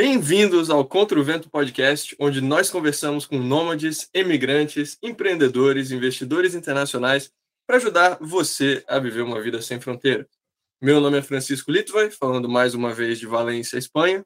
Bem-vindos 0.00 0.70
ao 0.70 0.86
Contra 0.86 1.18
o 1.18 1.24
Vento 1.24 1.50
Podcast, 1.50 2.14
onde 2.20 2.40
nós 2.40 2.70
conversamos 2.70 3.26
com 3.26 3.36
nômades, 3.36 4.08
emigrantes, 4.14 4.96
empreendedores, 5.02 5.90
investidores 5.90 6.54
internacionais 6.54 7.32
para 7.66 7.78
ajudar 7.78 8.16
você 8.20 8.84
a 8.86 9.00
viver 9.00 9.22
uma 9.22 9.42
vida 9.42 9.60
sem 9.60 9.80
fronteira. 9.80 10.24
Meu 10.80 11.00
nome 11.00 11.18
é 11.18 11.22
Francisco 11.22 11.72
Litvai, 11.72 12.12
falando 12.12 12.48
mais 12.48 12.74
uma 12.74 12.94
vez 12.94 13.18
de 13.18 13.26
Valência, 13.26 13.76
Espanha, 13.76 14.24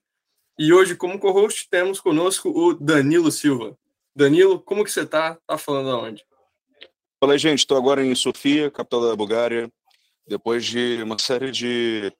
e 0.58 0.74
hoje, 0.74 0.94
como 0.94 1.18
co-host, 1.18 1.66
temos 1.70 1.98
conosco 2.00 2.50
o 2.50 2.74
Danilo 2.74 3.32
Silva. 3.32 3.74
Danilo, 4.14 4.60
como 4.60 4.84
que 4.84 4.90
você 4.90 5.04
está? 5.04 5.38
Tá 5.46 5.56
falando 5.56 5.88
aonde? 5.88 6.22
Fala, 7.18 7.38
gente. 7.38 7.60
Estou 7.60 7.78
agora 7.78 8.04
em 8.04 8.14
Sofia, 8.14 8.70
capital 8.70 9.08
da 9.08 9.16
Bulgária, 9.16 9.72
depois 10.28 10.66
de 10.66 11.02
uma 11.02 11.18
série 11.18 11.50
de 11.50 12.12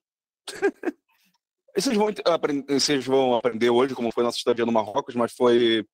Vocês 1.75 1.97
vão, 1.97 2.09
aprender, 2.27 2.81
vocês 2.81 3.07
vão 3.07 3.35
aprender 3.35 3.71
hoje 3.71 3.95
como 3.95 4.13
foi 4.13 4.23
nossa 4.23 4.37
estadia 4.37 4.67
no 4.67 4.73
Marrocos, 4.73 5.15
mas 5.15 5.33
foi 5.33 5.87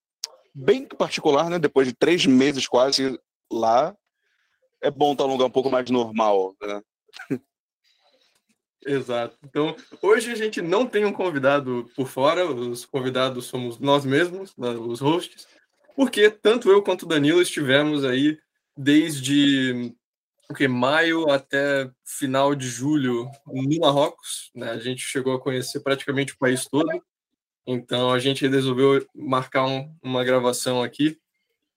bem 0.54 0.84
particular, 0.84 1.48
né? 1.48 1.58
Depois 1.58 1.86
de 1.86 1.94
três 1.94 2.26
meses 2.26 2.66
quase 2.66 3.18
lá, 3.50 3.96
é 4.82 4.90
bom 4.90 5.12
estar 5.12 5.24
num 5.24 5.32
lugar 5.32 5.46
um 5.46 5.50
pouco 5.50 5.70
mais 5.70 5.88
normal, 5.88 6.54
né? 6.60 6.82
Exato. 8.84 9.36
Então, 9.44 9.76
hoje 10.00 10.30
a 10.32 10.34
gente 10.34 10.62
não 10.62 10.86
tem 10.86 11.04
um 11.04 11.12
convidado 11.12 11.90
por 11.94 12.08
fora, 12.08 12.46
os 12.46 12.84
convidados 12.84 13.46
somos 13.46 13.78
nós 13.78 14.04
mesmos, 14.04 14.56
né, 14.56 14.70
os 14.70 15.00
hosts, 15.00 15.46
porque 15.96 16.30
tanto 16.30 16.70
eu 16.70 16.82
quanto 16.82 17.02
o 17.02 17.08
Danilo 17.08 17.42
estivemos 17.42 18.04
aí 18.04 18.38
desde 18.76 19.94
porque 20.48 20.66
maio 20.66 21.30
até 21.30 21.90
final 22.02 22.54
de 22.54 22.66
julho 22.66 23.30
no 23.46 23.78
Marrocos, 23.78 24.50
né? 24.54 24.70
A 24.70 24.78
gente 24.78 25.02
chegou 25.02 25.34
a 25.34 25.40
conhecer 25.40 25.80
praticamente 25.80 26.32
o 26.32 26.38
país 26.38 26.64
todo. 26.64 26.88
Então 27.66 28.10
a 28.10 28.18
gente 28.18 28.48
resolveu 28.48 29.06
marcar 29.14 29.66
um, 29.66 29.94
uma 30.02 30.24
gravação 30.24 30.82
aqui 30.82 31.18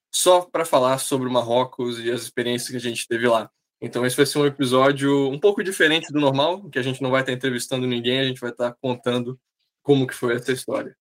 só 0.10 0.42
para 0.42 0.64
falar 0.64 1.00
sobre 1.00 1.28
o 1.28 1.32
Marrocos 1.32 2.00
e 2.00 2.10
as 2.10 2.22
experiências 2.22 2.72
que 2.72 2.78
a 2.78 2.80
gente 2.80 3.06
teve 3.06 3.28
lá. 3.28 3.52
Então 3.82 4.06
esse 4.06 4.16
vai 4.16 4.26
ser 4.26 4.40
um 4.40 4.46
episódio 4.46 5.30
um 5.30 5.40
pouco 5.40 5.62
diferente 5.62 6.12
do 6.14 6.22
normal, 6.22 6.70
que 6.70 6.80
a 6.80 6.84
gente 6.84 7.02
não 7.02 7.12
vai 7.12 7.22
estar 7.22 7.34
entrevistando 7.34 7.86
ninguém, 7.86 8.20
a 8.20 8.26
gente 8.26 8.40
vai 8.40 8.52
estar 8.52 8.74
contando 8.82 9.38
como 9.84 10.08
que 10.08 10.14
foi 10.14 10.36
essa 10.36 10.54
história. 10.54 10.96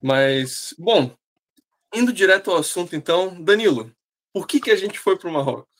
Mas, 0.00 0.74
bom, 0.78 1.14
indo 1.94 2.12
direto 2.12 2.50
ao 2.50 2.56
assunto 2.56 2.96
então, 2.96 3.42
Danilo, 3.42 3.94
por 4.32 4.46
que 4.46 4.60
que 4.60 4.70
a 4.70 4.76
gente 4.76 4.98
foi 4.98 5.18
para 5.18 5.28
o 5.28 5.32
Marrocos? 5.32 5.72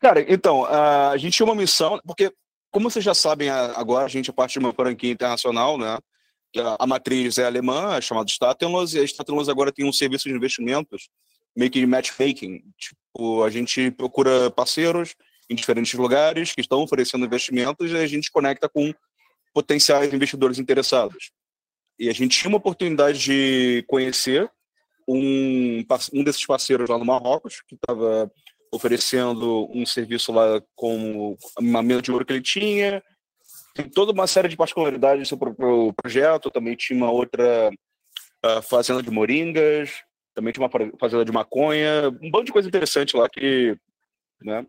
Cara, 0.00 0.24
então, 0.28 0.64
a 0.64 1.16
gente 1.16 1.36
tinha 1.36 1.46
uma 1.46 1.54
missão, 1.54 2.00
porque, 2.04 2.32
como 2.70 2.90
vocês 2.90 3.04
já 3.04 3.14
sabem 3.14 3.50
agora, 3.50 4.04
a 4.04 4.08
gente 4.08 4.30
é 4.30 4.32
parte 4.32 4.52
de 4.52 4.58
uma 4.58 4.72
franquia 4.72 5.10
internacional, 5.10 5.76
né? 5.76 5.98
A 6.78 6.86
matriz 6.86 7.38
é 7.38 7.44
alemã, 7.44 7.96
é 7.96 8.00
chamada 8.00 8.30
Statelos, 8.30 8.94
e 8.94 9.00
a 9.00 9.04
Statelos 9.04 9.48
agora 9.48 9.72
tem 9.72 9.84
um 9.84 9.92
serviço 9.92 10.28
de 10.28 10.34
investimentos, 10.34 11.08
meio 11.54 11.70
que 11.70 11.80
de 11.80 11.86
matchmaking. 11.86 12.62
Tipo, 12.78 13.42
a 13.42 13.50
gente 13.50 13.90
procura 13.90 14.50
parceiros 14.50 15.14
em 15.50 15.54
diferentes 15.54 15.94
lugares 15.94 16.52
que 16.52 16.60
estão 16.60 16.82
oferecendo 16.82 17.24
investimentos 17.24 17.90
e 17.90 17.96
a 17.96 18.06
gente 18.06 18.30
conecta 18.30 18.68
com 18.68 18.92
potenciais 19.52 20.12
investidores 20.12 20.58
interessados. 20.58 21.30
E 21.98 22.08
a 22.08 22.12
gente 22.12 22.38
tinha 22.38 22.48
uma 22.48 22.58
oportunidade 22.58 23.18
de 23.18 23.84
conhecer 23.88 24.50
um, 25.08 25.84
um 26.12 26.24
desses 26.24 26.44
parceiros 26.44 26.88
lá 26.88 26.98
no 26.98 27.04
Marrocos, 27.04 27.62
que 27.66 27.74
estava 27.74 28.30
oferecendo 28.72 29.68
um 29.72 29.84
serviço 29.86 30.32
lá 30.32 30.60
com 30.74 31.36
uma 31.58 31.82
mina 31.82 32.02
de 32.02 32.10
ouro 32.12 32.24
que 32.24 32.32
ele 32.32 32.42
tinha. 32.42 33.02
Tem 33.74 33.88
toda 33.88 34.12
uma 34.12 34.26
série 34.26 34.48
de 34.48 34.56
particularidades 34.56 35.28
sobre 35.28 35.50
o 35.50 35.92
projeto. 35.92 36.50
Também 36.50 36.76
tinha 36.76 36.96
uma 36.96 37.10
outra 37.10 37.70
uh, 38.44 38.62
fazenda 38.62 39.02
de 39.02 39.10
moringas, 39.10 39.90
também 40.34 40.52
tinha 40.52 40.66
uma 40.66 40.98
fazenda 40.98 41.24
de 41.24 41.32
maconha, 41.32 42.08
um 42.22 42.30
bando 42.30 42.44
de 42.44 42.52
coisa 42.52 42.68
interessante 42.68 43.16
lá 43.16 43.28
que 43.28 43.76
né, 44.42 44.66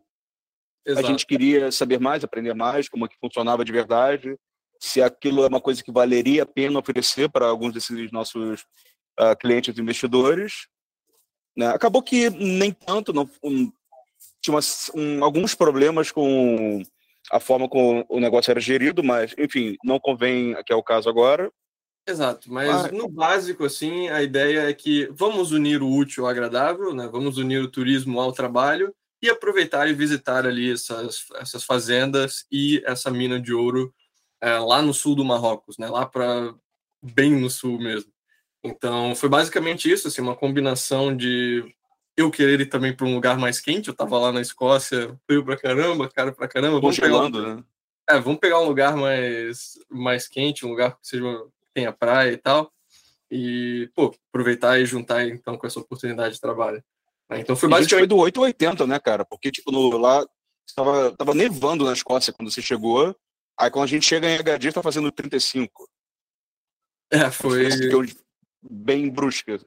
a 0.96 1.02
gente 1.02 1.26
queria 1.26 1.72
saber 1.72 2.00
mais, 2.00 2.24
aprender 2.24 2.54
mais, 2.54 2.88
como 2.88 3.06
é 3.06 3.10
que 3.10 3.20
funcionava 3.20 3.66
de 3.66 3.72
verdade, 3.72 4.38
se 4.80 5.02
aquilo 5.02 5.44
é 5.44 5.48
uma 5.48 5.60
coisa 5.60 5.84
que 5.84 5.92
valeria 5.92 6.44
a 6.44 6.46
pena 6.46 6.80
oferecer 6.80 7.30
para 7.30 7.48
alguns 7.48 7.74
desses 7.74 8.12
nossos 8.12 8.62
uh, 9.20 9.36
clientes 9.40 9.78
investidores. 9.78 10.68
Né? 11.56 11.68
Acabou 11.68 12.02
que 12.02 12.30
nem 12.30 12.72
tanto, 12.72 13.12
não, 13.12 13.30
tinha 14.48 14.56
umas, 14.56 14.90
um, 14.96 15.24
alguns 15.24 15.54
problemas 15.54 16.12
com 16.12 16.82
a 17.32 17.40
forma 17.40 17.68
como 17.68 18.06
o 18.10 18.20
negócio 18.20 18.52
era 18.52 18.60
gerido, 18.60 19.04
mas, 19.04 19.36
enfim, 19.38 19.76
não 19.84 20.00
convém 20.00 20.56
que 20.66 20.72
é 20.72 20.76
o 20.76 20.84
caso 20.84 21.10
agora. 21.10 21.52
Exato, 22.08 22.52
mas, 22.52 22.70
mas 22.70 22.92
no 22.94 23.10
básico, 23.10 23.66
assim, 23.66 24.08
a 24.08 24.24
ideia 24.24 24.70
é 24.70 24.74
que 24.74 25.10
vamos 25.12 25.52
unir 25.52 25.82
o 25.82 25.92
útil 25.92 26.24
ao 26.24 26.30
agradável, 26.30 26.94
né? 26.94 27.10
vamos 27.12 27.38
unir 27.38 27.62
o 27.62 27.70
turismo 27.70 28.22
ao 28.22 28.32
trabalho 28.32 28.96
e 29.22 29.30
aproveitar 29.30 29.90
e 29.90 29.94
visitar 29.94 30.46
ali 30.46 30.72
essas, 30.72 31.26
essas 31.36 31.66
fazendas 31.66 32.46
e 32.50 32.82
essa 32.86 33.12
mina 33.12 33.42
de 33.42 33.54
ouro 33.54 33.94
é, 34.42 34.58
lá 34.58 34.82
no 34.82 34.94
sul 34.94 35.16
do 35.16 35.26
Marrocos, 35.26 35.78
né? 35.78 35.90
lá 35.90 36.06
para 36.06 36.56
bem 37.04 37.32
no 37.32 37.50
sul 37.50 37.78
mesmo. 37.78 38.10
Então, 38.64 39.14
foi 39.14 39.28
basicamente 39.28 39.92
isso, 39.92 40.08
assim, 40.08 40.22
uma 40.22 40.36
combinação 40.36 41.16
de 41.16 41.66
eu 42.18 42.32
querer 42.32 42.60
ir 42.60 42.66
também 42.66 42.94
para 42.94 43.06
um 43.06 43.14
lugar 43.14 43.38
mais 43.38 43.62
quente. 43.62 43.90
Eu 43.90 43.96
tava 43.96 44.18
lá 44.18 44.32
na 44.32 44.42
Escócia, 44.42 45.16
frio 45.28 45.46
pra 45.46 45.56
caramba, 45.56 46.10
caro 46.10 46.34
pra 46.34 46.48
caramba. 46.48 46.82
Vamos 46.82 47.00
pegar 47.00 47.20
um... 47.20 47.30
né? 47.30 47.64
É, 48.10 48.20
vamos 48.20 48.40
pegar 48.40 48.60
um 48.60 48.66
lugar 48.66 48.96
mais, 48.96 49.78
mais 49.90 50.28
quente, 50.28 50.66
um 50.66 50.70
lugar 50.70 50.98
que 50.98 51.08
seja 51.08 51.24
tenha 51.74 51.94
praia 51.94 52.32
e 52.32 52.38
tal. 52.38 52.74
E, 53.30 53.90
pô, 53.94 54.16
aproveitar 54.30 54.80
e 54.80 54.86
juntar 54.86 55.28
então 55.28 55.58
com 55.58 55.68
essa 55.68 55.80
oportunidade 55.80 56.34
de 56.36 56.42
trabalho. 56.42 56.84
Então 57.32 57.56
foi 57.56 57.70
basicamente. 57.70 58.00
Foi 58.00 58.08
do 58.08 58.18
8 58.18 58.42
80, 58.42 58.88
né, 58.88 59.00
cara? 59.00 59.24
Porque, 59.26 59.52
tipo, 59.52 59.72
no, 59.72 59.98
lá 59.98 60.26
tava, 60.76 61.16
tava 61.16 61.34
nevando 61.36 61.86
na 61.86 61.94
Escócia 61.94 62.34
quando 62.34 62.50
você 62.50 62.62
chegou. 62.62 63.16
Aí 63.60 63.70
quando 63.70 63.84
a 63.84 63.88
gente 63.88 64.06
chega 64.06 64.28
em 64.28 64.38
Agadir, 64.38 64.74
tá 64.74 64.82
fazendo 64.82 65.12
35. 65.12 65.88
É, 67.12 67.30
foi. 67.30 67.70
Bem 68.62 69.10
brusca 69.10 69.60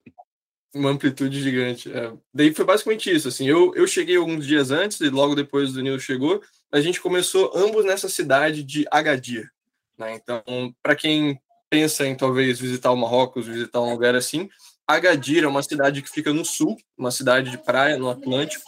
uma 0.75 0.91
amplitude 0.91 1.43
gigante. 1.43 1.93
É. 1.93 2.13
Daí 2.33 2.55
foi 2.55 2.65
basicamente 2.65 3.11
isso. 3.11 3.29
Assim, 3.29 3.47
eu, 3.49 3.75
eu 3.75 3.87
cheguei 3.87 4.17
alguns 4.17 4.47
dias 4.47 4.71
antes 4.71 5.01
e 5.01 5.09
logo 5.09 5.35
depois 5.35 5.73
do 5.73 5.83
Nilo 5.83 6.01
chegou. 6.01 6.43
A 6.71 6.81
gente 6.81 7.01
começou 7.01 7.53
ambos 7.55 7.85
nessa 7.85 8.09
cidade 8.09 8.63
de 8.63 8.87
Agadir. 8.91 9.51
Né? 9.99 10.15
Então, 10.15 10.43
para 10.83 10.95
quem 10.95 11.41
pensa 11.69 12.07
em 12.07 12.17
talvez 12.17 12.59
visitar 12.59 12.91
o 12.91 12.97
Marrocos, 12.97 13.47
visitar 13.47 13.81
um 13.81 13.93
lugar 13.93 14.15
assim, 14.15 14.49
Agadir 14.87 15.45
é 15.45 15.49
uma 15.49 15.63
cidade 15.63 16.03
que 16.03 16.11
fica 16.11 16.33
no 16.33 16.45
sul, 16.45 16.77
uma 16.97 17.11
cidade 17.11 17.51
de 17.51 17.59
praia 17.59 17.97
no 17.97 18.11
Atlântico. 18.11 18.65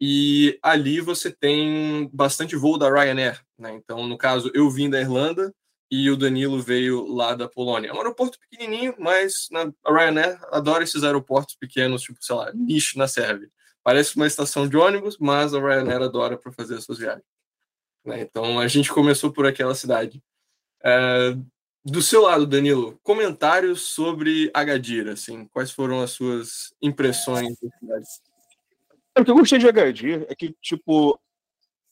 E 0.00 0.58
ali 0.62 1.00
você 1.00 1.30
tem 1.30 2.10
bastante 2.12 2.56
voo 2.56 2.76
da 2.76 2.90
Ryanair. 2.90 3.40
Né? 3.58 3.72
Então, 3.74 4.06
no 4.06 4.18
caso, 4.18 4.50
eu 4.54 4.68
vim 4.68 4.90
da 4.90 5.00
Irlanda, 5.00 5.54
e 5.96 6.10
o 6.10 6.16
Danilo 6.16 6.60
veio 6.60 7.06
lá 7.06 7.36
da 7.36 7.48
Polônia. 7.48 7.90
É 7.90 7.92
um 7.92 7.98
aeroporto 7.98 8.36
pequenininho, 8.40 8.96
mas 8.98 9.46
né, 9.52 9.72
a 9.84 9.92
Ryanair 9.92 10.40
adora 10.50 10.82
esses 10.82 11.04
aeroportos 11.04 11.54
pequenos, 11.54 12.02
tipo, 12.02 12.18
sei 12.20 12.34
lá, 12.34 12.52
nicho 12.52 12.98
na 12.98 13.06
Sérvia. 13.06 13.48
Parece 13.80 14.16
uma 14.16 14.26
estação 14.26 14.68
de 14.68 14.76
ônibus, 14.76 15.16
mas 15.18 15.54
a 15.54 15.60
Ryanair 15.60 16.02
adora 16.02 16.36
para 16.36 16.50
fazer 16.50 16.74
as 16.76 16.84
suas 16.84 16.98
viagens. 16.98 17.24
Né? 18.04 18.22
Então 18.22 18.58
a 18.58 18.66
gente 18.66 18.90
começou 18.90 19.32
por 19.32 19.46
aquela 19.46 19.72
cidade. 19.72 20.20
É, 20.84 21.36
do 21.84 22.02
seu 22.02 22.22
lado, 22.22 22.44
Danilo, 22.44 22.98
comentários 23.02 23.82
sobre 23.82 24.50
Agadir, 24.52 25.06
assim, 25.08 25.46
quais 25.46 25.70
foram 25.70 26.00
as 26.00 26.10
suas 26.10 26.74
impressões 26.82 27.56
da 27.60 27.70
cidade? 27.78 28.06
O 29.16 29.24
que 29.24 29.30
eu 29.30 29.36
gostei 29.36 29.60
de 29.60 29.68
Agadir 29.68 30.26
é 30.28 30.34
que, 30.34 30.56
tipo, 30.60 31.16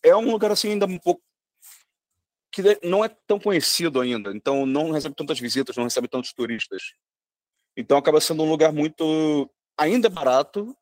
é 0.03 0.17
um 0.17 0.32
lugar 0.32 0.50
assim 0.50 0.71
ainda 0.71 0.87
um 0.87 0.99
pouco 0.99 1.23
que 2.53 2.63
não 2.87 3.05
é 3.05 3.09
tão 3.09 3.41
conhecido 3.41 4.01
ainda, 4.01 4.31
então 4.31 4.67
não 4.67 4.91
recebe 4.91 5.15
tantas 5.15 5.41
visitas, 5.41 5.75
não 5.75 5.85
recebe 5.85 6.07
tantos 6.07 6.33
turistas. 6.35 6.83
Então 7.77 7.97
acaba 7.97 8.21
sendo 8.21 8.43
um 8.43 8.51
lugar 8.51 8.73
muito 8.73 9.51
ainda 9.77 10.11
barato, 10.11 10.77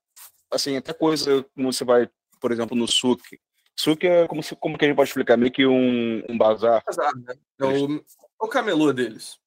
assim, 0.51 0.77
até 0.77 0.93
coisa 0.93 1.45
como 1.55 1.73
você 1.73 1.85
vai, 1.85 2.11
por 2.41 2.51
exemplo, 2.51 2.77
no 2.77 2.89
Souk. 2.89 3.23
Souk 3.79 4.05
é 4.05 4.27
como, 4.27 4.43
se, 4.43 4.57
como 4.57 4.77
que 4.77 4.85
a 4.85 4.89
gente 4.89 4.97
pode 4.97 5.09
explicar? 5.09 5.37
Meio 5.37 5.53
que 5.53 5.65
um, 5.65 6.23
um 6.29 6.37
bazar. 6.37 6.83
bazar 6.85 7.15
né? 7.17 7.35
É 7.61 7.65
o, 7.65 7.97
é 7.97 8.03
o 8.41 8.49
camelô 8.49 8.93
deles. 8.93 9.39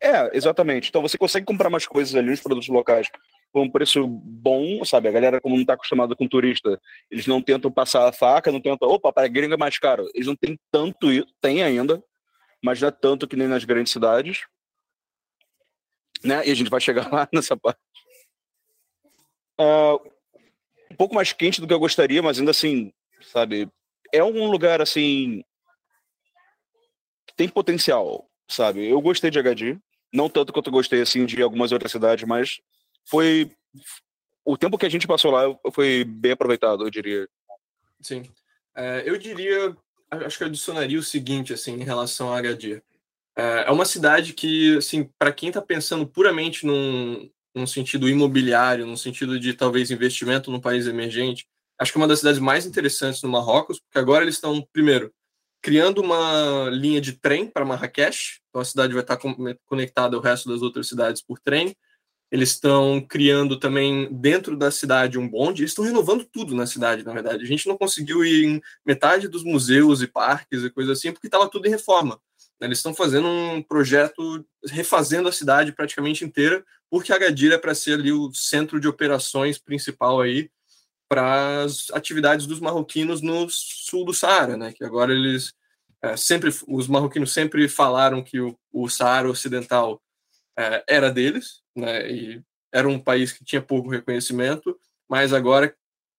É, 0.00 0.34
exatamente. 0.36 0.88
Então 0.88 1.02
você 1.02 1.18
consegue 1.18 1.44
comprar 1.44 1.68
mais 1.68 1.86
coisas 1.86 2.14
ali, 2.14 2.30
os 2.30 2.40
produtos 2.40 2.68
locais, 2.68 3.10
por 3.56 3.62
um 3.62 3.70
preço 3.70 4.06
bom, 4.06 4.84
sabe? 4.84 5.08
A 5.08 5.10
galera, 5.10 5.40
como 5.40 5.54
não 5.54 5.62
está 5.62 5.72
acostumada 5.72 6.14
com 6.14 6.28
turista, 6.28 6.78
eles 7.10 7.26
não 7.26 7.40
tentam 7.40 7.72
passar 7.72 8.06
a 8.06 8.12
faca, 8.12 8.52
não 8.52 8.60
tentam, 8.60 8.86
opa, 8.86 9.10
para 9.10 9.26
gringa 9.28 9.54
é 9.54 9.56
mais 9.56 9.78
caro. 9.78 10.06
Eles 10.12 10.26
não 10.26 10.36
têm 10.36 10.60
tanto 10.70 11.06
tem 11.40 11.62
ainda, 11.62 12.04
mas 12.62 12.82
não 12.82 12.88
é 12.88 12.90
tanto 12.90 13.26
que 13.26 13.34
nem 13.34 13.48
nas 13.48 13.64
grandes 13.64 13.94
cidades. 13.94 14.44
Né? 16.22 16.46
E 16.46 16.50
a 16.50 16.54
gente 16.54 16.68
vai 16.68 16.82
chegar 16.82 17.08
lá 17.10 17.26
nessa 17.32 17.56
parte. 17.56 17.80
Uh, 19.58 20.06
um 20.92 20.96
pouco 20.98 21.14
mais 21.14 21.32
quente 21.32 21.58
do 21.58 21.66
que 21.66 21.72
eu 21.72 21.80
gostaria, 21.80 22.22
mas 22.22 22.38
ainda 22.38 22.50
assim, 22.50 22.92
sabe? 23.22 23.70
É 24.12 24.22
um 24.22 24.50
lugar 24.50 24.82
assim 24.82 25.42
que 27.26 27.34
tem 27.34 27.48
potencial. 27.48 28.28
sabe? 28.46 28.86
Eu 28.86 29.00
gostei 29.00 29.30
de 29.30 29.38
Agadir, 29.38 29.80
não 30.12 30.28
tanto 30.28 30.52
quanto 30.52 30.66
eu 30.66 30.74
gostei 30.74 31.00
assim 31.00 31.24
de 31.24 31.40
algumas 31.40 31.72
outras 31.72 31.90
cidades, 31.90 32.28
mas 32.28 32.60
foi 33.08 33.50
o 34.44 34.56
tempo 34.56 34.78
que 34.78 34.86
a 34.86 34.88
gente 34.88 35.08
passou 35.08 35.32
lá 35.32 35.42
foi 35.72 36.04
bem 36.04 36.32
aproveitado, 36.32 36.84
eu 36.84 36.90
diria. 36.90 37.28
Sim. 38.00 38.30
É, 38.74 39.02
eu 39.04 39.18
diria, 39.18 39.76
acho 40.10 40.38
que 40.38 40.44
eu 40.44 40.48
adicionaria 40.48 40.98
o 40.98 41.02
seguinte, 41.02 41.52
assim, 41.52 41.74
em 41.74 41.84
relação 41.84 42.32
a 42.32 42.38
Agadir. 42.38 42.82
É, 43.34 43.64
é 43.66 43.70
uma 43.70 43.84
cidade 43.84 44.32
que, 44.32 44.76
assim, 44.76 45.10
para 45.18 45.32
quem 45.32 45.48
está 45.48 45.60
pensando 45.60 46.06
puramente 46.06 46.64
num, 46.64 47.28
num 47.54 47.66
sentido 47.66 48.08
imobiliário, 48.08 48.86
num 48.86 48.96
sentido 48.96 49.40
de 49.40 49.52
talvez 49.52 49.90
investimento 49.90 50.50
num 50.50 50.60
país 50.60 50.86
emergente, 50.86 51.46
acho 51.78 51.92
que 51.92 51.98
é 51.98 52.00
uma 52.00 52.08
das 52.08 52.20
cidades 52.20 52.38
mais 52.38 52.66
interessantes 52.66 53.22
no 53.22 53.28
Marrocos, 53.28 53.80
porque 53.80 53.98
agora 53.98 54.24
eles 54.24 54.36
estão, 54.36 54.66
primeiro, 54.72 55.12
criando 55.60 56.00
uma 56.00 56.70
linha 56.70 57.00
de 57.00 57.14
trem 57.14 57.48
para 57.48 57.64
Marrakech, 57.64 58.40
então 58.48 58.62
a 58.62 58.64
cidade 58.64 58.92
vai 58.92 59.02
estar 59.02 59.18
conectada 59.66 60.16
ao 60.16 60.22
resto 60.22 60.48
das 60.48 60.62
outras 60.62 60.86
cidades 60.86 61.20
por 61.20 61.40
trem. 61.40 61.74
Eles 62.30 62.50
estão 62.50 63.00
criando 63.00 63.58
também 63.58 64.12
dentro 64.12 64.56
da 64.56 64.70
cidade 64.70 65.18
um 65.18 65.28
bonde, 65.28 65.62
eles 65.62 65.70
estão 65.70 65.84
renovando 65.84 66.24
tudo 66.24 66.54
na 66.54 66.66
cidade, 66.66 67.04
na 67.04 67.12
verdade. 67.12 67.44
A 67.44 67.46
gente 67.46 67.68
não 67.68 67.76
conseguiu 67.76 68.24
ir 68.24 68.44
em 68.44 68.62
metade 68.84 69.28
dos 69.28 69.44
museus 69.44 70.02
e 70.02 70.06
parques 70.06 70.62
e 70.62 70.70
coisas 70.70 70.98
assim, 70.98 71.12
porque 71.12 71.28
estava 71.28 71.48
tudo 71.48 71.66
em 71.66 71.70
reforma. 71.70 72.20
Eles 72.60 72.78
estão 72.78 72.94
fazendo 72.94 73.28
um 73.28 73.62
projeto 73.62 74.44
refazendo 74.66 75.28
a 75.28 75.32
cidade 75.32 75.72
praticamente 75.72 76.24
inteira, 76.24 76.64
porque 76.90 77.12
Agadir 77.12 77.52
é 77.52 77.58
para 77.58 77.74
ser 77.74 77.94
ali 77.94 78.12
o 78.12 78.32
centro 78.32 78.80
de 78.80 78.88
operações 78.88 79.58
principal 79.58 80.20
aí 80.20 80.50
para 81.08 81.62
as 81.62 81.90
atividades 81.92 82.46
dos 82.46 82.58
marroquinos 82.58 83.20
no 83.20 83.48
sul 83.48 84.04
do 84.04 84.14
Saara, 84.14 84.56
né? 84.56 84.72
Que 84.72 84.84
agora 84.84 85.12
eles 85.12 85.52
é, 86.02 86.16
sempre, 86.16 86.50
os 86.66 86.88
marroquinos 86.88 87.32
sempre 87.32 87.68
falaram 87.68 88.22
que 88.22 88.40
o, 88.40 88.58
o 88.72 88.88
Saara 88.88 89.28
Ocidental 89.28 90.02
é, 90.56 90.84
era 90.88 91.10
deles, 91.10 91.62
né? 91.80 92.10
E 92.10 92.42
era 92.72 92.88
um 92.88 92.98
país 92.98 93.32
que 93.32 93.44
tinha 93.44 93.62
pouco 93.62 93.88
reconhecimento, 93.88 94.78
mas 95.08 95.32
agora, 95.32 95.74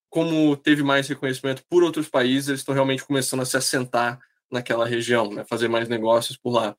como 0.10 0.56
teve 0.56 0.84
mais 0.84 1.08
reconhecimento 1.08 1.64
por 1.70 1.84
outros 1.84 2.08
países, 2.08 2.50
eles 2.50 2.62
estão 2.62 2.74
realmente 2.74 3.04
começando 3.04 3.42
a 3.42 3.46
se 3.46 3.58
assentar 3.58 4.20
naquela 4.52 4.86
região, 4.86 5.32
né? 5.32 5.46
Fazer 5.50 5.68
mais 5.68 5.90
negócios 5.90 6.38
por 6.38 6.52
lá. 6.52 6.76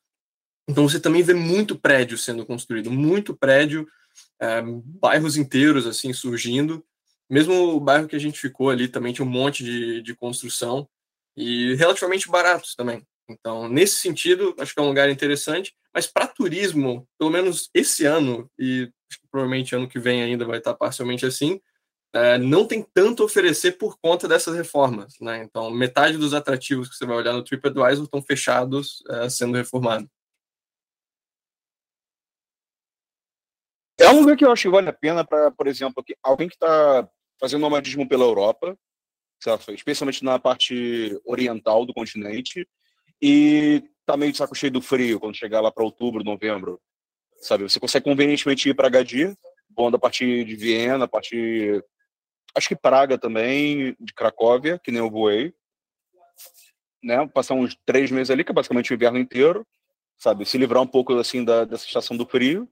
Então 0.69 0.89
você 0.89 1.01
também 1.01 1.23
vê 1.23 1.35
muito 1.35 1.79
prédio 1.79 2.19
sendo 2.19 2.45
construído, 2.45 2.91
muito 2.91 3.37
prédio, 3.37 3.87
é, 4.41 4.63
bairros 4.63 5.37
inteiros 5.37 5.87
assim 5.87 6.13
surgindo 6.13 6.85
mesmo 7.29 7.55
o 7.77 7.81
bairro 7.81 8.09
que 8.09 8.17
a 8.17 8.21
gente 8.21 8.41
ficou 8.41 8.71
ali 8.71 8.89
também 8.89 9.13
tinha 9.13 9.27
um 9.27 9.31
monte 9.31 9.63
de, 9.63 10.01
de 10.01 10.15
construção 10.15 10.89
e 11.37 11.75
relativamente 11.75 12.29
baratos 12.29 12.75
também. 12.75 13.07
Então, 13.29 13.69
nesse 13.69 13.97
sentido, 13.97 14.55
acho 14.59 14.73
que 14.73 14.81
é 14.81 14.83
um 14.83 14.89
lugar 14.89 15.11
interessante, 15.11 15.75
mas 15.99 16.07
para 16.07 16.29
turismo, 16.29 17.09
pelo 17.19 17.29
menos 17.29 17.69
esse 17.75 18.05
ano, 18.07 18.49
e 18.57 18.89
provavelmente 19.33 19.75
ano 19.75 19.89
que 19.89 19.99
vem 19.99 20.23
ainda 20.23 20.45
vai 20.45 20.59
estar 20.59 20.73
parcialmente 20.73 21.27
assim, 21.27 21.61
é, 22.13 22.39
não 22.39 22.65
tem 22.69 22.85
tanto 22.95 23.21
a 23.21 23.27
oferecer 23.27 23.73
por 23.73 23.99
conta 23.99 24.29
dessas 24.29 24.55
reformas. 24.55 25.15
Né? 25.21 25.43
Então, 25.43 25.69
metade 25.73 26.17
dos 26.17 26.35
atrativos 26.35 26.89
que 26.89 26.95
você 26.95 27.05
vai 27.05 27.17
olhar 27.17 27.33
no 27.33 27.43
TripAdvisor 27.43 28.05
estão 28.05 28.23
fechados, 28.23 29.03
é, 29.11 29.29
sendo 29.29 29.57
reformados. 29.57 30.09
É 33.99 34.09
um 34.09 34.21
lugar 34.21 34.37
que 34.37 34.45
eu 34.45 34.53
acho 34.53 34.63
que 34.63 34.69
vale 34.69 34.89
a 34.89 34.93
pena 34.93 35.27
para, 35.27 35.51
por 35.51 35.67
exemplo, 35.67 36.05
alguém 36.23 36.47
que 36.47 36.55
está 36.55 37.11
fazendo 37.41 37.63
nomadismo 37.63 38.09
pela 38.09 38.23
Europa, 38.23 38.79
especialmente 39.71 40.23
na 40.23 40.39
parte 40.39 41.21
oriental 41.25 41.85
do 41.85 41.93
continente, 41.93 42.69
e 43.21 43.83
tá 44.09 44.17
meio 44.17 44.33
de 44.33 44.39
saco 44.39 44.55
cheio 44.55 44.73
do 44.73 44.81
frio 44.81 45.21
quando 45.21 45.37
chegar 45.37 45.61
lá 45.61 45.71
para 45.71 45.85
outubro, 45.85 46.25
novembro, 46.25 46.81
sabe? 47.41 47.65
Você 47.65 47.79
consegue 47.79 48.05
convenientemente 48.05 48.69
ir 48.69 48.75
para 48.75 48.89
Agadir, 48.89 49.37
voando 49.77 49.97
a 49.97 50.01
partir 50.01 50.45
de 50.45 50.57
Viena, 50.57 51.05
a 51.05 51.09
partir 51.09 51.85
acho 52.55 52.69
que 52.69 52.77
Praga 52.77 53.19
também, 53.19 53.95
de 54.01 54.13
Cracóvia, 54.15 54.81
que 54.83 54.91
nem 54.91 55.01
eu 55.01 55.11
voei, 55.11 55.53
né? 57.03 57.27
Passar 57.29 57.55
uns 57.55 57.77
três 57.85 58.11
meses 58.11 58.31
ali, 58.31 58.43
que 58.43 58.51
é 58.51 58.55
basicamente 58.55 58.93
o 58.93 58.95
inverno 58.95 59.19
inteiro, 59.19 59.67
sabe? 60.17 60.45
Se 60.45 60.59
livrar 60.59 60.83
um 60.83 60.87
pouco 60.87 61.17
assim 61.19 61.45
da, 61.45 61.65
dessa 61.65 61.85
estação 61.85 62.17
do 62.17 62.27
frio. 62.27 62.69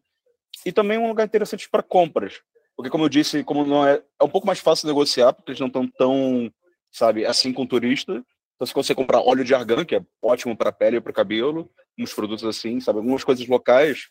E 0.65 0.73
também 0.73 0.99
um 0.99 1.07
lugar 1.07 1.27
interessante 1.27 1.69
para 1.69 1.83
compras, 1.83 2.41
porque, 2.75 2.91
como 2.91 3.05
eu 3.05 3.09
disse, 3.09 3.45
como 3.45 3.65
não 3.65 3.87
é, 3.87 4.03
é 4.21 4.25
um 4.25 4.29
pouco 4.29 4.47
mais 4.47 4.59
fácil 4.59 4.87
negociar, 4.87 5.33
porque 5.33 5.51
eles 5.51 5.61
não 5.61 5.67
estão 5.67 5.87
tão, 5.87 6.51
sabe, 6.91 7.27
assim 7.27 7.53
com 7.53 7.67
turista. 7.67 8.25
Então, 8.57 8.67
se 8.67 8.75
você 8.75 8.95
comprar 8.95 9.21
óleo 9.21 9.45
de 9.45 9.55
argan, 9.55 9.85
que 9.85 9.97
é 9.97 10.05
ótimo 10.21 10.57
para 10.57 10.71
a 10.71 10.73
pele 10.73 10.97
e 10.97 11.01
para 11.01 11.11
o 11.11 11.15
cabelo, 11.15 11.71
uns 11.99 12.13
produtos 12.13 12.45
assim, 12.45 12.81
sabe, 12.81 12.99
algumas 12.99 13.23
coisas 13.23 13.47
locais. 13.47 14.09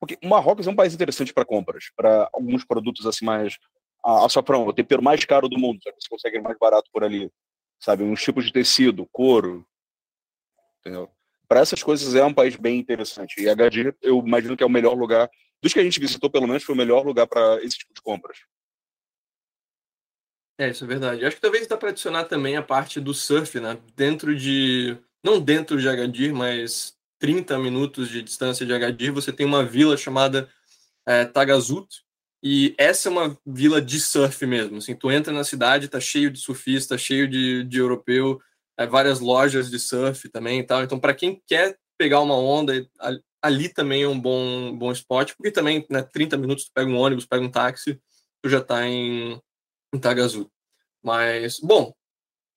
Porque 0.00 0.18
o 0.22 0.28
Marrocos 0.28 0.66
é 0.66 0.70
um 0.70 0.76
país 0.76 0.94
interessante 0.94 1.32
para 1.32 1.44
compras, 1.44 1.86
para 1.96 2.28
alguns 2.32 2.64
produtos 2.64 3.06
assim 3.06 3.24
mais 3.24 3.56
a 4.04 4.26
açafrão, 4.26 4.66
o 4.66 4.72
tempero 4.72 5.02
mais 5.02 5.24
caro 5.24 5.48
do 5.48 5.58
mundo, 5.58 5.80
você 5.82 6.08
consegue 6.08 6.40
mais 6.40 6.56
barato 6.58 6.88
por 6.92 7.02
ali, 7.02 7.30
sabe, 7.80 8.04
uns 8.04 8.22
tipos 8.22 8.44
de 8.44 8.52
tecido, 8.52 9.08
couro, 9.10 9.66
entendeu? 10.80 11.10
Para 11.48 11.60
essas 11.60 11.82
coisas 11.82 12.14
é 12.14 12.24
um 12.24 12.32
país 12.32 12.56
bem 12.56 12.78
interessante. 12.78 13.40
E 13.40 13.48
a 13.48 13.54
Gadir, 13.54 13.96
eu 14.00 14.18
imagino 14.18 14.56
que 14.56 14.62
é 14.62 14.66
o 14.66 14.70
melhor 14.70 14.94
lugar 14.94 15.28
dos 15.60 15.72
que 15.72 15.80
a 15.80 15.82
gente 15.82 15.98
visitou, 15.98 16.30
pelo 16.30 16.46
menos, 16.46 16.62
foi 16.62 16.74
o 16.74 16.78
melhor 16.78 17.04
lugar 17.04 17.26
para 17.26 17.62
esse 17.64 17.78
tipo 17.78 17.92
de 17.92 18.00
compras. 18.00 18.38
É, 20.58 20.70
isso 20.70 20.82
é 20.82 20.86
verdade. 20.88 21.24
Acho 21.24 21.36
que 21.36 21.42
talvez 21.42 21.68
dá 21.68 21.76
para 21.76 21.90
adicionar 21.90 22.24
também 22.24 22.56
a 22.56 22.62
parte 22.62 23.00
do 23.00 23.14
surf, 23.14 23.60
né? 23.60 23.78
Dentro 23.94 24.34
de. 24.34 24.98
Não 25.22 25.40
dentro 25.40 25.80
de 25.80 25.88
Agadir, 25.88 26.34
mas 26.34 26.96
30 27.20 27.58
minutos 27.58 28.08
de 28.08 28.22
distância 28.22 28.66
de 28.66 28.72
Agadir, 28.72 29.12
você 29.12 29.32
tem 29.32 29.46
uma 29.46 29.64
vila 29.64 29.96
chamada 29.96 30.48
é, 31.06 31.24
Tagazut. 31.24 32.02
E 32.42 32.74
essa 32.78 33.08
é 33.08 33.12
uma 33.12 33.38
vila 33.46 33.80
de 33.80 34.00
surf 34.00 34.44
mesmo. 34.46 34.78
Assim, 34.78 34.94
tu 34.96 35.10
entra 35.10 35.32
na 35.32 35.44
cidade, 35.44 35.88
tá 35.88 36.00
cheio 36.00 36.30
de 36.30 36.40
surfista, 36.40 36.98
cheio 36.98 37.28
de, 37.28 37.64
de 37.64 37.78
europeu, 37.78 38.40
é, 38.76 38.86
várias 38.86 39.20
lojas 39.20 39.70
de 39.70 39.78
surf 39.78 40.28
também 40.28 40.60
e 40.60 40.64
tal. 40.64 40.82
Então, 40.82 40.98
para 40.98 41.14
quem 41.14 41.40
quer 41.46 41.76
pegar 41.96 42.20
uma 42.20 42.36
onda, 42.36 42.88
ali 43.42 43.68
também 43.68 44.02
é 44.02 44.08
um 44.08 44.18
bom, 44.18 44.76
bom 44.76 44.92
spot, 44.92 45.34
porque 45.36 45.50
também, 45.50 45.84
né, 45.90 46.02
30 46.02 46.36
minutos 46.36 46.64
tu 46.66 46.72
pega 46.72 46.90
um 46.90 46.96
ônibus, 46.96 47.26
pega 47.26 47.44
um 47.44 47.50
táxi, 47.50 48.00
tu 48.40 48.48
já 48.48 48.58
está 48.58 48.86
em, 48.86 49.40
em 49.92 49.98
Tagazu. 49.98 50.50
Mas, 51.02 51.58
bom, 51.60 51.94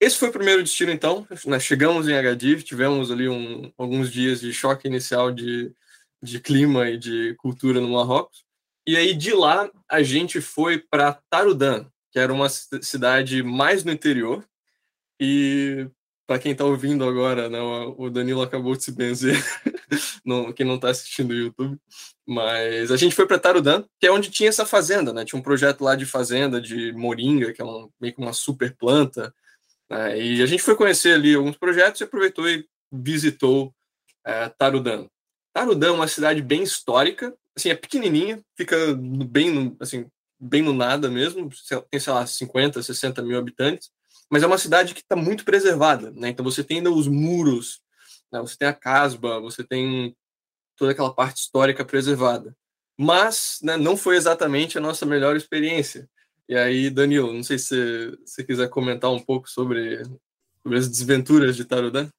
esse 0.00 0.18
foi 0.18 0.28
o 0.28 0.32
primeiro 0.32 0.62
destino, 0.62 0.90
então. 0.90 1.26
Nós 1.46 1.62
chegamos 1.62 2.08
em 2.08 2.14
Agadir, 2.14 2.62
tivemos 2.62 3.10
ali 3.10 3.28
um, 3.28 3.72
alguns 3.78 4.10
dias 4.10 4.40
de 4.40 4.52
choque 4.52 4.88
inicial 4.88 5.30
de, 5.30 5.72
de 6.22 6.40
clima 6.40 6.90
e 6.90 6.98
de 6.98 7.34
cultura 7.36 7.80
no 7.80 7.92
Marrocos. 7.92 8.44
E 8.86 8.96
aí, 8.96 9.14
de 9.14 9.32
lá, 9.32 9.70
a 9.88 10.02
gente 10.02 10.40
foi 10.40 10.78
para 10.78 11.12
Tarudan, 11.30 11.86
que 12.10 12.18
era 12.18 12.32
uma 12.32 12.48
cidade 12.48 13.42
mais 13.42 13.84
no 13.84 13.92
interior. 13.92 14.44
E 15.20 15.88
para 16.26 16.38
quem 16.38 16.52
está 16.52 16.64
ouvindo 16.64 17.04
agora, 17.04 17.48
né, 17.48 17.60
o 17.60 18.10
Danilo 18.10 18.42
acabou 18.42 18.74
de 18.74 18.82
se 18.82 18.90
benzer, 18.90 19.36
não, 20.24 20.52
quem 20.52 20.66
não 20.66 20.76
está 20.76 20.90
assistindo 20.90 21.30
o 21.30 21.34
YouTube, 21.34 21.78
mas 22.26 22.90
a 22.90 22.96
gente 22.96 23.14
foi 23.14 23.26
para 23.26 23.38
Tarudan, 23.38 23.84
que 24.00 24.06
é 24.06 24.12
onde 24.12 24.30
tinha 24.30 24.48
essa 24.48 24.64
fazenda, 24.64 25.12
né? 25.12 25.24
Tinha 25.24 25.38
um 25.38 25.42
projeto 25.42 25.82
lá 25.82 25.96
de 25.96 26.06
fazenda 26.06 26.60
de 26.60 26.92
moringa, 26.92 27.52
que 27.52 27.60
é 27.60 27.64
um, 27.64 27.90
meio 28.00 28.14
que 28.14 28.20
uma 28.20 28.32
super 28.32 28.76
planta, 28.76 29.34
né, 29.92 30.18
e 30.18 30.42
a 30.42 30.46
gente 30.46 30.62
foi 30.62 30.74
conhecer 30.74 31.14
ali 31.14 31.34
alguns 31.34 31.56
projetos 31.58 32.00
e 32.00 32.04
aproveitou 32.04 32.48
e 32.48 32.66
visitou 32.90 33.74
é, 34.24 34.48
Tarudan. 34.48 35.06
Tarudan 35.52 35.88
é 35.88 35.90
uma 35.90 36.08
cidade 36.08 36.40
bem 36.40 36.62
histórica, 36.62 37.34
assim, 37.54 37.68
é 37.68 37.74
pequenininha, 37.74 38.42
fica 38.56 38.76
bem 38.96 39.50
no, 39.50 39.76
assim, 39.80 40.06
bem 40.40 40.62
no 40.62 40.72
nada 40.72 41.10
mesmo, 41.10 41.50
tem, 41.90 42.00
sei 42.00 42.12
lá, 42.12 42.26
50, 42.26 42.82
60 42.82 43.22
mil 43.22 43.38
habitantes, 43.38 43.90
mas 44.30 44.42
é 44.42 44.46
uma 44.46 44.56
cidade 44.56 44.94
que 44.94 45.00
está 45.00 45.14
muito 45.14 45.44
preservada, 45.44 46.10
né? 46.12 46.30
Então 46.30 46.42
você 46.42 46.64
tem 46.64 46.78
ainda 46.78 46.90
os 46.90 47.06
muros, 47.06 47.82
né? 48.32 48.40
você 48.40 48.56
tem 48.56 48.68
a 48.68 48.72
casba, 48.72 49.40
você 49.40 49.62
tem 49.62 50.16
toda 50.82 50.90
aquela 50.90 51.14
parte 51.14 51.36
histórica 51.36 51.84
preservada. 51.84 52.56
Mas 52.98 53.60
né, 53.62 53.76
não 53.76 53.96
foi 53.96 54.16
exatamente 54.16 54.76
a 54.76 54.80
nossa 54.80 55.06
melhor 55.06 55.36
experiência. 55.36 56.10
E 56.48 56.56
aí, 56.56 56.90
Danilo, 56.90 57.32
não 57.32 57.44
sei 57.44 57.56
se 57.56 58.10
você 58.26 58.42
quiser 58.42 58.68
comentar 58.68 59.12
um 59.12 59.20
pouco 59.20 59.48
sobre, 59.48 60.02
sobre 60.60 60.78
as 60.78 60.88
desventuras 60.88 61.54
de 61.54 61.64
Tarudã. 61.64 62.10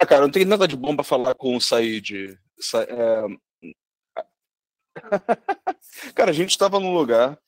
Ah, 0.00 0.06
cara, 0.06 0.22
não 0.22 0.30
tem 0.30 0.46
nada 0.46 0.66
de 0.66 0.74
bom 0.74 0.96
para 0.96 1.04
falar 1.04 1.34
com 1.34 1.54
o 1.54 1.60
Said. 1.60 2.38
Sa 2.58 2.82
é... 2.84 3.26
cara, 6.14 6.30
a 6.30 6.34
gente 6.34 6.50
estava 6.50 6.80
num 6.80 6.94
lugar, 6.94 7.38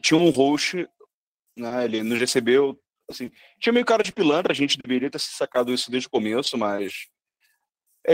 tinha 0.00 0.18
um 0.18 0.30
host 0.30 0.88
né? 1.54 1.84
Ele 1.84 2.02
nos 2.02 2.18
recebeu, 2.18 2.80
assim, 3.06 3.30
tinha 3.60 3.72
meio 3.72 3.84
cara 3.84 4.02
de 4.02 4.12
pilantra, 4.12 4.52
a 4.52 4.56
gente 4.56 4.78
deveria 4.78 5.10
ter 5.10 5.18
sacado 5.18 5.72
isso 5.74 5.90
desde 5.90 6.06
o 6.06 6.10
começo, 6.10 6.56
mas 6.56 7.06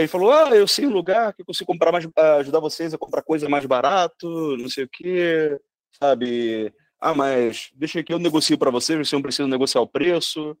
ele 0.01 0.07
falou: 0.07 0.31
"Ah, 0.31 0.49
eu 0.55 0.67
sei 0.67 0.85
um 0.85 0.91
lugar 0.91 1.33
que 1.33 1.41
eu 1.41 1.45
consigo 1.45 1.71
comprar 1.71 1.91
mais 1.91 2.07
ajudar 2.39 2.59
vocês 2.59 2.93
a 2.93 2.97
comprar 2.97 3.21
coisa 3.21 3.47
mais 3.49 3.65
barato, 3.65 4.57
não 4.57 4.69
sei 4.69 4.85
o 4.85 4.89
quê", 4.89 5.59
sabe? 5.99 6.73
Ah, 6.99 7.13
mas 7.13 7.69
deixa 7.75 8.01
que 8.03 8.13
eu 8.13 8.19
negocio 8.19 8.57
para 8.57 8.71
vocês, 8.71 8.97
vocês 8.97 9.11
não 9.11 9.21
precisam 9.21 9.47
negociar 9.47 9.81
o 9.81 9.87
preço. 9.87 10.57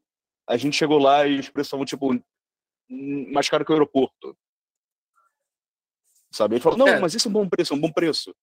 A 0.47 0.57
gente 0.57 0.75
chegou 0.75 0.99
lá 0.99 1.25
e 1.25 1.39
os 1.39 1.49
preços 1.49 1.67
estavam 1.67 1.85
tipo 1.85 2.21
mais 2.89 3.49
caro 3.49 3.65
que 3.65 3.71
o 3.71 3.73
aeroporto. 3.73 4.37
sabe? 6.31 6.55
Ele 6.55 6.61
falou, 6.61 6.77
não, 6.77 6.87
é. 6.87 6.99
mas 6.99 7.13
isso 7.13 7.27
é 7.27 7.29
um 7.29 7.33
bom 7.33 7.47
preço, 7.47 7.73
é 7.73 7.77
um 7.77 7.79
bom 7.79 7.91
preço. 7.91 8.35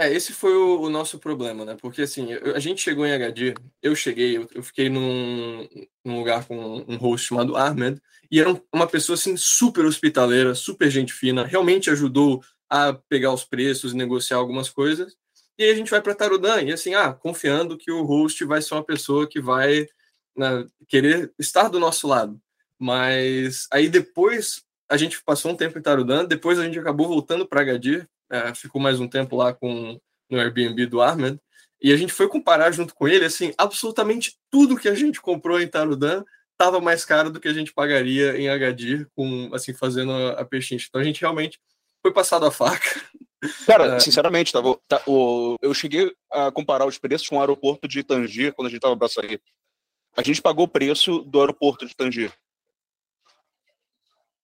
É, 0.00 0.10
esse 0.10 0.32
foi 0.32 0.56
o, 0.56 0.80
o, 0.80 0.88
nosso 0.88 1.18
problema, 1.18 1.62
né? 1.62 1.76
Porque 1.78 2.00
assim, 2.00 2.32
eu, 2.32 2.56
a 2.56 2.58
gente 2.58 2.80
chegou 2.80 3.04
em 3.06 3.12
HD, 3.12 3.52
eu 3.82 3.94
cheguei, 3.94 4.34
eu, 4.38 4.48
eu 4.54 4.62
fiquei 4.62 4.88
num, 4.88 5.68
num, 6.02 6.16
lugar 6.16 6.46
com 6.46 6.56
um 6.88 6.96
host 6.96 7.26
chamado 7.26 7.54
Ahmed, 7.54 8.00
e 8.30 8.40
era 8.40 8.58
uma 8.72 8.86
pessoa 8.86 9.12
assim 9.12 9.36
super 9.36 9.84
hospitaleira, 9.84 10.54
super 10.54 10.90
gente 10.90 11.12
fina, 11.12 11.44
realmente 11.44 11.90
ajudou 11.90 12.42
a 12.66 12.94
pegar 12.94 13.30
os 13.30 13.44
preços, 13.44 13.92
negociar 13.92 14.38
algumas 14.38 14.70
coisas. 14.70 15.18
E 15.58 15.64
aí 15.64 15.70
a 15.70 15.74
gente 15.74 15.90
vai 15.90 16.00
para 16.00 16.14
Tarudan, 16.14 16.62
e 16.62 16.72
assim, 16.72 16.94
ah, 16.94 17.12
confiando 17.12 17.76
que 17.76 17.90
o 17.90 18.02
host 18.02 18.42
vai 18.46 18.62
ser 18.62 18.72
uma 18.72 18.84
pessoa 18.84 19.28
que 19.28 19.38
vai 19.38 19.86
né, 20.34 20.66
querer 20.88 21.30
estar 21.38 21.68
do 21.68 21.78
nosso 21.78 22.08
lado. 22.08 22.40
Mas 22.78 23.68
aí 23.70 23.86
depois 23.86 24.64
a 24.88 24.96
gente 24.96 25.22
passou 25.22 25.50
um 25.50 25.56
tempo 25.56 25.78
em 25.78 25.82
Tarudan, 25.82 26.24
depois 26.24 26.58
a 26.58 26.64
gente 26.64 26.78
acabou 26.78 27.06
voltando 27.06 27.46
para 27.46 27.60
Agadir, 27.60 28.08
é, 28.30 28.54
ficou 28.54 28.80
mais 28.80 29.00
um 29.00 29.08
tempo 29.08 29.36
lá 29.36 29.52
com 29.52 29.98
no 30.30 30.38
Airbnb 30.38 30.86
do 30.86 31.02
Ahmed, 31.02 31.40
e 31.82 31.92
a 31.92 31.96
gente 31.96 32.12
foi 32.12 32.28
comparar 32.28 32.70
junto 32.70 32.94
com 32.94 33.08
ele, 33.08 33.24
assim, 33.24 33.52
absolutamente 33.58 34.36
tudo 34.50 34.76
que 34.76 34.88
a 34.88 34.94
gente 34.94 35.20
comprou 35.20 35.60
em 35.60 35.66
Tarudan 35.66 36.22
estava 36.52 36.78
mais 36.78 37.06
caro 37.06 37.30
do 37.30 37.40
que 37.40 37.48
a 37.48 37.54
gente 37.54 37.72
pagaria 37.72 38.38
em 38.38 38.48
Agadir, 38.48 39.08
com, 39.16 39.50
assim, 39.54 39.72
fazendo 39.72 40.12
a, 40.12 40.32
a 40.32 40.44
pechincha. 40.44 40.86
Então 40.88 41.00
a 41.00 41.04
gente 41.04 41.20
realmente 41.20 41.58
foi 42.02 42.12
passado 42.12 42.44
a 42.44 42.50
faca. 42.50 43.02
Cara, 43.66 43.96
é. 43.96 44.00
sinceramente, 44.00 44.52
tava, 44.52 44.78
tá, 44.86 45.02
o, 45.06 45.56
eu 45.62 45.72
cheguei 45.72 46.12
a 46.30 46.52
comparar 46.52 46.84
os 46.84 46.98
preços 46.98 47.26
com 47.26 47.36
o 47.36 47.40
aeroporto 47.40 47.88
de 47.88 48.02
Tangier 48.02 48.52
quando 48.52 48.68
a 48.68 48.70
gente 48.70 48.80
tava 48.80 48.96
para 48.96 49.08
sair. 49.08 49.40
A 50.14 50.22
gente 50.22 50.42
pagou 50.42 50.66
o 50.66 50.68
preço 50.68 51.20
do 51.20 51.40
aeroporto 51.40 51.86
de 51.86 51.96
Tangier. 51.96 52.32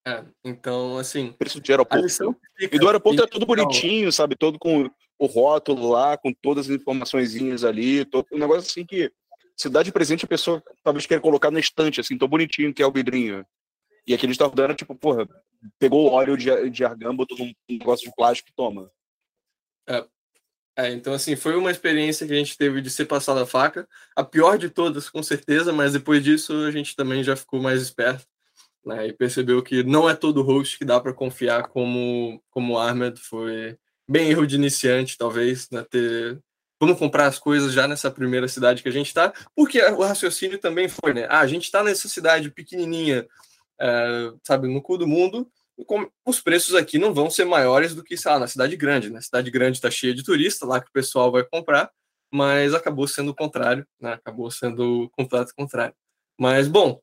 É, 0.07 0.25
então, 0.45 0.99
assim. 0.99 1.33
Preço 1.33 1.61
de 1.61 1.73
aeroporto. 1.73 2.39
E 2.61 2.79
do 2.79 2.87
aeroporto 2.87 3.25
é 3.25 3.27
tudo 3.27 3.45
bonitinho, 3.45 4.13
sabe? 4.13 4.37
Todo 4.37 4.57
com 4.57 4.89
o 5.19 5.27
rótulo 5.27 5.91
lá, 5.91 6.17
com 6.17 6.33
todas 6.33 6.71
as 6.71 6.77
informações 6.77 7.35
ali. 7.65 8.05
Todo, 8.05 8.25
um 8.33 8.39
negócio 8.39 8.61
assim 8.61 8.87
que 8.87 9.11
se 9.57 9.69
dá 9.69 9.83
de 9.83 9.91
presente 9.91 10.25
a 10.25 10.29
pessoa 10.29 10.63
talvez 10.85 11.07
queira 11.07 11.21
colocar 11.21 11.51
na 11.51 11.59
estante, 11.59 12.01
assim, 12.01 12.17
tão 12.17 12.29
bonitinho 12.29 12.73
que 12.73 12.83
é 12.83 12.87
o 12.87 12.93
vidrinho. 12.93 13.45
E 14.07 14.15
aqui 14.15 14.25
eles 14.27 14.35
estavam 14.35 14.55
dando, 14.55 14.75
tipo, 14.75 14.95
porra, 14.95 15.27
pegou 15.77 16.07
o 16.07 16.13
óleo 16.13 16.37
de, 16.37 16.71
de 16.71 16.85
argão, 16.85 17.17
botou 17.17 17.37
num 17.37 17.53
negócio 17.69 18.09
de 18.09 18.15
plástico 18.15 18.51
e 18.51 18.55
toma. 18.55 18.89
É, 19.89 20.07
é, 20.79 20.91
então, 20.93 21.15
assim, 21.15 21.35
foi 21.35 21.57
uma 21.57 21.73
experiência 21.73 22.27
que 22.29 22.33
a 22.33 22.37
gente 22.37 22.57
teve 22.57 22.81
de 22.81 22.91
ser 22.91 23.07
passada 23.07 23.43
a 23.43 23.47
faca. 23.47 23.89
A 24.15 24.23
pior 24.23 24.57
de 24.57 24.71
todas, 24.71 25.11
com 25.11 25.23
certeza, 25.23 25.73
mas 25.73 25.95
depois 25.95 26.23
disso 26.23 26.53
a 26.65 26.71
gente 26.71 26.95
também 26.95 27.25
já 27.25 27.35
ficou 27.35 27.61
mais 27.61 27.83
esperto 27.83 28.25
né, 28.87 29.09
e 29.09 29.13
percebeu 29.13 29.61
que 29.63 29.83
não 29.83 30.09
é 30.09 30.15
todo 30.15 30.43
host 30.43 30.79
que 30.79 30.85
dá 30.85 31.01
para 31.01 31.13
confiar 31.13 31.67
como 31.69 32.41
como 32.51 32.79
Ahmed. 32.79 33.19
Foi 33.21 33.77
bem 34.09 34.31
erro 34.31 34.47
de 34.47 34.55
iniciante 34.55 35.19
talvez 35.19 35.69
né, 35.71 35.85
ter 35.91 36.39
vamos 36.81 36.99
comprar 36.99 37.27
as 37.27 37.39
coisas 37.39 37.73
já 37.73 37.89
nessa 37.89 38.11
primeira 38.11 38.47
cidade 38.47 38.83
que 38.83 38.89
a 38.89 38.93
gente 38.93 39.09
está 39.09 39.33
porque 39.55 39.83
o 39.83 40.03
raciocínio 40.03 40.59
também 40.59 40.89
foi 40.89 41.13
né 41.13 41.27
ah, 41.29 41.41
a 41.41 41.47
gente 41.47 41.65
está 41.65 41.83
nessa 41.83 42.09
cidade 42.09 42.51
pequenininha 42.51 43.27
é, 43.81 44.33
sabe 44.45 44.69
no 44.69 44.81
cu 44.81 44.97
do 44.97 45.09
mundo 45.09 45.51
os 46.25 46.41
preços 46.41 46.75
aqui 46.75 46.99
não 46.99 47.13
vão 47.13 47.29
ser 47.29 47.45
maiores 47.45 47.95
do 47.95 48.05
que 48.05 48.17
sei 48.17 48.31
lá, 48.31 48.39
na 48.39 48.47
cidade 48.47 48.77
grande 48.77 49.11
né 49.11 49.21
cidade 49.21 49.51
grande 49.51 49.79
está 49.79 49.91
cheia 49.91 50.15
de 50.15 50.23
turistas 50.23 50.69
lá 50.69 50.81
que 50.81 50.89
o 50.89 50.93
pessoal 50.93 51.33
vai 51.33 51.43
comprar 51.43 51.91
mas 52.33 52.75
acabou 52.75 53.09
sendo 53.09 53.31
o 53.31 53.35
contrário 53.35 53.85
né 54.01 54.13
acabou 54.13 54.51
sendo 54.51 55.05
o 55.05 55.11
contrário. 55.11 55.95
Mas 56.39 56.69
bom 56.69 57.01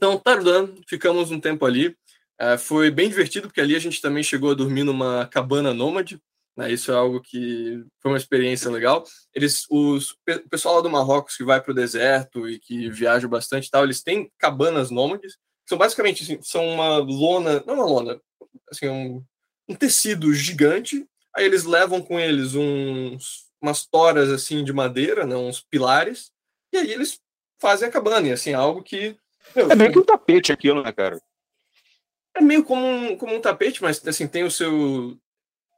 então, 0.00 0.18
Tarzan, 0.18 0.74
ficamos 0.88 1.30
um 1.30 1.38
tempo 1.38 1.66
ali. 1.66 1.88
Uh, 2.40 2.56
foi 2.58 2.90
bem 2.90 3.10
divertido, 3.10 3.48
porque 3.48 3.60
ali 3.60 3.76
a 3.76 3.78
gente 3.78 4.00
também 4.00 4.22
chegou 4.22 4.50
a 4.50 4.54
dormir 4.54 4.82
numa 4.82 5.26
cabana 5.26 5.74
nômade. 5.74 6.18
Né? 6.56 6.72
Isso 6.72 6.90
é 6.90 6.94
algo 6.94 7.20
que 7.20 7.84
foi 8.00 8.10
uma 8.10 8.16
experiência 8.16 8.70
legal. 8.70 9.04
Eles, 9.34 9.66
os, 9.70 10.12
o 10.12 10.48
pessoal 10.48 10.76
lá 10.76 10.80
do 10.80 10.88
Marrocos 10.88 11.36
que 11.36 11.44
vai 11.44 11.60
para 11.60 11.72
o 11.72 11.74
deserto 11.74 12.48
e 12.48 12.58
que 12.58 12.88
viaja 12.88 13.28
bastante 13.28 13.70
tal, 13.70 13.84
eles 13.84 14.02
têm 14.02 14.32
cabanas 14.38 14.90
nômades. 14.90 15.36
São 15.68 15.76
basicamente 15.76 16.22
assim, 16.22 16.38
são 16.40 16.66
uma 16.66 16.96
lona, 16.96 17.62
não 17.66 17.74
uma 17.74 17.84
lona, 17.84 18.18
assim, 18.70 18.88
um, 18.88 19.22
um 19.68 19.74
tecido 19.74 20.32
gigante. 20.32 21.06
Aí 21.36 21.44
eles 21.44 21.64
levam 21.64 22.00
com 22.00 22.18
eles 22.18 22.54
uns, 22.54 23.50
umas 23.60 23.84
toras 23.84 24.30
assim 24.30 24.64
de 24.64 24.72
madeira, 24.72 25.26
né? 25.26 25.36
uns 25.36 25.60
pilares, 25.60 26.32
e 26.72 26.78
aí 26.78 26.90
eles 26.90 27.20
fazem 27.60 27.86
a 27.86 27.92
cabana. 27.92 28.28
E 28.28 28.32
assim, 28.32 28.54
algo 28.54 28.82
que 28.82 29.14
é 29.54 29.74
meio 29.74 29.92
que 29.92 29.98
um 29.98 30.04
tapete 30.04 30.52
aquilo, 30.52 30.82
né, 30.82 30.92
cara? 30.92 31.20
É 32.34 32.40
meio 32.40 32.64
como 32.64 32.86
um, 32.86 33.16
como 33.16 33.34
um 33.34 33.40
tapete, 33.40 33.82
mas 33.82 34.06
assim, 34.06 34.26
tem 34.26 34.44
o 34.44 34.50
seu. 34.50 35.18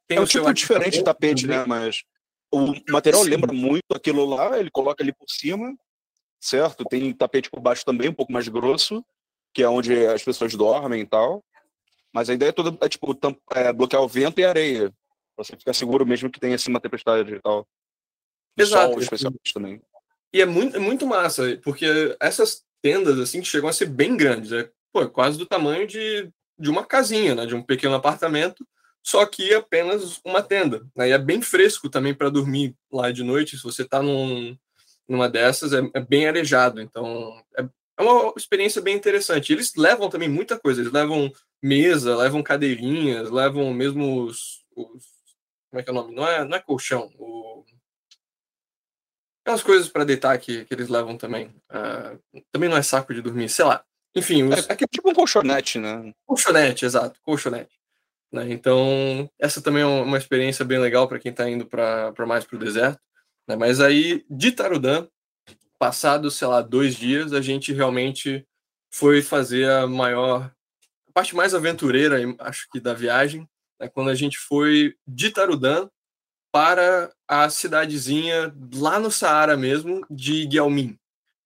Tem 0.07 0.19
é 0.19 0.21
um 0.21 0.25
tipo 0.25 0.53
diferente 0.53 0.99
de 0.99 1.05
tapete, 1.05 1.47
né? 1.47 1.65
Mas 1.67 2.05
o 2.53 2.75
material 2.91 3.23
lembra 3.23 3.53
muito 3.53 3.95
aquilo 3.95 4.27
lá, 4.27 4.59
ele 4.59 4.71
coloca 4.71 5.03
ali 5.03 5.13
por 5.13 5.29
cima, 5.29 5.75
certo? 6.39 6.85
Tem 6.85 7.13
tapete 7.15 7.51
por 7.51 7.61
baixo 7.61 7.85
também, 7.85 8.11
um 8.11 8.15
pouco 8.15 8.33
mais 8.33 8.47
grosso, 8.49 9.03
que 9.55 9.63
é 9.63 9.69
onde 9.69 10.07
as 10.07 10.23
pessoas 10.23 10.55
dormem 10.55 11.01
e 11.01 11.07
tal. 11.07 11.43
Mas 12.13 12.29
a 12.29 12.35
ideia 12.35 12.51
é 12.51 12.53
toda 12.53 12.77
é, 12.85 12.89
tipo, 12.89 13.19
é, 13.53 13.73
bloquear 13.73 14.03
o 14.03 14.09
vento 14.09 14.39
e 14.39 14.45
a 14.45 14.51
areia. 14.51 14.91
Pra 15.35 15.45
você 15.45 15.57
ficar 15.57 15.73
seguro 15.73 16.07
mesmo 16.07 16.31
que 16.31 16.39
tenha 16.39 16.55
assim 16.55 16.71
uma 16.71 16.81
tempestade 16.81 17.35
e 17.35 17.41
tal. 17.41 17.67
Exato. 18.57 18.93
Sol, 18.93 19.01
especialmente 19.01 19.55
também. 19.55 19.81
E 20.31 20.43
é 20.43 20.47
muito, 20.47 20.77
é 20.77 20.79
muito 20.79 21.07
massa, 21.07 21.59
porque 21.65 21.87
essas 22.21 22.63
tendas 22.83 23.19
assim 23.19 23.41
que 23.41 23.49
chegam 23.49 23.69
a 23.69 23.73
ser 23.73 23.87
bem 23.87 24.17
grandes, 24.17 24.53
é 24.53 24.69
pô, 24.93 25.09
quase 25.09 25.39
do 25.39 25.47
tamanho 25.47 25.87
de, 25.87 26.29
de 26.59 26.69
uma 26.69 26.85
casinha, 26.85 27.35
né, 27.35 27.47
de 27.47 27.55
um 27.55 27.63
pequeno 27.63 27.95
apartamento, 27.95 28.67
só 29.03 29.25
que 29.25 29.55
apenas 29.55 30.21
uma 30.25 30.43
tenda. 30.43 30.85
Né, 30.95 31.09
e 31.09 31.13
é 31.13 31.19
bem 31.19 31.41
fresco 31.41 31.89
também 31.89 32.13
para 32.13 32.29
dormir 32.29 32.75
lá 32.93 33.11
de 33.11 33.23
noite, 33.23 33.57
se 33.57 33.63
você 33.63 33.83
está 33.83 34.03
num, 34.03 34.57
numa 35.09 35.29
dessas, 35.29 35.73
é, 35.73 35.81
é, 35.95 36.01
bem 36.01 36.27
arejado, 36.27 36.81
então 36.81 37.43
é, 37.57 37.65
é 37.99 38.03
uma 38.03 38.35
experiência 38.37 38.83
bem 38.83 38.97
interessante. 38.97 39.53
Eles 39.53 39.75
levam 39.77 40.11
também 40.11 40.29
muita 40.29 40.59
coisa, 40.59 40.81
eles 40.81 40.93
levam 40.93 41.33
mesa, 41.63 42.17
levam 42.17 42.43
cadeirinhas, 42.43 43.31
levam 43.31 43.73
mesmo 43.73 44.25
os, 44.25 44.65
os 44.77 45.13
como 45.71 45.81
é 45.81 45.83
que 45.83 45.89
é 45.89 45.93
o 45.93 45.95
nome? 45.95 46.15
Não 46.15 46.29
é, 46.29 46.45
não 46.45 46.57
é 46.57 46.61
colchão, 46.61 47.11
o 47.19 47.65
Aquelas 49.43 49.63
coisas 49.63 49.89
para 49.89 50.05
deitar 50.05 50.39
que, 50.39 50.65
que 50.65 50.73
eles 50.73 50.89
levam 50.89 51.17
também. 51.17 51.47
Uh, 51.71 52.43
também 52.53 52.69
não 52.69 52.77
é 52.77 52.83
saco 52.83 53.13
de 53.13 53.21
dormir, 53.21 53.49
sei 53.49 53.65
lá. 53.65 53.85
Enfim, 54.15 54.45
os... 54.45 54.69
é, 54.69 54.73
é, 54.73 54.77
tipo 54.77 55.11
um 55.11 55.15
colchonete, 55.15 55.79
né? 55.79 56.13
Colchonete, 56.27 56.85
exato, 56.85 57.19
colchonete. 57.23 57.83
Né? 58.31 58.51
Então, 58.53 59.29
essa 59.39 59.61
também 59.61 59.83
é 59.83 59.87
uma 59.87 60.17
experiência 60.17 60.65
bem 60.65 60.79
legal 60.79 61.09
para 61.09 61.19
quem 61.19 61.31
está 61.31 61.49
indo 61.49 61.67
para 61.67 62.15
mais 62.27 62.45
para 62.45 62.57
o 62.57 62.59
deserto. 62.59 63.01
Né? 63.47 63.57
Mas 63.57 63.81
aí, 63.81 64.25
de 64.31 64.53
Tarudã, 64.53 65.07
passados, 65.79 66.37
sei 66.37 66.47
lá, 66.47 66.63
dois 66.63 66.95
dias, 66.95 67.33
a 67.33 67.41
gente 67.41 67.73
realmente 67.73 68.47
foi 68.91 69.23
fazer 69.23 69.69
a 69.69 69.87
maior, 69.87 70.53
a 71.09 71.13
parte 71.13 71.35
mais 71.35 71.55
aventureira, 71.55 72.19
acho 72.39 72.69
que, 72.71 72.81
da 72.81 72.95
viagem, 72.95 73.49
né? 73.81 73.89
quando 73.89 74.11
a 74.11 74.15
gente 74.15 74.39
foi 74.39 74.95
de 75.07 75.31
Tarudã 75.31 75.89
para 76.53 77.11
a 77.27 77.49
cidadezinha 77.49 78.55
lá 78.75 79.01
no 79.01 79.11
Saara 79.11 79.57
mesmo 79.57 80.07
de 80.11 80.47
Guilmin. 80.47 80.99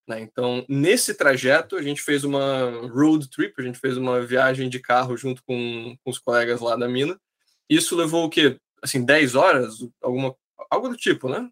Né? 0.07 0.21
Então, 0.21 0.65
nesse 0.69 1.15
trajeto, 1.15 1.77
a 1.77 1.83
gente 1.83 2.03
fez 2.03 2.25
uma 2.25 2.89
road 2.93 3.31
trip, 3.31 3.55
a 3.59 3.63
gente 3.63 3.79
fez 3.79 3.97
uma 3.97 4.21
viagem 4.21 4.69
de 4.69 4.81
carro 4.81 5.17
junto 5.17 5.43
com, 5.45 5.97
com 6.05 6.11
os 6.11 6.19
colegas 6.19 6.61
lá 6.61 6.77
da 6.77 6.89
mina. 6.89 7.19
Isso 7.71 7.97
levou 7.97 8.25
o 8.25 8.31
quê? 8.31 8.59
Assim, 8.83 9.05
10 9.05 9.35
horas? 9.35 9.75
Alguma, 10.03 10.35
algo 10.71 10.89
do 10.89 10.97
tipo, 10.97 11.29
né? 11.29 11.49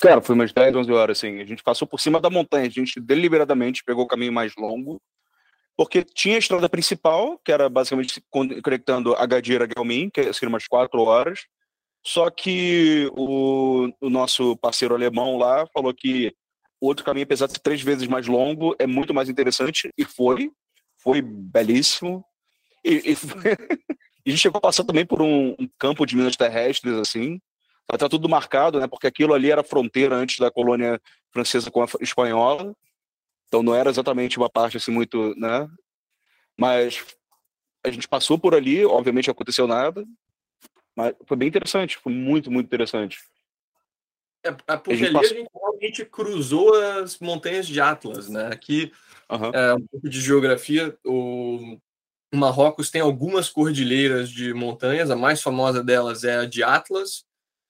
Cara, 0.00 0.20
foi 0.20 0.34
umas 0.34 0.52
10, 0.52 0.76
11 0.76 0.92
horas, 0.92 1.18
assim. 1.18 1.40
A 1.40 1.44
gente 1.44 1.62
passou 1.62 1.88
por 1.88 2.00
cima 2.00 2.20
da 2.20 2.28
montanha, 2.28 2.66
a 2.66 2.70
gente 2.70 3.00
deliberadamente 3.00 3.82
pegou 3.84 4.04
o 4.04 4.08
caminho 4.08 4.32
mais 4.32 4.54
longo, 4.56 5.00
porque 5.74 6.02
tinha 6.02 6.36
a 6.36 6.38
estrada 6.38 6.68
principal, 6.68 7.38
que 7.42 7.50
era 7.50 7.68
basicamente 7.68 8.22
conectando 8.30 9.14
Agadir 9.14 9.62
a 9.62 9.66
Guilmin, 9.66 10.10
que 10.10 10.32
seria 10.34 10.50
umas 10.50 10.66
4 10.66 11.00
horas, 11.00 11.46
só 12.06 12.30
que 12.30 13.10
o, 13.16 13.90
o 14.00 14.08
nosso 14.08 14.56
parceiro 14.58 14.94
alemão 14.94 15.36
lá 15.36 15.66
falou 15.74 15.92
que 15.92 16.32
outro 16.80 17.04
caminho, 17.04 17.24
apesar 17.24 17.46
de 17.46 17.54
ser 17.54 17.58
três 17.58 17.82
vezes 17.82 18.06
mais 18.06 18.28
longo, 18.28 18.76
é 18.78 18.86
muito 18.86 19.12
mais 19.12 19.28
interessante, 19.28 19.90
e 19.98 20.04
foi. 20.04 20.52
Foi 21.02 21.20
belíssimo. 21.20 22.24
E, 22.84 23.10
e, 23.10 23.16
foi... 23.16 23.30
a 24.24 24.30
gente 24.30 24.38
chegou 24.38 24.58
a 24.58 24.60
passar 24.60 24.84
também 24.84 25.04
por 25.04 25.20
um, 25.20 25.56
um 25.58 25.68
campo 25.80 26.06
de 26.06 26.14
minas 26.14 26.36
terrestres, 26.36 26.94
assim. 26.94 27.40
Tá 27.88 28.08
tudo 28.08 28.28
marcado, 28.28 28.78
né? 28.78 28.86
Porque 28.86 29.08
aquilo 29.08 29.34
ali 29.34 29.50
era 29.50 29.64
fronteira 29.64 30.14
antes 30.14 30.38
da 30.38 30.48
colônia 30.48 31.00
francesa 31.32 31.72
com 31.72 31.82
a 31.82 31.88
espanhola. 32.00 32.72
Então 33.48 33.64
não 33.64 33.74
era 33.74 33.90
exatamente 33.90 34.38
uma 34.38 34.48
parte 34.48 34.76
assim 34.76 34.92
muito, 34.92 35.34
né? 35.36 35.66
Mas 36.56 37.04
a 37.84 37.90
gente 37.90 38.06
passou 38.06 38.38
por 38.38 38.54
ali, 38.54 38.84
obviamente 38.84 39.26
não 39.26 39.32
aconteceu 39.32 39.66
nada. 39.66 40.04
Mas 40.96 41.14
foi 41.26 41.36
bem 41.36 41.48
interessante, 41.48 41.98
foi 41.98 42.12
muito, 42.12 42.50
muito 42.50 42.66
interessante. 42.66 43.18
É, 44.42 44.48
é 44.48 44.76
porque 44.76 45.04
a 45.04 45.06
ali 45.06 45.12
passou... 45.12 45.36
a 45.36 45.38
gente 45.38 45.50
realmente 45.54 46.04
cruzou 46.06 46.74
as 46.74 47.18
montanhas 47.18 47.66
de 47.66 47.80
Atlas, 47.80 48.28
né? 48.28 48.46
Aqui, 48.46 48.90
uhum. 49.30 49.50
é, 49.52 49.74
um 49.74 49.86
pouco 49.86 50.08
de 50.08 50.20
geografia, 50.20 50.96
o... 51.04 51.78
Marrocos 52.34 52.90
tem 52.90 53.00
algumas 53.00 53.48
cordilheiras 53.48 54.28
de 54.30 54.52
montanhas, 54.52 55.10
a 55.10 55.16
mais 55.16 55.40
famosa 55.40 55.82
delas 55.82 56.24
é 56.24 56.38
a 56.38 56.44
de 56.44 56.62
Atlas, 56.62 57.24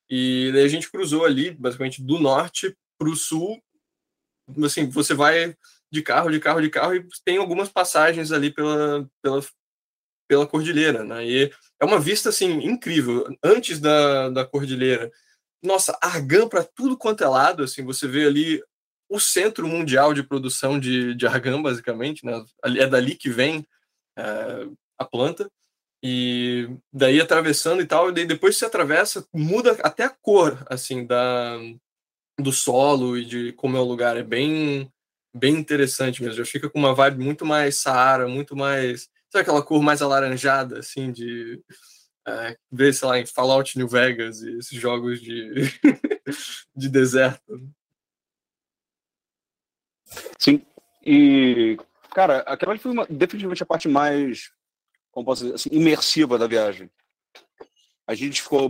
e 0.08 0.50
daí 0.52 0.64
a 0.64 0.68
gente 0.68 0.90
cruzou 0.90 1.24
ali, 1.24 1.50
basicamente, 1.50 2.02
do 2.02 2.18
norte 2.18 2.74
para 2.98 3.08
o 3.08 3.14
sul. 3.14 3.60
Assim, 4.64 4.88
você 4.88 5.14
vai 5.14 5.54
de 5.90 6.02
carro, 6.02 6.30
de 6.30 6.40
carro, 6.40 6.60
de 6.60 6.70
carro, 6.70 6.94
e 6.94 7.06
tem 7.24 7.36
algumas 7.36 7.68
passagens 7.68 8.32
ali 8.32 8.50
pela, 8.50 9.08
pela, 9.22 9.40
pela 10.28 10.46
cordilheira, 10.46 11.04
né? 11.04 11.24
E 11.26 11.52
é 11.80 11.84
uma 11.84 11.98
vista, 11.98 12.28
assim, 12.30 12.52
incrível. 12.64 13.26
Antes 13.42 13.80
da, 13.80 14.30
da 14.30 14.44
cordilheira, 14.44 15.10
nossa, 15.62 15.96
argan 16.00 16.48
para 16.48 16.64
tudo 16.64 16.96
quanto 16.96 17.24
é 17.24 17.28
lado, 17.28 17.62
assim, 17.62 17.84
você 17.84 18.06
vê 18.06 18.26
ali 18.26 18.62
o 19.08 19.20
centro 19.20 19.68
mundial 19.68 20.12
de 20.12 20.22
produção 20.22 20.78
de, 20.78 21.14
de 21.14 21.26
argan, 21.26 21.62
basicamente, 21.62 22.24
né? 22.24 22.44
É 22.64 22.86
dali 22.86 23.14
que 23.14 23.30
vem 23.30 23.66
é, 24.16 24.66
a 24.98 25.04
planta. 25.04 25.50
E 26.02 26.68
daí 26.92 27.20
atravessando 27.20 27.82
e 27.82 27.86
tal, 27.86 28.10
e 28.10 28.12
daí 28.12 28.26
depois 28.26 28.54
que 28.54 28.60
você 28.60 28.66
atravessa, 28.66 29.26
muda 29.32 29.72
até 29.82 30.04
a 30.04 30.10
cor, 30.10 30.64
assim, 30.68 31.06
da, 31.06 31.58
do 32.38 32.52
solo 32.52 33.16
e 33.16 33.24
de 33.24 33.52
como 33.52 33.76
é 33.76 33.80
o 33.80 33.84
lugar. 33.84 34.16
É 34.16 34.22
bem, 34.22 34.90
bem 35.34 35.54
interessante 35.54 36.22
mesmo. 36.22 36.36
Já 36.36 36.44
fica 36.44 36.68
com 36.68 36.78
uma 36.78 36.94
vibe 36.94 37.22
muito 37.22 37.44
mais 37.44 37.78
Saara, 37.78 38.28
muito 38.28 38.54
mais. 38.54 39.08
Sabe 39.36 39.42
aquela 39.42 39.62
cor 39.62 39.82
mais 39.82 40.00
alaranjada, 40.00 40.78
assim, 40.78 41.12
de. 41.12 41.62
É, 42.26 42.56
ver, 42.72 42.94
sei 42.94 43.06
lá, 43.06 43.18
em 43.18 43.26
Fallout 43.26 43.76
New 43.76 43.86
Vegas 43.86 44.40
e 44.40 44.56
esses 44.56 44.80
jogos 44.80 45.20
de, 45.20 45.52
de 46.74 46.88
deserto. 46.88 47.70
Sim. 50.38 50.64
E, 51.04 51.76
cara, 52.14 52.38
aquela 52.40 52.78
foi 52.78 52.90
uma, 52.90 53.06
definitivamente 53.06 53.62
a 53.62 53.66
parte 53.66 53.88
mais 53.88 54.50
como 55.12 55.26
posso 55.26 55.44
dizer, 55.44 55.54
assim, 55.54 55.68
imersiva 55.70 56.38
da 56.38 56.46
viagem. 56.46 56.90
A 58.06 58.14
gente 58.14 58.40
ficou, 58.40 58.68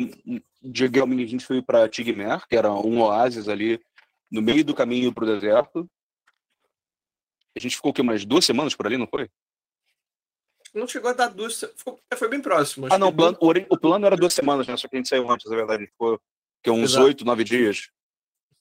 de 0.62 0.90
Gelming, 0.92 1.22
a 1.22 1.26
gente 1.26 1.46
foi 1.46 1.62
para 1.62 1.88
Tigmer, 1.88 2.44
que 2.48 2.56
era 2.56 2.72
um 2.72 3.00
oásis 3.02 3.48
ali 3.48 3.80
no 4.28 4.42
meio 4.42 4.64
do 4.64 4.74
caminho 4.74 5.12
para 5.12 5.24
o 5.24 5.26
deserto. 5.26 5.88
A 7.56 7.60
gente 7.60 7.76
ficou 7.76 7.92
o 7.92 7.94
quê, 7.94 8.02
umas 8.02 8.24
duas 8.24 8.44
semanas 8.44 8.74
por 8.74 8.86
ali, 8.86 8.96
não 8.96 9.06
foi? 9.06 9.30
Não 10.76 10.86
chegou 10.86 11.10
a 11.10 11.14
dar 11.14 11.28
duas, 11.28 11.64
foi, 11.74 11.96
foi 12.14 12.28
bem 12.28 12.40
próximo. 12.40 12.86
Ah, 12.90 12.98
não, 12.98 13.08
o 13.08 13.12
plano, 13.12 13.38
o 13.70 13.78
plano 13.78 14.04
era 14.04 14.14
duas 14.14 14.34
semanas, 14.34 14.66
né? 14.66 14.76
Só 14.76 14.86
que 14.86 14.96
a 14.96 14.98
gente 14.98 15.08
saiu 15.08 15.30
antes, 15.30 15.50
na 15.50 15.56
verdade. 15.56 15.86
Ficou 15.86 16.20
que, 16.62 16.70
uns 16.70 16.96
oito, 16.96 17.24
nove 17.24 17.44
dias. 17.44 17.88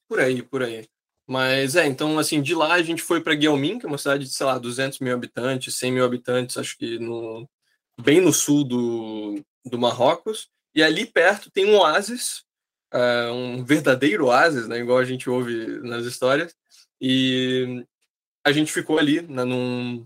Por 0.08 0.22
aí, 0.22 0.42
por 0.42 0.64
aí. 0.64 0.88
Mas 1.28 1.76
é, 1.76 1.86
então, 1.86 2.18
assim, 2.18 2.42
de 2.42 2.56
lá 2.56 2.74
a 2.74 2.82
gente 2.82 3.02
foi 3.02 3.20
para 3.20 3.36
Guilmin, 3.36 3.80
que 3.80 3.86
é 3.86 3.90
uma 3.90 3.98
cidade 3.98 4.24
de, 4.24 4.30
sei 4.30 4.46
lá, 4.46 4.58
200 4.58 5.00
mil 5.00 5.14
habitantes, 5.14 5.76
100 5.76 5.92
mil 5.92 6.06
habitantes, 6.06 6.58
acho 6.58 6.78
que 6.78 7.00
no, 7.00 7.50
bem 8.00 8.22
no 8.22 8.32
sul 8.32 8.64
do, 8.64 9.44
do 9.66 9.78
Marrocos, 9.78 10.50
e 10.74 10.82
ali 10.82 11.06
perto 11.06 11.52
tem 11.52 11.66
um 11.66 11.78
oásis, 11.78 12.46
uh, 12.94 13.34
um 13.34 13.66
verdadeiro 13.66 14.28
oásis, 14.28 14.68
né, 14.68 14.80
igual 14.80 15.00
a 15.00 15.06
gente 15.06 15.30
ouve 15.30 15.80
nas 15.82 16.06
histórias, 16.06 16.56
e 17.02 17.84
a 18.46 18.52
gente 18.52 18.72
ficou 18.72 19.00
ali 19.00 19.22
né, 19.22 19.44
num, 19.44 20.06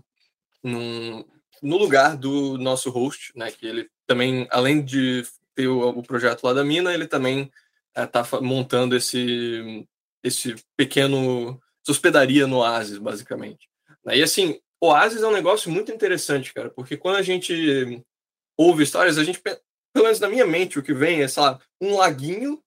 num, 0.62 1.24
no 1.62 1.76
lugar 1.76 2.16
do 2.16 2.56
nosso 2.58 2.90
host, 2.90 3.32
né, 3.36 3.50
que 3.50 3.66
ele 3.66 3.88
também, 4.06 4.46
além 4.50 4.84
de 4.84 5.24
ter 5.54 5.68
o, 5.68 5.88
o 5.88 6.02
projeto 6.02 6.44
lá 6.44 6.52
da 6.52 6.64
mina, 6.64 6.92
ele 6.92 7.06
também 7.06 7.50
está 7.96 8.22
uh, 8.22 8.42
montando 8.42 8.96
esse, 8.96 9.86
esse 10.22 10.54
pequeno 10.76 11.60
hospedaria 11.88 12.46
no 12.46 12.58
oásis, 12.58 12.98
basicamente. 12.98 13.68
E 14.06 14.22
assim, 14.22 14.60
Oasis 14.80 15.22
é 15.22 15.26
um 15.26 15.32
negócio 15.32 15.70
muito 15.70 15.92
interessante, 15.92 16.54
cara, 16.54 16.70
porque 16.70 16.96
quando 16.96 17.16
a 17.16 17.22
gente 17.22 18.02
ouve 18.56 18.82
histórias, 18.82 19.18
a 19.18 19.24
gente, 19.24 19.40
pelo 19.40 20.04
menos 20.04 20.20
na 20.20 20.28
minha 20.28 20.46
mente, 20.46 20.78
o 20.78 20.82
que 20.82 20.94
vem 20.94 21.22
é, 21.22 21.28
sei 21.28 21.42
lá, 21.42 21.60
um 21.80 21.96
laguinho 21.96 22.62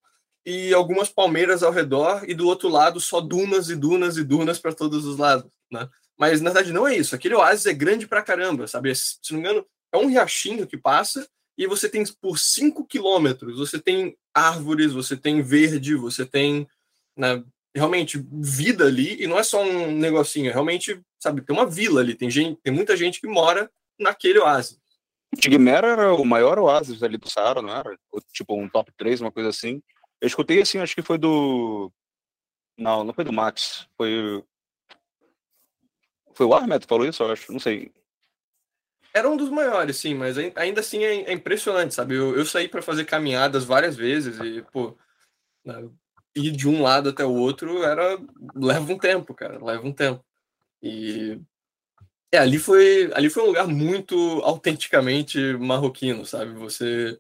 e 0.46 0.74
algumas 0.74 1.10
palmeiras 1.10 1.64
ao 1.64 1.72
redor, 1.72 2.24
e 2.28 2.36
do 2.36 2.48
outro 2.48 2.70
lado 2.70 3.00
só 3.00 3.20
dunas 3.20 3.70
e 3.70 3.76
dunas 3.76 4.18
e 4.18 4.24
dunas 4.24 4.60
para 4.60 4.74
todos 4.74 5.06
os 5.06 5.18
lados, 5.18 5.52
né? 5.72 5.90
Mas 6.18 6.42
na 6.42 6.52
verdade 6.52 6.74
não 6.74 6.88
é 6.88 6.96
isso. 6.96 7.16
Aquele 7.16 7.36
oásis 7.36 7.66
é 7.66 7.74
grande 7.74 8.08
pra 8.08 8.22
caramba, 8.22 8.68
sabe? 8.68 8.94
Se 8.96 9.18
não 9.32 9.40
me 9.40 9.46
engano, 9.46 9.66
é 9.92 9.98
um 9.98 10.08
riachinho 10.08 10.68
que 10.68 10.78
passa 10.78 11.28
e 11.58 11.68
você 11.68 11.88
tem 11.88 12.04
por 12.22 12.40
5 12.40 12.86
quilômetros, 12.86 13.58
você 13.58 13.80
tem 13.80 14.18
árvores, 14.34 14.92
você 14.92 15.16
tem 15.16 15.42
verde, 15.42 15.96
você 15.96 16.26
tem 16.26 16.68
né, 17.16 17.44
realmente 17.76 18.24
vida 18.32 18.86
ali, 18.86 19.22
e 19.22 19.28
não 19.28 19.38
é 19.38 19.44
só 19.44 19.62
um 19.64 19.92
negocinho, 19.92 20.50
é 20.50 20.54
realmente, 20.54 21.00
sabe, 21.20 21.42
tem 21.42 21.56
uma 21.56 21.68
vila 21.68 22.02
ali, 22.02 22.16
tem, 22.16 22.30
gente, 22.30 22.60
tem 22.62 22.74
muita 22.74 22.98
gente 22.98 23.22
que 23.22 23.28
mora 23.28 23.70
naquele 24.00 24.40
oásis. 24.40 24.80
Tigmer 25.40 25.84
era 25.84 26.14
o 26.14 26.26
maior 26.26 26.60
oásis 26.60 27.02
ali 27.02 27.18
do 27.18 27.30
Saara, 27.30 27.62
não 27.62 27.76
era? 27.76 27.98
Tipo 28.32 28.60
um 28.60 28.70
top 28.70 28.92
3, 28.98 29.22
uma 29.22 29.32
coisa 29.32 29.50
assim. 29.50 29.82
Eu 30.22 30.28
escutei 30.28 30.62
assim, 30.62 30.78
acho 30.78 30.96
que 30.96 31.02
foi 31.02 31.18
do. 31.18 31.92
Não, 32.78 33.04
não 33.04 33.14
foi 33.14 33.24
do 33.24 33.34
Max. 33.34 33.88
Foi. 33.98 34.44
Foi 36.34 36.46
o 36.46 36.54
Ahmed 36.54 36.82
que 36.82 36.88
falou 36.88 37.06
isso, 37.06 37.24
eu 37.24 37.32
acho. 37.32 37.52
Não 37.52 37.60
sei. 37.60 37.92
Era 39.14 39.30
um 39.30 39.38
dos 39.38 39.50
maiores, 39.50 39.98
sim, 39.98 40.16
mas 40.16 40.38
ainda 40.56 40.82
assim 40.82 41.04
é, 41.04 41.30
é 41.30 41.34
impressionante, 41.34 41.94
sabe? 41.94 42.16
Eu, 42.16 42.36
eu 42.36 42.46
saí 42.46 42.68
para 42.68 42.82
fazer 42.82 43.06
caminhadas 43.06 43.64
várias 43.64 43.96
vezes 43.96 44.40
e, 44.40 44.64
pô, 44.72 44.98
né, 45.64 45.88
ir 46.36 46.52
de 46.52 46.68
um 46.68 46.82
lado 46.82 47.10
até 47.10 47.24
o 47.24 47.34
outro 47.34 47.84
era 47.84 48.20
leva 48.56 48.92
um 48.92 48.98
tempo, 48.98 49.34
cara, 49.34 49.64
leva 49.64 49.86
um 49.86 49.94
tempo. 49.94 50.24
E 50.82 51.40
é, 52.32 52.40
ali 52.40 52.58
foi 52.58 53.12
ali 53.14 53.30
foi 53.30 53.44
um 53.44 53.48
lugar 53.48 53.68
muito 53.68 54.16
autenticamente 54.44 55.40
marroquino, 55.58 56.26
sabe? 56.26 56.54
Você 56.54 57.18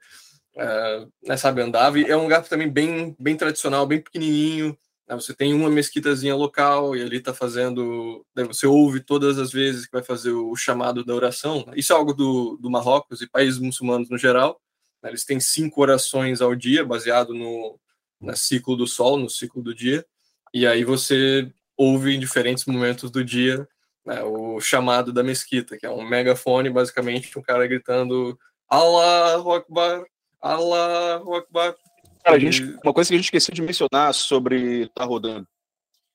é, 0.55 1.07
né, 1.23 1.37
sabe 1.37 1.61
andava 1.61 1.99
e 1.99 2.05
é 2.05 2.17
um 2.17 2.23
lugar 2.23 2.43
também 2.47 2.69
bem 2.69 3.15
bem 3.19 3.37
tradicional, 3.37 3.85
bem 3.85 4.01
pequenininho. 4.01 4.77
Né? 5.07 5.15
Você 5.15 5.33
tem 5.33 5.53
uma 5.53 5.69
mesquitazinha 5.69 6.35
local 6.35 6.95
e 6.95 7.01
ali 7.01 7.19
tá 7.19 7.33
fazendo, 7.33 8.25
né, 8.35 8.43
você 8.43 8.65
ouve 8.65 8.99
todas 8.99 9.37
as 9.39 9.51
vezes 9.51 9.85
que 9.85 9.91
vai 9.91 10.03
fazer 10.03 10.31
o 10.31 10.55
chamado 10.55 11.03
da 11.03 11.13
oração. 11.13 11.65
Isso 11.75 11.93
é 11.93 11.95
algo 11.95 12.13
do, 12.13 12.57
do 12.57 12.69
Marrocos 12.69 13.21
e 13.21 13.29
países 13.29 13.59
muçulmanos 13.59 14.09
no 14.09 14.17
geral. 14.17 14.61
Né? 15.01 15.09
Eles 15.09 15.25
têm 15.25 15.39
cinco 15.39 15.81
orações 15.81 16.41
ao 16.41 16.55
dia, 16.55 16.85
baseado 16.85 17.33
no 17.33 17.79
no 18.23 18.35
ciclo 18.35 18.75
do 18.75 18.87
sol, 18.87 19.17
no 19.17 19.29
ciclo 19.29 19.61
do 19.61 19.75
dia, 19.75 20.05
e 20.53 20.65
aí 20.65 20.83
você 20.83 21.51
ouve 21.75 22.15
em 22.15 22.19
diferentes 22.19 22.65
momentos 22.65 23.11
do 23.11 23.23
dia 23.23 23.67
né, 24.05 24.23
o 24.23 24.59
chamado 24.61 25.11
da 25.11 25.23
mesquita, 25.23 25.77
que 25.77 25.85
é 25.85 25.89
um 25.89 26.07
megafone, 26.07 26.69
basicamente, 26.69 27.37
um 27.37 27.41
cara 27.41 27.67
gritando 27.67 28.37
Allahu 28.69 29.53
Akbar, 29.53 30.03
Allahu 30.41 31.35
Akbar. 31.35 31.75
Cara, 32.23 32.39
gente, 32.39 32.63
uma 32.83 32.93
coisa 32.93 33.09
que 33.09 33.15
a 33.15 33.17
gente 33.17 33.25
esqueceu 33.25 33.53
de 33.53 33.61
mencionar 33.61 34.13
sobre 34.13 34.87
tá 34.89 35.03
rodando, 35.03 35.47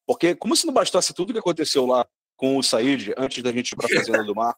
porque 0.07 0.35
como 0.35 0.57
se 0.57 0.67
não 0.67 0.73
bastasse 0.73 1.13
tudo 1.13 1.33
que 1.33 1.39
aconteceu 1.39 1.85
lá 1.85 2.07
com 2.37 2.57
o 2.57 2.63
Said 2.63 3.13
antes 3.17 3.43
da 3.43 3.53
gente 3.53 3.73
ir 3.73 3.77
para 3.77 3.87
a 3.87 3.89
Fazenda 4.01 4.25
do 4.25 4.35
Mar, 4.35 4.57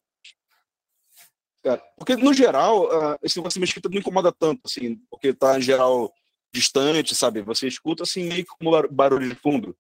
cara, 1.63 1.83
porque 1.97 2.17
no 2.17 2.33
geral, 2.33 2.85
uh, 2.85 3.19
esse 3.23 3.37
negócio 3.37 3.59
de 3.59 3.61
mesquita 3.61 3.89
não 3.89 3.99
incomoda 3.99 4.31
tanto, 4.33 4.61
assim, 4.65 4.97
porque 5.11 5.33
tá 5.33 5.59
em 5.59 5.63
geral 5.63 6.13
distante, 6.53 7.15
sabe? 7.15 7.43
Você 7.43 7.67
escuta 7.67 8.03
assim 8.03 8.25
meio 8.25 8.45
que 8.45 8.51
como 8.59 8.89
barulho 8.89 9.29
de 9.29 9.35
fundo. 9.35 9.77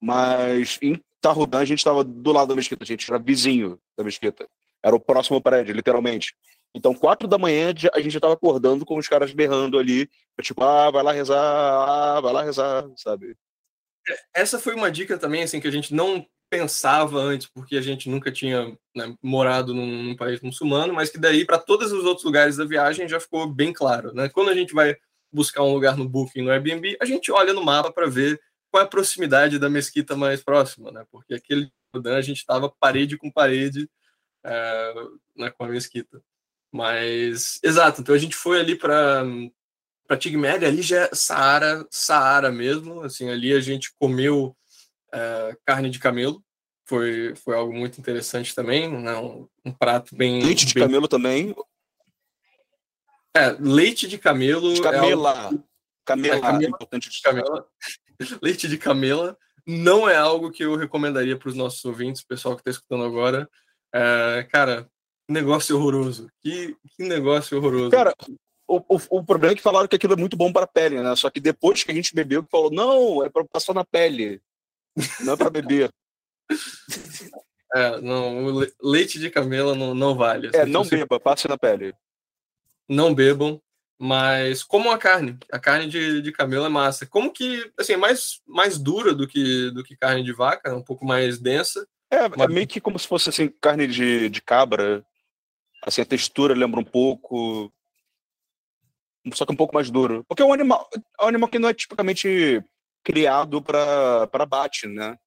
Mas 0.00 0.78
em 0.80 1.02
Tarrudã 1.20 1.58
a 1.58 1.64
gente 1.64 1.78
estava 1.78 2.04
do 2.04 2.32
lado 2.32 2.48
da 2.48 2.54
mesquita, 2.54 2.84
a 2.84 2.86
gente 2.86 3.10
era 3.10 3.18
vizinho 3.18 3.80
da 3.96 4.04
mesquita. 4.04 4.48
Era 4.82 4.94
o 4.94 5.00
próximo 5.00 5.40
prédio, 5.42 5.74
literalmente. 5.74 6.34
Então, 6.74 6.94
quatro 6.94 7.26
da 7.26 7.38
manhã, 7.38 7.72
a 7.92 8.00
gente 8.00 8.16
estava 8.16 8.34
acordando 8.34 8.84
com 8.84 8.96
os 8.98 9.08
caras 9.08 9.32
berrando 9.32 9.78
ali, 9.78 10.08
tipo, 10.42 10.62
ah, 10.62 10.90
vai 10.90 11.02
lá 11.02 11.12
rezar, 11.12 11.38
ah, 11.38 12.20
vai 12.20 12.32
lá 12.32 12.42
rezar, 12.42 12.88
sabe? 12.96 13.36
É, 14.08 14.42
essa 14.42 14.58
foi 14.58 14.74
uma 14.74 14.90
dica 14.90 15.18
também, 15.18 15.42
assim, 15.42 15.60
que 15.60 15.68
a 15.68 15.72
gente 15.72 15.94
não 15.94 16.26
pensava 16.50 17.18
antes, 17.18 17.46
porque 17.46 17.76
a 17.76 17.80
gente 17.80 18.08
nunca 18.08 18.32
tinha 18.32 18.76
né, 18.94 19.14
morado 19.22 19.74
num, 19.74 20.02
num, 20.02 20.16
país 20.16 20.40
muçulmano, 20.40 20.94
mas 20.94 21.10
que 21.10 21.18
daí, 21.18 21.44
para 21.44 21.58
todos 21.58 21.92
os 21.92 22.04
outros 22.04 22.24
lugares 22.24 22.56
da 22.56 22.64
viagem, 22.64 23.08
já 23.08 23.20
ficou 23.20 23.46
bem 23.46 23.72
claro, 23.72 24.14
né? 24.14 24.28
Quando 24.28 24.50
a 24.50 24.54
gente 24.54 24.72
vai 24.72 24.96
buscar 25.30 25.62
um 25.62 25.72
lugar 25.72 25.96
no 25.96 26.08
Booking, 26.08 26.42
no 26.42 26.50
Airbnb, 26.50 26.96
a 27.00 27.04
gente 27.04 27.30
olha 27.30 27.52
no 27.52 27.62
mapa 27.62 27.92
para 27.92 28.06
ver 28.06 28.40
qual 28.70 28.82
é 28.82 28.86
a 28.86 28.88
proximidade 28.88 29.58
da 29.58 29.68
mesquita 29.68 30.16
mais 30.16 30.42
próxima, 30.42 30.90
né? 30.90 31.04
Porque 31.10 31.34
aquele 31.34 31.70
a 32.06 32.20
gente 32.20 32.38
estava 32.38 32.68
parede 32.68 33.16
com 33.16 33.30
parede 33.30 33.88
é, 34.44 34.94
né, 35.36 35.50
com 35.50 35.64
a 35.64 35.68
mesquita. 35.68 36.22
Mas, 36.72 37.58
exato, 37.62 38.00
então 38.00 38.14
a 38.14 38.18
gente 38.18 38.36
foi 38.36 38.60
ali 38.60 38.76
para 38.76 39.24
para 40.06 40.16
Tigmed, 40.16 40.64
ali 40.64 40.80
já 40.80 41.02
é 41.02 41.10
Saara, 41.12 41.86
Saara 41.90 42.50
mesmo, 42.50 43.02
assim, 43.02 43.28
ali 43.28 43.52
a 43.52 43.60
gente 43.60 43.92
comeu 43.98 44.56
é, 45.12 45.54
carne 45.66 45.90
de 45.90 45.98
camelo, 45.98 46.42
foi, 46.86 47.34
foi 47.36 47.54
algo 47.54 47.74
muito 47.74 48.00
interessante 48.00 48.54
também, 48.54 48.90
né? 48.90 49.18
um, 49.18 49.46
um 49.66 49.70
prato 49.70 50.16
bem... 50.16 50.42
Leite 50.42 50.64
de 50.64 50.72
bem... 50.72 50.84
camelo 50.84 51.06
também, 51.06 51.54
é, 53.38 53.56
leite 53.60 54.08
de 54.08 54.18
camelo. 54.18 54.74
De 54.74 54.82
camela. 54.82 55.30
É 55.30 55.38
algo... 55.38 55.64
Camela, 56.04 56.36
é, 56.36 56.40
camela, 56.40 56.64
importante 56.64 57.10
de 57.10 57.20
camela. 57.22 57.68
leite 58.42 58.66
de 58.66 58.78
camela 58.78 59.38
não 59.66 60.08
é 60.08 60.16
algo 60.16 60.50
que 60.50 60.64
eu 60.64 60.74
recomendaria 60.74 61.36
para 61.36 61.48
os 61.48 61.54
nossos 61.54 61.84
ouvintes, 61.84 62.24
pessoal 62.24 62.56
que 62.56 62.62
está 62.62 62.70
escutando 62.70 63.04
agora. 63.04 63.48
É, 63.94 64.46
cara, 64.50 64.90
negócio 65.28 65.76
horroroso. 65.76 66.28
Que, 66.42 66.76
que 66.96 67.02
negócio 67.04 67.56
horroroso. 67.58 67.90
Cara, 67.90 68.14
o, 68.66 68.76
o, 68.76 69.00
o, 69.10 69.24
problema 69.24 69.52
é 69.52 69.56
que 69.56 69.62
falaram 69.62 69.88
que 69.88 69.96
aquilo 69.96 70.12
é 70.14 70.16
muito 70.16 70.36
bom 70.36 70.52
para 70.52 70.64
a 70.64 70.68
pele, 70.68 71.00
né? 71.00 71.16
Só 71.16 71.30
que 71.30 71.40
depois 71.40 71.82
que 71.82 71.90
a 71.90 71.94
gente 71.94 72.14
bebeu, 72.14 72.46
falou, 72.50 72.70
não, 72.70 73.24
é 73.24 73.28
para 73.28 73.44
passar 73.44 73.74
na 73.74 73.84
pele, 73.84 74.40
não 75.20 75.34
é 75.34 75.36
para 75.36 75.50
beber. 75.50 75.90
É, 77.74 78.00
não, 78.00 78.46
o 78.46 78.66
leite 78.82 79.18
de 79.18 79.28
camela 79.28 79.74
não, 79.74 79.94
não 79.94 80.14
vale. 80.14 80.48
Assim, 80.48 80.56
é, 80.56 80.64
não 80.64 80.86
beba, 80.86 81.20
passe 81.20 81.46
na 81.46 81.58
pele. 81.58 81.94
Não 82.88 83.14
bebam, 83.14 83.60
mas 83.98 84.62
como 84.62 84.90
a 84.90 84.96
carne. 84.96 85.36
A 85.52 85.58
carne 85.58 85.86
de, 85.86 86.22
de 86.22 86.32
camelo 86.32 86.64
é 86.64 86.68
massa. 86.70 87.04
Como 87.04 87.30
que, 87.30 87.70
assim, 87.78 87.92
é 87.92 87.96
mais, 87.98 88.40
mais 88.46 88.78
dura 88.78 89.14
do 89.14 89.28
que, 89.28 89.70
do 89.72 89.84
que 89.84 89.96
carne 89.96 90.22
de 90.22 90.32
vaca, 90.32 90.74
um 90.74 90.82
pouco 90.82 91.04
mais 91.04 91.38
densa. 91.38 91.86
É, 92.10 92.24
é 92.24 92.28
mas... 92.28 92.40
é 92.40 92.46
meio 92.48 92.66
que 92.66 92.80
como 92.80 92.98
se 92.98 93.06
fosse, 93.06 93.28
assim, 93.28 93.52
carne 93.60 93.86
de, 93.86 94.30
de 94.30 94.40
cabra. 94.40 95.04
Assim, 95.82 96.00
a 96.00 96.06
textura 96.06 96.54
lembra 96.54 96.80
um 96.80 96.84
pouco... 96.84 97.72
Só 99.34 99.44
que 99.44 99.52
um 99.52 99.56
pouco 99.56 99.74
mais 99.74 99.90
duro. 99.90 100.24
Porque 100.24 100.42
é 100.42 100.44
um 100.44 100.52
animal, 100.52 100.88
é 101.20 101.24
um 101.24 101.28
animal 101.28 101.48
que 101.48 101.58
não 101.58 101.68
é 101.68 101.74
tipicamente 101.74 102.64
criado 103.04 103.62
para 103.62 104.28
abate, 104.32 104.86
né? 104.86 105.18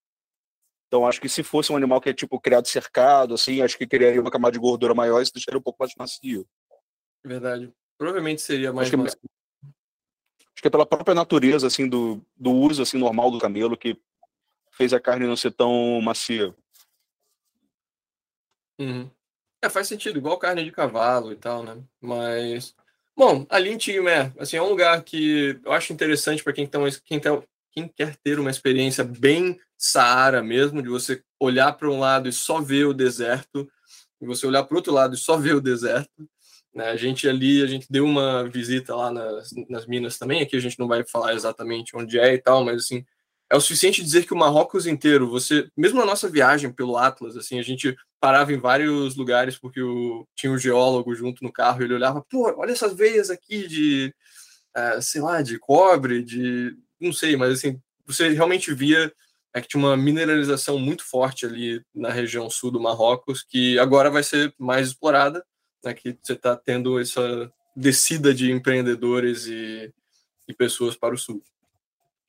Então, 0.87 1.07
acho 1.07 1.21
que 1.21 1.29
se 1.29 1.41
fosse 1.41 1.71
um 1.71 1.77
animal 1.77 2.01
que 2.01 2.09
é 2.09 2.13
tipo 2.13 2.39
criado 2.39 2.67
cercado, 2.67 3.33
assim, 3.33 3.61
acho 3.61 3.77
que 3.77 3.87
criaria 3.87 4.19
uma 4.19 4.31
camada 4.31 4.51
de 4.51 4.59
gordura 4.59 4.93
maior 4.93 5.19
e 5.19 5.23
isso 5.23 5.33
deixaria 5.33 5.57
um 5.57 5.63
pouco 5.63 5.77
mais 5.79 5.93
macio. 5.97 6.45
Verdade. 7.23 7.71
Provavelmente 7.97 8.41
seria 8.41 8.73
mais 8.73 8.87
acho 8.87 8.97
que, 8.97 9.03
macio. 9.03 9.19
Acho 9.63 10.61
que 10.61 10.67
é 10.67 10.71
pela 10.71 10.85
própria 10.85 11.15
natureza, 11.15 11.67
assim, 11.67 11.87
do, 11.87 12.21
do 12.35 12.51
uso 12.51 12.81
assim 12.81 12.97
normal 12.97 13.31
do 13.31 13.39
camelo 13.39 13.77
que 13.77 13.97
fez 14.71 14.91
a 14.93 14.99
carne 14.99 15.27
não 15.27 15.35
ser 15.35 15.51
tão 15.51 16.01
macia. 16.01 16.53
Uhum. 18.79 19.09
É, 19.61 19.69
faz 19.69 19.87
sentido, 19.87 20.17
igual 20.17 20.39
carne 20.39 20.63
de 20.63 20.71
cavalo 20.71 21.31
e 21.31 21.35
tal, 21.35 21.63
né? 21.63 21.77
Mas, 22.01 22.73
bom, 23.15 23.45
ali 23.47 23.69
em 23.69 23.77
Tigmé, 23.77 24.33
assim, 24.39 24.57
é 24.57 24.61
um 24.61 24.69
lugar 24.69 25.03
que 25.03 25.59
eu 25.63 25.71
acho 25.71 25.93
interessante 25.93 26.43
para 26.43 26.51
quem, 26.51 26.65
tá, 26.65 26.79
quem, 27.05 27.19
tá, 27.19 27.43
quem 27.71 27.87
quer 27.87 28.15
ter 28.23 28.39
uma 28.39 28.49
experiência 28.49 29.03
bem 29.03 29.59
Saara 29.77 30.41
mesmo, 30.41 30.81
de 30.81 30.89
você 30.89 31.23
olhar 31.39 31.73
para 31.73 31.89
um 31.89 31.99
lado 31.99 32.27
e 32.27 32.33
só 32.33 32.59
ver 32.59 32.85
o 32.85 32.93
deserto, 32.93 33.69
e 34.19 34.25
você 34.25 34.47
olhar 34.47 34.63
para 34.63 34.73
o 34.73 34.77
outro 34.77 34.93
lado 34.93 35.15
e 35.15 35.17
só 35.17 35.37
ver 35.37 35.55
o 35.55 35.61
deserto. 35.61 36.27
Né? 36.73 36.89
A 36.89 36.95
gente 36.95 37.27
ali, 37.27 37.61
a 37.61 37.67
gente 37.67 37.87
deu 37.89 38.05
uma 38.05 38.47
visita 38.47 38.95
lá 38.95 39.11
nas, 39.11 39.51
nas 39.69 39.85
minas 39.85 40.17
também, 40.17 40.41
aqui 40.41 40.55
a 40.55 40.59
gente 40.59 40.79
não 40.79 40.87
vai 40.87 41.03
falar 41.03 41.33
exatamente 41.33 41.95
onde 41.95 42.19
é 42.19 42.33
e 42.33 42.37
tal, 42.39 42.63
mas 42.63 42.83
assim, 42.83 43.05
é 43.51 43.55
o 43.57 43.59
suficiente 43.59 44.01
dizer 44.01 44.25
que 44.25 44.33
o 44.33 44.37
Marrocos 44.37 44.87
inteiro, 44.87 45.29
você, 45.29 45.67
mesmo 45.75 45.99
na 45.99 46.05
nossa 46.05 46.29
viagem 46.29 46.71
pelo 46.71 46.97
Atlas, 46.97 47.35
assim, 47.35 47.59
a 47.59 47.61
gente 47.61 47.93
parava 48.17 48.53
em 48.53 48.57
vários 48.57 49.17
lugares 49.17 49.57
porque 49.57 49.81
o, 49.81 50.25
tinha 50.33 50.53
um 50.53 50.57
geólogo 50.57 51.13
junto 51.13 51.43
no 51.43 51.51
carro 51.51 51.81
e 51.81 51.83
ele 51.83 51.95
olhava, 51.95 52.25
pô, 52.29 52.53
olha 52.57 52.71
essas 52.71 52.93
veias 52.93 53.29
aqui 53.29 53.67
de, 53.67 54.15
uh, 54.77 55.01
sei 55.01 55.19
lá, 55.19 55.41
de 55.41 55.59
cobre, 55.59 56.23
de, 56.23 56.73
não 56.97 57.11
sei, 57.11 57.35
mas 57.35 57.51
assim, 57.51 57.77
você 58.05 58.29
realmente 58.29 58.73
via 58.73 59.11
é 59.53 59.59
que 59.59 59.67
tinha 59.67 59.83
uma 59.83 59.97
mineralização 59.97 60.79
muito 60.79 61.03
forte 61.03 61.45
ali 61.45 61.83
na 61.93 62.09
região 62.09 62.49
sul 62.49 62.71
do 62.71 62.79
Marrocos, 62.79 63.43
que 63.43 63.77
agora 63.77 64.09
vai 64.09 64.23
ser 64.23 64.53
mais 64.57 64.87
explorada, 64.87 65.45
né, 65.83 65.93
que 65.93 66.17
você 66.23 66.33
está 66.33 66.55
tendo 66.55 66.97
essa 66.97 67.51
descida 67.75 68.33
de 68.33 68.49
empreendedores 68.49 69.45
e, 69.47 69.93
e 70.47 70.53
pessoas 70.53 70.95
para 70.95 71.13
o 71.13 71.17
sul. 71.17 71.43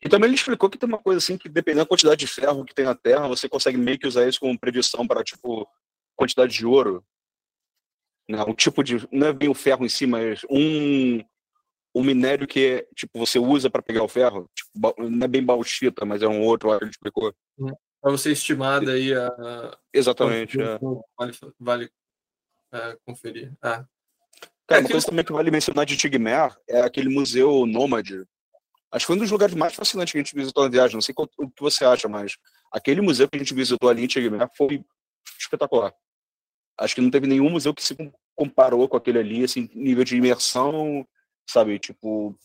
E 0.05 0.09
também 0.09 0.29
ele 0.29 0.35
explicou 0.35 0.69
que 0.69 0.77
tem 0.77 0.89
uma 0.89 0.99
coisa 0.99 1.19
assim 1.19 1.39
que 1.39 1.49
dependendo 1.49 1.85
da 1.85 1.89
quantidade 1.89 2.19
de 2.19 2.27
ferro 2.27 2.65
que 2.65 2.75
tem 2.75 2.85
na 2.85 2.95
Terra, 2.95 3.29
você 3.29 3.49
consegue 3.49 3.79
meio 3.79 3.99
que 3.99 4.07
usar 4.07 4.29
isso 4.29 4.41
como 4.41 4.59
predição 4.59 5.07
para 5.07 5.23
tipo 5.23 5.69
quantidade 6.17 6.53
de 6.53 6.67
ouro. 6.67 7.05
Né? 8.29 8.43
Um 8.43 8.55
tipo 8.55 8.83
de 8.83 9.07
não 9.13 9.29
é 9.29 9.33
bem 9.33 9.49
o 9.49 9.55
ferro 9.55 9.85
em 9.85 9.89
si, 9.89 10.07
mas 10.07 10.43
um 10.51 11.21
o 11.95 12.03
minério 12.03 12.47
que 12.47 12.87
tipo 12.97 13.19
você 13.19 13.39
usa 13.39 13.71
para 13.71 13.83
pegar 13.83 14.03
o 14.03 14.09
ferro, 14.09 14.51
tipo, 14.55 14.95
não 14.99 15.25
é 15.25 15.29
bem 15.29 15.45
bauxita, 15.45 16.05
mas 16.05 16.23
é 16.23 16.27
um 16.27 16.43
outro, 16.43 16.75
ele 16.75 16.91
explicou. 16.91 17.33
Para 18.01 18.11
você 18.11 18.33
estimar 18.33 18.85
daí 18.85 19.15
a 19.15 19.79
exatamente 19.93 20.61
é. 20.61 20.79
vale, 21.17 21.33
vale 21.61 21.91
é, 22.73 22.97
conferir. 23.07 23.53
Ah. 23.63 23.85
Cara, 24.67 24.81
é 24.81 24.85
uma 24.85 24.91
coisa 24.91 25.07
também 25.07 25.25
que 25.25 25.33
vale 25.33 25.51
mencionar 25.51 25.85
de 25.85 25.97
Tigmer 25.97 26.57
é 26.69 26.81
aquele 26.81 27.09
museu 27.09 27.67
nômade. 27.67 28.25
Acho 28.93 29.05
que 29.05 29.07
foi 29.07 29.17
um 29.17 29.21
dos 29.21 29.31
lugares 29.31 29.55
mais 29.55 29.75
fascinantes 29.75 30.13
que 30.13 30.19
a 30.19 30.23
gente 30.23 30.35
visitou 30.35 30.65
na 30.65 30.71
viagem. 30.71 30.95
Não 30.95 31.01
sei 31.01 31.15
o 31.17 31.27
que 31.27 31.63
você 31.63 31.85
acha, 31.85 32.09
mas 32.09 32.37
aquele 32.71 33.01
museu 33.01 33.29
que 33.29 33.37
a 33.37 33.39
gente 33.39 33.55
visitou 33.55 33.89
ali 33.89 34.05
em 34.05 34.07
Tigmer 34.07 34.49
foi 34.55 34.85
espetacular. 35.41 35.95
Acho 36.79 36.95
que 36.95 37.01
não 37.01 37.11
teve 37.11 37.27
nenhum 37.27 37.49
museu 37.49 37.73
que 37.73 37.83
se 37.83 37.97
comparou 38.35 38.89
com 38.89 38.97
aquele 38.97 39.19
ali, 39.19 39.45
assim, 39.45 39.71
nível 39.75 40.05
de 40.05 40.17
imersão 40.17 41.07
sabe? 41.47 41.79
Tipo, 41.79 42.37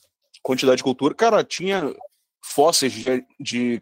quantidade 0.41 0.77
de 0.77 0.83
cultura. 0.83 1.13
Cara, 1.13 1.43
tinha 1.43 1.95
fósseis 2.43 2.93
de, 2.93 3.25
de 3.39 3.81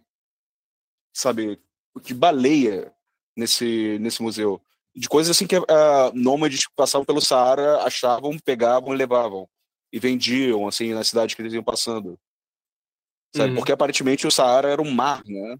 sabe, 1.13 1.60
de 2.01 2.13
baleia 2.13 2.93
nesse, 3.36 3.97
nesse 3.99 4.21
museu. 4.21 4.62
De 4.95 5.10
coisas 5.10 5.36
assim 5.36 5.45
que 5.45 5.58
uh, 5.58 5.63
nômades 6.13 6.67
passavam 6.75 7.06
pelo 7.06 7.21
Saara 7.21 7.84
achavam, 7.84 8.38
pegavam 8.39 8.93
levavam. 8.93 9.49
E 9.91 9.99
vendiam, 9.99 10.67
assim, 10.67 10.93
na 10.93 11.04
cidade 11.04 11.36
que 11.36 11.41
eles 11.41 11.54
iam 11.54 11.63
passando. 11.63 12.19
Sabe? 13.36 13.50
Uhum. 13.50 13.56
Porque 13.56 13.71
aparentemente 13.71 14.26
o 14.26 14.32
Saara 14.32 14.69
era 14.69 14.82
um 14.82 14.89
mar, 14.89 15.21
né? 15.26 15.58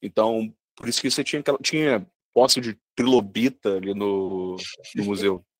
Então, 0.00 0.54
por 0.76 0.88
isso 0.88 1.00
que 1.00 1.10
você 1.10 1.24
tinha, 1.24 1.42
tinha 1.62 2.06
posse 2.32 2.60
de 2.60 2.78
trilobita 2.94 3.76
ali 3.76 3.94
no, 3.94 4.56
no 4.94 5.04
museu. 5.04 5.44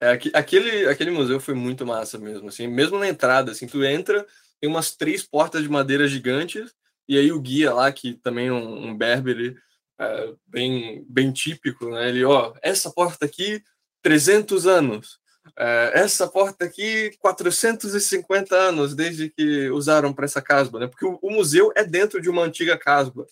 É, 0.00 0.12
aquele, 0.32 0.86
aquele 0.86 1.10
museu 1.10 1.40
foi 1.40 1.54
muito 1.54 1.84
massa 1.84 2.18
mesmo, 2.18 2.48
assim, 2.48 2.68
mesmo 2.68 3.00
na 3.00 3.08
entrada, 3.08 3.50
assim, 3.50 3.66
tu 3.66 3.82
entra, 3.82 4.24
tem 4.60 4.70
umas 4.70 4.94
três 4.94 5.26
portas 5.26 5.60
de 5.60 5.68
madeira 5.68 6.06
gigantes, 6.06 6.72
e 7.08 7.18
aí 7.18 7.32
o 7.32 7.40
guia 7.40 7.74
lá, 7.74 7.90
que 7.90 8.14
também 8.14 8.46
é 8.46 8.52
um, 8.52 8.90
um 8.90 8.96
berber 8.96 9.60
é, 9.98 10.34
bem, 10.46 11.04
bem 11.08 11.32
típico, 11.32 11.90
né, 11.90 12.10
ele, 12.10 12.24
ó, 12.24 12.54
essa 12.62 12.92
porta 12.92 13.26
aqui, 13.26 13.60
300 14.00 14.68
anos, 14.68 15.18
essa 15.56 16.26
porta 16.28 16.64
aqui, 16.64 17.10
450 17.20 18.54
anos, 18.54 18.94
desde 18.94 19.30
que 19.30 19.70
usaram 19.70 20.12
para 20.12 20.24
essa 20.24 20.42
casba, 20.42 20.78
né, 20.80 20.86
porque 20.86 21.06
o, 21.06 21.18
o 21.22 21.30
museu 21.30 21.72
é 21.74 21.84
dentro 21.84 22.20
de 22.20 22.28
uma 22.28 22.42
antiga 22.42 22.76
casba, 22.76 23.26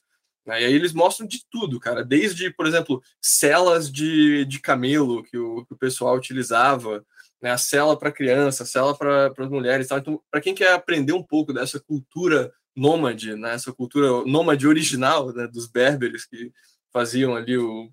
né? 0.47 0.63
E 0.63 0.65
aí 0.65 0.73
eles 0.73 0.93
mostram 0.93 1.27
de 1.27 1.45
tudo, 1.51 1.81
cara, 1.81 2.05
desde, 2.05 2.51
por 2.51 2.67
exemplo, 2.67 3.03
celas 3.21 3.91
de, 3.91 4.45
de 4.45 4.61
camelo 4.61 5.25
que 5.25 5.37
o, 5.37 5.67
que 5.67 5.75
o 5.75 5.77
pessoal 5.77 6.17
utilizava, 6.17 7.05
né? 7.43 7.51
a 7.51 7.59
cela 7.59 7.99
para 7.99 8.13
criança, 8.13 8.63
a 8.63 8.67
cela 8.67 8.97
para 8.97 9.33
as 9.37 9.51
mulheres. 9.51 9.89
Tal. 9.89 9.99
Então, 9.99 10.23
para 10.31 10.41
quem 10.41 10.55
quer 10.55 10.73
aprender 10.73 11.13
um 11.13 11.23
pouco 11.23 11.53
dessa 11.53 11.81
cultura 11.81 12.53
nômade, 12.77 13.35
né? 13.35 13.55
essa 13.55 13.73
cultura 13.73 14.25
nômade 14.25 14.67
original 14.69 15.33
né? 15.33 15.49
dos 15.49 15.67
berberes 15.67 16.25
que 16.25 16.53
faziam 16.93 17.35
ali 17.35 17.59
o, 17.59 17.91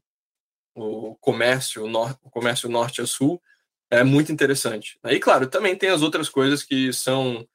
o 0.76 1.16
comércio, 1.16 1.84
o, 1.84 1.90
nor 1.90 2.16
o 2.22 2.30
comércio 2.30 2.70
norte 2.70 3.02
a 3.02 3.08
sul, 3.08 3.42
é 3.91 4.04
muito 4.04 4.32
interessante. 4.32 5.00
E 5.06 5.19
claro, 5.19 5.48
também 5.48 5.76
tem 5.76 5.89
as 5.89 6.02
outras 6.02 6.30
coisas 6.30 6.63
que 6.63 6.91
são 6.91 7.48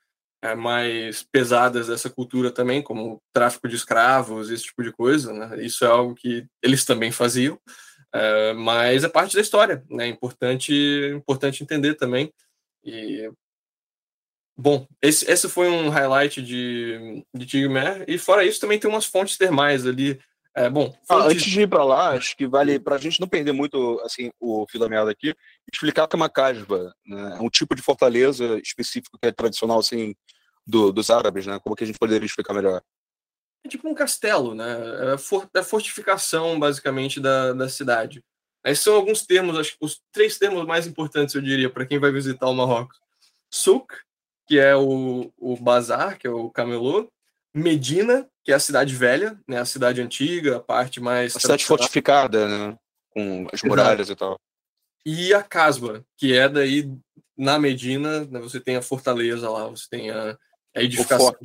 é, 0.43 0.55
mais 0.55 1.23
pesadas 1.23 1.88
dessa 1.88 2.09
cultura 2.09 2.51
também, 2.51 2.83
como 2.83 3.23
tráfico 3.33 3.69
de 3.69 3.77
escravos, 3.77 4.51
esse 4.51 4.64
tipo 4.64 4.83
de 4.83 4.93
coisa. 4.93 5.33
Né? 5.33 5.64
Isso 5.64 5.85
é 5.85 5.88
algo 5.88 6.14
que 6.14 6.47
eles 6.62 6.85
também 6.85 7.11
faziam, 7.11 7.59
é, 8.12 8.53
mas 8.53 9.05
é 9.05 9.09
parte 9.09 9.35
da 9.35 9.41
história. 9.41 9.85
Né? 9.91 10.07
É 10.07 10.09
importante, 10.09 10.73
importante 11.14 11.62
entender 11.62 11.95
também. 11.95 12.33
E 12.85 13.31
Bom, 14.61 14.88
esse, 15.01 15.31
esse 15.31 15.49
foi 15.49 15.69
um 15.69 15.88
highlight 15.88 16.43
de, 16.43 17.25
de 17.33 17.47
Tigmer, 17.47 18.05
e 18.09 18.19
fora 18.19 18.45
isso 18.45 18.59
também 18.59 18.77
tem 18.77 18.91
umas 18.91 19.05
fontes 19.05 19.38
termais 19.38 19.87
ali. 19.87 20.21
É, 20.59 20.68
bom, 20.68 20.92
ah, 21.09 21.27
antes 21.27 21.44
de 21.44 21.62
ir 21.62 21.68
para 21.68 21.85
lá, 21.85 22.11
acho 22.11 22.37
que 22.37 22.47
vale 22.47 22.81
para 22.81 22.97
a 22.97 22.99
gente 22.99 23.21
não 23.21 23.29
perder 23.29 23.53
muito 23.53 24.01
assim 24.05 24.31
o 24.40 24.66
fio 24.68 24.81
da 24.81 24.88
meada 24.88 25.11
aqui, 25.11 25.35
explicar 25.73 26.09
que 26.09 26.16
é 26.16 26.18
uma 26.18 26.29
casba, 26.29 26.92
né? 27.07 27.37
é 27.38 27.40
um 27.40 27.49
tipo 27.49 27.75
de 27.75 27.83
fortaleza 27.83 28.59
específico 28.59 29.18
que 29.21 29.29
é 29.29 29.33
tradicional 29.33 29.79
assim 29.79 30.14
do, 30.66 30.92
dos 30.92 31.11
árabes, 31.11 31.47
né? 31.47 31.59
Como 31.61 31.75
que 31.75 31.85
a 31.85 31.87
gente 31.87 31.99
poderia 31.99 32.27
explicar 32.27 32.53
melhor? 32.53 32.83
É 33.64 33.68
tipo 33.68 33.88
um 33.88 33.94
castelo, 33.94 34.55
né? 34.55 35.14
É, 35.14 35.18
for, 35.18 35.49
é 35.55 35.62
fortificação, 35.62 36.59
basicamente, 36.59 37.21
da, 37.21 37.53
da 37.53 37.68
cidade. 37.68 38.23
Esses 38.64 38.85
são 38.85 38.94
alguns 38.94 39.23
termos, 39.25 39.59
acho, 39.59 39.77
os 39.81 40.01
três 40.12 40.38
termos 40.38 40.66
mais 40.66 40.87
importantes, 40.87 41.35
eu 41.35 41.40
diria, 41.40 41.71
para 41.71 41.87
quem 41.87 41.99
vai 41.99 42.12
visitar 42.12 42.49
o 42.49 42.55
Marrocos. 42.55 42.99
Souk, 43.51 43.94
que 44.47 44.59
é 44.59 44.77
o, 44.77 45.33
o 45.38 45.57
bazar, 45.57 46.18
que 46.18 46.27
é 46.27 46.31
o 46.31 46.51
camelô. 46.51 47.11
Medina, 47.55 48.29
que 48.49 48.53
é 48.53 48.55
a 48.55 48.61
cidade 48.61 48.95
velha, 48.95 49.39
né? 49.47 49.59
A 49.59 49.67
cidade 49.67 50.01
antiga, 50.01 50.57
a 50.57 50.61
parte 50.61 51.01
mais... 51.01 51.37
A 51.37 51.39
cidade 51.39 51.67
fortificada, 51.67 52.49
né? 52.49 52.79
Com 53.11 53.47
as 53.53 53.63
muralhas 53.63 54.09
Exato. 54.09 54.13
e 54.13 54.17
tal. 54.17 54.41
E 55.05 55.35
a 55.35 55.43
Casba, 55.43 56.03
que 56.17 56.35
é 56.35 56.49
daí, 56.49 56.91
na 57.37 57.59
Medina, 57.59 58.25
né, 58.25 58.41
você 58.41 58.59
tem 58.59 58.77
a 58.77 58.81
fortaleza 58.81 59.51
lá, 59.51 59.67
você 59.69 59.87
tem 59.91 60.11
a, 60.11 60.35
a 60.75 60.83
edificação. 60.83 61.37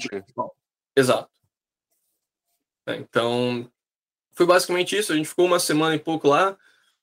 Exato. 0.95 1.29
É, 2.87 2.95
então, 2.95 3.69
foi 4.31 4.45
basicamente 4.45 4.97
isso. 4.97 5.11
A 5.11 5.17
gente 5.17 5.27
ficou 5.27 5.45
uma 5.45 5.59
semana 5.59 5.95
e 5.95 5.99
pouco 5.99 6.29
lá. 6.29 6.57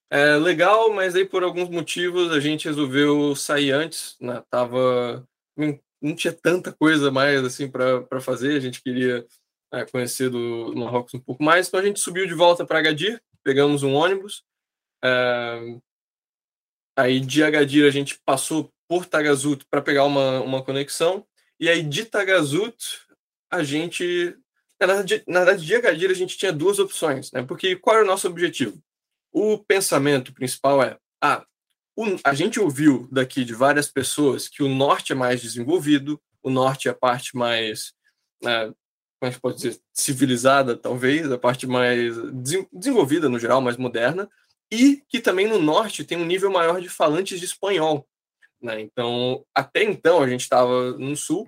é, 0.09 0.37
legal, 0.37 0.91
mas 0.95 1.15
aí 1.15 1.27
por 1.27 1.45
alguns 1.45 1.69
motivos 1.69 2.33
a 2.33 2.41
gente 2.41 2.67
resolveu 2.67 3.37
sair 3.37 3.73
antes, 3.73 4.17
né? 4.19 4.43
Tava 4.49 5.29
não, 5.55 5.79
não 6.01 6.15
tinha 6.17 6.33
tanta 6.33 6.73
coisa 6.73 7.11
mais 7.11 7.45
assim 7.45 7.71
para 7.71 8.19
fazer, 8.23 8.57
a 8.57 8.61
gente 8.61 8.83
queria 8.83 9.27
é, 9.73 9.85
conhecer 9.85 10.31
Marrocos 10.75 11.15
um 11.15 11.21
pouco 11.21 11.43
mais, 11.43 11.69
então 11.69 11.81
a 11.81 11.85
gente 11.85 12.01
subiu 12.01 12.27
de 12.27 12.35
volta 12.35 12.65
para 12.65 12.79
Agadir, 12.79 13.23
pegamos 13.43 13.83
um 13.83 13.95
ônibus, 13.95 14.45
é, 15.03 15.79
aí 16.97 17.21
de 17.21 17.43
Agadir 17.43 17.87
a 17.87 17.91
gente 17.91 18.21
passou 18.25 18.73
por 18.89 19.07
Tagazut 19.07 19.65
para 19.71 19.83
pegar 19.83 20.05
uma, 20.05 20.41
uma 20.41 20.63
conexão, 20.63 21.25
e 21.59 21.69
aí 21.69 21.83
de 21.83 22.05
Tagazut 22.05 23.03
a 23.51 23.63
gente 23.63 24.37
na 24.81 24.87
verdade, 24.87 25.23
na 25.27 25.45
verdade, 25.45 25.67
de 25.67 25.75
Agadir 25.75 26.11
a 26.11 26.15
gente 26.15 26.39
tinha 26.39 26.53
duas 26.53 26.79
opções, 26.79 27.31
né? 27.33 27.43
Porque 27.43 27.77
qual 27.77 27.97
era 27.97 28.05
o 28.05 28.09
nosso 28.09 28.27
objetivo? 28.27 28.83
O 29.31 29.59
pensamento 29.59 30.33
principal 30.33 30.83
é: 30.83 30.99
ah, 31.23 31.45
o, 31.95 32.05
a 32.25 32.33
gente 32.33 32.59
ouviu 32.59 33.07
daqui 33.13 33.45
de 33.45 33.53
várias 33.53 33.89
pessoas 33.89 34.49
que 34.49 34.63
o 34.63 34.69
norte 34.69 35.13
é 35.13 35.15
mais 35.15 35.43
desenvolvido, 35.43 36.21
o 36.43 36.49
norte 36.49 36.89
é 36.89 36.93
a 36.93 36.95
parte 36.95 37.37
mais, 37.37 37.93
né, 38.43 38.73
como 39.21 39.31
é 39.31 39.39
pode 39.39 39.57
dizer, 39.57 39.79
civilizada, 39.93 40.75
talvez, 40.75 41.31
a 41.31 41.37
parte 41.37 41.67
mais 41.67 42.17
desenvolvida 42.73 43.29
no 43.29 43.39
geral, 43.39 43.61
mais 43.61 43.77
moderna, 43.77 44.29
e 44.73 45.03
que 45.09 45.21
também 45.21 45.47
no 45.47 45.59
norte 45.59 46.05
tem 46.05 46.17
um 46.17 46.25
nível 46.25 46.51
maior 46.51 46.81
de 46.81 46.89
falantes 46.89 47.39
de 47.39 47.45
espanhol. 47.45 48.09
Né? 48.63 48.81
Então, 48.81 49.45
até 49.55 49.85
então, 49.85 50.23
a 50.23 50.29
gente 50.29 50.41
estava 50.41 50.93
no 50.93 51.15
sul, 51.15 51.47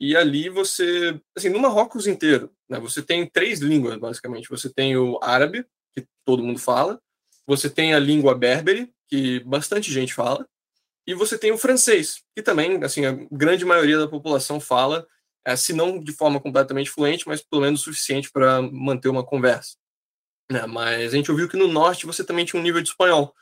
e 0.00 0.16
ali 0.16 0.48
você, 0.48 1.20
assim, 1.36 1.50
no 1.50 1.60
Marrocos 1.60 2.06
inteiro, 2.06 2.50
né, 2.66 2.80
você 2.80 3.02
tem 3.02 3.26
três 3.26 3.60
línguas, 3.60 3.98
basicamente. 3.98 4.48
Você 4.48 4.72
tem 4.72 4.96
o 4.96 5.18
árabe, 5.22 5.66
que 5.92 6.06
todo 6.24 6.42
mundo 6.42 6.58
fala, 6.58 6.98
você 7.46 7.68
tem 7.68 7.92
a 7.92 7.98
língua 7.98 8.34
berbere, 8.34 8.90
que 9.06 9.40
bastante 9.40 9.92
gente 9.92 10.14
fala, 10.14 10.48
e 11.06 11.12
você 11.12 11.36
tem 11.36 11.52
o 11.52 11.58
francês, 11.58 12.22
que 12.34 12.42
também, 12.42 12.82
assim, 12.82 13.04
a 13.04 13.12
grande 13.30 13.64
maioria 13.66 13.98
da 13.98 14.08
população 14.08 14.58
fala, 14.58 15.06
se 15.56 15.72
não 15.72 15.98
de 15.98 16.12
forma 16.12 16.40
completamente 16.40 16.90
fluente, 16.90 17.26
mas 17.26 17.42
pelo 17.42 17.62
menos 17.62 17.82
suficiente 17.82 18.30
para 18.30 18.60
manter 18.62 19.08
uma 19.08 19.24
conversa. 19.24 19.76
Né? 20.50 20.66
Mas 20.66 21.12
a 21.12 21.16
gente 21.16 21.30
ouviu 21.30 21.48
que 21.48 21.56
no 21.56 21.68
norte 21.68 22.06
você 22.06 22.24
também 22.24 22.44
tinha 22.44 22.60
um 22.60 22.62
nível 22.62 22.82
de 22.82 22.88
espanhol, 22.88 23.34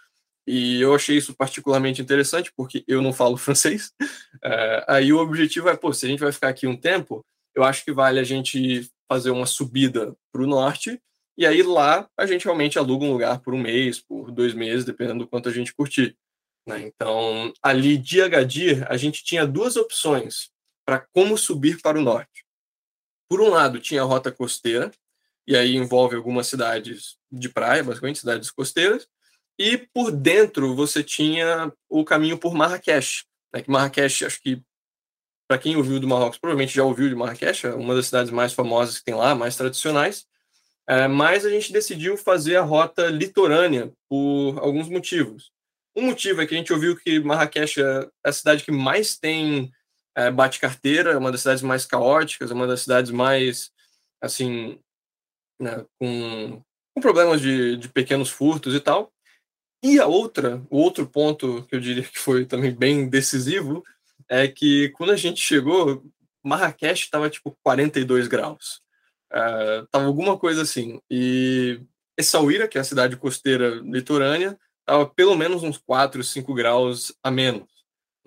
e 0.46 0.80
eu 0.80 0.94
achei 0.94 1.14
isso 1.16 1.34
particularmente 1.34 2.00
interessante, 2.00 2.50
porque 2.56 2.82
eu 2.88 3.02
não 3.02 3.12
falo 3.12 3.36
francês. 3.38 3.92
É, 4.42 4.84
aí 4.88 5.12
o 5.12 5.18
objetivo 5.18 5.68
é, 5.68 5.76
pô, 5.76 5.92
se 5.92 6.06
a 6.06 6.08
gente 6.08 6.20
vai 6.20 6.32
ficar 6.32 6.48
aqui 6.48 6.66
um 6.66 6.76
tempo, 6.76 7.24
eu 7.54 7.62
acho 7.64 7.84
que 7.84 7.92
vale 7.92 8.18
a 8.18 8.24
gente 8.24 8.88
fazer 9.06 9.30
uma 9.30 9.44
subida 9.44 10.16
para 10.32 10.42
o 10.42 10.46
norte 10.46 11.00
e 11.36 11.46
aí 11.46 11.62
lá 11.62 12.08
a 12.16 12.26
gente 12.26 12.44
realmente 12.44 12.78
aluga 12.78 13.04
um 13.04 13.12
lugar 13.12 13.40
por 13.40 13.54
um 13.54 13.60
mês, 13.60 14.00
por 14.00 14.30
dois 14.30 14.54
meses, 14.54 14.84
dependendo 14.84 15.20
do 15.20 15.28
quanto 15.28 15.48
a 15.48 15.52
gente 15.52 15.74
curtir. 15.74 16.16
Né? 16.66 16.80
Então, 16.82 17.52
ali 17.62 17.96
de 17.98 18.22
Agadir, 18.22 18.86
a 18.90 18.96
gente 18.96 19.22
tinha 19.22 19.46
duas 19.46 19.76
opções 19.76 20.50
para 20.88 21.06
como 21.12 21.36
subir 21.36 21.82
para 21.82 21.98
o 21.98 22.02
norte. 22.02 22.46
Por 23.28 23.42
um 23.42 23.50
lado, 23.50 23.78
tinha 23.78 24.00
a 24.00 24.06
rota 24.06 24.32
costeira, 24.32 24.90
e 25.46 25.54
aí 25.54 25.76
envolve 25.76 26.16
algumas 26.16 26.46
cidades 26.46 27.18
de 27.30 27.50
praia, 27.50 27.84
basicamente 27.84 28.20
cidades 28.20 28.50
costeiras, 28.50 29.06
e 29.58 29.76
por 29.76 30.10
dentro 30.10 30.74
você 30.74 31.04
tinha 31.04 31.70
o 31.90 32.06
caminho 32.06 32.38
por 32.38 32.54
Marrakech. 32.54 33.26
Né? 33.52 33.60
Que 33.60 33.70
Marrakech, 33.70 34.24
acho 34.24 34.40
que 34.40 34.62
para 35.46 35.58
quem 35.58 35.76
ouviu 35.76 36.00
do 36.00 36.08
Marrocos, 36.08 36.38
provavelmente 36.38 36.74
já 36.74 36.84
ouviu 36.84 37.06
de 37.06 37.14
Marrakech, 37.14 37.66
é 37.66 37.74
uma 37.74 37.94
das 37.94 38.06
cidades 38.06 38.30
mais 38.30 38.54
famosas 38.54 38.96
que 38.96 39.04
tem 39.04 39.14
lá, 39.14 39.34
mais 39.34 39.56
tradicionais. 39.56 40.24
É, 40.88 41.06
mas 41.06 41.44
a 41.44 41.50
gente 41.50 41.70
decidiu 41.70 42.16
fazer 42.16 42.56
a 42.56 42.62
rota 42.62 43.08
litorânea 43.08 43.92
por 44.08 44.58
alguns 44.58 44.88
motivos. 44.88 45.52
Um 45.94 46.06
motivo 46.06 46.40
é 46.40 46.46
que 46.46 46.54
a 46.54 46.56
gente 46.56 46.72
ouviu 46.72 46.96
que 46.96 47.20
Marrakech 47.20 47.78
é 47.78 48.08
a 48.24 48.32
cidade 48.32 48.64
que 48.64 48.72
mais 48.72 49.18
tem 49.18 49.70
é, 50.18 50.32
bate-carteira, 50.32 51.12
é 51.12 51.16
uma 51.16 51.30
das 51.30 51.42
cidades 51.42 51.62
mais 51.62 51.86
caóticas, 51.86 52.50
é 52.50 52.54
uma 52.54 52.66
das 52.66 52.80
cidades 52.80 53.12
mais, 53.12 53.70
assim, 54.20 54.80
né, 55.60 55.86
com, 55.96 56.60
com, 56.92 57.00
problemas 57.00 57.40
de, 57.40 57.76
de 57.76 57.88
pequenos 57.88 58.28
furtos 58.28 58.74
e 58.74 58.80
tal. 58.80 59.12
E 59.80 60.00
a 60.00 60.06
outra, 60.06 60.60
o 60.68 60.78
outro 60.78 61.06
ponto 61.06 61.62
que 61.66 61.76
eu 61.76 61.80
diria 61.80 62.02
que 62.02 62.18
foi 62.18 62.44
também 62.44 62.74
bem 62.74 63.08
decisivo, 63.08 63.84
é 64.28 64.48
que 64.48 64.88
quando 64.90 65.10
a 65.10 65.16
gente 65.16 65.40
chegou, 65.40 66.04
Marrakech 66.44 67.04
estava 67.04 67.30
tipo 67.30 67.56
42 67.62 68.26
graus. 68.26 68.82
Uh, 69.32 69.86
tava 69.92 70.06
alguma 70.06 70.36
coisa 70.36 70.62
assim. 70.62 71.00
E 71.08 71.80
Essaouira, 72.16 72.66
que 72.66 72.76
é 72.76 72.80
a 72.80 72.84
cidade 72.84 73.16
costeira 73.16 73.76
litorânea, 73.84 74.58
tava 74.84 75.06
pelo 75.06 75.36
menos 75.36 75.62
uns 75.62 75.78
4, 75.78 76.24
5 76.24 76.52
graus 76.54 77.16
a 77.22 77.30
menos. 77.30 77.77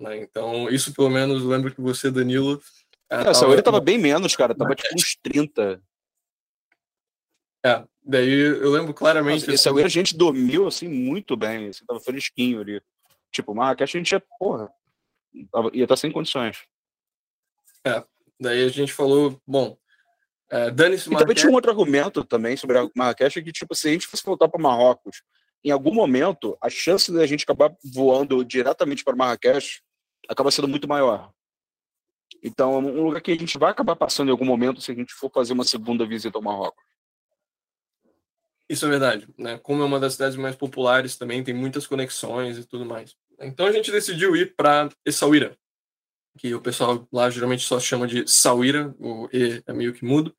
Né? 0.02 0.18
Então, 0.18 0.68
isso 0.68 0.92
pelo 0.92 1.08
menos 1.08 1.44
lembro 1.44 1.72
que 1.72 1.80
você, 1.80 2.10
Danilo. 2.10 2.60
É, 3.08 3.30
Essaouira 3.30 3.62
tava 3.62 3.80
bem 3.80 3.96
menos, 3.96 4.34
cara. 4.34 4.54
Tava 4.54 4.74
tipo 4.74 4.94
uns 4.94 5.16
30. 5.22 5.80
É, 7.64 7.84
daí 8.04 8.28
eu 8.28 8.70
lembro 8.70 8.92
claramente. 8.92 9.46
Nossa, 9.48 9.70
assim, 9.70 9.82
a 9.82 9.88
gente 9.88 10.16
dormiu 10.16 10.66
assim 10.66 10.88
muito 10.88 11.36
bem, 11.36 11.68
assim, 11.68 11.84
tava 11.86 12.00
fresquinho 12.00 12.60
ali. 12.60 12.82
Tipo, 13.30 13.54
Marrakech 13.54 13.96
a 13.96 14.00
gente 14.00 14.10
ia, 14.10 14.22
porra, 14.38 14.68
ia 15.72 15.84
estar 15.84 15.86
tá 15.86 15.96
sem 15.96 16.10
condições. 16.10 16.58
É, 17.86 18.04
daí 18.40 18.64
a 18.64 18.68
gente 18.68 18.92
falou, 18.92 19.40
bom, 19.46 19.76
é, 20.50 20.70
Dane-se 20.70 21.12
E 21.12 21.16
também 21.16 21.34
tinha 21.34 21.50
um 21.50 21.54
outro 21.54 21.70
argumento 21.70 22.24
também 22.24 22.56
sobre 22.56 22.78
a 22.78 22.88
Marrakech, 22.94 23.42
que, 23.42 23.52
tipo, 23.52 23.74
se 23.74 23.88
a 23.88 23.92
gente 23.92 24.06
fosse 24.06 24.24
voltar 24.24 24.48
para 24.48 24.60
Marrocos, 24.60 25.22
em 25.64 25.70
algum 25.70 25.94
momento, 25.94 26.58
a 26.60 26.68
chance 26.68 27.10
de 27.10 27.22
a 27.22 27.26
gente 27.26 27.44
acabar 27.44 27.72
voando 27.94 28.44
diretamente 28.44 29.04
para 29.04 29.16
Marrakech 29.16 29.80
acaba 30.28 30.50
sendo 30.50 30.68
muito 30.68 30.88
maior. 30.88 31.32
Então, 32.42 32.74
é 32.74 32.78
um 32.78 33.04
lugar 33.04 33.20
que 33.20 33.30
a 33.30 33.38
gente 33.38 33.58
vai 33.58 33.70
acabar 33.70 33.94
passando 33.94 34.28
em 34.28 34.32
algum 34.32 34.44
momento 34.44 34.80
se 34.80 34.90
a 34.90 34.94
gente 34.94 35.12
for 35.12 35.30
fazer 35.30 35.52
uma 35.52 35.64
segunda 35.64 36.06
visita 36.06 36.38
ao 36.38 36.42
Marrocos. 36.42 36.82
Isso 38.68 38.86
é 38.86 38.88
verdade, 38.88 39.28
né? 39.36 39.58
Como 39.58 39.82
é 39.82 39.84
uma 39.84 40.00
das 40.00 40.14
cidades 40.14 40.36
mais 40.36 40.56
populares 40.56 41.16
também, 41.16 41.44
tem 41.44 41.54
muitas 41.54 41.86
conexões 41.86 42.56
e 42.56 42.64
tudo 42.64 42.86
mais. 42.86 43.14
Então 43.38 43.66
a 43.66 43.72
gente 43.72 43.90
decidiu 43.90 44.34
ir 44.34 44.54
para 44.56 44.88
Essaouira, 45.04 45.56
que 46.38 46.54
o 46.54 46.60
pessoal 46.60 47.06
lá 47.12 47.28
geralmente 47.28 47.64
só 47.64 47.78
chama 47.78 48.06
de 48.06 48.26
Sauíra, 48.26 48.94
o 48.98 49.28
E 49.32 49.62
é 49.66 49.72
meio 49.72 49.92
que 49.92 50.04
mudo. 50.04 50.34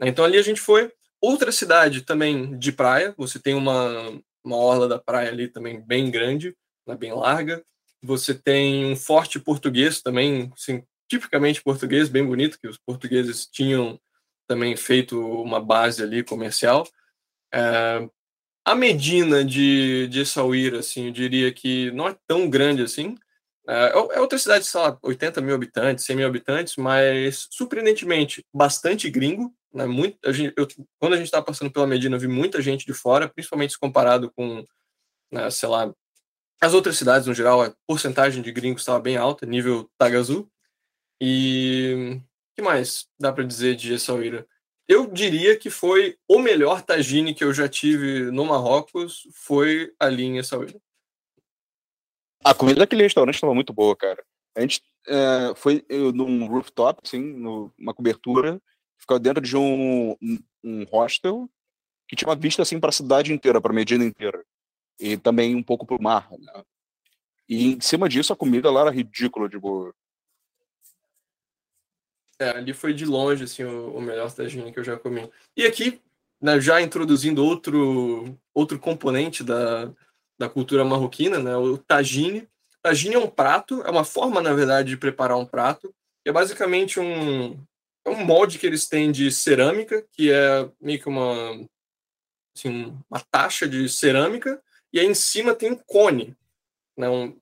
Então 0.00 0.24
ali 0.24 0.38
a 0.38 0.42
gente 0.42 0.60
foi. 0.60 0.90
Outra 1.20 1.50
cidade 1.52 2.02
também 2.02 2.58
de 2.58 2.72
praia, 2.72 3.14
você 3.16 3.38
tem 3.38 3.54
uma, 3.54 4.10
uma 4.42 4.56
orla 4.56 4.88
da 4.88 4.98
praia 4.98 5.28
ali 5.28 5.48
também 5.48 5.80
bem 5.80 6.10
grande, 6.10 6.56
né, 6.86 6.96
bem 6.96 7.12
larga. 7.12 7.64
Você 8.02 8.34
tem 8.34 8.86
um 8.86 8.96
forte 8.96 9.38
português 9.38 10.02
também, 10.02 10.50
assim, 10.54 10.82
tipicamente 11.08 11.62
português, 11.62 12.08
bem 12.08 12.24
bonito, 12.24 12.58
que 12.58 12.68
os 12.68 12.78
portugueses 12.78 13.46
tinham 13.46 14.00
também 14.46 14.76
feito 14.76 15.20
uma 15.42 15.60
base 15.60 16.02
ali 16.02 16.22
comercial. 16.22 16.86
É, 17.52 18.08
a 18.64 18.74
Medina 18.74 19.44
de, 19.44 20.08
de 20.08 20.20
Essaouira, 20.20 20.80
assim, 20.80 21.06
eu 21.06 21.12
diria 21.12 21.52
que 21.52 21.90
não 21.92 22.08
é 22.08 22.16
tão 22.26 22.48
grande 22.50 22.82
assim. 22.82 23.16
É, 23.68 23.92
é 23.92 24.20
outra 24.20 24.38
cidade, 24.38 24.64
sei 24.64 24.80
lá, 24.80 24.98
80 25.02 25.40
mil 25.40 25.54
habitantes, 25.54 26.04
100 26.04 26.16
mil 26.16 26.26
habitantes, 26.26 26.76
mas 26.76 27.48
surpreendentemente 27.50 28.44
bastante 28.54 29.10
gringo, 29.10 29.52
né? 29.72 29.86
Muito, 29.86 30.18
a 30.24 30.32
gente, 30.32 30.54
eu, 30.56 30.66
quando 30.98 31.14
a 31.14 31.16
gente 31.16 31.26
estava 31.26 31.44
passando 31.44 31.70
pela 31.70 31.86
Medina, 31.86 32.16
eu 32.16 32.20
vi 32.20 32.28
muita 32.28 32.62
gente 32.62 32.86
de 32.86 32.94
fora, 32.94 33.28
principalmente 33.28 33.78
comparado 33.78 34.32
com, 34.32 34.64
né, 35.30 35.50
sei 35.50 35.68
lá, 35.68 35.92
as 36.60 36.74
outras 36.74 36.96
cidades 36.96 37.26
no 37.26 37.34
geral, 37.34 37.62
a 37.62 37.74
porcentagem 37.86 38.42
de 38.42 38.52
gringos 38.52 38.82
estava 38.82 39.00
bem 39.00 39.16
alta, 39.16 39.46
nível 39.46 39.90
Tagazu. 39.98 40.50
E 41.20 42.20
que 42.54 42.62
mais 42.62 43.06
dá 43.18 43.32
para 43.32 43.44
dizer 43.44 43.76
de 43.76 43.92
Essaouira? 43.92 44.46
Eu 44.88 45.10
diria 45.10 45.58
que 45.58 45.68
foi 45.68 46.16
o 46.28 46.38
melhor 46.38 46.80
tagine 46.80 47.34
que 47.34 47.44
eu 47.44 47.52
já 47.52 47.68
tive 47.68 48.30
no 48.30 48.44
Marrocos, 48.44 49.26
foi 49.32 49.92
ali 49.98 50.24
em 50.24 50.38
Essaouira. 50.38 50.80
A 52.44 52.54
comida 52.54 52.80
daquele 52.80 53.02
restaurante 53.02 53.34
estava 53.34 53.54
muito 53.54 53.72
boa, 53.72 53.96
cara. 53.96 54.24
A 54.54 54.60
gente 54.60 54.82
é, 55.06 55.54
foi 55.56 55.84
num 56.14 56.46
rooftop, 56.46 57.00
assim, 57.04 57.20
numa 57.20 57.92
cobertura, 57.92 58.60
ficava 58.96 59.20
dentro 59.20 59.42
de 59.42 59.56
um, 59.56 60.16
um, 60.64 60.84
hostel 60.84 61.48
que 62.08 62.16
tinha 62.16 62.28
uma 62.28 62.36
vista 62.36 62.62
assim 62.62 62.78
para 62.78 62.90
a 62.90 62.92
cidade 62.92 63.32
inteira, 63.32 63.60
para 63.60 63.72
a 63.72 63.74
Medina 63.74 64.04
inteira. 64.04 64.42
E 64.98 65.16
também 65.16 65.54
um 65.54 65.62
pouco 65.62 65.86
para 65.86 65.96
o 65.96 66.02
mar. 66.02 66.30
Né? 66.30 66.64
E 67.48 67.66
em 67.66 67.80
cima 67.80 68.08
disso 68.08 68.32
a 68.32 68.36
comida 68.36 68.70
lá 68.70 68.82
era 68.82 68.90
ridícula 68.90 69.48
de 69.48 69.58
boa. 69.58 69.94
É, 72.38 72.50
ali 72.50 72.72
foi 72.74 72.92
de 72.92 73.06
longe 73.06 73.44
assim 73.44 73.64
o, 73.64 73.96
o 73.96 74.00
melhor 74.00 74.30
tagine 74.32 74.72
que 74.72 74.78
eu 74.78 74.84
já 74.84 74.96
comi. 74.96 75.30
E 75.56 75.64
aqui, 75.64 76.00
né, 76.40 76.60
já 76.60 76.82
introduzindo 76.82 77.44
outro 77.44 78.38
outro 78.52 78.78
componente 78.78 79.42
da, 79.42 79.90
da 80.38 80.48
cultura 80.48 80.84
marroquina, 80.84 81.38
né, 81.38 81.56
o 81.56 81.78
tagine. 81.78 82.48
Tagine 82.82 83.14
é 83.14 83.18
um 83.18 83.28
prato, 83.28 83.82
é 83.82 83.90
uma 83.90 84.04
forma 84.04 84.40
na 84.42 84.52
verdade 84.52 84.90
de 84.90 84.96
preparar 84.96 85.38
um 85.38 85.46
prato. 85.46 85.94
É 86.24 86.32
basicamente 86.32 87.00
um 87.00 87.58
é 88.06 88.10
um 88.10 88.24
molde 88.24 88.58
que 88.58 88.66
eles 88.66 88.86
têm 88.86 89.10
de 89.10 89.32
cerâmica, 89.32 90.06
que 90.12 90.30
é 90.30 90.70
meio 90.80 91.00
que 91.00 91.08
uma, 91.08 91.68
assim, 92.56 92.96
uma 93.10 93.20
taxa 93.20 93.68
de 93.68 93.88
cerâmica, 93.88 94.62
e 94.96 95.00
aí 95.00 95.06
em 95.06 95.14
cima 95.14 95.54
tem 95.54 95.70
um 95.72 95.76
cone, 95.76 96.34
né, 96.96 97.08
um, 97.08 97.38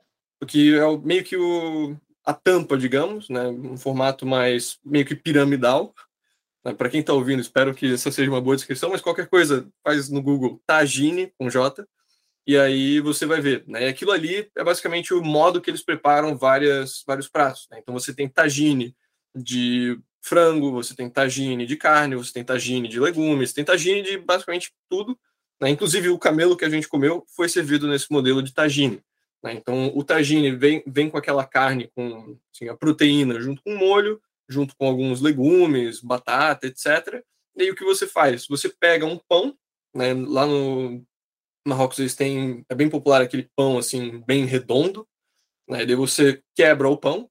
que 0.47 0.77
é 0.77 0.97
meio 0.99 1.23
que 1.23 1.37
o, 1.37 1.97
a 2.25 2.35
tampa, 2.35 2.77
digamos, 2.77 3.29
né, 3.29 3.47
um 3.47 3.77
formato 3.77 4.27
mais 4.27 4.79
meio 4.85 5.07
que 5.07 5.15
piramidal. 5.15 5.95
Né, 6.65 6.75
Para 6.75 6.91
quem 6.91 7.01
está 7.01 7.13
ouvindo, 7.13 7.41
espero 7.41 7.73
que 7.73 7.95
essa 7.95 8.11
seja 8.11 8.29
uma 8.31 8.41
boa 8.41 8.57
descrição, 8.57 8.91
mas 8.91 9.01
qualquer 9.01 9.29
coisa 9.29 9.69
faz 9.85 10.11
no 10.11 10.21
Google 10.21 10.61
Tagine 10.67 11.33
com 11.39 11.49
J 11.49 11.87
e 12.45 12.59
aí 12.59 13.01
você 13.01 13.25
vai 13.25 13.41
ver. 13.41 13.65
Né? 13.69 13.87
Aquilo 13.87 14.11
ali 14.11 14.51
é 14.57 14.65
basicamente 14.65 15.15
o 15.15 15.23
modo 15.23 15.61
que 15.61 15.71
eles 15.71 15.83
preparam 15.83 16.37
várias, 16.37 17.03
vários 17.07 17.29
pratos. 17.29 17.69
Né? 17.71 17.79
Então 17.81 17.95
você 17.95 18.13
tem 18.13 18.29
tagine 18.29 18.97
de 19.35 19.99
frango, 20.21 20.73
você 20.73 20.95
tem 20.95 21.09
tagine 21.09 21.67
de 21.67 21.77
carne, 21.77 22.17
você 22.17 22.33
tem 22.33 22.45
tagine 22.45 22.89
de 22.89 22.99
legumes, 22.99 23.53
tem 23.53 23.65
tagine 23.65 24.03
de 24.03 24.19
basicamente 24.19 24.73
tudo. 24.89 25.17
Né? 25.65 25.71
Inclusive 25.71 26.11
o 26.11 26.19
camelo 26.19 26.59
que 26.59 26.65
a 26.67 26.69
gente 26.69 26.87
comeu 26.87 27.25
foi 27.35 27.49
servido 27.49 27.89
nesse 27.89 28.13
modelo 28.13 28.43
de 28.43 28.53
tagine. 28.53 29.03
Né? 29.43 29.55
Então, 29.55 29.91
o 29.95 30.05
tagine 30.05 30.55
vem, 30.55 30.83
vem 30.87 31.09
com 31.09 31.17
aquela 31.17 31.47
carne, 31.47 31.91
com 31.95 32.37
assim, 32.55 32.69
a 32.69 32.77
proteína, 32.77 33.41
junto 33.41 33.63
com 33.63 33.75
molho, 33.75 34.21
junto 34.47 34.77
com 34.77 34.87
alguns 34.87 35.23
legumes, 35.23 36.01
batata, 36.01 36.67
etc. 36.67 37.25
E 37.57 37.63
aí 37.63 37.71
o 37.71 37.75
que 37.75 37.83
você 37.83 38.07
faz? 38.07 38.47
Você 38.47 38.69
pega 38.69 39.07
um 39.07 39.19
pão, 39.27 39.57
né? 39.97 40.13
lá 40.13 40.45
no 40.45 41.03
Marrocos 41.67 41.99
eles 41.99 42.15
têm, 42.15 42.63
é 42.69 42.75
bem 42.75 42.91
popular 42.91 43.23
aquele 43.23 43.49
pão 43.57 43.79
assim, 43.79 44.23
bem 44.27 44.45
redondo, 44.45 45.09
né? 45.67 45.87
Daí 45.87 45.97
você 45.97 46.43
quebra 46.55 46.91
o 46.91 46.99
pão, 46.99 47.31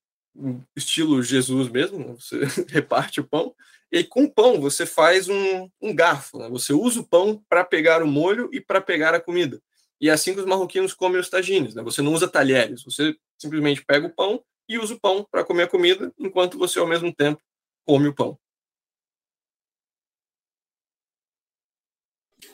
estilo 0.76 1.22
Jesus 1.22 1.70
mesmo, 1.70 2.00
né? 2.00 2.16
você 2.20 2.40
reparte 2.68 3.20
o 3.20 3.28
pão, 3.28 3.54
e 3.94 3.98
aí, 3.98 4.04
com 4.04 4.24
o 4.24 4.34
pão 4.34 4.60
você 4.60 4.88
faz 4.88 5.30
um, 5.30 5.70
um 5.80 5.94
garfo, 5.94 6.40
né? 6.40 6.50
você 6.50 6.74
usa 6.74 7.00
o 7.00 7.08
pão 7.08 7.44
para 7.48 7.64
pegar 7.64 8.02
o 8.02 8.08
molho 8.08 8.50
e 8.52 8.60
para 8.60 8.82
pegar 8.82 9.14
a 9.14 9.22
comida. 9.22 9.62
E 10.02 10.10
é 10.10 10.12
assim 10.12 10.34
que 10.34 10.40
os 10.40 10.48
marroquinos 10.48 10.96
comem 10.96 11.20
os 11.20 11.30
tagines, 11.30 11.76
né? 11.76 11.84
Você 11.84 12.02
não 12.02 12.12
usa 12.12 12.28
talheres, 12.28 12.84
você 12.84 13.16
simplesmente 13.38 13.86
pega 13.86 14.08
o 14.08 14.10
pão 14.10 14.44
e 14.68 14.80
usa 14.80 14.96
o 14.96 15.00
pão 15.00 15.24
para 15.30 15.46
comer 15.46 15.64
a 15.64 15.68
comida, 15.68 16.12
enquanto 16.18 16.58
você 16.58 16.80
ao 16.80 16.88
mesmo 16.88 17.14
tempo 17.14 17.40
come 17.86 18.08
o 18.08 18.16
pão. 18.16 18.36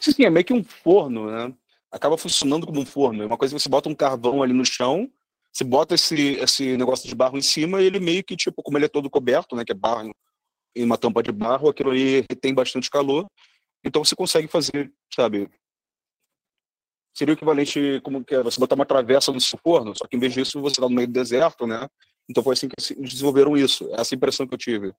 Sim, 0.01 0.25
é 0.25 0.29
meio 0.29 0.45
que 0.45 0.53
um 0.53 0.63
forno, 0.63 1.31
né? 1.31 1.55
Acaba 1.89 2.17
funcionando 2.17 2.67
como 2.67 2.81
um 2.81 2.85
forno. 2.85 3.23
É 3.23 3.25
uma 3.25 3.37
coisa 3.37 3.55
que 3.55 3.61
você 3.61 3.69
bota 3.69 3.87
um 3.87 3.95
carvão 3.95 4.43
ali 4.43 4.51
no 4.51 4.65
chão, 4.65 5.09
você 5.53 5.63
bota 5.63 5.95
esse, 5.95 6.33
esse 6.33 6.75
negócio 6.75 7.07
de 7.07 7.15
barro 7.15 7.37
em 7.37 7.41
cima 7.41 7.81
e 7.81 7.85
ele 7.85 7.99
meio 8.01 8.25
que, 8.25 8.35
tipo, 8.35 8.61
como 8.61 8.77
ele 8.77 8.85
é 8.85 8.89
todo 8.89 9.09
coberto, 9.09 9.55
né? 9.55 9.63
Que 9.63 9.71
é 9.71 9.75
barro 9.75 10.11
em 10.75 10.83
uma 10.83 10.97
tampa 10.97 11.23
de 11.23 11.31
barro, 11.31 11.69
aquilo 11.69 11.91
ali 11.91 12.23
tem 12.41 12.53
bastante 12.53 12.89
calor. 12.89 13.27
Então 13.83 14.03
você 14.03 14.15
consegue 14.15 14.47
fazer, 14.47 14.91
sabe, 15.13 15.49
seria 17.15 17.33
o 17.33 17.37
equivalente 17.37 17.99
como 18.03 18.23
que 18.23 18.35
é, 18.35 18.43
você 18.43 18.59
botar 18.59 18.75
uma 18.75 18.85
travessa 18.85 19.31
no 19.31 19.41
seu 19.41 19.59
forno, 19.59 19.93
só 19.95 20.07
que 20.07 20.15
em 20.15 20.19
vez 20.19 20.33
disso 20.33 20.61
você 20.61 20.73
está 20.73 20.87
no 20.87 20.95
meio 20.95 21.07
do 21.07 21.13
deserto, 21.13 21.65
né? 21.67 21.87
Então 22.29 22.43
foi 22.43 22.53
assim 22.53 22.69
que 22.69 22.95
desenvolveram 22.95 23.57
isso. 23.57 23.89
Essa 23.93 24.15
impressão 24.15 24.47
que 24.47 24.53
eu 24.53 24.57
tive. 24.57 24.93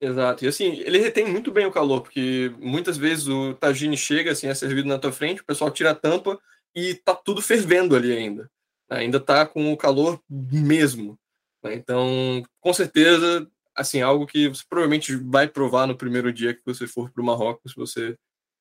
Exato. 0.00 0.44
E 0.44 0.48
assim, 0.48 0.80
ele 0.80 0.98
retém 0.98 1.26
muito 1.26 1.52
bem 1.52 1.66
o 1.66 1.70
calor, 1.70 2.00
porque 2.00 2.52
muitas 2.58 2.96
vezes 2.96 3.28
o 3.28 3.54
tagine 3.54 3.96
chega, 3.96 4.32
assim, 4.32 4.48
é 4.48 4.54
servido 4.54 4.88
na 4.88 4.98
tua 4.98 5.12
frente, 5.12 5.42
o 5.42 5.44
pessoal 5.44 5.70
tira 5.70 5.90
a 5.90 5.94
tampa 5.94 6.40
e 6.74 6.94
tá 6.94 7.14
tudo 7.14 7.42
fervendo 7.42 7.94
ali 7.94 8.12
ainda. 8.12 8.50
Ainda 8.88 9.20
tá 9.20 9.46
com 9.46 9.72
o 9.72 9.76
calor 9.76 10.20
mesmo. 10.28 11.18
Né? 11.62 11.74
Então, 11.74 12.42
com 12.60 12.72
certeza, 12.72 13.48
assim, 13.80 14.02
algo 14.02 14.26
que 14.26 14.48
você 14.48 14.62
provavelmente 14.68 15.16
vai 15.16 15.48
provar 15.48 15.86
no 15.86 15.96
primeiro 15.96 16.30
dia 16.32 16.54
que 16.54 16.62
você 16.64 16.86
for 16.86 17.10
para 17.10 17.22
o 17.22 17.24
Marrocos, 17.24 17.72
se 17.72 17.76
você 17.76 18.16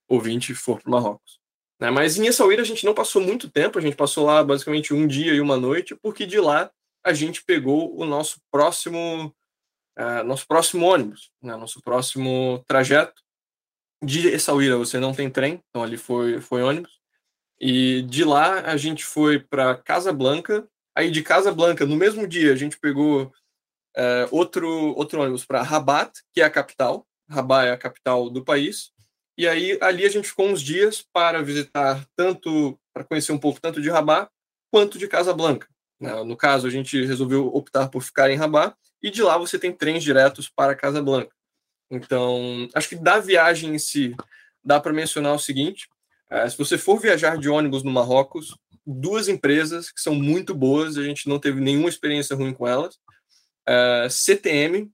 ouvinte 0.08 0.56
for 0.56 0.82
para 0.82 0.90
o 0.90 0.92
Marrocos. 0.92 1.40
Né? 1.80 1.92
Mas 1.92 2.18
em 2.18 2.26
Essaouira 2.26 2.62
a 2.62 2.66
gente 2.66 2.86
não 2.86 2.94
passou 2.94 3.22
muito 3.22 3.50
tempo, 3.50 3.78
a 3.78 3.82
gente 3.82 3.96
passou 3.96 4.26
lá 4.26 4.44
basicamente 4.44 4.94
um 4.94 5.06
dia 5.06 5.34
e 5.34 5.42
uma 5.42 5.58
noite, 5.58 5.94
porque 5.96 6.26
de 6.26 6.40
lá 6.40 6.72
a 7.04 7.14
gente 7.14 7.44
pegou 7.44 7.98
o 7.98 8.06
nosso 8.06 8.40
próximo, 8.50 9.34
uh, 9.98 10.24
nosso 10.24 10.48
próximo 10.48 10.86
ônibus, 10.86 11.32
né? 11.42 11.56
nosso 11.56 11.82
próximo 11.82 12.64
trajeto. 12.68 13.22
De 14.02 14.30
Essaouira 14.30 14.78
você 14.78 14.98
não 15.00 15.14
tem 15.14 15.30
trem, 15.30 15.62
então 15.70 15.84
ali 15.84 15.98
foi, 15.98 16.40
foi 16.40 16.64
ônibus. 16.64 16.98
E 17.60 18.04
de 18.04 18.24
lá 18.24 18.62
a 18.62 18.78
gente 18.78 19.04
foi 19.04 19.40
para 19.40 19.76
Casa 19.76 20.14
Blanca. 20.14 20.66
Aí 20.96 21.12
de 21.12 21.22
Casa 21.22 21.52
Blanca, 21.52 21.86
no 21.86 21.98
mesmo 21.98 22.26
dia, 22.26 22.54
a 22.54 22.56
gente 22.56 22.80
pegou 22.80 23.32
uh, 23.98 24.28
outro, 24.32 24.68
outro 24.96 25.22
ônibus 25.22 25.46
para 25.46 25.62
Rabat, 25.62 26.12
que 26.34 26.42
é 26.42 26.46
a 26.46 26.50
capital. 26.50 27.06
Rabat 27.30 27.68
é 27.68 27.72
a 27.72 27.78
capital 27.78 28.30
do 28.30 28.44
país. 28.44 28.92
E 29.38 29.48
aí 29.48 29.78
ali 29.82 30.06
a 30.06 30.10
gente 30.10 30.28
ficou 30.28 30.48
uns 30.48 30.62
dias 30.62 31.06
para 31.14 31.42
visitar 31.42 32.06
tanto, 32.16 32.78
para 32.94 33.04
conhecer 33.04 33.32
um 33.32 33.38
pouco 33.38 33.62
tanto 33.62 33.82
de 33.82 33.90
Rabat 33.90 34.30
quanto 34.72 34.98
de 34.98 35.08
Casablanca. 35.08 35.68
Né? 36.00 36.24
No 36.24 36.38
caso, 36.38 36.68
a 36.68 36.70
gente 36.70 37.06
resolveu 37.06 37.48
optar 37.48 37.90
por 37.90 38.02
ficar 38.02 38.30
em 38.30 38.36
Rabat 38.36 38.76
e 39.02 39.10
de 39.10 39.22
lá 39.22 39.38
você 39.38 39.58
tem 39.58 39.72
trens 39.72 40.04
diretos 40.04 40.50
para 40.50 40.76
Casablanca. 40.76 41.34
Então, 41.92 42.68
acho 42.74 42.90
que 42.90 42.96
da 42.96 43.20
viagem 43.20 43.74
em 43.74 43.80
si, 43.80 44.16
dá 44.64 44.80
para 44.80 44.94
mencionar 44.94 45.34
o 45.34 45.40
seguinte: 45.40 45.88
é, 46.30 46.48
se 46.48 46.58
você 46.58 46.78
for 46.78 47.00
viajar 47.00 47.38
de 47.38 47.50
ônibus 47.50 47.84
no 47.84 47.92
Marrocos, 47.92 48.56
duas 48.86 49.28
empresas 49.28 49.92
que 49.92 50.00
são 50.00 50.16
muito 50.16 50.54
boas, 50.54 50.98
a 50.98 51.04
gente 51.04 51.28
não 51.28 51.40
teve 51.40 51.60
nenhuma 51.60 51.90
experiência 51.90 52.36
ruim 52.36 52.54
com 52.54 52.68
elas, 52.68 52.98
é, 53.70 54.08
CTM 54.10 54.90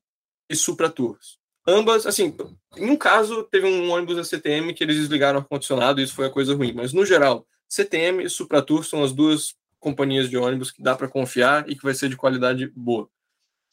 e 0.49 0.55
Supra 0.55 0.89
Tours. 0.89 1.39
Ambas, 1.65 2.05
assim, 2.05 2.35
em 2.77 2.91
um 2.91 2.95
caso, 2.95 3.43
teve 3.45 3.65
um 3.65 3.89
ônibus 3.89 4.17
da 4.17 4.23
CTM 4.23 4.73
que 4.73 4.83
eles 4.83 4.97
desligaram 4.97 5.39
o 5.39 5.41
ar-condicionado 5.41 5.99
e 5.99 6.03
isso 6.03 6.13
foi 6.13 6.27
a 6.27 6.29
coisa 6.29 6.53
ruim. 6.53 6.73
Mas, 6.73 6.93
no 6.93 7.05
geral, 7.05 7.47
CTM 7.67 8.23
e 8.23 8.29
Supratur 8.29 8.83
são 8.83 9.03
as 9.03 9.13
duas 9.13 9.55
companhias 9.79 10.29
de 10.29 10.37
ônibus 10.37 10.71
que 10.71 10.83
dá 10.83 10.93
para 10.95 11.07
confiar 11.07 11.67
e 11.69 11.75
que 11.75 11.83
vai 11.83 11.93
ser 11.93 12.09
de 12.09 12.17
qualidade 12.17 12.67
boa. 12.75 13.09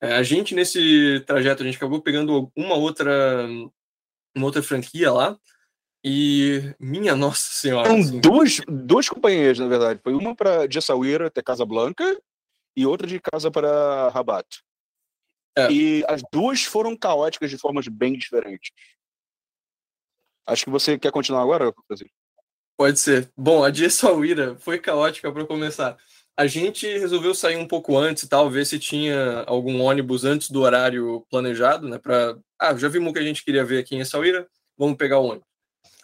É, 0.01 0.15
a 0.15 0.23
gente, 0.23 0.55
nesse 0.55 1.23
trajeto, 1.27 1.63
a 1.63 1.67
gente 1.67 1.77
acabou 1.77 2.01
pegando 2.01 2.51
uma 2.57 2.77
outra, 2.77 3.47
uma 4.35 4.47
outra 4.47 4.63
franquia 4.63 5.13
lá 5.13 5.39
e, 6.05 6.75
minha 6.79 7.15
nossa 7.15 7.53
senhora. 7.53 7.89
São 7.89 7.99
assim, 7.99 8.21
duas, 8.21 8.61
duas 8.67 9.09
companhias, 9.09 9.59
na 9.59 9.69
verdade. 9.69 10.01
Foi 10.03 10.15
uma 10.15 10.35
para 10.35 10.67
de 10.67 10.79
Essaouira 10.79 11.27
até 11.27 11.43
Casablanca 11.43 12.19
e 12.77 12.87
outra 12.87 13.07
de 13.07 13.21
casa 13.21 13.51
para 13.51 14.09
Rabat. 14.09 14.63
É. 15.57 15.71
E 15.71 16.05
as 16.09 16.23
duas 16.33 16.65
foram 16.65 16.97
caóticas 16.97 17.51
de 17.51 17.59
formas 17.59 17.87
bem 17.89 18.17
diferentes. 18.17 18.71
Acho 20.47 20.65
que 20.65 20.71
você 20.71 20.99
quer 20.99 21.13
continuar 21.13 21.43
agora, 21.43 21.73
Francisco? 21.87 22.15
Pode 22.77 22.99
ser. 22.99 23.31
Bom, 23.37 23.63
a 23.63 23.71
de 23.71 23.85
Essaouira 23.85 24.57
foi 24.59 24.79
caótica 24.79 25.31
para 25.31 25.47
começar. 25.47 25.97
A 26.37 26.47
gente 26.47 26.87
resolveu 26.87 27.35
sair 27.35 27.57
um 27.57 27.69
pouco 27.69 27.97
antes 27.97 28.23
e 28.23 28.29
tal, 28.29 28.51
ver 28.51 28.65
se 28.65 28.79
tinha 28.79 29.45
algum 29.47 29.81
ônibus 29.83 30.25
antes 30.25 30.51
do 30.51 30.63
horário 30.63 31.25
planejado, 31.31 31.89
né? 31.89 31.99
Pra... 31.99 32.37
Ah, 32.59 32.75
já 32.77 32.89
vimos 32.89 33.11
o 33.11 33.13
que 33.13 33.19
a 33.19 33.25
gente 33.25 33.45
queria 33.45 33.65
ver 33.65 33.79
aqui 33.79 33.95
em 33.95 34.01
Essaouira, 34.01 34.49
vamos 34.77 34.97
pegar 34.97 35.19
o 35.19 35.27
ônibus. 35.27 35.47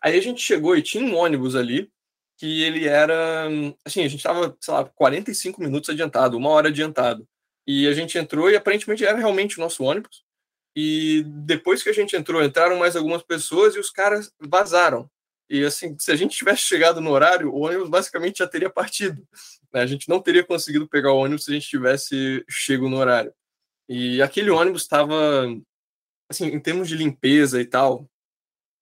Aí 0.02 0.16
a 0.16 0.22
gente 0.22 0.40
chegou 0.42 0.76
e 0.76 0.82
tinha 0.82 1.02
um 1.02 1.16
ônibus 1.16 1.56
ali 1.56 1.90
que 2.36 2.62
ele 2.62 2.86
era. 2.86 3.48
Assim, 3.84 4.04
a 4.04 4.08
gente 4.08 4.18
estava, 4.18 4.56
sei 4.60 4.74
lá, 4.74 4.84
45 4.84 5.60
minutos 5.60 5.90
adiantado, 5.90 6.36
uma 6.36 6.50
hora 6.50 6.68
adiantado. 6.68 7.26
E 7.68 7.86
a 7.86 7.92
gente 7.92 8.16
entrou 8.16 8.50
e 8.50 8.56
aparentemente 8.56 9.04
era 9.04 9.18
realmente 9.18 9.58
o 9.58 9.60
nosso 9.60 9.84
ônibus. 9.84 10.24
E 10.74 11.22
depois 11.26 11.82
que 11.82 11.90
a 11.90 11.92
gente 11.92 12.16
entrou, 12.16 12.42
entraram 12.42 12.78
mais 12.78 12.96
algumas 12.96 13.22
pessoas 13.22 13.76
e 13.76 13.78
os 13.78 13.90
caras 13.90 14.32
vazaram. 14.40 15.10
E 15.50 15.62
assim, 15.62 15.94
se 15.98 16.10
a 16.10 16.16
gente 16.16 16.34
tivesse 16.34 16.62
chegado 16.62 16.98
no 16.98 17.10
horário, 17.10 17.52
o 17.52 17.60
ônibus 17.60 17.90
basicamente 17.90 18.38
já 18.38 18.46
teria 18.46 18.70
partido. 18.70 19.22
Né? 19.70 19.82
A 19.82 19.86
gente 19.86 20.08
não 20.08 20.18
teria 20.18 20.42
conseguido 20.42 20.88
pegar 20.88 21.12
o 21.12 21.18
ônibus 21.18 21.44
se 21.44 21.50
a 21.50 21.54
gente 21.54 21.68
tivesse 21.68 22.42
chego 22.48 22.88
no 22.88 22.96
horário. 22.96 23.34
E 23.86 24.22
aquele 24.22 24.48
ônibus 24.48 24.82
estava, 24.82 25.14
assim, 26.30 26.46
em 26.46 26.60
termos 26.60 26.88
de 26.88 26.96
limpeza 26.96 27.60
e 27.60 27.66
tal, 27.66 28.08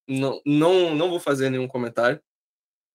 não, 0.08 0.40
não, 0.46 0.94
não 0.94 1.10
vou 1.10 1.18
fazer 1.18 1.50
nenhum 1.50 1.66
comentário. 1.66 2.20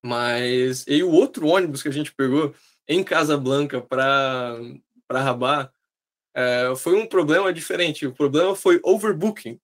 Mas 0.06 0.86
e 0.88 1.04
o 1.04 1.12
outro 1.12 1.48
ônibus 1.48 1.84
que 1.84 1.90
a 1.90 1.94
gente 1.94 2.14
pegou 2.14 2.56
em 2.88 3.04
Casablanca 3.04 3.82
para 3.82 4.58
para 5.06 5.22
Rabat 5.22 5.72
é, 6.36 6.74
foi 6.78 6.96
um 6.96 7.06
problema 7.06 7.54
diferente. 7.54 8.06
O 8.06 8.14
problema 8.14 8.56
foi 8.56 8.80
overbooking. 8.84 9.60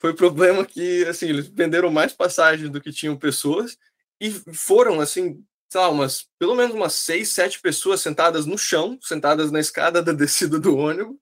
Foi 0.00 0.10
o 0.10 0.16
problema 0.16 0.64
que, 0.64 1.04
assim, 1.04 1.28
eles 1.28 1.46
venderam 1.46 1.90
mais 1.90 2.12
passagens 2.12 2.68
do 2.70 2.80
que 2.80 2.92
tinham 2.92 3.16
pessoas 3.16 3.78
e 4.20 4.30
foram, 4.30 5.00
assim, 5.00 5.44
sei 5.70 5.80
lá, 5.80 5.88
umas, 5.88 6.26
pelo 6.38 6.54
menos 6.54 6.74
umas 6.74 6.92
seis, 6.92 7.28
sete 7.28 7.60
pessoas 7.60 8.00
sentadas 8.00 8.44
no 8.44 8.58
chão, 8.58 8.98
sentadas 9.00 9.50
na 9.50 9.60
escada 9.60 10.02
da 10.02 10.12
descida 10.12 10.58
do 10.58 10.76
ônibus, 10.76 11.16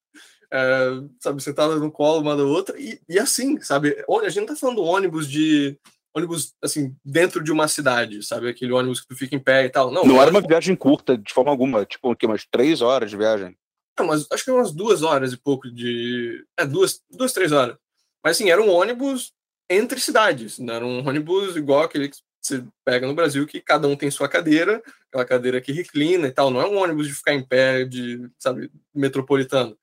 é, 0.53 0.87
sabe, 1.21 1.43
sentadas 1.43 1.81
no 1.81 1.93
colo 1.93 2.23
uma 2.23 2.37
da 2.37 2.43
outra, 2.43 2.79
e, 2.81 3.01
e 3.09 3.19
assim, 3.19 3.61
sabe, 3.61 4.05
a 4.09 4.29
gente 4.29 4.41
não 4.41 4.47
tá 4.47 4.57
falando 4.57 4.83
ônibus 4.83 5.29
de 5.29 5.79
ônibus, 6.15 6.55
assim, 6.63 6.95
dentro 7.05 7.43
de 7.43 7.53
uma 7.53 7.69
cidade, 7.69 8.23
sabe? 8.23 8.49
Aquele 8.49 8.73
ônibus 8.73 9.01
que 9.01 9.09
tu 9.09 9.17
fica 9.17 9.37
em 9.37 9.39
pé 9.39 9.67
e 9.67 9.71
tal. 9.71 9.91
Não, 9.91 10.05
não 10.05 10.21
era 10.21 10.31
uma 10.31 10.41
viagem 10.41 10.75
curta, 10.75 11.17
de 11.17 11.33
forma 11.33 11.51
alguma. 11.51 11.85
Tipo, 11.85 12.15
que 12.17 12.27
umas 12.27 12.45
três 12.51 12.81
horas 12.81 13.11
de 13.11 13.17
viagem. 13.17 13.57
Não, 14.01 14.07
mas 14.07 14.27
acho 14.33 14.45
que 14.45 14.51
umas 14.51 14.73
duas 14.73 15.03
horas 15.03 15.33
e 15.33 15.37
pouco 15.37 15.71
de. 15.71 16.43
É, 16.57 16.65
duas, 16.65 17.03
duas, 17.11 17.35
três 17.35 17.53
horas. 17.53 17.77
Mas 18.25 18.37
assim, 18.37 18.51
era 18.51 18.63
um 18.63 18.71
ônibus 18.71 19.33
entre 19.69 20.01
cidades, 20.01 20.59
não 20.59 20.75
era 20.75 20.87
um 20.87 21.07
ônibus 21.07 21.55
igual 21.55 21.83
aquele 21.83 22.09
que 22.09 22.17
você 22.41 22.65
pega 22.83 23.07
no 23.07 23.15
Brasil 23.15 23.47
que 23.47 23.61
cada 23.61 23.87
um 23.87 23.95
tem 23.95 24.11
sua 24.11 24.27
cadeira, 24.29 24.83
aquela 25.09 25.25
cadeira 25.27 25.61
que 25.61 25.71
reclina 25.71 26.29
e 26.29 26.33
tal. 26.33 26.51
Não 26.51 26.63
é 26.63 26.67
um 26.67 26.79
ônibus 26.79 27.07
de 27.07 27.15
ficar 27.15 27.35
em 27.35 27.45
pé, 27.45 27.85
de, 27.85 28.27
sabe, 28.39 28.71
metropolitano. 28.95 29.77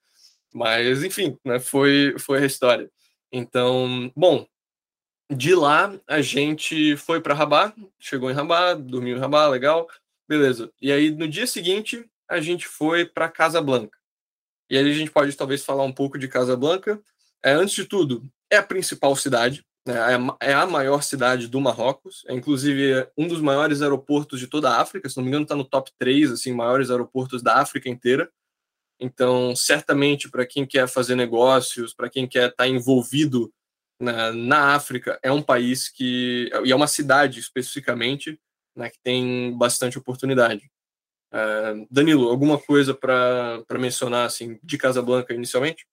Mas, 0.54 1.04
enfim, 1.04 1.38
né, 1.46 1.60
foi, 1.60 2.16
foi 2.18 2.40
a 2.42 2.46
história. 2.46 2.90
Então, 3.32 4.12
bom, 4.16 4.48
de 5.30 5.54
lá 5.54 5.94
a 6.08 6.22
gente 6.22 6.98
foi 6.98 7.22
para 7.22 7.36
Rabat, 7.36 7.76
chegou 8.00 8.32
em 8.32 8.34
Rabat, 8.34 8.82
dormiu 8.82 9.18
em 9.18 9.20
Rabat, 9.20 9.52
legal, 9.52 9.88
beleza. 10.28 10.72
E 10.82 10.92
aí 10.92 11.12
no 11.12 11.28
dia 11.28 11.46
seguinte 11.46 12.04
a 12.28 12.42
gente 12.42 12.68
foi 12.68 13.06
para 13.06 13.30
Casablanca. 13.30 13.98
E 14.70 14.78
aí 14.78 14.90
a 14.90 14.94
gente 14.94 15.12
pode 15.12 15.36
talvez 15.36 15.64
falar 15.64 15.84
um 15.84 15.94
pouco 15.94 16.18
de 16.18 16.28
Casablanca. 16.28 17.02
É, 17.44 17.52
antes 17.52 17.76
de 17.76 17.86
tudo, 17.86 18.24
é 18.52 18.58
a 18.58 18.64
principal 18.64 19.16
cidade, 19.16 19.66
né, 19.88 19.96
é, 20.42 20.50
é 20.50 20.54
a 20.54 20.66
maior 20.66 21.02
cidade 21.02 21.48
do 21.48 21.62
Marrocos, 21.62 22.24
é 22.28 22.34
inclusive 22.34 23.08
um 23.18 23.28
dos 23.28 23.40
maiores 23.40 23.82
aeroportos 23.82 24.40
de 24.40 24.48
toda 24.48 24.70
a 24.70 24.82
África, 24.82 25.08
se 25.08 25.16
não 25.16 25.24
me 25.24 25.30
engano 25.30 25.44
está 25.44 25.56
no 25.56 25.64
top 25.64 25.92
3, 25.98 26.32
assim, 26.32 26.52
maiores 26.52 26.90
aeroportos 26.90 27.42
da 27.42 27.56
África 27.56 27.88
inteira. 27.90 28.30
Então, 29.00 29.56
certamente, 29.56 30.30
para 30.30 30.46
quem 30.46 30.66
quer 30.66 30.88
fazer 30.88 31.16
negócios, 31.16 31.94
para 31.94 32.10
quem 32.10 32.28
quer 32.28 32.50
estar 32.50 32.64
tá 32.64 32.68
envolvido 32.68 33.54
na, 34.00 34.32
na, 34.34 34.76
África, 34.76 35.20
é 35.24 35.32
um 35.32 35.42
país 35.42 35.88
que. 35.88 36.50
e 36.66 36.72
é 36.72 36.76
uma 36.76 36.88
cidade 36.88 37.40
especificamente, 37.40 38.40
né, 38.76 38.90
que 38.90 39.00
tem 39.04 39.56
bastante 39.58 39.98
oportunidade. 39.98 40.70
Uh, 41.34 41.86
Danilo, 41.92 42.30
alguma 42.30 42.58
coisa 42.58 42.94
para 42.94 43.64
mencionar 43.78 44.26
assim, 44.26 44.58
de 44.64 44.78
Casablanca 44.78 45.34
inicialmente? 45.34 45.86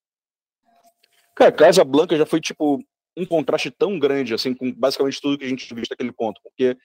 Cara, 1.35 1.51
Casablanca 1.51 2.17
já 2.17 2.25
foi 2.25 2.41
tipo 2.41 2.83
um 3.17 3.27
contraste 3.27 3.71
tão 3.71 3.99
grande 3.99 4.35
assim 4.35 4.55
com 4.55 4.73
basicamente 4.73 5.21
tudo 5.21 5.39
que 5.39 5.45
a 5.45 5.49
gente 5.49 5.73
viu 5.75 5.85
naquele 5.89 6.13
ponto, 6.13 6.41
porque 6.43 6.77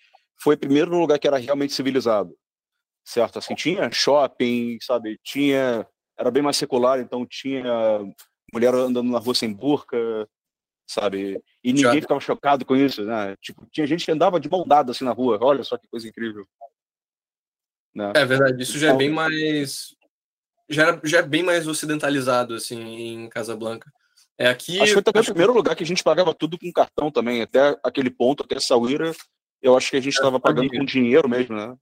foi 0.42 0.58
primeiro 0.58 0.92
no 0.92 1.00
lugar 1.00 1.20
que 1.20 1.28
era 1.28 1.38
realmente 1.38 1.74
civilizado, 1.74 2.36
certo? 3.06 3.40
Assim, 3.40 3.54
tinha 3.54 3.92
shopping, 3.92 4.78
sabe? 4.82 5.20
Tinha 5.24 5.88
era 6.18 6.32
bem 6.32 6.44
mais 6.44 6.58
secular, 6.58 7.00
então 7.00 7.26
tinha 7.26 7.64
mulher 8.54 8.74
andando 8.74 9.10
na 9.10 9.20
rua 9.20 9.34
sem 9.34 9.54
burca, 9.54 9.98
sabe? 10.86 11.42
E 11.64 11.72
ninguém 11.72 11.94
Já. 11.94 12.02
ficava 12.02 12.20
chocado 12.20 12.66
com 12.66 12.76
isso, 12.76 13.06
né? 13.06 13.36
Tipo, 13.42 13.66
tinha 13.72 13.88
gente 13.88 14.04
que 14.04 14.12
andava 14.12 14.40
de 14.40 14.50
mão 14.50 14.66
dada 14.68 14.92
assim 14.92 15.06
na 15.06 15.12
rua. 15.12 15.38
Olha 15.42 15.64
só 15.64 15.78
que 15.78 15.88
coisa 15.88 16.08
incrível. 16.08 16.46
Né? 18.00 18.14
É 18.16 18.26
verdade, 18.26 18.64
isso 18.64 18.80
já 18.80 18.88
é 18.88 18.90
então 18.92 18.98
bem 18.98 19.10
mais 19.10 19.94
já, 20.70 21.00
já 21.04 21.20
é 21.20 21.22
bem 21.22 21.44
mais 21.44 21.68
ocidentalizado 21.68 22.54
assim 22.54 22.80
em 22.80 23.30
Casablanca. 23.30 23.92
É 24.38 24.48
aqui. 24.48 24.80
Acho 24.80 24.86
que 24.86 24.94
foi 24.94 25.04
também 25.04 25.20
acho... 25.20 25.32
o 25.32 25.34
primeiro 25.34 25.54
lugar 25.54 25.76
que 25.76 25.84
a 25.84 25.86
gente 25.86 26.04
pagava 26.04 26.34
tudo 26.34 26.58
com 26.58 26.72
cartão 26.72 27.12
também, 27.12 27.42
até 27.42 27.78
aquele 27.84 28.10
ponto, 28.10 28.44
até 28.44 28.58
Sauíra, 28.58 29.12
eu 29.62 29.76
acho 29.76 29.90
que 29.90 29.98
a 29.98 30.02
gente 30.02 30.14
estava 30.14 30.38
é, 30.38 30.40
pagando 30.40 30.70
com 30.70 30.86
dinheiro 30.86 31.28
mesmo, 31.28 31.58
né? 31.58 31.76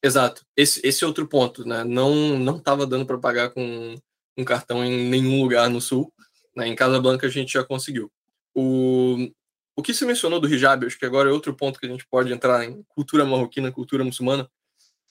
Exato. 0.00 0.44
Esse, 0.56 0.80
esse 0.84 1.02
é 1.02 1.06
outro 1.06 1.26
ponto, 1.26 1.66
né? 1.66 1.82
Não 1.82 2.38
não 2.38 2.58
estava 2.58 2.86
dando 2.86 3.04
para 3.04 3.18
pagar 3.18 3.50
com 3.50 3.96
um 4.38 4.44
cartão 4.44 4.84
em 4.84 5.08
nenhum 5.08 5.42
lugar 5.42 5.68
no 5.68 5.80
sul. 5.80 6.12
Né? 6.54 6.68
Em 6.68 6.76
Casablanca 6.76 7.26
a 7.26 7.30
gente 7.30 7.52
já 7.52 7.64
conseguiu. 7.64 8.12
O, 8.54 9.28
o 9.74 9.82
que 9.82 9.94
se 9.94 10.04
mencionou 10.04 10.38
do 10.38 10.48
hijab, 10.48 10.86
acho 10.86 10.98
que 10.98 11.06
agora 11.06 11.30
é 11.30 11.32
outro 11.32 11.54
ponto 11.54 11.80
que 11.80 11.86
a 11.86 11.88
gente 11.88 12.06
pode 12.06 12.32
entrar 12.32 12.64
em 12.64 12.84
cultura 12.88 13.24
marroquina, 13.24 13.72
cultura 13.72 14.04
muçulmana. 14.04 14.48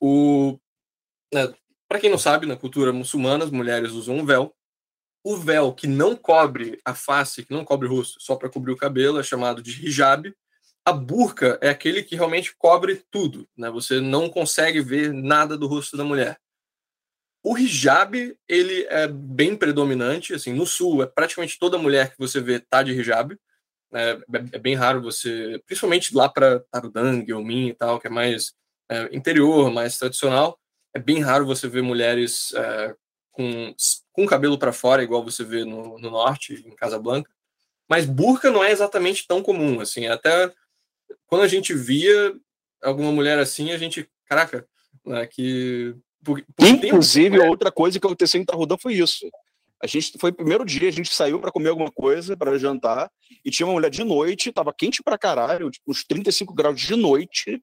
O, 0.02 0.58
né, 1.32 1.54
para 1.88 2.00
quem 2.00 2.10
não 2.10 2.18
sabe, 2.18 2.46
na 2.46 2.56
cultura 2.56 2.92
muçulmana 2.92 3.44
as 3.44 3.50
mulheres 3.50 3.92
usam 3.92 4.16
um 4.16 4.26
véu. 4.26 4.54
O 5.24 5.36
véu 5.36 5.72
que 5.72 5.86
não 5.86 6.16
cobre 6.16 6.80
a 6.84 6.94
face, 6.94 7.44
que 7.44 7.52
não 7.52 7.64
cobre 7.64 7.86
o 7.86 7.90
rosto, 7.90 8.20
só 8.20 8.34
para 8.34 8.50
cobrir 8.50 8.72
o 8.72 8.76
cabelo, 8.76 9.20
é 9.20 9.22
chamado 9.22 9.62
de 9.62 9.86
hijab 9.86 10.34
a 10.84 10.92
burca 10.92 11.58
é 11.62 11.68
aquele 11.68 12.02
que 12.02 12.16
realmente 12.16 12.54
cobre 12.56 13.04
tudo, 13.10 13.48
né? 13.56 13.70
Você 13.70 14.00
não 14.00 14.28
consegue 14.28 14.80
ver 14.80 15.12
nada 15.12 15.56
do 15.56 15.66
rosto 15.66 15.96
da 15.96 16.04
mulher. 16.04 16.40
O 17.44 17.56
hijab, 17.56 18.36
ele 18.48 18.84
é 18.88 19.06
bem 19.08 19.56
predominante, 19.56 20.34
assim, 20.34 20.52
no 20.52 20.66
sul, 20.66 21.02
é 21.02 21.06
praticamente 21.06 21.58
toda 21.58 21.78
mulher 21.78 22.10
que 22.10 22.18
você 22.18 22.40
vê 22.40 22.60
tá 22.60 22.82
de 22.82 22.92
hijab. 22.92 23.36
É, 23.94 24.18
é 24.52 24.58
bem 24.58 24.74
raro 24.74 25.02
você, 25.02 25.60
principalmente 25.66 26.14
lá 26.14 26.28
para 26.28 26.60
Tarudang, 26.70 27.26
Min 27.44 27.68
e 27.68 27.74
tal, 27.74 28.00
que 28.00 28.06
é 28.06 28.10
mais 28.10 28.54
é, 28.90 29.14
interior, 29.14 29.70
mais 29.70 29.98
tradicional, 29.98 30.58
é 30.94 30.98
bem 30.98 31.20
raro 31.20 31.46
você 31.46 31.68
ver 31.68 31.82
mulheres 31.82 32.52
é, 32.54 32.94
com, 33.30 33.74
com 34.12 34.26
cabelo 34.26 34.58
para 34.58 34.72
fora, 34.72 35.02
igual 35.02 35.24
você 35.24 35.42
vê 35.44 35.64
no, 35.64 35.98
no 35.98 36.10
norte, 36.10 36.62
em 36.66 36.74
Casablanca. 36.74 37.30
Mas 37.88 38.06
burca 38.06 38.50
não 38.50 38.62
é 38.62 38.70
exatamente 38.70 39.26
tão 39.26 39.42
comum, 39.42 39.80
assim, 39.80 40.06
até 40.06 40.52
quando 41.26 41.42
a 41.42 41.48
gente 41.48 41.74
via 41.74 42.34
alguma 42.82 43.12
mulher 43.12 43.38
assim, 43.38 43.70
a 43.72 43.78
gente, 43.78 44.08
caraca, 44.26 44.66
né, 45.04 45.26
que. 45.26 45.94
Por, 46.22 46.44
por 46.56 46.66
Inclusive, 46.66 47.36
tempo, 47.36 47.50
outra 47.50 47.72
coisa 47.72 47.98
que 47.98 48.06
aconteceu 48.06 48.40
em 48.40 48.44
Tarrudã 48.44 48.76
foi 48.76 48.94
isso. 48.94 49.28
A 49.82 49.86
gente 49.88 50.16
foi 50.18 50.30
o 50.30 50.34
primeiro 50.34 50.64
dia, 50.64 50.88
a 50.88 50.92
gente 50.92 51.12
saiu 51.12 51.40
para 51.40 51.50
comer 51.50 51.70
alguma 51.70 51.90
coisa, 51.90 52.36
para 52.36 52.56
jantar, 52.56 53.10
e 53.44 53.50
tinha 53.50 53.66
uma 53.66 53.72
mulher 53.72 53.90
de 53.90 54.04
noite, 54.04 54.52
tava 54.52 54.72
quente 54.72 55.02
pra 55.02 55.18
caralho, 55.18 55.70
tipo, 55.70 55.90
uns 55.90 56.04
35 56.04 56.54
graus 56.54 56.80
de 56.80 56.94
noite, 56.94 57.60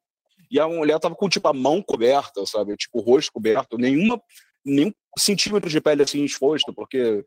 e 0.50 0.60
a 0.60 0.68
mulher 0.68 1.00
tava 1.00 1.16
com 1.16 1.30
tipo 1.30 1.48
a 1.48 1.54
mão 1.54 1.82
coberta, 1.82 2.46
sabe? 2.46 2.76
Tipo, 2.76 3.00
o 3.00 3.02
rosto 3.02 3.32
coberto, 3.32 3.78
nenhuma 3.78 4.22
nenhum 4.66 4.94
centímetro 5.18 5.70
de 5.70 5.82
pele 5.82 6.04
assim 6.04 6.24
exposto, 6.24 6.74
porque 6.74 7.26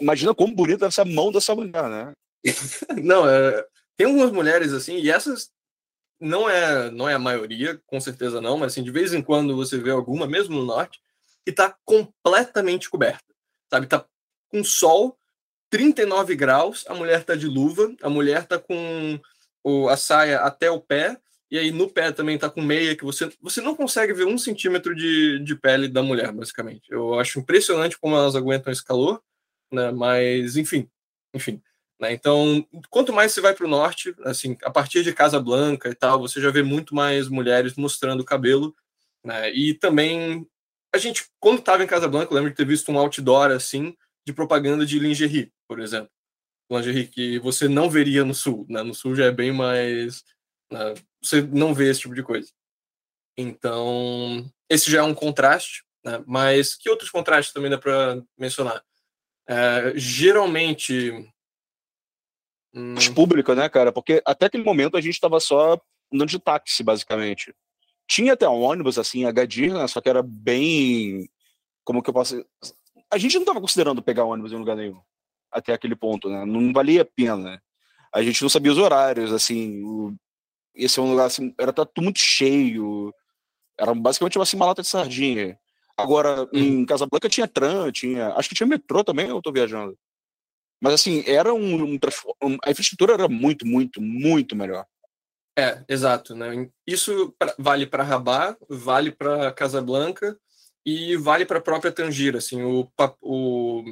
imagina 0.00 0.34
como 0.34 0.54
bonita 0.54 0.90
ser 0.90 1.02
a 1.02 1.04
mão 1.04 1.30
dessa 1.32 1.54
mulher, 1.54 1.88
né? 1.88 2.12
Não, 3.02 3.28
é, 3.28 3.64
tem 3.96 4.06
algumas 4.06 4.32
mulheres 4.32 4.72
assim, 4.72 4.96
e 4.98 5.10
essas 5.10 5.50
não 6.20 6.48
é 6.48 6.90
não 6.90 7.08
é 7.08 7.14
a 7.14 7.18
maioria, 7.18 7.80
com 7.86 8.00
certeza 8.00 8.40
não, 8.40 8.56
mas 8.56 8.72
assim, 8.72 8.82
de 8.82 8.90
vez 8.90 9.12
em 9.12 9.22
quando 9.22 9.56
você 9.56 9.78
vê 9.78 9.90
alguma, 9.90 10.26
mesmo 10.26 10.56
no 10.56 10.64
norte, 10.64 11.00
que 11.44 11.50
está 11.50 11.76
completamente 11.84 12.88
coberta. 12.88 13.24
Sabe, 13.70 13.86
tá 13.86 14.04
com 14.48 14.64
sol, 14.64 15.18
39 15.70 16.36
graus, 16.36 16.84
a 16.88 16.94
mulher 16.94 17.24
tá 17.24 17.34
de 17.34 17.46
luva, 17.46 17.92
a 18.00 18.08
mulher 18.08 18.46
tá 18.46 18.58
com 18.58 19.20
o, 19.62 19.88
a 19.88 19.96
saia 19.96 20.40
até 20.40 20.70
o 20.70 20.80
pé, 20.80 21.18
e 21.54 21.58
aí 21.58 21.70
no 21.70 21.88
pé 21.88 22.10
também 22.10 22.36
tá 22.36 22.50
com 22.50 22.60
meia, 22.60 22.96
que 22.96 23.04
você, 23.04 23.30
você 23.40 23.60
não 23.60 23.76
consegue 23.76 24.12
ver 24.12 24.26
um 24.26 24.36
centímetro 24.36 24.92
de, 24.92 25.38
de 25.38 25.54
pele 25.54 25.86
da 25.86 26.02
mulher, 26.02 26.32
basicamente. 26.32 26.90
Eu 26.90 27.16
acho 27.16 27.38
impressionante 27.38 27.96
como 27.96 28.16
elas 28.16 28.34
aguentam 28.34 28.72
esse 28.72 28.84
calor, 28.84 29.22
né? 29.72 29.92
Mas, 29.92 30.56
enfim, 30.56 30.90
enfim. 31.32 31.62
Né? 32.00 32.12
Então, 32.12 32.66
quanto 32.90 33.12
mais 33.12 33.30
você 33.30 33.40
vai 33.40 33.54
para 33.54 33.66
o 33.66 33.70
norte, 33.70 34.12
assim, 34.24 34.56
a 34.64 34.70
partir 34.70 35.04
de 35.04 35.14
Casa 35.14 35.38
Blanca 35.38 35.88
e 35.88 35.94
tal, 35.94 36.18
você 36.18 36.40
já 36.40 36.50
vê 36.50 36.60
muito 36.60 36.92
mais 36.92 37.28
mulheres 37.28 37.76
mostrando 37.76 38.22
o 38.22 38.24
cabelo. 38.24 38.74
Né? 39.24 39.52
E 39.52 39.74
também, 39.74 40.44
a 40.92 40.98
gente, 40.98 41.24
quando 41.38 41.60
estava 41.60 41.84
em 41.84 41.86
Casa 41.86 42.08
Blanca, 42.08 42.32
eu 42.32 42.34
lembro 42.34 42.50
de 42.50 42.56
ter 42.56 42.66
visto 42.66 42.90
um 42.90 42.98
outdoor 42.98 43.52
assim, 43.52 43.96
de 44.26 44.32
propaganda 44.32 44.84
de 44.84 44.98
lingerie, 44.98 45.52
por 45.68 45.78
exemplo. 45.78 46.10
Lingerie 46.68 47.06
que 47.06 47.38
você 47.38 47.68
não 47.68 47.88
veria 47.88 48.24
no 48.24 48.34
sul. 48.34 48.66
Né? 48.68 48.82
No 48.82 48.92
sul 48.92 49.14
já 49.14 49.26
é 49.26 49.30
bem 49.30 49.52
mais. 49.52 50.24
Né? 50.72 50.94
Você 51.24 51.40
não 51.40 51.72
vê 51.72 51.90
esse 51.90 52.00
tipo 52.00 52.14
de 52.14 52.22
coisa. 52.22 52.50
Então, 53.36 54.44
esse 54.68 54.90
já 54.90 55.00
é 55.00 55.02
um 55.02 55.14
contraste. 55.14 55.82
Né? 56.04 56.22
Mas 56.26 56.74
que 56.74 56.90
outros 56.90 57.10
contrastes 57.10 57.54
também 57.54 57.70
dá 57.70 57.78
para 57.78 58.22
mencionar? 58.36 58.84
É, 59.48 59.92
geralmente 59.96 61.10
hum. 62.74 62.94
pública, 63.14 63.54
né, 63.54 63.68
cara? 63.68 63.90
Porque 63.90 64.22
até 64.24 64.46
aquele 64.46 64.64
momento 64.64 64.96
a 64.96 65.00
gente 65.00 65.14
estava 65.14 65.40
só 65.40 65.80
andando 66.12 66.28
de 66.28 66.38
táxi, 66.38 66.82
basicamente. 66.82 67.54
Tinha 68.06 68.34
até 68.34 68.48
um 68.48 68.62
ônibus, 68.62 68.98
assim, 68.98 69.24
Agadir, 69.24 69.72
né? 69.72 69.86
Só 69.88 70.00
que 70.00 70.08
era 70.08 70.22
bem. 70.22 71.28
Como 71.84 72.02
que 72.02 72.10
eu 72.10 72.14
posso. 72.14 72.44
A 73.10 73.16
gente 73.16 73.34
não 73.34 73.42
estava 73.42 73.60
considerando 73.60 74.02
pegar 74.02 74.24
ônibus 74.24 74.52
em 74.52 74.56
lugar 74.56 74.76
nenhum. 74.76 75.00
Até 75.50 75.72
aquele 75.72 75.96
ponto, 75.96 76.28
né? 76.28 76.44
Não 76.44 76.72
valia 76.72 77.02
a 77.02 77.04
pena. 77.06 77.62
A 78.12 78.22
gente 78.22 78.42
não 78.42 78.48
sabia 78.48 78.72
os 78.72 78.78
horários, 78.78 79.32
assim. 79.32 80.16
Esse 80.74 80.98
é 80.98 81.02
um 81.02 81.10
lugar, 81.10 81.26
assim, 81.26 81.54
era 81.58 81.72
tudo 81.72 82.02
muito 82.02 82.18
cheio. 82.18 83.14
Era 83.78 83.94
basicamente 83.94 84.38
uma, 84.38 84.42
assim, 84.42 84.56
uma 84.56 84.66
lata 84.66 84.82
de 84.82 84.88
sardinha. 84.88 85.58
Agora, 85.96 86.42
hum. 86.44 86.48
em 86.52 86.86
Casablanca 86.86 87.28
tinha 87.28 87.46
tram, 87.46 87.90
tinha. 87.92 88.28
Acho 88.34 88.48
que 88.48 88.54
tinha 88.54 88.66
metrô 88.66 89.04
também, 89.04 89.28
eu 89.28 89.40
tô 89.40 89.52
viajando. 89.52 89.96
Mas 90.80 90.94
assim, 90.94 91.24
era 91.26 91.54
um, 91.54 91.94
um, 91.94 92.58
a 92.64 92.70
infraestrutura 92.70 93.14
era 93.14 93.28
muito, 93.28 93.66
muito, 93.66 94.02
muito 94.02 94.56
melhor. 94.56 94.84
É, 95.56 95.84
exato, 95.88 96.34
né? 96.34 96.68
Isso 96.86 97.34
vale 97.58 97.86
para 97.86 98.02
Rabat, 98.02 98.58
vale 98.68 99.12
para 99.12 99.52
Casablanca 99.52 100.36
e 100.84 101.16
vale 101.16 101.46
para 101.46 101.58
a 101.58 101.62
própria 101.62 101.92
Tangira, 101.92 102.38
assim, 102.38 102.62
o, 102.62 102.90
o 103.22 103.84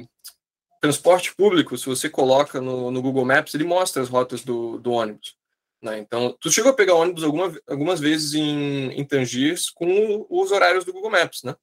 transporte 0.81 1.33
público, 1.33 1.77
se 1.77 1.85
você 1.85 2.09
coloca 2.09 2.59
no, 2.59 2.91
no, 2.91 3.01
Google 3.01 3.25
Maps, 3.25 3.55
ele 3.55 3.63
mostra 3.63 4.01
as 4.01 4.09
rotas 4.09 4.43
do, 4.43 4.77
do 4.77 4.91
ônibus. 4.91 5.35
Né? 5.83 5.99
Então, 5.99 6.35
tu 6.39 6.49
chegou 6.49 6.71
a 6.71 6.75
pegar 6.75 6.95
ônibus 6.95 7.25
alguma, 7.25 7.53
algumas 7.67 7.99
vezes 7.99 8.33
em, 8.33 8.91
em 8.93 9.03
Tangiers 9.03 9.69
com 9.69 10.25
os 10.29 10.49
horários 10.49 10.85
do 10.85 10.93
Google 10.93 11.11
Maps, 11.11 11.43
né? 11.43 11.53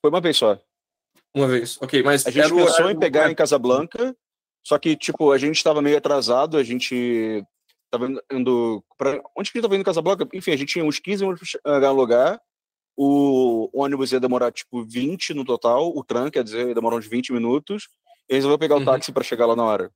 Foi 0.00 0.10
uma 0.10 0.20
vez 0.20 0.36
só. 0.36 0.56
Uma 1.34 1.48
vez, 1.48 1.76
ok. 1.82 2.00
Mas 2.04 2.24
a 2.24 2.30
gente 2.30 2.54
pensou 2.54 2.88
em 2.88 2.96
pegar 2.96 3.28
em 3.28 3.34
Casablanca, 3.34 4.16
só 4.62 4.78
que, 4.78 4.96
tipo, 4.96 5.32
a 5.32 5.38
gente 5.38 5.56
estava 5.56 5.82
meio 5.82 5.98
atrasado, 5.98 6.56
a 6.56 6.62
gente 6.62 7.44
tava 7.90 8.08
indo 8.32 8.84
para 8.96 9.20
onde 9.36 9.50
que 9.50 9.58
a 9.58 9.60
gente 9.60 9.62
tava 9.62 9.74
indo 9.74 9.84
Casablanca? 9.84 10.28
Enfim, 10.32 10.52
a 10.52 10.56
gente 10.56 10.72
tinha 10.72 10.84
uns 10.84 11.00
15 11.00 11.24
minutos 11.24 11.58
para 11.62 11.90
lugar. 11.90 12.40
O 12.96 13.68
ônibus 13.72 14.12
ia 14.12 14.20
demorar 14.20 14.52
tipo 14.52 14.84
20 14.84 15.34
no 15.34 15.44
total, 15.44 15.92
o 15.92 16.04
tram, 16.04 16.30
quer 16.30 16.44
dizer, 16.44 16.68
ia 16.68 16.74
demorar 16.76 16.94
uns 16.94 17.08
20 17.08 17.32
minutos. 17.32 17.88
E 18.28 18.34
resolveu 18.36 18.56
pegar 18.56 18.76
o 18.76 18.78
uhum. 18.78 18.84
táxi 18.84 19.10
para 19.10 19.24
chegar 19.24 19.46
lá 19.46 19.56
na 19.56 19.64
hora. 19.64 19.90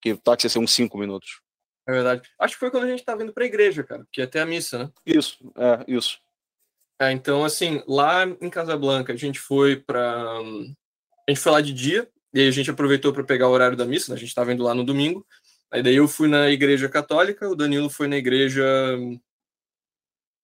Que 0.00 0.12
o 0.12 0.18
táxi 0.18 0.46
ia 0.46 0.50
ser 0.50 0.60
uns 0.60 0.72
5 0.72 0.96
minutos. 0.96 1.40
É 1.86 1.92
verdade. 1.92 2.28
Acho 2.38 2.54
que 2.54 2.60
foi 2.60 2.70
quando 2.70 2.84
a 2.84 2.88
gente 2.88 3.04
tava 3.04 3.22
indo 3.22 3.32
pra 3.32 3.44
igreja, 3.44 3.84
cara, 3.84 4.06
que 4.10 4.22
até 4.22 4.40
a 4.40 4.46
missa, 4.46 4.78
né? 4.78 4.90
Isso, 5.04 5.38
é, 5.56 5.84
isso. 5.86 6.18
É, 6.98 7.10
então, 7.12 7.44
assim, 7.44 7.82
lá 7.86 8.24
em 8.24 8.48
Casablanca, 8.48 9.12
a 9.12 9.16
gente 9.16 9.38
foi 9.38 9.76
para 9.76 10.04
A 10.06 11.30
gente 11.30 11.40
foi 11.40 11.52
lá 11.52 11.60
de 11.60 11.72
dia, 11.72 12.08
e 12.32 12.40
aí 12.40 12.48
a 12.48 12.52
gente 12.52 12.70
aproveitou 12.70 13.12
para 13.12 13.24
pegar 13.24 13.48
o 13.48 13.52
horário 13.52 13.76
da 13.76 13.84
missa, 13.84 14.10
né? 14.10 14.16
a 14.16 14.18
gente 14.18 14.28
estava 14.28 14.52
indo 14.52 14.62
lá 14.62 14.74
no 14.74 14.84
domingo. 14.84 15.26
Aí 15.70 15.82
daí 15.82 15.96
eu 15.96 16.06
fui 16.06 16.28
na 16.28 16.48
igreja 16.50 16.88
católica, 16.88 17.48
o 17.48 17.56
Danilo 17.56 17.90
foi 17.90 18.06
na 18.06 18.16
igreja. 18.16 18.64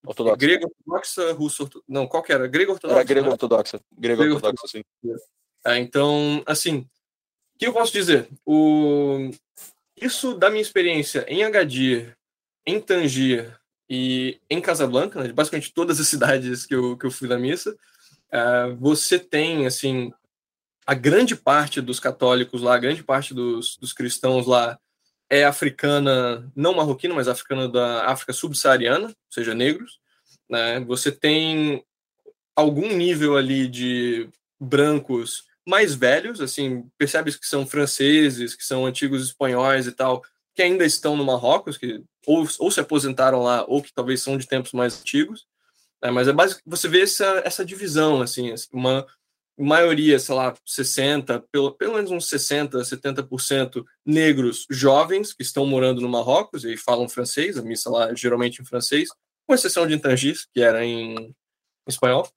Ortodoxa. 0.05 0.37
Grega 0.37 0.67
ortodoxa, 0.67 1.33
russo 1.33 1.63
ortodoxa. 1.63 1.85
Não, 1.89 2.07
qual 2.07 2.23
que 2.23 2.33
era? 2.33 2.47
Grega 2.49 2.73
ortodoxa. 2.73 2.99
Era 2.99 3.07
grega 3.07 3.27
né? 3.27 3.33
ortodoxa. 3.33 3.81
Grega, 3.97 4.23
ortodoxa, 4.23 4.67
sim. 4.67 4.83
É, 5.65 5.79
então, 5.79 6.43
assim, 6.47 6.79
o 7.55 7.59
que 7.59 7.67
eu 7.67 7.73
posso 7.73 7.93
dizer? 7.93 8.29
O... 8.45 9.31
Isso 10.01 10.35
da 10.35 10.51
minha 10.51 10.63
experiência 10.63 11.25
em 11.29 11.45
Agadir, 11.45 12.17
em 12.67 12.81
Tangier 12.81 13.59
e 13.89 14.41
em 14.49 14.61
Casablanca, 14.61 15.23
né, 15.23 15.33
basicamente 15.33 15.73
todas 15.73 16.01
as 16.01 16.07
cidades 16.09 16.65
que 16.65 16.75
eu, 16.75 16.97
que 16.97 17.07
eu 17.07 17.11
fui 17.11 17.29
na 17.29 17.39
missa, 17.39 17.77
uh, 18.33 18.75
você 18.77 19.19
tem, 19.19 19.67
assim, 19.67 20.13
a 20.87 20.95
grande 20.95 21.37
parte 21.37 21.81
dos 21.81 22.01
católicos 22.01 22.63
lá, 22.63 22.75
a 22.75 22.79
grande 22.79 23.03
parte 23.03 23.35
dos, 23.35 23.77
dos 23.77 23.93
cristãos 23.93 24.47
lá 24.47 24.79
é 25.29 25.45
africana, 25.45 26.51
não 26.57 26.75
marroquina, 26.75 27.15
mas 27.15 27.29
africana 27.29 27.69
da 27.69 28.07
África 28.07 28.33
subsaariana, 28.33 29.07
ou 29.07 29.15
seja, 29.29 29.55
negros. 29.55 30.01
Né? 30.49 30.81
Você 30.81 31.13
tem 31.13 31.85
algum 32.57 32.89
nível 32.97 33.37
ali 33.37 33.69
de 33.69 34.29
brancos 34.59 35.45
mais 35.71 35.95
velhos, 35.95 36.41
assim, 36.41 36.85
percebes 36.99 37.37
que 37.37 37.47
são 37.47 37.67
franceses, 37.67 38.55
que 38.55 38.65
são 38.65 38.85
antigos 38.85 39.25
espanhóis 39.25 39.87
e 39.87 39.93
tal, 39.93 40.23
que 40.55 40.63
ainda 40.63 40.85
estão 40.85 41.17
no 41.17 41.25
Marrocos, 41.25 41.79
que 41.79 42.03
ou, 42.27 42.47
ou 42.59 42.71
se 42.71 42.81
aposentaram 42.81 43.43
lá, 43.43 43.65
ou 43.67 43.81
que 43.81 43.93
talvez 43.95 44.21
são 44.21 44.37
de 44.37 44.47
tempos 44.47 44.73
mais 44.73 45.01
antigos, 45.01 45.47
né? 46.03 46.11
mas 46.11 46.29
é 46.29 46.33
básico 46.33 46.61
você 46.67 46.89
vê 46.89 47.03
essa, 47.03 47.43
essa 47.45 47.65
divisão, 47.65 48.21
assim, 48.21 48.53
uma 48.73 49.07
maioria, 49.57 50.19
sei 50.19 50.35
lá, 50.35 50.55
60, 50.67 51.45
pelo, 51.53 51.73
pelo 51.73 51.95
menos 51.95 52.11
uns 52.11 52.29
60, 52.29 52.79
70% 52.79 53.85
negros 54.05 54.67
jovens 54.71 55.33
que 55.33 55.43
estão 55.43 55.67
morando 55.67 56.01
no 56.01 56.09
Marrocos 56.09 56.65
e 56.65 56.77
falam 56.77 57.09
francês, 57.09 57.57
a 57.57 57.63
missa 57.63 57.89
lá 57.89 58.13
geralmente 58.15 58.61
em 58.61 58.65
francês, 58.65 59.09
com 59.47 59.55
exceção 59.55 59.87
de 59.87 59.95
Intangis, 59.95 60.47
que 60.53 60.61
era 60.61 60.85
em 60.85 61.35
espanhol, 61.87 62.29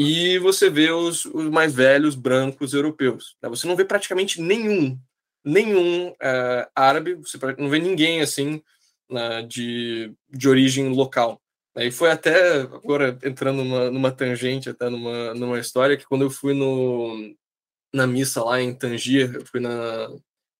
e 0.00 0.38
você 0.38 0.70
vê 0.70 0.90
os, 0.90 1.24
os 1.26 1.48
mais 1.50 1.74
velhos 1.74 2.14
brancos 2.14 2.72
europeus. 2.72 3.36
Né? 3.42 3.48
Você 3.48 3.66
não 3.66 3.76
vê 3.76 3.84
praticamente 3.84 4.40
nenhum 4.40 4.98
nenhum 5.44 6.14
é, 6.20 6.68
árabe, 6.74 7.14
você 7.14 7.38
não 7.58 7.68
vê 7.68 7.78
ninguém 7.78 8.20
assim 8.20 8.62
né, 9.10 9.42
de, 9.42 10.12
de 10.28 10.48
origem 10.48 10.88
local. 10.90 11.40
E 11.76 11.90
foi 11.90 12.10
até, 12.10 12.62
agora 12.62 13.18
entrando 13.22 13.64
numa, 13.64 13.90
numa 13.90 14.12
tangente, 14.12 14.68
até 14.68 14.88
numa, 14.88 15.34
numa 15.34 15.58
história, 15.58 15.96
que 15.96 16.04
quando 16.04 16.22
eu 16.22 16.30
fui 16.30 16.52
no, 16.52 17.34
na 17.92 18.06
missa 18.06 18.42
lá 18.42 18.60
em 18.60 18.74
Tangier, 18.74 19.34
eu 19.34 19.46
fui 19.46 19.60
na, 19.60 20.08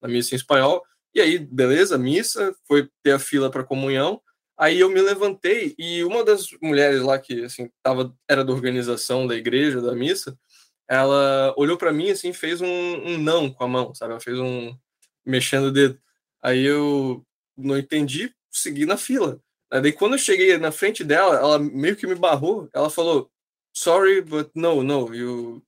na 0.01 0.09
missa 0.09 0.35
em 0.35 0.37
espanhol, 0.37 0.83
e 1.15 1.21
aí, 1.21 1.39
beleza, 1.39 1.99
missa, 1.99 2.55
foi 2.67 2.89
ter 3.03 3.13
a 3.13 3.19
fila 3.19 3.51
para 3.51 3.65
comunhão, 3.65 4.23
aí 4.61 4.79
eu 4.79 4.91
me 4.91 5.01
levantei 5.01 5.75
e 5.79 6.05
uma 6.05 6.23
das 6.23 6.49
mulheres 6.63 7.01
lá 7.01 7.19
que, 7.19 7.45
assim, 7.45 7.71
tava, 7.83 8.15
era 8.29 8.45
da 8.45 8.53
organização 8.53 9.27
da 9.27 9.35
igreja, 9.35 9.81
da 9.81 9.95
missa, 9.95 10.39
ela 10.87 11.55
olhou 11.57 11.79
para 11.79 11.93
mim 11.93 12.11
assim, 12.11 12.33
fez 12.33 12.61
um, 12.61 12.67
um, 12.67 13.17
não 13.17 13.51
com 13.51 13.65
a 13.65 13.69
mão, 13.69 13.95
sabe? 13.95 14.13
Ela 14.13 14.21
fez 14.21 14.39
um 14.39 14.77
mexendo 15.25 15.67
o 15.67 15.73
dedo. 15.73 15.99
Aí 16.43 16.63
eu 16.65 17.25
não 17.57 17.79
entendi, 17.79 18.35
segui 18.51 18.85
na 18.85 18.99
fila. 18.99 19.41
Aí 19.71 19.81
daí 19.81 19.93
quando 19.93 20.15
eu 20.15 20.19
cheguei 20.19 20.59
na 20.59 20.73
frente 20.73 21.03
dela, 21.05 21.37
ela 21.37 21.59
meio 21.59 21.97
que 21.97 22.07
me 22.07 22.15
barrou. 22.15 22.69
Ela 22.75 22.91
falou, 22.91 23.31
sorry, 23.73 24.21
but 24.21 24.51
no, 24.55 24.83
no, 24.83 25.15
you 25.15 25.63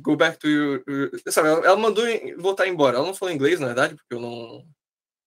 go 0.00 0.14
back 0.16 0.38
to 0.38 0.48
your... 0.48 0.84
Sabe, 1.28 1.48
ela, 1.48 1.76
mandou 1.76 2.04
voltar 2.38 2.68
embora. 2.68 2.98
Ela 2.98 3.06
não 3.06 3.14
falou 3.14 3.34
inglês, 3.34 3.58
na 3.58 3.66
verdade, 3.68 3.96
porque 3.96 4.14
eu 4.14 4.20
não... 4.20 4.64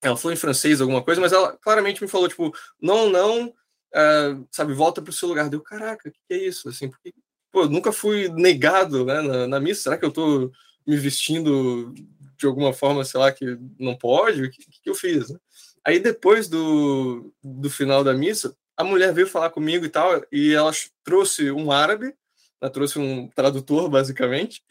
Ela 0.02 0.18
falou 0.18 0.34
em 0.34 0.38
francês 0.38 0.82
alguma 0.82 1.04
coisa, 1.04 1.22
mas 1.22 1.32
ela 1.32 1.56
claramente 1.58 2.02
me 2.02 2.10
falou, 2.10 2.28
tipo, 2.28 2.54
não, 2.82 3.10
não, 3.10 3.48
uh, 3.48 4.48
sabe, 4.52 4.74
volta 4.74 5.02
pro 5.02 5.14
seu 5.14 5.28
lugar. 5.28 5.50
Deu, 5.50 5.62
caraca, 5.62 6.10
o 6.10 6.12
que, 6.12 6.20
é 6.32 6.38
isso? 6.38 6.70
Assim, 6.70 6.90
porque 6.90 7.14
pô, 7.52 7.68
nunca 7.68 7.92
fui 7.92 8.30
negado 8.30 9.06
né, 9.06 9.22
na, 9.22 9.48
na, 9.48 9.60
missa. 9.60 9.84
Será 9.84 9.98
que 9.98 10.06
eu 10.06 10.12
tô 10.12 10.52
me 10.86 10.98
vestindo 10.98 11.94
de 12.38 12.46
alguma 12.48 12.74
forma, 12.74 13.04
sei 13.06 13.20
lá, 13.20 13.32
que 13.32 13.58
não 13.80 13.96
pode? 13.96 14.44
O 14.44 14.50
que, 14.50 14.64
que 14.82 14.90
eu 14.90 14.96
fiz? 14.96 15.30
Né? 15.30 15.38
Aí 15.86 16.00
depois 16.00 16.48
do, 16.48 17.34
do 17.44 17.70
final 17.70 18.04
da 18.04 18.14
missa, 18.14 18.56
a 18.76 18.84
mulher 18.84 19.14
veio 19.14 19.28
falar 19.28 19.50
comigo 19.50 19.86
e 19.86 19.90
tal, 19.90 20.24
e 20.32 20.54
ela 20.54 20.72
trouxe 21.04 21.52
um 21.52 21.72
árabe, 21.72 22.14
ela 22.60 22.72
trouxe 22.72 23.00
um 23.00 23.28
tradutor, 23.28 23.90
basicamente, 23.90 24.64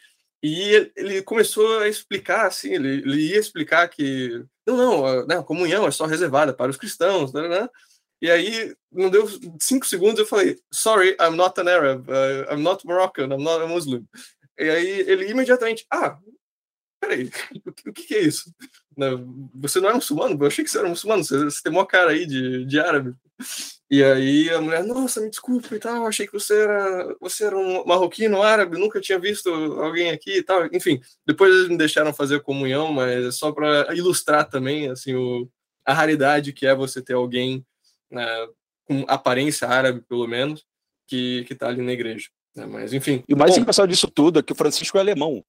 e 0.43 0.91
ele 0.97 1.23
começou 1.23 1.81
a 1.81 1.89
explicar, 1.89 2.47
assim, 2.47 2.75
ele, 2.75 2.89
ele 2.89 3.31
ia 3.31 3.39
explicar 3.39 3.89
que, 3.89 4.45
não, 4.71 5.03
não, 5.03 5.27
né, 5.27 5.39
a 5.39 5.43
comunhão 5.43 5.87
é 5.87 5.91
só 5.91 6.07
reservada 6.07 6.53
para 6.53 6.71
os 6.71 6.77
cristãos, 6.77 7.33
né, 7.33 7.49
né, 7.49 7.69
e 8.23 8.31
aí, 8.31 8.77
não 8.93 9.09
deu 9.09 9.27
cinco 9.59 9.87
segundos, 9.87 10.19
eu 10.19 10.27
falei, 10.27 10.59
sorry, 10.71 11.17
I'm 11.19 11.37
not 11.37 11.59
an 11.59 11.69
Arab, 11.69 12.07
uh, 12.11 12.53
I'm 12.53 12.63
not 12.63 12.87
Moroccan, 12.87 13.33
I'm 13.33 13.43
not 13.43 13.63
a 13.63 13.67
Muslim. 13.67 14.07
E 14.59 14.69
aí 14.69 15.01
ele 15.09 15.31
imediatamente, 15.31 15.87
ah, 15.91 16.19
peraí, 17.01 17.31
o 17.67 17.93
que, 17.93 17.93
que 17.93 18.15
é 18.15 18.21
isso? 18.21 18.53
Você 19.55 19.81
não 19.81 19.89
é 19.89 19.95
muçulmano? 19.95 20.37
Eu 20.39 20.47
achei 20.47 20.63
que 20.63 20.71
você 20.71 20.79
era 20.79 20.89
muçulmano, 20.89 21.25
você, 21.25 21.45
você 21.45 21.63
tem 21.63 21.73
uma 21.73 21.87
cara 21.87 22.11
aí 22.11 22.27
de, 22.27 22.67
de 22.67 22.79
árabe. 22.79 23.15
E 23.91 24.05
aí 24.05 24.49
a 24.51 24.61
mulher, 24.61 24.85
nossa, 24.85 25.21
me 25.21 25.29
desculpa 25.29 25.75
e 25.75 25.79
tal, 25.81 26.07
achei 26.07 26.25
que 26.25 26.33
você 26.33 26.63
era, 26.63 27.17
você 27.21 27.45
era 27.45 27.59
um 27.59 27.85
marroquino 27.85 28.41
árabe, 28.41 28.79
nunca 28.79 29.01
tinha 29.01 29.19
visto 29.19 29.51
alguém 29.51 30.11
aqui 30.11 30.39
e 30.39 30.43
tal. 30.45 30.67
Enfim, 30.73 31.01
depois 31.27 31.53
eles 31.53 31.69
me 31.69 31.77
deixaram 31.77 32.15
fazer 32.15 32.41
comunhão, 32.41 32.93
mas 32.93 33.25
é 33.25 33.31
só 33.33 33.51
para 33.51 33.93
ilustrar 33.97 34.49
também, 34.49 34.89
assim, 34.89 35.15
o, 35.15 35.51
a 35.85 35.93
raridade 35.93 36.53
que 36.53 36.67
é 36.67 36.75
você 36.75 37.03
ter 37.03 37.15
alguém 37.15 37.67
né, 38.09 38.25
com 38.85 39.05
aparência 39.09 39.67
árabe, 39.67 40.03
pelo 40.03 40.29
menos, 40.29 40.65
que 41.07 41.45
está 41.51 41.67
ali 41.67 41.83
na 41.83 41.93
igreja. 41.93 42.29
Né? 42.55 42.67
Mas, 42.67 42.93
enfim. 42.93 43.25
E 43.29 43.35
o 43.35 43.37
mais 43.37 43.57
engraçado 43.57 43.89
disso 43.89 44.09
tudo 44.09 44.39
é 44.39 44.43
que 44.43 44.53
o 44.53 44.57
Francisco 44.57 44.99
é 44.99 45.01
alemão. 45.01 45.45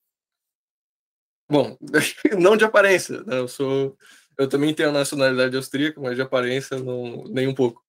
Bom, 1.49 1.77
não 2.39 2.57
de 2.57 2.63
aparência. 2.63 3.21
Né? 3.23 3.37
Eu 3.37 3.47
sou. 3.47 3.95
Eu 4.37 4.47
também 4.47 4.73
tenho 4.73 4.89
a 4.89 4.93
nacionalidade 4.93 5.55
austríaca, 5.55 5.99
mas 6.01 6.15
de 6.15 6.21
aparência 6.21 6.79
não, 6.79 7.25
nem 7.25 7.47
um 7.47 7.53
pouco. 7.53 7.83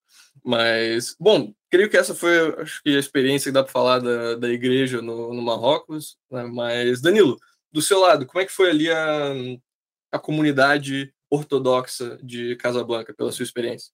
Mas, 0.45 1.15
bom, 1.19 1.53
creio 1.71 1.89
que 1.89 1.97
essa 1.97 2.15
foi 2.15 2.55
acho 2.61 2.83
que 2.83 2.95
a 2.95 2.99
experiência 2.99 3.51
que 3.51 3.55
dá 3.55 3.63
para 3.63 3.73
falar 3.73 3.99
da, 3.99 4.35
da 4.35 4.49
igreja 4.49 5.01
no, 5.01 5.33
no 5.33 5.43
Marrocos. 5.43 6.17
Né? 6.31 6.45
Mas, 6.45 7.01
Danilo, 7.01 7.39
do 7.71 7.81
seu 7.81 8.01
lado, 8.01 8.27
como 8.27 8.41
é 8.43 8.47
que 8.47 8.53
foi 8.53 8.71
ali 8.71 8.91
a, 8.91 9.33
a 10.13 10.19
comunidade 10.19 11.13
ortodoxa 11.31 12.19
de 12.23 12.57
Casablanca, 12.57 13.15
pela 13.15 13.33
sua 13.33 13.45
experiência? 13.45 13.91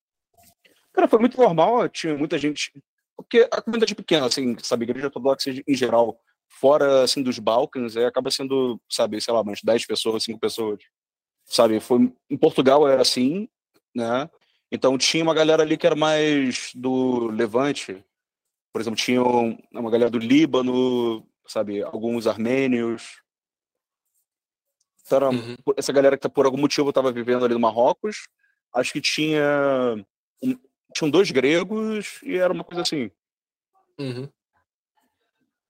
Cara, 0.92 1.06
foi 1.06 1.20
muito 1.20 1.40
normal, 1.40 1.88
tinha 1.88 2.16
muita 2.16 2.36
gente. 2.36 2.72
Porque 3.16 3.48
a 3.50 3.62
comunidade 3.62 3.94
pequena, 3.94 4.26
assim, 4.26 4.56
sabe, 4.60 4.84
igreja 4.84 5.06
ortodoxa 5.06 5.50
em 5.50 5.74
geral, 5.74 6.18
fora, 6.48 7.04
assim, 7.04 7.22
dos 7.22 7.38
Balcãs, 7.38 7.94
é, 7.94 8.06
acaba 8.06 8.30
sendo, 8.30 8.80
sabe, 8.88 9.20
sei 9.20 9.32
lá, 9.32 9.42
umas 9.42 9.60
10 9.62 9.86
pessoas, 9.86 10.24
5 10.24 10.40
pessoas. 10.40 10.80
Sabe, 11.44 11.78
foi, 11.78 12.12
em 12.28 12.36
Portugal 12.36 12.88
era 12.88 13.02
assim, 13.02 13.48
né? 13.94 14.28
Então 14.70 14.98
tinha 14.98 15.22
uma 15.22 15.34
galera 15.34 15.62
ali 15.62 15.76
que 15.76 15.86
era 15.86 15.96
mais 15.96 16.70
do 16.74 17.28
Levante. 17.28 18.04
Por 18.72 18.80
exemplo, 18.80 18.98
tinha 18.98 19.22
uma 19.22 19.90
galera 19.90 20.10
do 20.10 20.18
Líbano, 20.18 21.26
sabe, 21.46 21.82
alguns 21.82 22.26
armênios. 22.26 23.22
Então, 25.06 25.30
uhum. 25.30 25.56
essa 25.76 25.92
galera 25.92 26.16
que 26.16 26.22
tá, 26.22 26.28
por 26.28 26.44
algum 26.44 26.58
motivo 26.58 26.90
estava 26.90 27.10
vivendo 27.10 27.44
ali 27.44 27.54
no 27.54 27.60
Marrocos. 27.60 28.28
Acho 28.74 28.92
que 28.92 29.00
tinha 29.00 30.04
tinham 30.94 31.10
dois 31.10 31.30
gregos 31.30 32.20
e 32.22 32.36
era 32.36 32.52
uma 32.52 32.64
coisa 32.64 32.82
assim. 32.82 33.10
Uhum. 33.98 34.28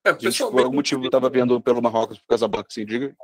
É, 0.04 0.12
pessoal, 0.12 0.50
por 0.50 0.64
algum 0.64 0.76
motivo 0.76 1.04
estava 1.04 1.28
vendo 1.28 1.60
pelo 1.60 1.82
Marrocos, 1.82 2.18
por 2.18 2.28
Casablanca, 2.28 2.68
assim, 2.70 2.84
diga. 2.84 3.16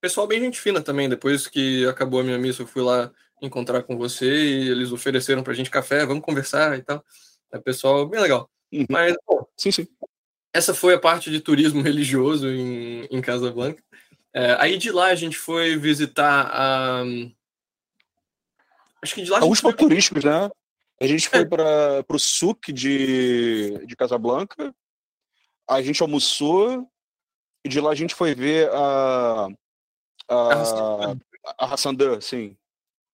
Pessoal 0.00 0.26
bem 0.26 0.40
gente 0.40 0.60
fina 0.60 0.82
também. 0.82 1.08
Depois 1.08 1.46
que 1.46 1.86
acabou 1.86 2.20
a 2.20 2.24
minha 2.24 2.38
missa, 2.38 2.62
eu 2.62 2.66
fui 2.66 2.82
lá 2.82 3.12
encontrar 3.40 3.82
com 3.82 3.96
você 3.96 4.26
e 4.26 4.68
eles 4.68 4.92
ofereceram 4.92 5.42
pra 5.42 5.54
gente 5.54 5.70
café, 5.70 6.04
vamos 6.06 6.24
conversar 6.24 6.78
e 6.78 6.82
tal. 6.82 7.04
É 7.52 7.58
pessoal 7.58 8.06
bem 8.06 8.20
legal. 8.20 8.50
Uhum. 8.72 8.86
Mas, 8.88 9.14
bom, 9.26 9.46
sim, 9.56 9.70
sim. 9.70 9.86
Essa 10.52 10.72
foi 10.72 10.94
a 10.94 11.00
parte 11.00 11.30
de 11.30 11.40
turismo 11.40 11.80
religioso 11.82 12.48
em, 12.48 13.04
em 13.10 13.20
Casablanca. 13.20 13.82
É, 14.32 14.56
aí 14.58 14.76
de 14.76 14.90
lá 14.90 15.06
a 15.06 15.14
gente 15.14 15.36
foi 15.36 15.76
visitar 15.76 16.50
a 16.52 17.04
Acho 19.04 19.14
que 19.14 19.22
de 19.22 19.30
lá. 19.30 19.38
Alguns 19.38 19.60
foi... 19.60 19.74
turísticos, 19.74 20.24
né? 20.24 20.50
A 20.98 21.06
gente 21.06 21.28
foi 21.28 21.40
é. 21.40 21.44
para 21.44 22.04
o 22.08 22.18
souk 22.18 22.72
de, 22.72 23.86
de 23.86 23.94
Casablanca, 23.94 24.74
a 25.68 25.82
gente 25.82 26.00
almoçou, 26.00 26.88
e 27.62 27.68
de 27.68 27.80
lá 27.80 27.90
a 27.90 27.94
gente 27.94 28.14
foi 28.14 28.34
ver 28.34 28.70
a. 28.72 29.48
A, 30.26 31.14
a 31.58 31.74
Hassandan, 31.74 32.18
sim. 32.22 32.56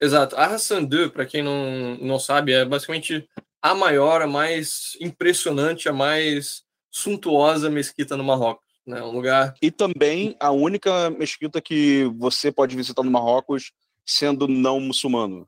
Exato. 0.00 0.36
A 0.36 0.46
Hassandan, 0.46 1.10
para 1.10 1.26
quem 1.26 1.42
não, 1.42 1.96
não 1.96 2.18
sabe, 2.18 2.52
é 2.52 2.64
basicamente 2.64 3.28
a 3.60 3.74
maior, 3.74 4.22
a 4.22 4.26
mais 4.26 4.96
impressionante, 5.00 5.88
a 5.88 5.92
mais 5.92 6.62
suntuosa 6.90 7.68
mesquita 7.68 8.16
no 8.16 8.24
Marrocos. 8.24 8.64
Né? 8.86 9.02
Um 9.02 9.12
lugar. 9.12 9.54
E 9.60 9.70
também 9.70 10.34
a 10.40 10.50
única 10.50 11.10
mesquita 11.10 11.60
que 11.60 12.04
você 12.16 12.50
pode 12.50 12.74
visitar 12.74 13.02
no 13.02 13.10
Marrocos 13.10 13.72
sendo 14.06 14.48
não 14.48 14.80
muçulmano. 14.80 15.46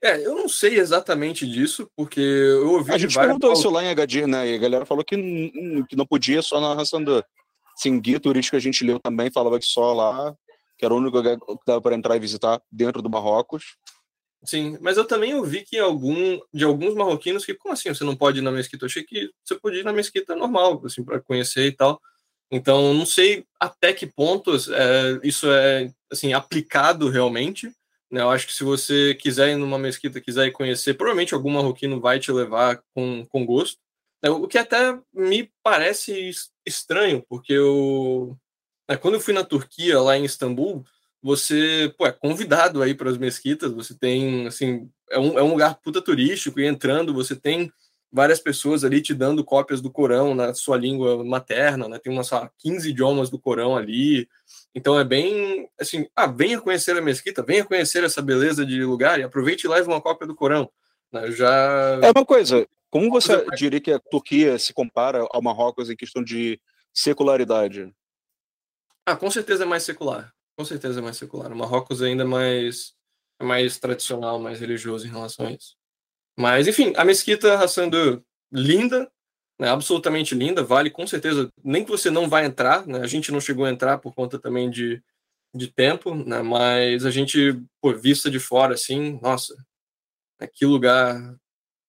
É, 0.00 0.24
eu 0.24 0.34
não 0.36 0.48
sei 0.48 0.78
exatamente 0.78 1.44
disso, 1.44 1.90
porque 1.96 2.20
eu 2.20 2.70
ouvi. 2.74 2.92
A 2.92 2.98
gente 2.98 3.18
perguntou 3.18 3.52
isso 3.52 3.68
lá 3.68 3.82
em 3.82 3.88
Agadir, 3.88 4.28
né? 4.28 4.48
E 4.48 4.54
a 4.54 4.58
galera 4.58 4.86
falou 4.86 5.04
que, 5.04 5.16
que 5.88 5.96
não 5.96 6.06
podia 6.06 6.40
só 6.40 6.60
na 6.60 6.80
Hassandan. 6.80 7.20
Sim, 7.74 8.00
guia 8.00 8.20
turístico 8.20 8.56
a 8.56 8.60
gente 8.60 8.84
leu 8.84 9.00
também, 9.00 9.30
falava 9.30 9.58
que 9.58 9.66
só 9.66 9.92
lá, 9.92 10.36
que 10.78 10.84
era 10.84 10.94
o 10.94 10.98
único 10.98 11.16
lugar 11.16 11.36
que 11.36 11.44
dava 11.66 11.80
para 11.82 11.96
entrar 11.96 12.16
e 12.16 12.20
visitar 12.20 12.62
dentro 12.70 13.02
do 13.02 13.10
Marrocos. 13.10 13.76
Sim, 14.44 14.78
mas 14.80 14.96
eu 14.96 15.04
também 15.04 15.34
ouvi 15.34 15.62
que 15.62 15.76
algum, 15.78 16.40
de 16.54 16.64
alguns 16.64 16.94
marroquinos 16.94 17.44
que, 17.44 17.54
como 17.54 17.74
assim, 17.74 17.92
você 17.92 18.04
não 18.04 18.14
pode 18.14 18.38
ir 18.38 18.42
na 18.42 18.52
mesquita? 18.52 18.84
Eu 18.84 18.86
achei 18.86 19.02
que 19.02 19.30
você 19.44 19.56
podia 19.56 19.80
ir 19.80 19.84
na 19.84 19.92
mesquita 19.92 20.36
normal, 20.36 20.80
assim, 20.84 21.04
para 21.04 21.20
conhecer 21.20 21.66
e 21.66 21.72
tal. 21.72 22.00
Então, 22.50 22.94
não 22.94 23.04
sei 23.04 23.44
até 23.60 23.92
que 23.92 24.06
ponto 24.06 24.54
é, 24.54 25.20
isso 25.24 25.50
é, 25.50 25.92
assim, 26.10 26.32
aplicado 26.32 27.10
realmente. 27.10 27.68
Né? 28.10 28.22
Eu 28.22 28.30
acho 28.30 28.46
que 28.46 28.54
se 28.54 28.62
você 28.62 29.14
quiser 29.16 29.50
ir 29.50 29.56
numa 29.56 29.78
mesquita, 29.78 30.20
quiser 30.20 30.46
ir 30.46 30.52
conhecer, 30.52 30.94
provavelmente 30.94 31.34
algum 31.34 31.50
marroquino 31.50 32.00
vai 32.00 32.20
te 32.20 32.30
levar 32.30 32.80
com, 32.94 33.26
com 33.26 33.44
gosto. 33.44 33.78
Né? 34.22 34.30
O 34.30 34.46
que 34.46 34.56
até 34.56 34.98
me 35.12 35.50
parece 35.62 36.30
estranho, 36.64 37.24
porque 37.28 37.52
eu, 37.52 38.38
né, 38.88 38.96
quando 38.96 39.14
eu 39.14 39.20
fui 39.20 39.34
na 39.34 39.44
Turquia, 39.44 40.00
lá 40.00 40.16
em 40.16 40.24
Istambul, 40.24 40.84
você 41.22 41.92
pô, 41.98 42.06
é 42.06 42.12
convidado 42.12 42.82
aí 42.82 42.94
para 42.94 43.10
as 43.10 43.18
mesquitas, 43.18 43.72
você 43.72 43.94
tem, 43.94 44.46
assim, 44.46 44.88
é 45.10 45.18
um, 45.18 45.38
é 45.38 45.42
um 45.42 45.50
lugar 45.50 45.76
puta 45.76 46.00
turístico, 46.00 46.60
e 46.60 46.66
entrando 46.66 47.12
você 47.12 47.34
tem 47.34 47.72
várias 48.10 48.40
pessoas 48.40 48.84
ali 48.84 49.02
te 49.02 49.14
dando 49.14 49.44
cópias 49.44 49.80
do 49.80 49.90
Corão 49.90 50.34
na 50.34 50.54
sua 50.54 50.76
língua 50.76 51.22
materna, 51.24 51.88
né? 51.88 51.98
Tem 51.98 52.12
umas 52.12 52.30
15 52.58 52.88
idiomas 52.88 53.28
do 53.28 53.38
Corão 53.38 53.76
ali. 53.76 54.28
Então 54.74 54.98
é 54.98 55.04
bem 55.04 55.68
assim, 55.78 56.06
ah, 56.16 56.26
venha 56.26 56.60
conhecer 56.60 56.96
a 56.96 57.02
mesquita, 57.02 57.42
venha 57.42 57.64
conhecer 57.64 58.02
essa 58.04 58.22
beleza 58.22 58.64
de 58.64 58.82
lugar 58.82 59.20
e 59.20 59.22
aproveite 59.22 59.66
e 59.66 59.70
leve 59.70 59.88
uma 59.88 60.00
cópia 60.00 60.26
do 60.26 60.34
Corão. 60.34 60.70
Né? 61.12 61.30
Já 61.32 62.00
É 62.02 62.10
uma 62.10 62.24
coisa, 62.24 62.66
como 62.90 63.10
você 63.10 63.44
diria 63.56 63.80
que 63.80 63.92
a 63.92 63.98
Turquia 63.98 64.58
se 64.58 64.72
compara 64.72 65.26
ao 65.30 65.42
Marrocos 65.42 65.90
em 65.90 65.96
questão 65.96 66.22
de 66.22 66.58
secularidade? 66.94 67.92
Ah, 69.08 69.16
com 69.16 69.30
certeza 69.30 69.62
é 69.62 69.66
mais 69.66 69.84
secular. 69.84 70.34
Com 70.54 70.66
certeza 70.66 71.00
é 71.00 71.02
mais 71.02 71.16
secular. 71.16 71.50
O 71.50 71.56
Marrocos 71.56 72.02
ainda 72.02 72.24
é 72.24 72.26
mais, 72.26 72.92
é 73.40 73.44
mais 73.44 73.78
tradicional, 73.78 74.38
mais 74.38 74.60
religioso 74.60 75.06
em 75.06 75.10
relação 75.10 75.46
a 75.46 75.52
isso. 75.52 75.76
Mas, 76.38 76.68
enfim, 76.68 76.92
a 76.94 77.06
mesquita 77.06 77.54
Hassan 77.54 77.88
linda, 78.52 79.10
né, 79.58 79.70
absolutamente 79.70 80.34
linda, 80.34 80.62
vale 80.62 80.90
com 80.90 81.06
certeza, 81.06 81.50
nem 81.64 81.82
que 81.86 81.90
você 81.90 82.10
não 82.10 82.28
vai 82.28 82.44
entrar, 82.44 82.86
né, 82.86 83.00
a 83.00 83.06
gente 83.06 83.32
não 83.32 83.40
chegou 83.40 83.64
a 83.64 83.70
entrar 83.70 83.96
por 83.96 84.14
conta 84.14 84.38
também 84.38 84.68
de, 84.68 85.02
de 85.54 85.72
tempo, 85.72 86.14
né, 86.14 86.42
mas 86.42 87.06
a 87.06 87.10
gente, 87.10 87.58
por 87.80 87.98
vista 87.98 88.30
de 88.30 88.38
fora, 88.38 88.74
assim, 88.74 89.18
nossa, 89.22 89.54
né, 90.38 90.46
que 90.52 90.66
lugar, 90.66 91.34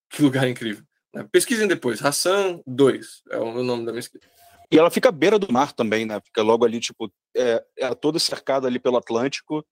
que 0.08 0.22
lugar 0.22 0.48
incrível. 0.48 0.84
Né. 1.14 1.28
Pesquisem 1.30 1.68
depois, 1.68 2.02
Hassan 2.02 2.62
2 2.66 3.24
é 3.30 3.36
o 3.36 3.62
nome 3.62 3.84
da 3.84 3.92
mesquita. 3.92 4.26
E 4.72 4.78
ela 4.78 4.90
fica 4.90 5.08
à 5.08 5.12
beira 5.12 5.38
do 5.38 5.52
mar 5.52 5.72
também, 5.72 6.06
né? 6.06 6.20
Fica 6.20 6.42
logo 6.42 6.64
ali, 6.64 6.78
tipo, 6.78 7.12
é, 7.36 7.64
é 7.78 7.94
toda 7.94 8.18
cercada 8.18 8.68
ali 8.68 8.78
pelo 8.78 8.96
Atlântico. 8.96 9.66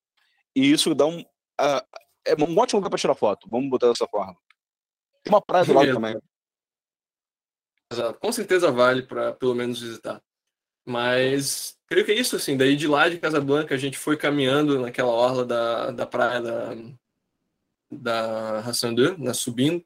E 0.55 0.72
isso 0.72 0.94
dá 0.94 1.07
um. 1.07 1.20
Uh, 1.20 1.99
é 2.26 2.34
um 2.34 2.59
ótimo 2.59 2.78
lugar 2.78 2.90
para 2.90 2.99
tirar 2.99 3.14
foto, 3.14 3.49
vamos 3.49 3.70
botar 3.70 3.88
dessa 3.88 4.07
forma. 4.07 4.36
Tem 5.22 5.32
uma 5.32 5.40
praia 5.40 5.64
do 5.64 5.72
lado 5.72 5.92
também. 5.92 6.18
Exato. 7.92 8.18
Com 8.18 8.32
certeza 8.32 8.70
vale 8.70 9.03
para 9.03 9.32
pelo 9.32 9.55
menos 9.55 9.80
visitar. 9.80 10.22
Mas 10.86 11.78
creio 11.86 12.05
que 12.05 12.12
é 12.12 12.18
isso, 12.18 12.36
assim. 12.36 12.57
Daí 12.57 12.76
de 12.76 12.86
lá 12.86 13.09
de 13.09 13.18
Casablanca 13.18 13.74
a 13.74 13.78
gente 13.78 13.99
foi 13.99 14.16
caminhando 14.16 14.80
naquela 14.80 15.11
orla 15.11 15.44
da, 15.44 15.90
da 15.90 16.07
praia 16.07 16.40
da, 16.40 16.74
da 17.90 18.59
Hassandu, 18.61 19.16
né, 19.18 19.32
subindo. 19.32 19.84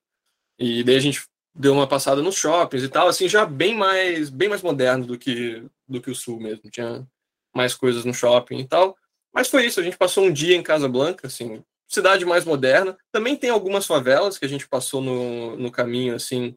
E 0.59 0.83
daí 0.85 0.97
a 0.97 1.01
gente 1.01 1.27
deu 1.55 1.73
uma 1.73 1.87
passada 1.87 2.23
nos 2.23 2.37
shoppings 2.37 2.85
e 2.85 2.89
tal, 2.89 3.09
assim, 3.09 3.29
já 3.29 3.45
bem 3.45 3.77
mais 3.77 4.31
bem 4.31 4.49
mais 4.49 4.63
moderno 4.63 5.07
do 5.07 5.19
que 5.19 5.63
do 5.89 6.01
que 6.01 6.11
o 6.11 6.15
sul 6.15 6.41
mesmo. 6.41 6.71
Tinha 6.71 7.07
mais 7.55 7.75
coisas 7.75 8.05
no 8.05 8.15
shopping 8.15 8.59
e 8.59 8.69
tal. 8.69 8.97
Mas 9.33 9.49
foi 9.49 9.67
isso, 9.67 9.81
a 9.81 9.83
gente 9.83 9.97
passou 9.97 10.25
um 10.25 10.33
dia 10.33 10.57
em 10.57 10.63
Casablanca, 10.63 11.27
assim, 11.27 11.63
cidade 11.89 12.25
mais 12.25 12.45
moderna. 12.45 12.97
Também 13.11 13.37
tem 13.37 13.51
algumas 13.51 13.87
favelas 13.87 14.39
que 14.39 14.45
a 14.45 14.49
gente 14.49 14.69
passou 14.69 15.01
no, 15.01 15.57
no 15.57 15.71
caminho, 15.71 16.15
assim, 16.15 16.55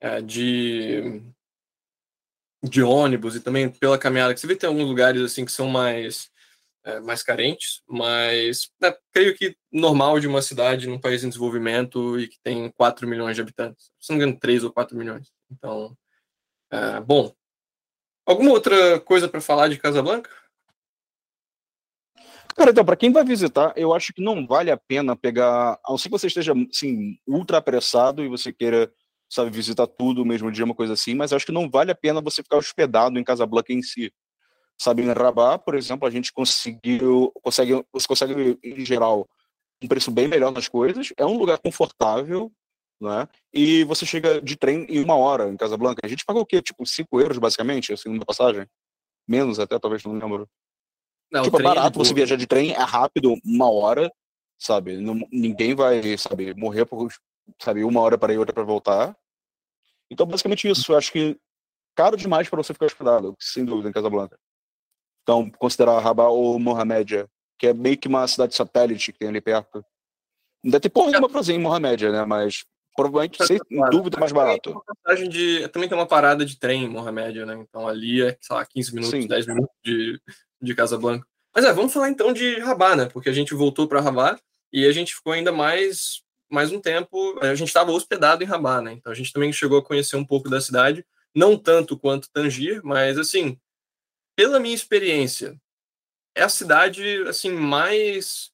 é, 0.00 0.20
de 0.22 1.22
de 2.62 2.82
ônibus 2.82 3.36
e 3.36 3.40
também 3.40 3.68
pela 3.68 3.98
caminhada, 3.98 4.34
que 4.34 4.40
você 4.40 4.46
vê 4.46 4.56
tem 4.56 4.68
alguns 4.68 4.88
lugares 4.88 5.22
assim 5.22 5.44
que 5.44 5.52
são 5.52 5.68
mais 5.68 6.30
é, 6.86 7.00
mais 7.00 7.22
carentes, 7.22 7.82
mas 7.88 8.70
é, 8.82 8.96
creio 9.12 9.36
que 9.36 9.56
normal 9.72 10.20
de 10.20 10.28
uma 10.28 10.40
cidade 10.40 10.86
num 10.86 11.00
país 11.00 11.24
em 11.24 11.28
desenvolvimento 11.28 12.18
e 12.18 12.28
que 12.28 12.38
tem 12.42 12.70
4 12.70 13.08
milhões 13.08 13.34
de 13.34 13.42
habitantes. 13.42 13.90
Se 13.98 14.10
não 14.10 14.18
me 14.18 14.24
engano, 14.24 14.38
3 14.38 14.62
ou 14.62 14.72
4 14.72 14.96
milhões. 14.96 15.32
Então, 15.50 15.96
é, 16.70 17.00
bom. 17.00 17.34
Alguma 18.24 18.52
outra 18.52 19.00
coisa 19.00 19.28
para 19.28 19.40
falar 19.40 19.68
de 19.68 19.78
Casablanca? 19.78 20.30
Cara, 22.56 22.70
então, 22.70 22.84
para 22.84 22.96
quem 22.96 23.12
vai 23.12 23.24
visitar, 23.24 23.72
eu 23.76 23.92
acho 23.92 24.12
que 24.14 24.22
não 24.22 24.46
vale 24.46 24.70
a 24.70 24.76
pena 24.76 25.16
pegar, 25.16 25.72
a 25.84 25.90
não 25.90 25.98
ser 25.98 26.08
que 26.08 26.18
você 26.18 26.28
esteja, 26.28 26.54
assim, 26.70 27.18
ultra 27.26 27.58
apressado 27.58 28.24
e 28.24 28.28
você 28.28 28.52
queira, 28.52 28.90
sabe, 29.28 29.50
visitar 29.50 29.86
tudo 29.86 30.24
mesmo 30.24 30.50
dia, 30.50 30.64
uma 30.64 30.74
coisa 30.74 30.94
assim, 30.94 31.14
mas 31.14 31.32
acho 31.32 31.44
que 31.44 31.52
não 31.52 31.68
vale 31.68 31.90
a 31.90 31.94
pena 31.94 32.22
você 32.22 32.42
ficar 32.42 32.56
hospedado 32.56 33.18
em 33.18 33.24
Casablanca 33.24 33.72
em 33.72 33.82
si 33.82 34.12
sabe, 34.78 35.02
em 35.02 35.12
Rabat, 35.12 35.64
por 35.64 35.74
exemplo, 35.74 36.06
a 36.06 36.10
gente 36.10 36.32
conseguiu, 36.32 37.32
consegue, 37.42 37.84
você 37.92 38.06
consegue, 38.06 38.58
em 38.62 38.84
geral, 38.84 39.28
um 39.82 39.88
preço 39.88 40.10
bem 40.10 40.28
melhor 40.28 40.52
nas 40.52 40.68
coisas, 40.68 41.12
é 41.16 41.24
um 41.24 41.38
lugar 41.38 41.58
confortável, 41.58 42.50
né? 43.00 43.28
E 43.52 43.84
você 43.84 44.06
chega 44.06 44.40
de 44.40 44.56
trem 44.56 44.86
em 44.88 45.02
uma 45.02 45.16
hora 45.16 45.48
em 45.48 45.56
Casablanca. 45.56 46.00
A 46.04 46.08
gente 46.08 46.24
pagou 46.24 46.42
o 46.42 46.46
quê? 46.46 46.62
Tipo, 46.62 46.86
5 46.86 47.20
euros, 47.20 47.38
basicamente, 47.38 47.92
assim, 47.92 48.08
numa 48.08 48.24
passagem? 48.24 48.66
Menos 49.28 49.58
até, 49.58 49.78
talvez, 49.78 50.04
não 50.04 50.12
lembro. 50.12 50.48
Não, 51.30 51.42
tipo, 51.42 51.58
é, 51.58 51.60
é 51.60 51.64
barato 51.64 51.98
você 51.98 52.14
viajar 52.14 52.36
de 52.36 52.46
trem, 52.46 52.72
é 52.72 52.82
rápido, 52.82 53.34
uma 53.44 53.70
hora, 53.70 54.10
sabe? 54.58 54.96
Não, 54.98 55.26
ninguém 55.30 55.74
vai, 55.74 56.16
sabe, 56.16 56.54
morrer 56.54 56.86
por, 56.86 57.12
sabe, 57.60 57.84
uma 57.84 58.00
hora 58.00 58.16
para 58.16 58.32
ir, 58.32 58.38
outra 58.38 58.54
para 58.54 58.62
voltar. 58.62 59.16
Então, 60.10 60.26
basicamente 60.26 60.68
isso. 60.68 60.92
Eu 60.92 60.96
acho 60.98 61.12
que 61.12 61.36
caro 61.94 62.16
demais 62.16 62.48
para 62.48 62.62
você 62.62 62.72
ficar 62.72 62.86
hospedado, 62.86 63.34
sem 63.40 63.64
dúvida, 63.64 63.88
em 63.88 63.92
Casablanca. 63.92 64.38
Então, 65.26 65.50
considerar 65.58 65.98
Rabat 65.98 66.28
ou 66.28 66.56
Mohamedia, 66.56 67.26
que 67.58 67.66
é 67.66 67.74
meio 67.74 67.98
que 67.98 68.06
uma 68.06 68.28
cidade 68.28 68.54
satélite 68.54 69.12
que 69.12 69.18
tem 69.18 69.28
ali 69.28 69.40
perto. 69.40 69.84
Não 70.62 70.70
deve 70.70 70.82
ter 70.82 70.88
porra 70.88 71.10
nenhuma 71.10 71.28
pra 71.28 71.40
em 71.52 71.58
Mohamedia, 71.58 72.12
né? 72.12 72.24
Mas 72.24 72.64
provavelmente, 72.94 73.44
sem 73.44 73.58
dúvida, 73.90 74.20
mais 74.20 74.30
barato. 74.30 74.80
Também 75.04 75.22
tem, 75.22 75.28
de, 75.28 75.68
também 75.68 75.88
tem 75.88 75.98
uma 75.98 76.06
parada 76.06 76.44
de 76.44 76.56
trem 76.56 76.84
em 76.84 76.88
Mohamedia, 76.88 77.44
né? 77.44 77.56
Então 77.58 77.88
ali 77.88 78.22
é, 78.22 78.38
sei 78.40 78.54
lá, 78.54 78.64
15 78.64 78.94
minutos, 78.94 79.20
Sim. 79.20 79.26
10 79.26 79.46
minutos 79.48 79.74
de, 79.84 80.20
de 80.62 80.74
Casablanca. 80.76 81.26
Mas 81.52 81.64
é, 81.64 81.72
vamos 81.72 81.92
falar 81.92 82.08
então 82.08 82.32
de 82.32 82.60
Rabat, 82.60 82.96
né? 82.96 83.06
Porque 83.06 83.28
a 83.28 83.32
gente 83.32 83.52
voltou 83.52 83.88
para 83.88 84.00
Rabat 84.00 84.40
e 84.72 84.86
a 84.86 84.92
gente 84.92 85.12
ficou 85.12 85.32
ainda 85.32 85.50
mais 85.50 86.22
mais 86.48 86.70
um 86.70 86.80
tempo. 86.80 87.36
A 87.40 87.52
gente 87.56 87.66
estava 87.66 87.90
hospedado 87.90 88.44
em 88.44 88.46
Rabat, 88.46 88.84
né? 88.84 88.92
Então 88.92 89.10
a 89.10 89.16
gente 89.16 89.32
também 89.32 89.52
chegou 89.52 89.78
a 89.78 89.84
conhecer 89.84 90.14
um 90.14 90.24
pouco 90.24 90.48
da 90.48 90.60
cidade, 90.60 91.04
não 91.34 91.58
tanto 91.58 91.98
quanto 91.98 92.30
Tangir, 92.30 92.80
mas 92.84 93.18
assim, 93.18 93.58
pela 94.36 94.60
minha 94.60 94.74
experiência, 94.74 95.58
é 96.34 96.42
a 96.42 96.48
cidade 96.48 97.24
assim 97.26 97.50
mais 97.50 98.52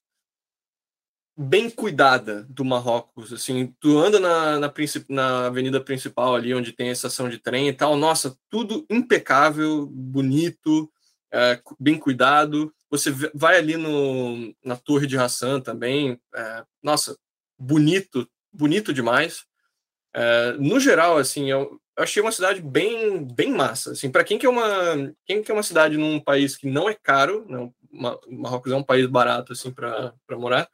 bem 1.37 1.69
cuidada 1.69 2.43
do 2.43 2.63
Marrocos. 2.63 3.33
Assim, 3.33 3.75
tu 3.79 3.97
anda 3.99 4.19
na, 4.19 4.59
na, 4.59 4.73
na 5.09 5.45
avenida 5.47 5.81
principal 5.81 6.35
ali, 6.35 6.53
onde 6.53 6.71
tem 6.71 6.89
a 6.89 6.93
estação 6.93 7.29
de 7.29 7.37
trem 7.37 7.67
e 7.67 7.73
tal. 7.73 7.95
Nossa, 7.97 8.37
tudo 8.49 8.85
impecável, 8.89 9.85
bonito, 9.87 10.89
é, 11.31 11.59
bem 11.79 11.97
cuidado. 11.97 12.73
Você 12.89 13.11
vai 13.33 13.57
ali 13.57 13.75
no, 13.75 14.55
na 14.63 14.75
Torre 14.77 15.07
de 15.07 15.17
Hassan 15.17 15.59
também. 15.59 16.19
É, 16.33 16.63
nossa, 16.81 17.17
bonito, 17.57 18.29
bonito 18.51 18.93
demais. 18.93 19.43
É, 20.13 20.53
no 20.59 20.79
geral, 20.79 21.17
assim, 21.17 21.49
eu, 21.49 21.79
achei 21.97 22.21
uma 22.21 22.31
cidade 22.31 22.61
bem, 22.61 23.23
bem 23.23 23.51
massa. 23.51 23.91
Assim, 23.91 24.11
para 24.11 24.23
quem 24.23 24.37
quer 24.37 24.49
uma, 24.49 25.13
quem 25.25 25.41
quer 25.43 25.53
uma 25.53 25.63
cidade 25.63 25.97
num 25.97 26.19
país 26.19 26.55
que 26.55 26.67
não 26.67 26.89
é 26.89 26.93
caro, 26.93 27.45
não, 27.47 27.73
Marrocos 28.29 28.71
é 28.71 28.75
um 28.75 28.83
país 28.83 29.05
barato 29.05 29.53
assim 29.53 29.71
para 29.71 30.13
morar. 30.31 30.67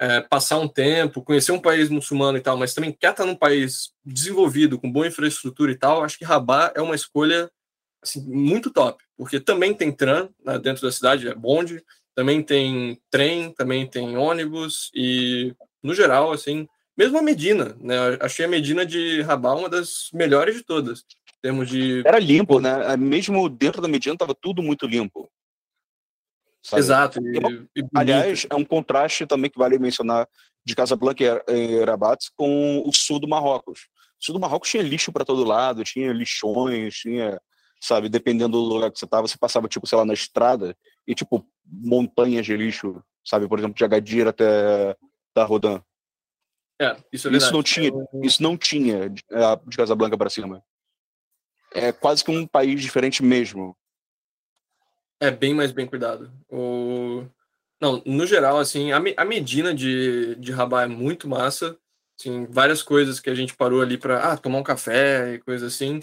é, 0.00 0.20
passar 0.22 0.58
um 0.58 0.68
tempo, 0.68 1.22
conhecer 1.22 1.52
um 1.52 1.60
país 1.60 1.88
muçulmano 1.88 2.36
e 2.38 2.40
tal, 2.40 2.56
mas 2.56 2.74
também 2.74 2.92
quer 2.92 3.12
estar 3.12 3.24
num 3.24 3.36
país 3.36 3.92
desenvolvido, 4.04 4.78
com 4.78 4.90
boa 4.90 5.06
infraestrutura 5.06 5.70
e 5.72 5.76
tal, 5.76 6.02
acho 6.02 6.18
que 6.18 6.24
Rabat 6.24 6.72
é 6.76 6.82
uma 6.82 6.94
escolha 6.94 7.50
assim, 8.02 8.20
muito 8.26 8.70
top, 8.70 9.02
porque 9.16 9.40
também 9.40 9.72
tem 9.72 9.92
tram 9.92 10.30
né, 10.44 10.58
dentro 10.58 10.82
da 10.82 10.92
cidade, 10.92 11.28
é 11.28 11.34
bonde, 11.34 11.82
também 12.14 12.42
tem 12.42 13.00
trem, 13.10 13.52
também 13.52 13.86
tem 13.86 14.16
ônibus 14.16 14.90
e, 14.94 15.54
no 15.82 15.94
geral, 15.94 16.32
assim, 16.32 16.68
mesmo 16.96 17.18
a 17.18 17.22
Medina, 17.22 17.76
né? 17.80 17.96
Achei 18.20 18.44
a 18.44 18.48
Medina 18.48 18.86
de 18.86 19.22
Rabat 19.22 19.58
uma 19.58 19.68
das 19.68 20.08
melhores 20.12 20.56
de 20.56 20.62
todas. 20.62 21.00
Em 21.00 21.40
termos 21.42 21.68
de. 21.68 22.02
Era 22.06 22.18
limpo, 22.18 22.60
né? 22.60 22.96
Mesmo 22.96 23.48
dentro 23.48 23.82
da 23.82 23.88
Medina 23.88 24.14
estava 24.14 24.34
tudo 24.34 24.62
muito 24.62 24.86
limpo. 24.86 25.30
Sabe? 26.62 26.80
Exato. 26.80 27.20
E, 27.20 27.80
e 27.80 27.84
aliás, 27.94 28.46
é 28.48 28.54
um 28.54 28.64
contraste 28.64 29.26
também 29.26 29.50
que 29.50 29.58
vale 29.58 29.78
mencionar 29.78 30.26
de 30.64 30.74
Casablanca 30.74 31.44
e 31.46 31.84
Rabat 31.84 32.30
com 32.36 32.82
o 32.86 32.92
sul 32.92 33.20
do 33.20 33.28
Marrocos. 33.28 33.80
O 34.20 34.24
sul 34.24 34.32
do 34.32 34.40
Marrocos 34.40 34.70
tinha 34.70 34.82
lixo 34.82 35.12
para 35.12 35.24
todo 35.24 35.44
lado, 35.44 35.84
tinha 35.84 36.10
lixões, 36.10 36.94
tinha, 36.94 37.38
sabe, 37.78 38.08
dependendo 38.08 38.56
do 38.56 38.74
lugar 38.74 38.90
que 38.90 38.98
você 38.98 39.04
estava, 39.04 39.28
você 39.28 39.36
passava, 39.36 39.68
tipo, 39.68 39.86
sei 39.86 39.98
lá, 39.98 40.06
na 40.06 40.14
estrada 40.14 40.74
e, 41.06 41.14
tipo, 41.14 41.46
montanhas 41.66 42.46
de 42.46 42.56
lixo, 42.56 43.02
sabe, 43.22 43.46
por 43.46 43.58
exemplo, 43.58 43.76
de 43.76 43.84
Agadir 43.84 44.26
até 44.26 44.96
da 45.34 45.44
Rodan. 45.44 45.82
É, 46.80 46.96
isso, 47.12 47.28
é 47.28 47.32
isso 47.32 47.52
não 47.52 47.62
tinha, 47.62 47.90
isso 48.22 48.42
não 48.42 48.56
tinha 48.56 49.08
de, 49.08 49.22
de 49.66 49.76
Casablanca 49.76 50.18
para 50.18 50.30
cima. 50.30 50.62
É 51.72 51.92
quase 51.92 52.24
que 52.24 52.30
um 52.30 52.46
país 52.46 52.80
diferente 52.80 53.22
mesmo. 53.22 53.76
É 55.20 55.30
bem 55.30 55.54
mais 55.54 55.72
bem 55.72 55.86
cuidado. 55.86 56.32
O... 56.48 57.24
Não, 57.80 58.02
no 58.04 58.26
geral, 58.26 58.58
assim, 58.58 58.92
a, 58.92 59.00
a 59.16 59.24
Medina 59.24 59.74
de, 59.74 60.36
de 60.36 60.52
Rabat 60.52 60.90
é 60.90 60.94
muito 60.94 61.28
massa. 61.28 61.76
Assim, 62.18 62.46
várias 62.46 62.82
coisas 62.82 63.18
que 63.18 63.28
a 63.28 63.34
gente 63.34 63.56
parou 63.56 63.82
ali 63.82 63.98
para 63.98 64.32
ah, 64.32 64.36
tomar 64.36 64.58
um 64.58 64.62
café 64.62 65.34
e 65.34 65.38
coisa 65.40 65.66
assim. 65.66 66.00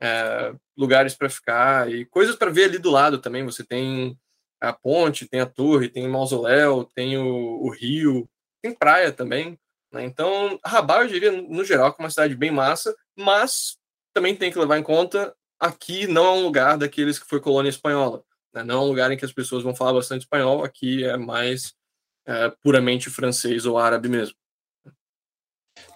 É, 0.00 0.52
lugares 0.76 1.14
para 1.14 1.30
ficar 1.30 1.90
e 1.90 2.04
coisas 2.06 2.36
para 2.36 2.50
ver 2.50 2.64
ali 2.64 2.78
do 2.78 2.90
lado 2.90 3.18
também. 3.18 3.44
Você 3.44 3.64
tem 3.64 4.18
a 4.60 4.72
ponte, 4.72 5.28
tem 5.28 5.40
a 5.40 5.46
torre, 5.46 5.88
tem 5.88 6.06
o 6.06 6.10
mausoléu, 6.10 6.84
tem 6.84 7.16
o, 7.16 7.62
o 7.62 7.70
rio, 7.70 8.28
tem 8.62 8.74
praia 8.74 9.12
também. 9.12 9.58
Né? 9.94 10.04
Então, 10.04 10.58
Rabat, 10.64 11.02
eu 11.02 11.08
diria, 11.08 11.32
no 11.32 11.64
geral, 11.64 11.92
que 11.92 12.02
é 12.02 12.04
uma 12.04 12.10
cidade 12.10 12.34
bem 12.34 12.50
massa, 12.50 12.94
mas 13.16 13.78
também 14.12 14.34
tem 14.34 14.50
que 14.50 14.58
levar 14.58 14.78
em 14.78 14.82
conta 14.82 15.34
aqui 15.58 16.06
não 16.06 16.26
é 16.26 16.30
um 16.30 16.42
lugar 16.42 16.76
daqueles 16.76 17.18
que 17.18 17.26
foi 17.26 17.40
colônia 17.40 17.70
espanhola. 17.70 18.22
Né? 18.52 18.62
Não 18.62 18.74
é 18.74 18.80
um 18.80 18.88
lugar 18.88 19.10
em 19.10 19.16
que 19.16 19.24
as 19.24 19.32
pessoas 19.32 19.62
vão 19.62 19.74
falar 19.74 19.94
bastante 19.94 20.22
espanhol, 20.22 20.62
aqui 20.62 21.04
é 21.04 21.16
mais 21.16 21.74
é, 22.26 22.50
puramente 22.62 23.08
francês 23.08 23.64
ou 23.64 23.78
árabe 23.78 24.08
mesmo. 24.08 24.36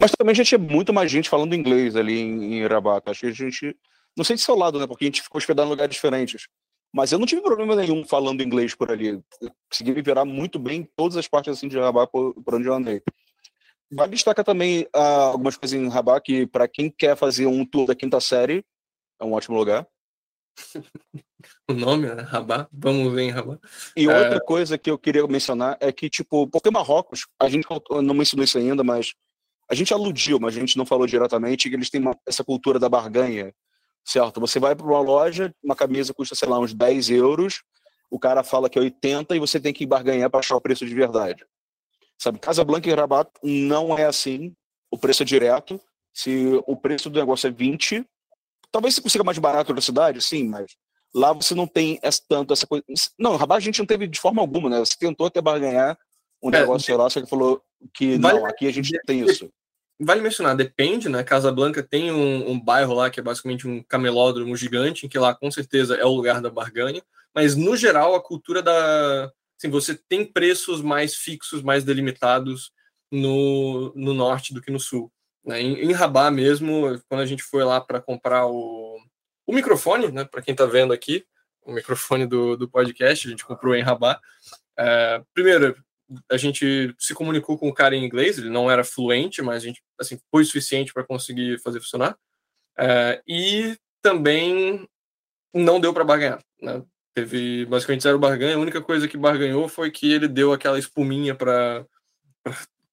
Mas 0.00 0.12
também 0.12 0.34
já 0.34 0.44
tinha 0.44 0.58
muito 0.58 0.92
mais 0.92 1.10
gente 1.10 1.28
falando 1.28 1.54
inglês 1.54 1.96
ali 1.96 2.18
em, 2.18 2.54
em 2.54 2.66
Rabat. 2.66 3.08
Acho 3.08 3.20
que 3.20 3.26
a 3.26 3.32
gente. 3.32 3.76
Não 4.16 4.24
sei 4.24 4.34
de 4.34 4.42
seu 4.42 4.56
lado, 4.56 4.78
né? 4.78 4.86
Porque 4.86 5.04
a 5.04 5.06
gente 5.06 5.22
ficou 5.22 5.38
hospedado 5.38 5.68
em 5.68 5.70
lugares 5.70 5.94
diferentes. 5.94 6.48
Mas 6.92 7.12
eu 7.12 7.18
não 7.18 7.26
tive 7.26 7.42
problema 7.42 7.76
nenhum 7.76 8.04
falando 8.04 8.42
inglês 8.42 8.74
por 8.74 8.90
ali. 8.90 9.08
Eu 9.08 9.52
consegui 9.70 9.92
me 9.92 10.02
virar 10.02 10.24
muito 10.24 10.58
bem 10.58 10.80
em 10.80 10.88
todas 10.96 11.16
as 11.16 11.28
partes 11.28 11.56
assim, 11.56 11.68
de 11.68 11.78
Rabat 11.78 12.10
por, 12.10 12.34
por 12.34 12.54
onde 12.54 12.66
eu 12.66 12.74
andei. 12.74 13.02
Vale 13.90 14.12
destacar 14.12 14.44
também 14.44 14.82
uh, 14.94 15.30
algumas 15.32 15.56
coisas 15.56 15.78
em 15.78 15.88
Rabat 15.88 16.22
que, 16.22 16.46
para 16.46 16.68
quem 16.68 16.90
quer 16.90 17.16
fazer 17.16 17.46
um 17.46 17.64
tour 17.64 17.86
da 17.86 17.94
quinta 17.94 18.20
série, 18.20 18.64
é 19.20 19.24
um 19.24 19.32
ótimo 19.32 19.56
lugar. 19.56 19.86
o 21.68 21.72
nome, 21.72 22.06
né? 22.06 22.22
Rabat. 22.22 22.68
Vamos 22.72 23.12
ver 23.14 23.22
em 23.22 23.30
Rabat. 23.30 23.60
E 23.96 24.04
é... 24.04 24.18
outra 24.18 24.40
coisa 24.40 24.76
que 24.76 24.90
eu 24.90 24.98
queria 24.98 25.26
mencionar 25.26 25.76
é 25.80 25.90
que, 25.90 26.10
tipo, 26.10 26.46
porque 26.48 26.70
Marrocos, 26.70 27.26
a 27.40 27.48
gente 27.48 27.66
não 28.02 28.14
mencionou 28.14 28.44
isso 28.44 28.58
ainda, 28.58 28.84
mas 28.84 29.14
a 29.70 29.74
gente 29.74 29.92
aludiu, 29.92 30.38
mas 30.38 30.56
a 30.56 30.60
gente 30.60 30.76
não 30.76 30.86
falou 30.86 31.06
diretamente 31.06 31.68
que 31.68 31.76
eles 31.76 31.90
têm 31.90 32.00
uma, 32.00 32.18
essa 32.26 32.44
cultura 32.44 32.78
da 32.78 32.88
barganha, 32.88 33.54
certo? 34.04 34.40
Você 34.40 34.58
vai 34.58 34.74
para 34.74 34.86
uma 34.86 35.00
loja, 35.00 35.54
uma 35.62 35.76
camisa 35.76 36.14
custa, 36.14 36.34
sei 36.34 36.48
lá, 36.48 36.58
uns 36.58 36.74
10 36.74 37.10
euros, 37.10 37.62
o 38.10 38.18
cara 38.18 38.42
fala 38.42 38.70
que 38.70 38.78
é 38.78 38.82
80 38.82 39.36
e 39.36 39.38
você 39.38 39.60
tem 39.60 39.72
que 39.72 39.86
barganhar 39.86 40.30
para 40.30 40.40
achar 40.40 40.56
o 40.56 40.60
preço 40.60 40.86
de 40.86 40.94
verdade. 40.94 41.44
Sabe, 42.18 42.38
Casa 42.38 42.64
Blanca 42.64 42.88
e 42.88 42.94
Rabat 42.94 43.30
não 43.42 43.96
é 43.96 44.04
assim, 44.04 44.54
o 44.90 44.98
preço 44.98 45.22
é 45.22 45.26
direto. 45.26 45.80
Se 46.12 46.60
o 46.66 46.76
preço 46.76 47.08
do 47.08 47.18
negócio 47.18 47.46
é 47.46 47.50
20, 47.50 48.04
talvez 48.72 48.94
você 48.94 49.00
consiga 49.00 49.22
mais 49.22 49.38
barato 49.38 49.72
na 49.72 49.80
cidade, 49.80 50.20
sim, 50.20 50.48
mas 50.48 50.76
lá 51.14 51.32
você 51.32 51.54
não 51.54 51.66
tem 51.66 51.98
essa, 52.02 52.20
tanto 52.28 52.52
essa 52.52 52.66
coisa. 52.66 52.84
Não, 53.18 53.36
Rabat 53.36 53.58
a 53.58 53.64
gente 53.64 53.78
não 53.78 53.86
teve 53.86 54.06
de 54.06 54.18
forma 54.18 54.42
alguma, 54.42 54.68
né? 54.68 54.78
Você 54.80 54.96
tentou 54.98 55.26
até 55.26 55.40
barganhar 55.40 55.96
um 56.42 56.48
é, 56.48 56.60
negócio 56.60 56.96
lá, 56.96 57.08
só 57.08 57.20
que 57.20 57.28
falou 57.28 57.62
que 57.94 58.18
vale, 58.18 58.40
não, 58.40 58.46
aqui 58.46 58.66
a 58.66 58.72
gente 58.72 58.92
não 58.92 59.00
tem 59.06 59.20
isso. 59.20 59.50
Vale 60.00 60.20
mencionar, 60.20 60.56
depende, 60.56 61.08
né? 61.08 61.24
Casa 61.24 61.50
Blanca 61.50 61.82
tem 61.82 62.12
um, 62.12 62.50
um, 62.50 62.60
bairro 62.60 62.94
lá 62.94 63.10
que 63.10 63.18
é 63.18 63.22
basicamente 63.22 63.66
um 63.66 63.82
camelódromo 63.82 64.56
gigante, 64.56 65.06
em 65.06 65.08
que 65.08 65.18
lá 65.18 65.34
com 65.34 65.50
certeza 65.50 65.96
é 65.96 66.04
o 66.04 66.14
lugar 66.14 66.40
da 66.40 66.50
barganha, 66.50 67.02
mas 67.34 67.56
no 67.56 67.76
geral 67.76 68.14
a 68.14 68.22
cultura 68.22 68.62
da. 68.62 69.32
Assim, 69.58 69.70
você 69.70 69.94
tem 70.08 70.24
preços 70.24 70.80
mais 70.80 71.16
fixos, 71.16 71.62
mais 71.62 71.84
delimitados 71.84 72.72
no, 73.10 73.92
no 73.94 74.14
norte 74.14 74.54
do 74.54 74.62
que 74.62 74.70
no 74.70 74.78
sul. 74.78 75.12
Né? 75.44 75.60
Em, 75.60 75.90
em 75.90 75.92
Rabat 75.92 76.32
mesmo, 76.32 77.00
quando 77.08 77.20
a 77.20 77.26
gente 77.26 77.42
foi 77.42 77.64
lá 77.64 77.80
para 77.80 78.00
comprar 78.00 78.46
o, 78.46 78.98
o 79.46 79.52
microfone, 79.52 80.12
né, 80.12 80.24
para 80.24 80.42
quem 80.42 80.52
está 80.52 80.64
vendo 80.64 80.92
aqui, 80.92 81.26
o 81.62 81.72
microfone 81.72 82.26
do, 82.26 82.56
do 82.56 82.68
podcast, 82.68 83.26
a 83.26 83.30
gente 83.30 83.44
comprou 83.44 83.74
em 83.74 83.82
Rabat. 83.82 84.20
É, 84.78 85.22
primeiro, 85.34 85.76
a 86.30 86.36
gente 86.36 86.94
se 86.98 87.14
comunicou 87.14 87.58
com 87.58 87.68
o 87.68 87.74
cara 87.74 87.94
em 87.96 88.04
inglês, 88.04 88.38
ele 88.38 88.48
não 88.48 88.70
era 88.70 88.84
fluente, 88.84 89.42
mas 89.42 89.62
a 89.62 89.66
gente 89.66 89.82
assim, 89.98 90.18
foi 90.30 90.44
suficiente 90.44 90.92
para 90.92 91.04
conseguir 91.04 91.60
fazer 91.60 91.80
funcionar. 91.80 92.16
É, 92.78 93.20
e 93.26 93.76
também 94.00 94.88
não 95.52 95.80
deu 95.80 95.92
para 95.92 96.04
barganhar. 96.04 96.42
Né? 96.62 96.82
Teve 97.18 97.66
basicamente 97.66 98.04
zero 98.04 98.16
barganha. 98.16 98.54
A 98.54 98.60
única 98.60 98.80
coisa 98.80 99.08
que 99.08 99.16
barganhou 99.16 99.68
foi 99.68 99.90
que 99.90 100.12
ele 100.12 100.28
deu 100.28 100.52
aquela 100.52 100.78
espuminha 100.78 101.34
para 101.34 101.84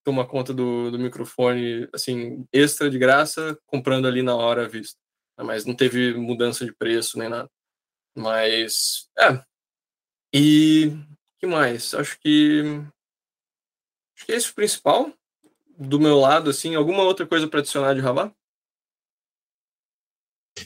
tomar 0.03 0.25
conta 0.25 0.51
do, 0.51 0.89
do 0.89 0.97
microfone 0.97 1.87
assim 1.93 2.43
extra 2.51 2.89
de 2.89 2.97
graça, 2.97 3.55
comprando 3.67 4.07
ali 4.07 4.23
na 4.23 4.35
hora 4.35 4.65
à 4.65 4.67
vista. 4.67 4.99
Mas 5.37 5.63
não 5.63 5.75
teve 5.75 6.15
mudança 6.15 6.65
de 6.65 6.73
preço 6.73 7.19
nem 7.19 7.29
nada. 7.29 7.47
Mas, 8.15 9.07
é. 9.19 9.43
E 10.33 10.97
que 11.37 11.45
mais? 11.45 11.93
Acho 11.93 12.19
que 12.19 12.63
acho 14.15 14.25
que 14.25 14.31
esse 14.31 14.47
é 14.47 14.51
o 14.51 14.55
principal 14.55 15.13
do 15.77 15.99
meu 15.99 16.19
lado, 16.19 16.49
assim. 16.49 16.73
Alguma 16.73 17.03
outra 17.03 17.27
coisa 17.27 17.47
para 17.47 17.59
adicionar 17.59 17.93
de 17.93 18.01
Rabat? 18.01 18.33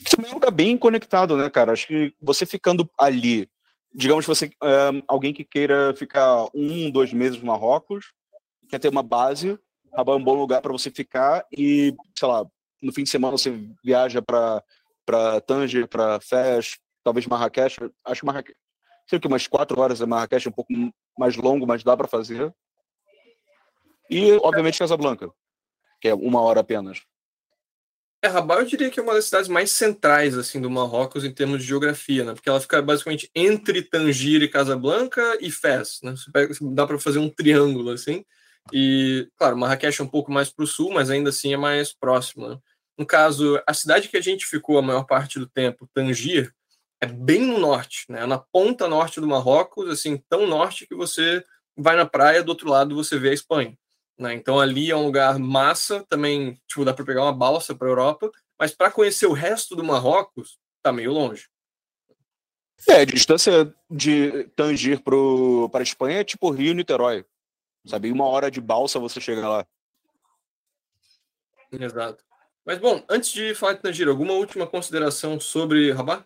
Também 0.09 0.29
é 0.29 0.31
um 0.31 0.35
lugar 0.35 0.51
bem 0.51 0.77
conectado, 0.77 1.35
né, 1.35 1.49
cara? 1.49 1.71
Acho 1.71 1.87
que 1.87 2.13
você 2.21 2.45
ficando 2.45 2.89
ali, 2.97 3.49
digamos 3.93 4.25
que 4.25 4.29
você 4.29 4.45
é, 4.45 5.03
alguém 5.07 5.33
que 5.33 5.43
queira 5.43 5.93
ficar 5.95 6.47
um, 6.53 6.91
dois 6.91 7.11
meses 7.11 7.39
no 7.39 7.47
Marrocos, 7.47 8.13
quer 8.69 8.79
ter 8.79 8.89
uma 8.89 9.03
base, 9.03 9.57
Rabat 9.93 10.15
é 10.15 10.21
um 10.21 10.23
bom 10.23 10.35
lugar 10.35 10.61
para 10.61 10.71
você 10.71 10.91
ficar 10.91 11.45
e, 11.51 11.95
sei 12.15 12.27
lá, 12.27 12.45
no 12.81 12.93
fim 12.93 13.03
de 13.03 13.09
semana 13.09 13.37
você 13.37 13.51
viaja 13.83 14.21
para 14.21 14.63
para 15.05 15.41
Tanger, 15.41 15.87
para 15.87 16.19
Fez, 16.19 16.77
talvez 17.03 17.25
Marrakech. 17.25 17.77
Acho 18.05 18.21
que 18.21 18.27
Marrakech, 18.27 18.55
sei 19.07 19.19
que 19.19 19.25
umas 19.25 19.47
quatro 19.47 19.81
horas 19.81 20.01
é 20.01 20.05
Marrakech, 20.05 20.47
um 20.47 20.51
pouco 20.51 20.71
mais 21.17 21.35
longo, 21.35 21.65
mas 21.65 21.83
dá 21.83 21.97
para 21.97 22.07
fazer. 22.07 22.53
E, 24.07 24.33
obviamente, 24.33 24.77
Casablanca, 24.77 25.31
que 25.99 26.09
é 26.09 26.13
uma 26.13 26.41
hora 26.41 26.59
apenas. 26.59 27.01
É, 28.21 28.27
Rabat 28.27 28.61
eu 28.61 28.67
diria 28.67 28.89
que 28.89 28.99
é 28.99 29.03
uma 29.03 29.13
das 29.13 29.25
cidades 29.25 29.47
mais 29.47 29.71
centrais 29.71 30.37
assim 30.37 30.59
do 30.59 30.69
Marrocos 30.69 31.23
em 31.23 31.31
termos 31.33 31.61
de 31.61 31.67
geografia, 31.67 32.25
né? 32.25 32.33
Porque 32.33 32.49
ela 32.49 32.59
fica 32.59 32.81
basicamente 32.81 33.31
entre 33.33 33.81
Tanger 33.81 34.43
e 34.43 34.49
Casablanca 34.49 35.37
e 35.39 35.49
Fez, 35.49 35.99
né? 36.03 36.11
Você 36.11 36.29
pega, 36.29 36.53
dá 36.61 36.85
para 36.85 36.99
fazer 36.99 37.19
um 37.19 37.29
triângulo 37.29 37.91
assim. 37.91 38.25
E, 38.73 39.27
claro, 39.37 39.57
Marrakech 39.57 40.01
é 40.01 40.03
um 40.03 40.07
pouco 40.07 40.31
mais 40.31 40.49
para 40.49 40.63
o 40.63 40.67
sul, 40.67 40.91
mas 40.91 41.09
ainda 41.09 41.29
assim 41.29 41.53
é 41.53 41.57
mais 41.57 41.93
próximo. 41.93 42.49
Né? 42.49 42.59
No 42.97 43.05
caso, 43.05 43.61
a 43.65 43.73
cidade 43.73 44.09
que 44.09 44.17
a 44.17 44.21
gente 44.21 44.45
ficou 44.45 44.77
a 44.77 44.81
maior 44.81 45.05
parte 45.05 45.39
do 45.39 45.47
tempo, 45.47 45.89
Tanger, 45.93 46.53
é 47.01 47.05
bem 47.05 47.41
no 47.45 47.57
norte, 47.57 48.05
né? 48.09 48.25
Na 48.25 48.37
ponta 48.37 48.87
norte 48.87 49.21
do 49.21 49.27
Marrocos, 49.27 49.89
assim, 49.89 50.21
tão 50.29 50.45
norte 50.45 50.85
que 50.85 50.93
você 50.93 51.43
vai 51.77 51.95
na 51.95 52.05
praia, 52.05 52.43
do 52.43 52.49
outro 52.49 52.69
lado 52.69 52.93
você 52.93 53.17
vê 53.17 53.29
a 53.29 53.33
Espanha. 53.33 53.77
Né? 54.19 54.33
Então 54.33 54.59
ali 54.59 54.91
é 54.91 54.95
um 54.95 55.05
lugar 55.05 55.39
massa, 55.39 56.05
também, 56.09 56.59
tipo, 56.67 56.83
dá 56.83 56.93
para 56.93 57.05
pegar 57.05 57.23
uma 57.23 57.33
balsa 57.33 57.73
para 57.73 57.87
a 57.87 57.91
Europa, 57.91 58.29
mas 58.59 58.75
para 58.75 58.91
conhecer 58.91 59.25
o 59.25 59.33
resto 59.33 59.77
do 59.77 59.83
Marrocos, 59.83 60.59
tá 60.83 60.91
meio 60.91 61.13
longe. 61.13 61.47
É, 62.87 63.01
a 63.01 63.05
distância 63.05 63.73
de 63.89 64.43
Tanger 64.55 65.01
para 65.01 65.79
a 65.79 65.83
Espanha 65.83 66.19
é 66.19 66.23
tipo 66.23 66.49
Rio-Niterói. 66.49 67.25
Sabe, 67.85 68.11
uma 68.11 68.25
hora 68.25 68.51
de 68.51 68.59
balsa 68.59 68.99
você 68.99 69.21
chega 69.21 69.47
lá. 69.47 69.65
Exato. 71.71 72.23
Mas 72.65 72.77
bom, 72.77 73.03
antes 73.09 73.31
de 73.31 73.55
falar 73.55 73.73
de 73.73 73.81
Tangira, 73.81 74.11
alguma 74.11 74.33
última 74.33 74.67
consideração 74.67 75.39
sobre 75.39 75.91
Rabat? 75.91 76.25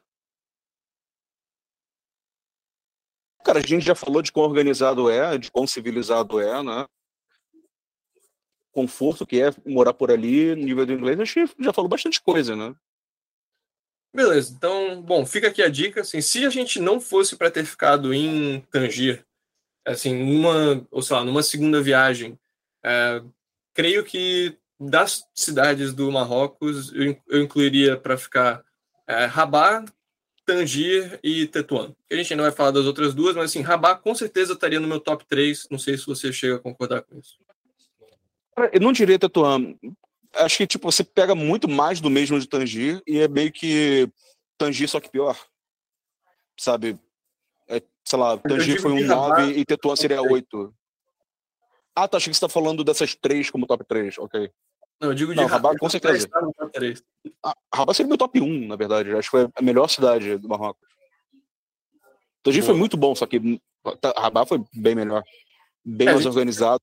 Cara, 3.44 3.60
a 3.60 3.62
gente 3.62 3.86
já 3.86 3.94
falou 3.94 4.22
de 4.22 4.32
quão 4.32 4.46
organizado 4.46 5.10
é, 5.12 5.38
de 5.38 5.52
quão 5.52 5.68
civilizado 5.68 6.40
é, 6.40 6.64
né? 6.64 6.88
Conforto 8.74 9.26
que 9.26 9.42
é 9.42 9.52
morar 9.66 9.94
por 9.94 10.12
ali, 10.12 10.56
nível 10.56 10.86
do 10.86 10.94
inglês, 10.94 11.20
acho 11.20 11.34
que 11.34 11.64
já 11.64 11.72
falou 11.72 11.88
bastante 11.88 12.22
coisa, 12.22 12.56
né? 12.56 12.76
Beleza, 14.14 14.54
então, 14.56 15.02
bom, 15.02 15.26
fica 15.26 15.48
aqui 15.48 15.62
a 15.62 15.70
dica, 15.70 16.02
assim, 16.02 16.22
se 16.22 16.46
a 16.46 16.50
gente 16.50 16.80
não 16.80 17.00
fosse 17.00 17.36
para 17.36 17.50
ter 17.50 17.66
ficado 17.66 18.14
em 18.14 18.62
Tanger, 18.72 19.26
assim, 19.86 20.14
numa, 20.14 20.86
ou 20.92 21.02
sei 21.02 21.16
lá, 21.16 21.24
numa 21.24 21.42
segunda 21.42 21.82
viagem, 21.82 22.38
é, 22.84 23.24
creio 23.74 24.04
que 24.04 24.58
das 24.80 25.28
cidades 25.34 25.94
do 25.94 26.12
Marrocos, 26.12 26.94
eu, 26.94 27.18
eu 27.28 27.42
incluiria 27.42 27.98
para 27.98 28.18
ficar 28.18 28.64
é, 29.08 29.26
Rabat, 29.26 29.92
Tanger 30.46 31.20
e 31.24 31.48
Tetuan. 31.48 31.96
A 32.12 32.16
gente 32.16 32.34
ainda 32.34 32.44
vai 32.44 32.52
falar 32.52 32.72
das 32.72 32.86
outras 32.86 33.14
duas, 33.14 33.36
mas 33.36 33.46
assim, 33.46 33.62
Rabat 33.62 34.02
com 34.02 34.14
certeza 34.14 34.54
estaria 34.54 34.80
no 34.80 34.88
meu 34.88 35.00
top 35.00 35.26
3. 35.26 35.68
Não 35.72 35.80
sei 35.80 35.98
se 35.98 36.06
você 36.06 36.34
chega 36.34 36.56
a 36.56 36.60
concordar 36.60 37.02
com 37.02 37.18
isso. 37.18 37.38
Eu 38.72 38.80
não 38.80 38.92
diria 38.92 39.20
Tetuan. 39.20 39.76
Acho 40.36 40.58
que 40.58 40.68
tipo, 40.68 40.92
você 40.92 41.04
pega 41.04 41.36
muito 41.36 41.68
mais 41.68 42.00
do 42.00 42.10
mesmo 42.10 42.40
de 42.40 42.48
Tanger 42.48 43.02
e 43.08 43.20
é 43.20 43.28
meio 43.28 43.52
que 43.52 44.10
Tanger, 44.58 44.90
só 44.90 45.00
que 45.00 45.10
pior. 45.10 45.38
Sabe? 46.60 46.98
É, 47.68 47.82
sei 48.06 48.20
lá, 48.20 48.38
Tanger 48.38 48.82
foi 48.82 48.92
um 48.92 49.06
9 49.06 49.54
e 49.54 49.66
Tetuan 49.66 49.96
seria 49.96 50.22
8. 50.22 50.74
Ah, 51.96 52.08
tá. 52.08 52.18
Achei 52.18 52.32
que 52.32 52.38
você 52.38 52.42
tá 52.46 52.50
falando 52.50 52.84
dessas 52.84 53.16
três 53.16 53.50
como 53.50 53.68
top 53.68 53.86
3. 53.86 54.18
Ok. 54.18 54.52
Não, 55.00 55.10
eu 55.10 55.16
digo 55.16 55.32
de 55.32 55.38
não, 55.38 55.48
Rabat, 55.48 55.78
com 55.78 55.90
certeza. 55.90 56.28
Ah, 57.44 57.56
Rabat 57.74 57.96
seria 57.96 58.08
meu 58.08 58.18
top 58.18 58.40
1, 58.40 58.68
na 58.68 58.76
verdade. 58.76 59.12
Acho 59.12 59.30
que 59.30 59.38
foi 59.38 59.50
a 59.54 59.62
melhor 59.62 59.88
cidade 59.88 60.38
do 60.38 60.48
Marrocos. 60.48 60.88
Tanger 62.42 62.64
foi 62.64 62.74
muito 62.74 62.98
bom, 62.98 63.16
só 63.16 63.26
que 63.26 63.62
Rabat 64.18 64.48
foi 64.48 64.64
bem 64.74 64.96
melhor. 64.96 65.24
Bem 65.86 66.08
é, 66.08 66.14
mais 66.14 66.26
organizado, 66.26 66.82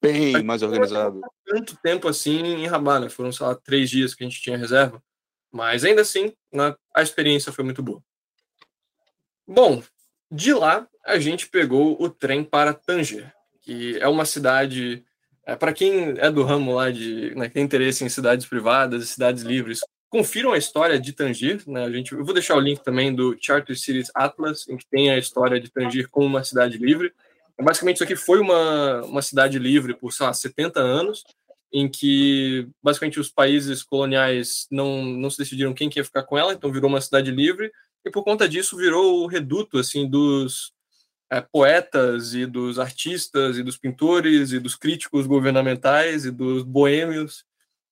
bem 0.00 0.42
mais 0.42 0.62
organizado. 0.62 1.20
Tanto 1.46 1.76
tempo 1.82 2.06
assim 2.06 2.38
em 2.38 2.66
Rabat, 2.66 3.00
né? 3.00 3.08
Foram, 3.08 3.32
sei 3.32 3.46
lá, 3.46 3.54
três 3.54 3.88
dias 3.88 4.14
que 4.14 4.22
a 4.22 4.28
gente 4.28 4.42
tinha 4.42 4.58
reserva. 4.58 5.02
Mas 5.50 5.84
ainda 5.84 6.02
assim, 6.02 6.32
né, 6.52 6.74
a 6.94 7.02
experiência 7.02 7.52
foi 7.52 7.64
muito 7.64 7.82
boa. 7.82 8.02
Bom, 9.46 9.82
de 10.30 10.52
lá 10.52 10.86
a 11.04 11.18
gente 11.18 11.48
pegou 11.48 11.96
o 12.00 12.08
trem 12.08 12.44
para 12.44 12.74
Tanger, 12.74 13.32
que 13.60 13.98
é 13.98 14.08
uma 14.08 14.24
cidade 14.24 15.04
é, 15.44 15.56
para 15.56 15.72
quem 15.72 16.14
é 16.18 16.30
do 16.30 16.44
ramo 16.44 16.74
lá 16.74 16.90
de 16.90 17.34
né, 17.34 17.48
tem 17.48 17.64
interesse 17.64 18.04
em 18.04 18.08
cidades 18.08 18.46
privadas 18.46 19.02
e 19.02 19.06
cidades 19.06 19.42
livres, 19.42 19.80
confiram 20.08 20.52
a 20.52 20.58
história 20.58 21.00
de 21.00 21.12
Tanger. 21.12 21.62
Né, 21.66 21.84
a 21.84 21.90
gente, 21.90 22.12
eu 22.12 22.24
vou 22.24 22.34
deixar 22.34 22.56
o 22.56 22.60
link 22.60 22.82
também 22.82 23.14
do 23.14 23.36
Charter 23.40 23.76
Cities 23.76 24.10
Atlas, 24.14 24.68
em 24.68 24.76
que 24.76 24.86
tem 24.88 25.10
a 25.10 25.18
história 25.18 25.60
de 25.60 25.70
Tanger 25.70 26.08
como 26.10 26.26
uma 26.26 26.44
cidade 26.44 26.78
livre. 26.78 27.12
Basicamente, 27.62 27.96
isso 27.96 28.04
aqui 28.04 28.16
foi 28.16 28.40
uma, 28.40 29.02
uma 29.02 29.22
cidade 29.22 29.58
livre 29.58 29.94
por, 29.94 30.12
sei 30.12 30.26
lá, 30.26 30.32
70 30.32 30.80
anos, 30.80 31.24
em 31.72 31.88
que 31.88 32.68
basicamente 32.82 33.18
os 33.18 33.30
países 33.30 33.82
coloniais 33.82 34.66
não, 34.70 35.04
não 35.04 35.30
se 35.30 35.38
decidiram 35.38 35.72
quem 35.72 35.88
que 35.88 35.98
ia 35.98 36.04
ficar 36.04 36.24
com 36.24 36.36
ela, 36.36 36.52
então 36.52 36.70
virou 36.70 36.88
uma 36.88 37.00
cidade 37.00 37.30
livre, 37.30 37.72
e 38.04 38.10
por 38.10 38.22
conta 38.22 38.48
disso 38.48 38.76
virou 38.76 39.22
o 39.22 39.26
reduto 39.26 39.78
assim 39.78 40.08
dos 40.08 40.72
é, 41.30 41.40
poetas 41.40 42.34
e 42.34 42.44
dos 42.44 42.78
artistas 42.78 43.56
e 43.56 43.62
dos 43.62 43.78
pintores 43.78 44.52
e 44.52 44.58
dos 44.58 44.76
críticos 44.76 45.26
governamentais 45.26 46.26
e 46.26 46.30
dos 46.30 46.62
boêmios 46.62 47.44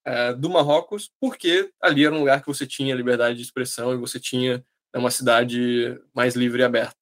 é, 0.04 0.34
do 0.34 0.50
Marrocos, 0.50 1.10
porque 1.18 1.70
ali 1.80 2.04
era 2.04 2.14
um 2.14 2.18
lugar 2.18 2.42
que 2.42 2.48
você 2.48 2.66
tinha 2.66 2.94
liberdade 2.94 3.36
de 3.36 3.42
expressão 3.42 3.94
e 3.94 3.96
você 3.96 4.20
tinha 4.20 4.58
né, 4.58 5.00
uma 5.00 5.10
cidade 5.10 5.98
mais 6.14 6.34
livre 6.36 6.60
e 6.60 6.64
aberta. 6.64 6.96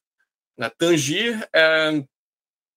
Na 0.57 0.71
Tangir 0.71 1.49
é 1.53 2.05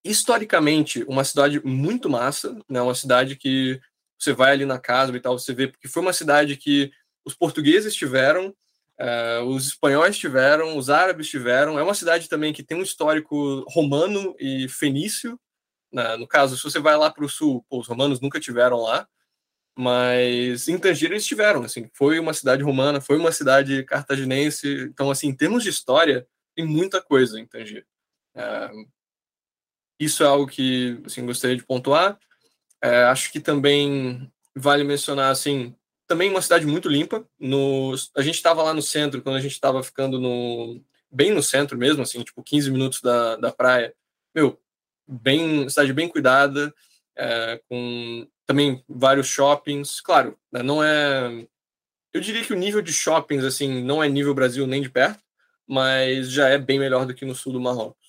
historicamente 0.04 1.04
uma 1.08 1.24
cidade 1.24 1.62
muito 1.66 2.10
massa, 2.10 2.58
né, 2.70 2.82
uma 2.82 2.96
cidade 2.96 3.36
que 3.36 3.80
você 4.18 4.34
vai 4.34 4.52
ali 4.52 4.66
na 4.66 4.80
casa 4.80 5.16
e 5.16 5.20
tal, 5.20 5.38
você 5.38 5.54
vê, 5.54 5.68
porque 5.68 5.88
foi 5.88 6.02
uma 6.02 6.14
cidade 6.14 6.56
que 6.58 6.92
os 7.26 7.34
portugueses 7.34 7.96
tiveram, 7.96 8.56
Uh, 9.02 9.44
os 9.46 9.66
espanhóis 9.66 10.16
tiveram, 10.16 10.78
os 10.78 10.88
árabes 10.88 11.28
tiveram. 11.28 11.80
É 11.80 11.84
uma 11.84 11.96
cidade 11.96 12.30
também 12.30 12.54
que 12.54 12.62
tem 12.62 12.78
um 12.78 12.84
histórico 12.84 13.66
romano 13.68 14.36
e 14.40 14.70
fenício. 14.70 15.40
Né? 15.92 16.16
No 16.18 16.28
caso, 16.28 16.56
se 16.56 16.64
você 16.64 16.80
vai 16.80 16.96
lá 16.96 17.10
para 17.10 17.26
o 17.26 17.30
sul, 17.30 17.66
pô, 17.68 17.80
os 17.80 17.88
romanos 17.88 18.22
nunca 18.22 18.40
tiveram 18.40 18.80
lá, 18.80 19.08
mas 19.76 20.68
em 20.68 20.78
Tanger 20.78 21.12
eles 21.12 21.26
tiveram. 21.26 21.64
Assim, 21.64 21.90
foi 21.94 22.20
uma 22.20 22.34
cidade 22.34 22.62
romana, 22.62 23.02
foi 23.02 23.18
uma 23.18 23.32
cidade 23.32 23.84
cartaginense. 23.86 24.68
Então, 24.84 25.10
assim, 25.10 25.30
em 25.30 25.36
termos 25.36 25.64
de 25.64 25.70
história, 25.70 26.28
tem 26.56 26.64
muita 26.64 27.02
coisa 27.02 27.40
em 27.40 27.48
Tanger. 27.48 27.86
Uh, 28.36 28.88
isso 30.06 30.24
é 30.24 30.28
algo 30.28 30.48
que 30.48 31.02
assim, 31.06 31.26
gostaria 31.26 31.56
de 31.56 31.64
pontuar. 31.64 32.18
Uh, 32.84 33.06
acho 33.10 33.32
que 33.32 33.40
também 33.40 34.32
vale 34.56 34.84
mencionar 34.84 35.32
assim 35.32 35.76
também 36.12 36.30
uma 36.30 36.42
cidade 36.42 36.66
muito 36.66 36.90
limpa. 36.90 37.26
No, 37.40 37.96
a 38.18 38.22
gente 38.22 38.36
estava 38.36 38.62
lá 38.62 38.74
no 38.74 38.82
centro, 38.82 39.22
quando 39.22 39.38
a 39.38 39.40
gente 39.40 39.54
estava 39.54 39.82
ficando 39.82 40.20
no 40.20 40.84
bem 41.10 41.32
no 41.32 41.42
centro 41.42 41.78
mesmo, 41.78 42.02
assim, 42.02 42.22
tipo 42.22 42.44
15 42.44 42.70
minutos 42.70 43.02
da, 43.02 43.38
da 43.38 43.50
praia. 43.50 43.94
Meu, 44.36 44.60
bem, 45.08 45.70
cidade 45.70 45.94
bem 45.94 46.10
cuidada, 46.10 46.74
é, 47.18 47.62
com 47.70 48.28
também 48.46 48.84
vários 48.90 49.28
shoppings. 49.28 50.02
Claro, 50.02 50.38
né, 50.52 50.62
não 50.62 50.84
é. 50.84 51.48
Eu 52.14 52.20
diria 52.20 52.44
que 52.44 52.54
o 52.54 52.58
nível 52.58 52.82
de 52.82 52.92
shoppings, 52.92 53.46
assim, 53.46 53.82
não 53.82 54.04
é 54.04 54.10
nível 54.10 54.34
Brasil 54.34 54.68
nem 54.68 54.82
de 54.82 54.90
perto, 54.90 55.24
mas 55.66 56.30
já 56.30 56.50
é 56.50 56.58
bem 56.58 56.78
melhor 56.78 57.06
do 57.06 57.14
que 57.14 57.26
no 57.26 57.34
sul 57.34 57.54
do 57.54 57.62
Marrocos. 57.62 58.01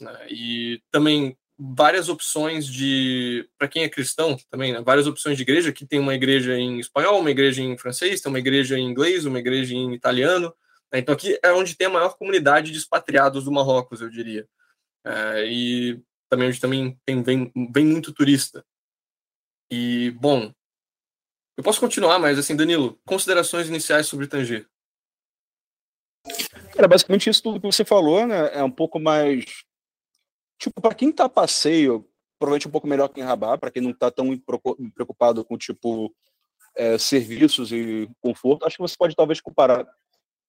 Né? 0.00 0.26
E 0.28 0.82
também 0.90 1.36
várias 1.58 2.08
opções 2.08 2.66
de 2.66 3.46
para 3.58 3.68
quem 3.68 3.82
é 3.82 3.88
cristão 3.88 4.36
também, 4.50 4.72
né? 4.72 4.80
várias 4.80 5.06
opções 5.06 5.36
de 5.36 5.42
igreja. 5.42 5.70
Aqui 5.70 5.86
tem 5.86 5.98
uma 5.98 6.14
igreja 6.14 6.56
em 6.56 6.80
espanhol, 6.80 7.20
uma 7.20 7.30
igreja 7.30 7.62
em 7.62 7.76
francês, 7.76 8.20
tem 8.20 8.30
uma 8.30 8.38
igreja 8.38 8.78
em 8.78 8.84
inglês, 8.84 9.26
uma 9.26 9.38
igreja 9.38 9.74
em 9.74 9.92
italiano. 9.92 10.54
Né? 10.92 11.00
Então 11.00 11.14
aqui 11.14 11.38
é 11.42 11.52
onde 11.52 11.76
tem 11.76 11.86
a 11.86 11.90
maior 11.90 12.16
comunidade 12.16 12.72
de 12.72 12.78
expatriados 12.78 13.44
do 13.44 13.52
Marrocos, 13.52 14.00
eu 14.00 14.08
diria. 14.08 14.48
É, 15.04 15.46
e 15.46 16.00
também 16.30 16.48
onde 16.48 16.60
também 16.60 16.98
tem 17.04 17.22
vem, 17.22 17.52
vem 17.70 17.84
muito 17.84 18.12
turista. 18.12 18.64
E 19.70 20.10
bom, 20.12 20.52
eu 21.56 21.62
posso 21.62 21.80
continuar, 21.80 22.18
mas 22.18 22.38
assim, 22.38 22.56
Danilo, 22.56 22.98
considerações 23.04 23.68
iniciais 23.68 24.06
sobre 24.06 24.26
Tanger. 24.26 24.66
Cara, 26.74 26.88
basicamente 26.88 27.28
isso 27.28 27.42
tudo 27.42 27.60
que 27.60 27.66
você 27.66 27.84
falou, 27.84 28.26
né, 28.26 28.50
é 28.54 28.62
um 28.62 28.70
pouco 28.70 28.98
mais 28.98 29.44
Tipo, 30.60 30.78
para 30.78 30.94
quem 30.94 31.10
tá 31.10 31.24
a 31.24 31.28
passeio, 31.28 32.06
provavelmente 32.38 32.68
um 32.68 32.70
pouco 32.70 32.86
melhor 32.86 33.08
que 33.08 33.18
em 33.18 33.24
Rabat, 33.24 33.58
para 33.58 33.70
quem 33.70 33.82
não 33.82 33.94
tá 33.94 34.10
tão 34.10 34.38
preocupado 34.94 35.42
com, 35.42 35.56
tipo, 35.56 36.14
é, 36.76 36.98
serviços 36.98 37.72
e 37.72 38.08
conforto, 38.20 38.66
acho 38.66 38.76
que 38.76 38.82
você 38.82 38.94
pode 38.96 39.16
talvez 39.16 39.40
comparar. 39.40 39.86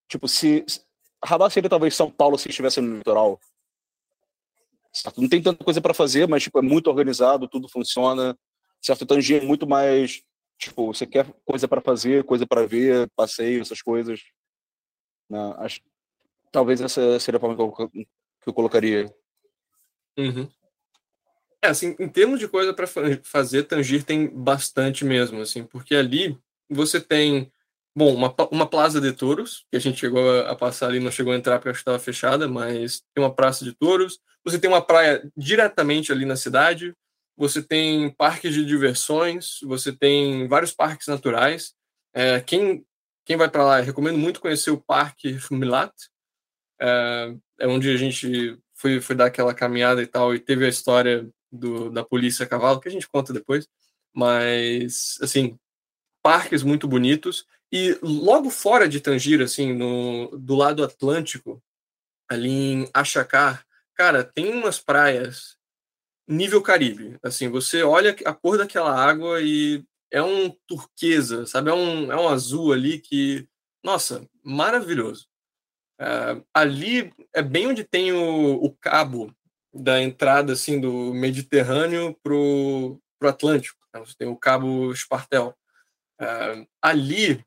Tipo, 0.06 0.28
se. 0.28 0.66
Rabat 1.24 1.52
seria 1.54 1.70
talvez 1.70 1.94
São 1.94 2.10
Paulo 2.10 2.36
se 2.36 2.50
estivesse 2.50 2.78
no 2.80 2.98
litoral. 2.98 3.40
Certo? 4.92 5.22
Não 5.22 5.28
tem 5.28 5.42
tanta 5.42 5.64
coisa 5.64 5.80
para 5.80 5.94
fazer, 5.94 6.28
mas 6.28 6.42
tipo, 6.42 6.58
é 6.58 6.62
muito 6.62 6.88
organizado, 6.88 7.48
tudo 7.48 7.66
funciona. 7.66 8.38
Certo? 8.82 9.06
Tanger 9.06 9.42
é 9.42 9.46
muito 9.46 9.66
mais. 9.66 10.22
Tipo, 10.58 10.92
você 10.92 11.06
quer 11.06 11.26
coisa 11.46 11.66
para 11.66 11.80
fazer, 11.80 12.24
coisa 12.24 12.46
para 12.46 12.66
ver, 12.66 13.10
passeio, 13.16 13.62
essas 13.62 13.80
coisas. 13.80 14.20
Né? 15.30 15.54
Acho, 15.58 15.80
talvez 16.52 16.82
essa 16.82 17.18
seria 17.18 17.38
a 17.38 17.40
forma 17.40 17.56
que 17.56 17.62
eu, 17.62 17.88
que 17.88 18.48
eu 18.48 18.52
colocaria. 18.52 19.12
Uhum. 20.18 20.48
É, 21.62 21.68
assim, 21.68 21.94
em 21.98 22.08
termos 22.08 22.40
de 22.40 22.48
coisa 22.48 22.74
para 22.74 22.86
fazer, 23.22 23.62
Tangir 23.64 24.02
tem 24.02 24.26
bastante 24.26 25.04
mesmo, 25.04 25.40
assim, 25.40 25.62
porque 25.64 25.94
ali 25.94 26.36
você 26.68 27.00
tem, 27.00 27.52
bom, 27.94 28.12
uma, 28.14 28.34
uma 28.50 28.66
Plaza 28.68 29.00
de 29.00 29.12
Touros, 29.12 29.64
que 29.70 29.76
a 29.76 29.80
gente 29.80 30.00
chegou 30.00 30.40
a, 30.40 30.56
passar 30.56 30.88
ali, 30.88 30.98
não 30.98 31.10
chegou 31.10 31.32
a 31.32 31.36
entrar 31.36 31.58
porque 31.58 31.68
acho 31.68 31.78
que 31.78 31.82
estava 31.82 31.98
fechada, 32.00 32.48
mas 32.48 33.02
tem 33.14 33.22
uma 33.22 33.32
Praça 33.32 33.64
de 33.64 33.72
Touros, 33.72 34.18
você 34.44 34.58
tem 34.58 34.68
uma 34.68 34.82
praia 34.82 35.30
diretamente 35.36 36.10
ali 36.10 36.24
na 36.24 36.34
cidade, 36.34 36.94
você 37.36 37.62
tem 37.62 38.10
parques 38.10 38.52
de 38.52 38.64
diversões, 38.64 39.60
você 39.62 39.92
tem 39.92 40.48
vários 40.48 40.72
parques 40.72 41.06
naturais. 41.06 41.74
É, 42.12 42.40
quem, 42.40 42.84
quem 43.24 43.36
vai 43.36 43.48
para 43.48 43.64
lá, 43.64 43.80
recomendo 43.80 44.18
muito 44.18 44.40
conhecer 44.40 44.70
o 44.70 44.80
Parque 44.80 45.38
Milat, 45.50 45.92
é, 46.80 47.34
é 47.60 47.66
onde 47.68 47.88
a 47.88 47.96
gente 47.96 48.58
fui, 48.82 49.00
fui 49.00 49.14
dar 49.14 49.26
aquela 49.26 49.54
caminhada 49.54 50.02
e 50.02 50.06
tal, 50.06 50.34
e 50.34 50.40
teve 50.40 50.66
a 50.66 50.68
história 50.68 51.30
do, 51.50 51.88
da 51.88 52.04
polícia 52.04 52.44
a 52.44 52.48
cavalo, 52.48 52.80
que 52.80 52.88
a 52.88 52.92
gente 52.92 53.08
conta 53.08 53.32
depois, 53.32 53.68
mas, 54.12 55.18
assim, 55.22 55.56
parques 56.20 56.64
muito 56.64 56.88
bonitos, 56.88 57.46
e 57.70 57.96
logo 58.02 58.50
fora 58.50 58.88
de 58.88 59.00
Tangira, 59.00 59.44
assim, 59.44 59.72
no, 59.72 60.36
do 60.36 60.56
lado 60.56 60.82
atlântico, 60.82 61.62
ali 62.28 62.50
em 62.50 62.90
Achacar, 62.92 63.64
cara, 63.94 64.24
tem 64.24 64.52
umas 64.52 64.80
praias 64.80 65.56
nível 66.26 66.60
Caribe, 66.60 67.16
assim, 67.22 67.48
você 67.48 67.82
olha 67.84 68.16
a 68.24 68.34
cor 68.34 68.58
daquela 68.58 68.94
água 68.94 69.40
e 69.40 69.84
é 70.10 70.22
um 70.22 70.50
turquesa, 70.66 71.46
sabe, 71.46 71.70
é 71.70 71.74
um, 71.74 72.10
é 72.10 72.16
um 72.16 72.28
azul 72.28 72.72
ali 72.72 72.98
que, 72.98 73.46
nossa, 73.82 74.28
maravilhoso. 74.42 75.31
Uh, 76.02 76.44
ali 76.52 77.12
é 77.32 77.40
bem 77.40 77.68
onde 77.68 77.84
tem 77.84 78.12
o, 78.12 78.54
o, 78.54 78.74
cabo 78.80 79.32
da 79.72 80.02
entrada 80.02 80.52
assim 80.52 80.80
do 80.80 81.14
Mediterrâneo 81.14 82.18
pro, 82.24 82.98
pro 83.20 83.28
Atlântico. 83.28 83.78
Né? 83.94 84.00
Você 84.00 84.14
tem 84.18 84.26
o 84.26 84.36
Cabo 84.36 84.90
Espartel. 84.90 85.54
Uh, 86.20 86.66
ali, 86.82 87.44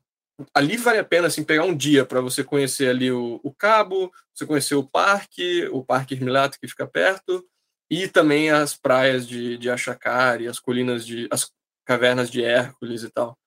ali 0.54 0.78
vale 0.78 0.98
a 0.98 1.04
pena 1.04 1.26
assim, 1.26 1.44
pegar 1.44 1.64
um 1.64 1.76
dia 1.76 2.06
para 2.06 2.22
você 2.22 2.42
conhecer 2.42 2.88
ali 2.88 3.12
o, 3.12 3.38
o, 3.42 3.52
Cabo, 3.52 4.10
você 4.32 4.46
conhecer 4.46 4.74
o 4.74 4.88
parque, 4.88 5.68
o 5.70 5.84
Parque 5.84 6.14
Irmilato 6.14 6.58
que 6.58 6.66
fica 6.66 6.86
perto, 6.86 7.46
e 7.90 8.08
também 8.08 8.50
as 8.50 8.74
praias 8.74 9.28
de, 9.28 9.58
de 9.58 9.68
Achacari, 9.68 10.48
as 10.48 10.58
colinas 10.58 11.04
de. 11.04 11.28
as 11.30 11.52
cavernas 11.84 12.30
de 12.30 12.42
Hércules 12.42 13.02
e 13.02 13.10
tal. 13.10 13.38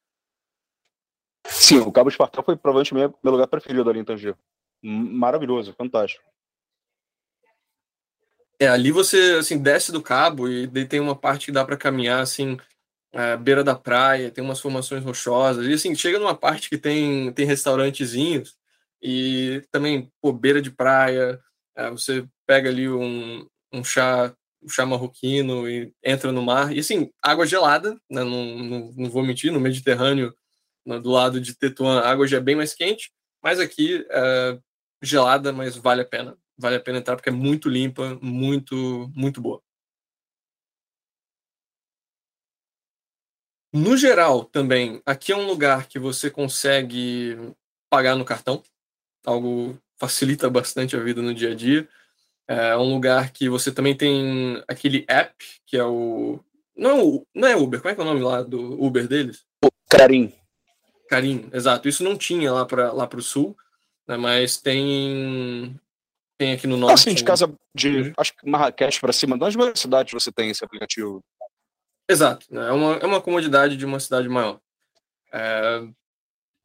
Sim, 1.48 1.80
o 1.80 1.92
Cabo 1.92 2.10
Espartal 2.10 2.44
foi 2.44 2.56
provavelmente 2.56 2.94
meu, 2.94 3.32
lugar 3.32 3.48
preferido 3.48 3.90
ali 3.90 4.00
em 4.00 4.06
Tanger. 4.06 4.36
Maravilhoso, 4.82 5.74
fantástico. 5.74 6.24
É, 8.60 8.68
ali 8.68 8.92
você 8.92 9.38
assim 9.40 9.58
desce 9.58 9.92
do 9.92 10.02
cabo 10.02 10.50
e 10.50 10.86
tem 10.86 11.00
uma 11.00 11.16
parte 11.16 11.46
que 11.46 11.52
dá 11.52 11.64
para 11.64 11.78
caminhar 11.78 12.22
assim, 12.22 12.58
à 13.14 13.38
beira 13.38 13.64
da 13.64 13.74
praia, 13.76 14.32
tem 14.32 14.44
umas 14.44 14.60
formações 14.60 15.04
rochosas. 15.04 15.66
E 15.66 15.74
assim, 15.74 15.96
chega 15.96 16.20
numa 16.20 16.36
parte 16.36 16.70
que 16.70 16.78
tem 16.78 17.32
tem 17.34 17.46
restaurantezinhos 17.46 18.58
e 19.02 19.64
também 19.72 20.12
pô, 20.22 20.34
beira 20.34 20.62
de 20.62 20.72
praia, 20.72 21.40
é, 21.76 21.90
você 21.90 22.26
pega 22.46 22.70
ali 22.70 22.90
um, 22.90 23.48
um 23.74 23.84
chá 23.84 24.34
um 24.62 24.68
chá 24.68 24.86
marroquino 24.86 25.70
e 25.70 25.94
entra 26.04 26.32
no 26.32 26.42
mar. 26.44 26.74
E 26.76 26.80
assim, 26.80 27.10
água 27.24 27.46
gelada, 27.46 27.94
né? 28.10 28.24
não, 28.24 28.46
não, 28.58 28.94
não 28.96 29.10
vou 29.10 29.24
mentir, 29.24 29.52
no 29.52 29.60
Mediterrâneo, 29.60 30.34
do 30.86 31.12
lado 31.12 31.40
de 31.40 31.56
Tetuan, 31.56 32.00
a 32.02 32.10
água 32.10 32.28
já 32.28 32.38
é 32.38 32.42
bem 32.42 32.56
mais 32.56 32.74
quente, 32.74 33.12
mas 33.42 33.60
aqui 33.60 34.06
é 34.10 34.60
gelada, 35.02 35.54
mas 35.54 35.76
vale 35.76 36.02
a 36.02 36.06
pena 36.06 36.38
vale 36.60 36.76
a 36.76 36.80
pena 36.80 37.00
entrar 37.00 37.16
porque 37.16 37.30
é 37.30 37.32
muito 37.32 37.70
limpa, 37.70 38.20
muito, 38.22 39.10
muito 39.16 39.40
boa. 39.42 39.62
No 43.72 43.96
geral, 43.96 44.44
também, 44.44 45.02
aqui 45.06 45.32
é 45.32 45.38
um 45.38 45.48
lugar 45.48 45.88
que 45.88 45.98
você 45.98 46.30
consegue 46.30 47.38
pagar 47.90 48.16
no 48.16 48.26
cartão, 48.26 48.62
algo 49.26 49.80
facilita 49.98 50.50
bastante 50.50 50.98
a 50.98 51.00
vida 51.00 51.22
no 51.22 51.34
dia 51.34 51.52
a 51.52 51.56
dia. 51.56 51.88
É 52.48 52.76
um 52.76 52.92
lugar 52.94 53.32
que 53.32 53.48
você 53.48 53.72
também 53.72 53.96
tem 53.96 54.62
aquele 54.68 55.06
app, 55.08 55.34
que 55.68 55.78
é 55.78 55.84
o. 55.84 56.44
Não, 56.76 57.26
não 57.34 57.48
é 57.48 57.56
Uber, 57.56 57.80
como 57.80 57.92
é 57.92 57.96
que 57.96 58.02
é 58.02 58.04
o 58.04 58.08
nome 58.08 58.22
lá 58.22 58.42
do 58.42 58.82
Uber 58.82 59.08
deles? 59.08 59.46
Carim. 59.88 60.34
Carim, 61.08 61.48
exato. 61.54 61.88
Isso 61.88 62.04
não 62.04 62.18
tinha 62.18 62.52
lá 62.52 62.66
para 62.66 62.92
lá 62.92 63.08
o 63.14 63.22
sul, 63.22 63.56
né, 64.10 64.18
mas 64.18 64.58
tem 64.58 65.80
tem 66.36 66.54
aqui 66.54 66.66
no 66.66 66.78
norte. 66.78 66.94
Assim, 66.94 67.14
de 67.14 67.24
casa 67.24 67.54
de, 67.76 68.12
acho 68.18 68.36
que 68.36 68.50
Marrakech 68.50 69.00
para 69.00 69.14
cima, 69.14 69.38
das 69.38 69.56
maiores 69.56 69.80
cidades 69.80 70.12
você 70.12 70.32
tem 70.32 70.50
esse 70.50 70.64
aplicativo. 70.66 71.24
Exato, 72.10 72.48
né? 72.50 72.70
é 72.70 72.72
uma, 72.72 72.94
é 72.96 73.06
uma 73.06 73.22
comodidade 73.22 73.78
de 73.78 73.86
uma 73.86 74.00
cidade 74.00 74.28
maior. 74.28 74.60
É... 75.32 75.84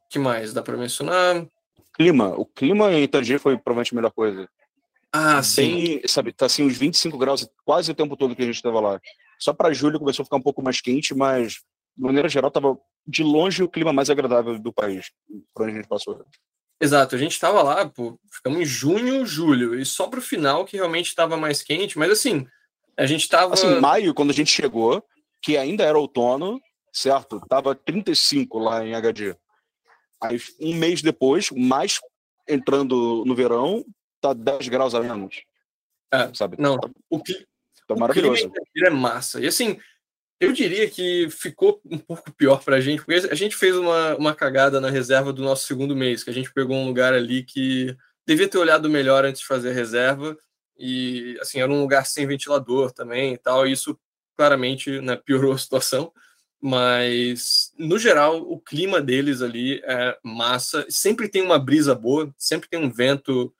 que 0.08 0.18
mais 0.18 0.54
dá 0.54 0.62
para 0.62 0.76
mencionar? 0.76 1.46
Clima, 1.92 2.28
o 2.28 2.46
clima 2.46 2.92
em 2.92 3.06
Tanger 3.06 3.38
foi 3.38 3.58
provavelmente 3.58 3.92
a 3.92 3.96
melhor 3.96 4.10
coisa. 4.10 4.48
Ah, 5.12 5.42
sim. 5.42 5.98
Bem, 6.00 6.02
sabe, 6.06 6.32
tá 6.32 6.46
assim 6.46 6.64
uns 6.64 6.78
25 6.78 7.18
graus 7.18 7.46
quase 7.64 7.90
o 7.90 7.94
tempo 7.94 8.16
todo 8.16 8.34
que 8.34 8.42
a 8.42 8.46
gente 8.46 8.56
estava 8.56 8.80
lá. 8.80 9.00
Só 9.38 9.52
para 9.52 9.72
julho 9.72 9.98
começou 9.98 10.22
a 10.22 10.24
ficar 10.24 10.36
um 10.36 10.42
pouco 10.42 10.62
mais 10.62 10.80
quente, 10.80 11.14
mas 11.14 11.60
de 11.96 12.02
maneira 12.02 12.28
geral 12.28 12.50
tava 12.50 12.78
de 13.06 13.22
longe 13.22 13.62
o 13.62 13.68
clima 13.68 13.92
mais 13.92 14.08
agradável 14.08 14.58
do 14.58 14.72
país, 14.72 15.10
por 15.52 15.64
onde 15.64 15.72
a 15.72 15.76
gente 15.76 15.88
passou. 15.88 16.24
Exato, 16.80 17.14
a 17.14 17.18
gente 17.18 17.32
estava 17.32 17.62
lá, 17.62 17.88
pô, 17.88 18.18
ficamos 18.30 18.60
em 18.60 18.64
junho, 18.64 19.24
julho, 19.24 19.78
e 19.78 19.86
só 19.86 20.08
para 20.08 20.18
o 20.18 20.22
final 20.22 20.64
que 20.64 20.76
realmente 20.76 21.06
estava 21.06 21.36
mais 21.36 21.62
quente, 21.62 21.98
mas 21.98 22.10
assim, 22.10 22.46
a 22.96 23.06
gente 23.06 23.22
estava. 23.22 23.54
Assim, 23.54 23.80
maio, 23.80 24.14
quando 24.14 24.30
a 24.30 24.34
gente 24.34 24.50
chegou, 24.50 25.04
que 25.42 25.56
ainda 25.56 25.84
era 25.84 25.98
outono, 25.98 26.60
certo? 26.92 27.40
Tava 27.48 27.74
35 27.74 28.58
lá 28.58 28.84
em 28.84 28.94
HD. 28.94 29.36
Aí, 30.22 30.40
um 30.60 30.74
mês 30.74 31.02
depois, 31.02 31.50
mais 31.50 32.00
entrando 32.48 33.24
no 33.24 33.34
verão, 33.34 33.84
tá 34.20 34.32
10 34.32 34.68
graus 34.68 34.94
a 34.94 35.00
menos. 35.00 35.42
É, 36.12 36.32
sabe? 36.32 36.56
Não, 36.58 36.78
o, 37.10 37.20
que, 37.20 37.34
tá 37.86 37.94
o 37.94 37.98
maravilhoso. 37.98 38.50
clima 38.72 38.88
é 38.88 38.90
massa. 38.90 39.40
E 39.40 39.46
assim, 39.46 39.78
eu 40.44 40.52
diria 40.52 40.88
que 40.88 41.28
ficou 41.30 41.80
um 41.84 41.98
pouco 41.98 42.32
pior 42.32 42.62
para 42.62 42.76
a 42.76 42.80
gente, 42.80 43.04
porque 43.04 43.28
a 43.28 43.34
gente 43.34 43.56
fez 43.56 43.76
uma, 43.76 44.16
uma 44.16 44.34
cagada 44.34 44.80
na 44.80 44.90
reserva 44.90 45.32
do 45.32 45.42
nosso 45.42 45.66
segundo 45.66 45.96
mês, 45.96 46.22
que 46.22 46.30
a 46.30 46.34
gente 46.34 46.52
pegou 46.52 46.76
um 46.76 46.86
lugar 46.86 47.12
ali 47.12 47.42
que 47.42 47.96
devia 48.26 48.48
ter 48.48 48.58
olhado 48.58 48.88
melhor 48.88 49.24
antes 49.24 49.40
de 49.40 49.46
fazer 49.46 49.72
reserva, 49.72 50.36
e 50.76 51.38
assim, 51.40 51.60
era 51.60 51.70
um 51.70 51.80
lugar 51.80 52.06
sem 52.06 52.26
ventilador 52.26 52.92
também 52.92 53.34
e 53.34 53.38
tal, 53.38 53.66
e 53.66 53.72
isso 53.72 53.98
claramente 54.36 55.00
né, 55.00 55.16
piorou 55.16 55.52
a 55.52 55.58
situação, 55.58 56.12
mas 56.60 57.72
no 57.78 57.98
geral 57.98 58.40
o 58.40 58.58
clima 58.58 59.00
deles 59.00 59.42
ali 59.42 59.80
é 59.84 60.18
massa, 60.22 60.86
sempre 60.88 61.28
tem 61.28 61.42
uma 61.42 61.58
brisa 61.58 61.94
boa, 61.94 62.34
sempre 62.38 62.68
tem 62.68 62.80
um 62.80 62.90
vento, 62.90 63.54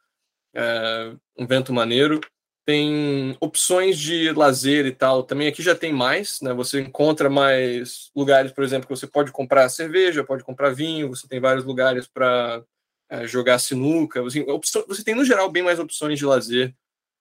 é, 0.55 1.12
um 1.39 1.47
vento 1.47 1.72
maneiro, 1.72 2.20
tem 2.65 3.37
opções 3.41 3.99
de 3.99 4.33
lazer 4.33 4.87
e 4.87 4.93
tal. 4.93 5.23
Também 5.23 5.49
aqui 5.49 5.62
já 5.62 5.75
tem 5.75 5.93
mais, 5.93 6.41
né? 6.41 6.53
Você 6.55 6.81
encontra 6.81 7.29
mais 7.29 8.11
lugares, 8.17 8.53
por 8.53 8.65
exemplo, 8.65 8.89
que 8.89 8.97
você 8.97 9.07
pode 9.07 9.31
comprar 9.31 9.69
cerveja, 9.69 10.25
pode 10.25 10.43
comprar 10.43 10.75
vinho, 10.75 11.09
você 11.09 11.29
tem 11.29 11.41
vários 11.41 11.65
lugares 11.65 12.07
para 12.07 12.65
é, 13.11 13.27
jogar 13.27 13.59
sinuca. 13.59 14.23
Você, 14.23 14.41
opção, 14.41 14.85
você 14.89 15.05
tem, 15.05 15.15
no 15.15 15.25
geral, 15.25 15.51
bem 15.51 15.62
mais 15.62 15.79
opções 15.79 16.19
de 16.19 16.25
lazer 16.25 16.75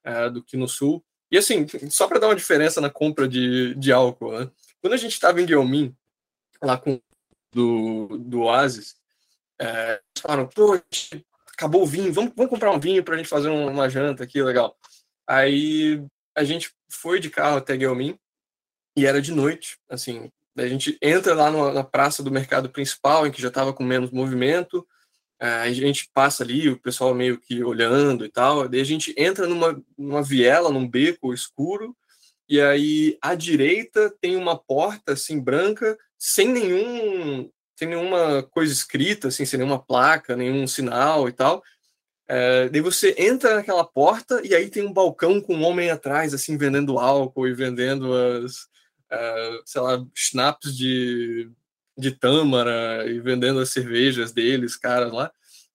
é, 0.04 0.30
do 0.30 0.42
que 0.42 0.56
no 0.56 0.68
sul. 0.68 1.04
E 1.30 1.38
assim, 1.38 1.66
só 1.90 2.08
para 2.08 2.20
dar 2.20 2.28
uma 2.28 2.36
diferença 2.36 2.80
na 2.80 2.90
compra 2.90 3.28
de, 3.28 3.76
de 3.76 3.92
álcool, 3.92 4.32
né? 4.32 4.50
Quando 4.82 4.94
a 4.94 4.98
gente 4.98 5.14
estava 5.14 5.42
em 5.42 5.46
Guilhermin, 5.46 5.96
lá 6.62 6.78
com 6.78 7.02
do, 7.52 8.18
do 8.18 8.42
Oasis, 8.44 8.96
é, 9.60 10.02
falaram, 10.20 10.48
pô, 10.48 10.80
acabou 11.52 11.84
o 11.84 11.88
vinho, 11.88 12.12
vamos, 12.14 12.34
vamos 12.36 12.50
comprar 12.50 12.72
um 12.72 12.80
vinho 12.80 13.04
para 13.04 13.16
a 13.16 13.18
gente 13.18 13.30
fazer 13.30 13.50
uma 13.50 13.90
janta 13.90 14.24
aqui, 14.24 14.42
legal. 14.42 14.78
Aí 15.28 16.04
a 16.36 16.44
gente 16.44 16.72
foi 16.90 17.20
de 17.20 17.30
carro 17.30 17.58
até 17.58 17.76
Guilmin 17.78 18.18
e 18.96 19.06
era 19.06 19.22
de 19.22 19.32
noite, 19.32 19.78
assim. 19.90 20.30
A 20.56 20.68
gente 20.68 20.98
entra 21.02 21.34
lá 21.34 21.50
na, 21.74 21.84
praça 21.84 22.22
do 22.22 22.32
mercado 22.32 22.70
principal, 22.70 23.26
em 23.26 23.32
que 23.32 23.42
já 23.42 23.48
estava 23.48 23.74
com 23.74 23.84
menos 23.84 24.12
movimento. 24.12 24.88
A 25.40 25.72
gente 25.72 26.10
passa 26.14 26.44
ali, 26.44 26.70
o 26.70 26.80
pessoal 26.80 27.14
meio 27.14 27.40
que 27.40 27.64
olhando 27.64 28.24
e 28.24 28.30
tal. 28.30 28.70
Daí 28.70 28.80
a 28.80 28.86
gente 28.86 29.14
entra 29.18 29.48
numa, 29.48 29.82
numa 29.98 30.22
viela, 30.22 30.70
num 30.70 30.88
beco 30.88 31.34
escuro. 31.34 31.96
E 32.48 32.62
aí 32.62 33.18
à 33.22 33.34
direita 33.34 34.14
tem 34.22 34.36
uma 34.36 34.58
porta 34.58 35.14
assim 35.14 35.40
branca, 35.40 35.98
sem 36.18 36.48
nenhum 36.48 37.50
sem 37.76 37.88
nenhuma 37.88 38.44
coisa 38.44 38.72
escrita, 38.72 39.30
assim, 39.30 39.46
sem 39.46 39.58
nenhuma 39.58 39.80
placa, 39.80 40.36
nenhum 40.36 40.68
sinal 40.68 41.28
e 41.28 41.34
tal. 41.34 41.64
É, 42.28 42.70
daí 42.70 42.82
você 42.82 43.14
entra 43.18 43.56
naquela 43.56 43.84
porta 43.84 44.42
e 44.44 44.56
aí 44.56 44.70
tem 44.70 44.86
um 44.86 44.94
balcão 44.94 45.42
com 45.42 45.56
um 45.56 45.64
homem 45.64 45.90
atrás, 45.90 46.34
assim, 46.34 46.58
vendendo 46.58 46.98
álcool 46.98 47.48
e 47.48 47.54
vendendo 47.54 48.14
as, 48.14 48.64
uh, 49.12 49.62
sei 49.66 49.82
lá, 49.82 50.06
schnapps 50.16 50.76
de, 50.76 51.50
de 51.98 52.12
tâmara 52.12 53.06
e 53.10 53.20
vendendo 53.20 53.60
as 53.60 53.70
cervejas 53.70 54.32
deles, 54.32 54.78
caras 54.78 55.12
lá. 55.12 55.32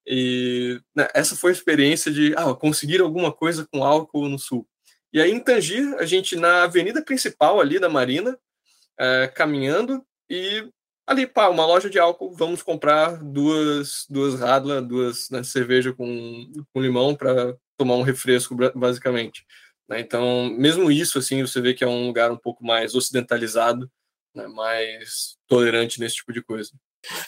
E 0.07 0.81
né, 0.97 1.07
essa 1.15 1.37
foi 1.37 1.51
a 1.51 1.55
experiência 1.55 2.11
de 2.11 2.33
ah, 2.35 2.55
conseguir 2.55 3.01
alguma 3.01 3.31
coisa 3.31 3.69
com 3.71 3.85
álcool 3.85 4.29
no 4.29 4.39
sul. 4.39 4.67
E 5.13 5.21
aí 5.21 5.31
em 5.31 5.41
Tangir, 5.41 5.97
a 5.99 6.07
gente 6.07 6.35
na 6.35 6.65
avenida 6.65 7.03
principal 7.03 7.61
ali 7.61 7.79
da 7.79 7.91
Marina, 7.91 8.33
uh, 8.33 9.35
caminhando, 9.35 10.03
e 10.31 10.67
ali, 11.09 11.27
pá, 11.27 11.49
uma 11.49 11.65
loja 11.65 11.89
de 11.89 11.99
álcool, 11.99 12.31
vamos 12.35 12.63
comprar 12.63 13.17
duas, 13.25 14.05
duas 14.11 14.39
radla, 14.39 14.83
duas 14.83 15.31
né, 15.31 15.43
cerveja 15.43 15.91
com, 15.95 16.53
com 16.71 16.83
limão 16.83 17.15
para 17.15 17.57
tomar 17.79 17.95
um 17.95 18.03
refresco, 18.03 18.55
basicamente. 18.75 19.47
Né? 19.89 20.01
Então, 20.01 20.51
mesmo 20.51 20.91
isso, 20.91 21.19
assim, 21.19 21.41
você 21.41 21.63
vê 21.63 21.73
que 21.73 21.83
é 21.83 21.87
um 21.87 22.07
lugar 22.07 22.31
um 22.31 22.37
pouco 22.37 22.63
mais 22.63 22.95
ocidentalizado, 22.95 23.91
né, 24.35 24.47
mais 24.49 25.39
tolerante 25.47 25.99
nesse 25.99 26.17
tipo 26.17 26.31
de 26.31 26.43
coisa. 26.43 26.73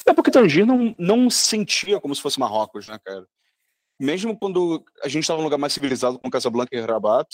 É 0.04 0.12
porque 0.12 0.30
Tanger 0.30 0.66
não, 0.66 0.94
não 0.98 1.30
sentia 1.30 1.98
como 1.98 2.14
se 2.14 2.20
fosse 2.20 2.38
Marrocos, 2.38 2.86
né, 2.86 2.98
cara? 3.02 3.26
Mesmo 3.98 4.38
quando 4.38 4.84
a 5.02 5.08
gente 5.08 5.22
estava 5.22 5.38
num 5.38 5.44
lugar 5.44 5.58
mais 5.58 5.72
civilizado, 5.72 6.18
como 6.18 6.30
Casablanca 6.30 6.76
e 6.76 6.80
Rabat, 6.80 7.28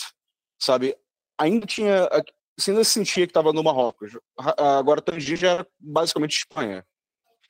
sabe? 0.61 0.97
Ainda 1.39 1.67
tinha 1.67 2.09
você 2.57 2.71
ainda 2.71 2.85
sentia 2.85 3.27
que 3.27 3.31
estava 3.31 3.53
no 3.53 3.63
Marrocos. 3.63 4.17
Agora 4.57 5.03
Tanger 5.03 5.37
já 5.37 5.53
é 5.61 5.67
basicamente 5.79 6.39
Espanha. 6.39 6.85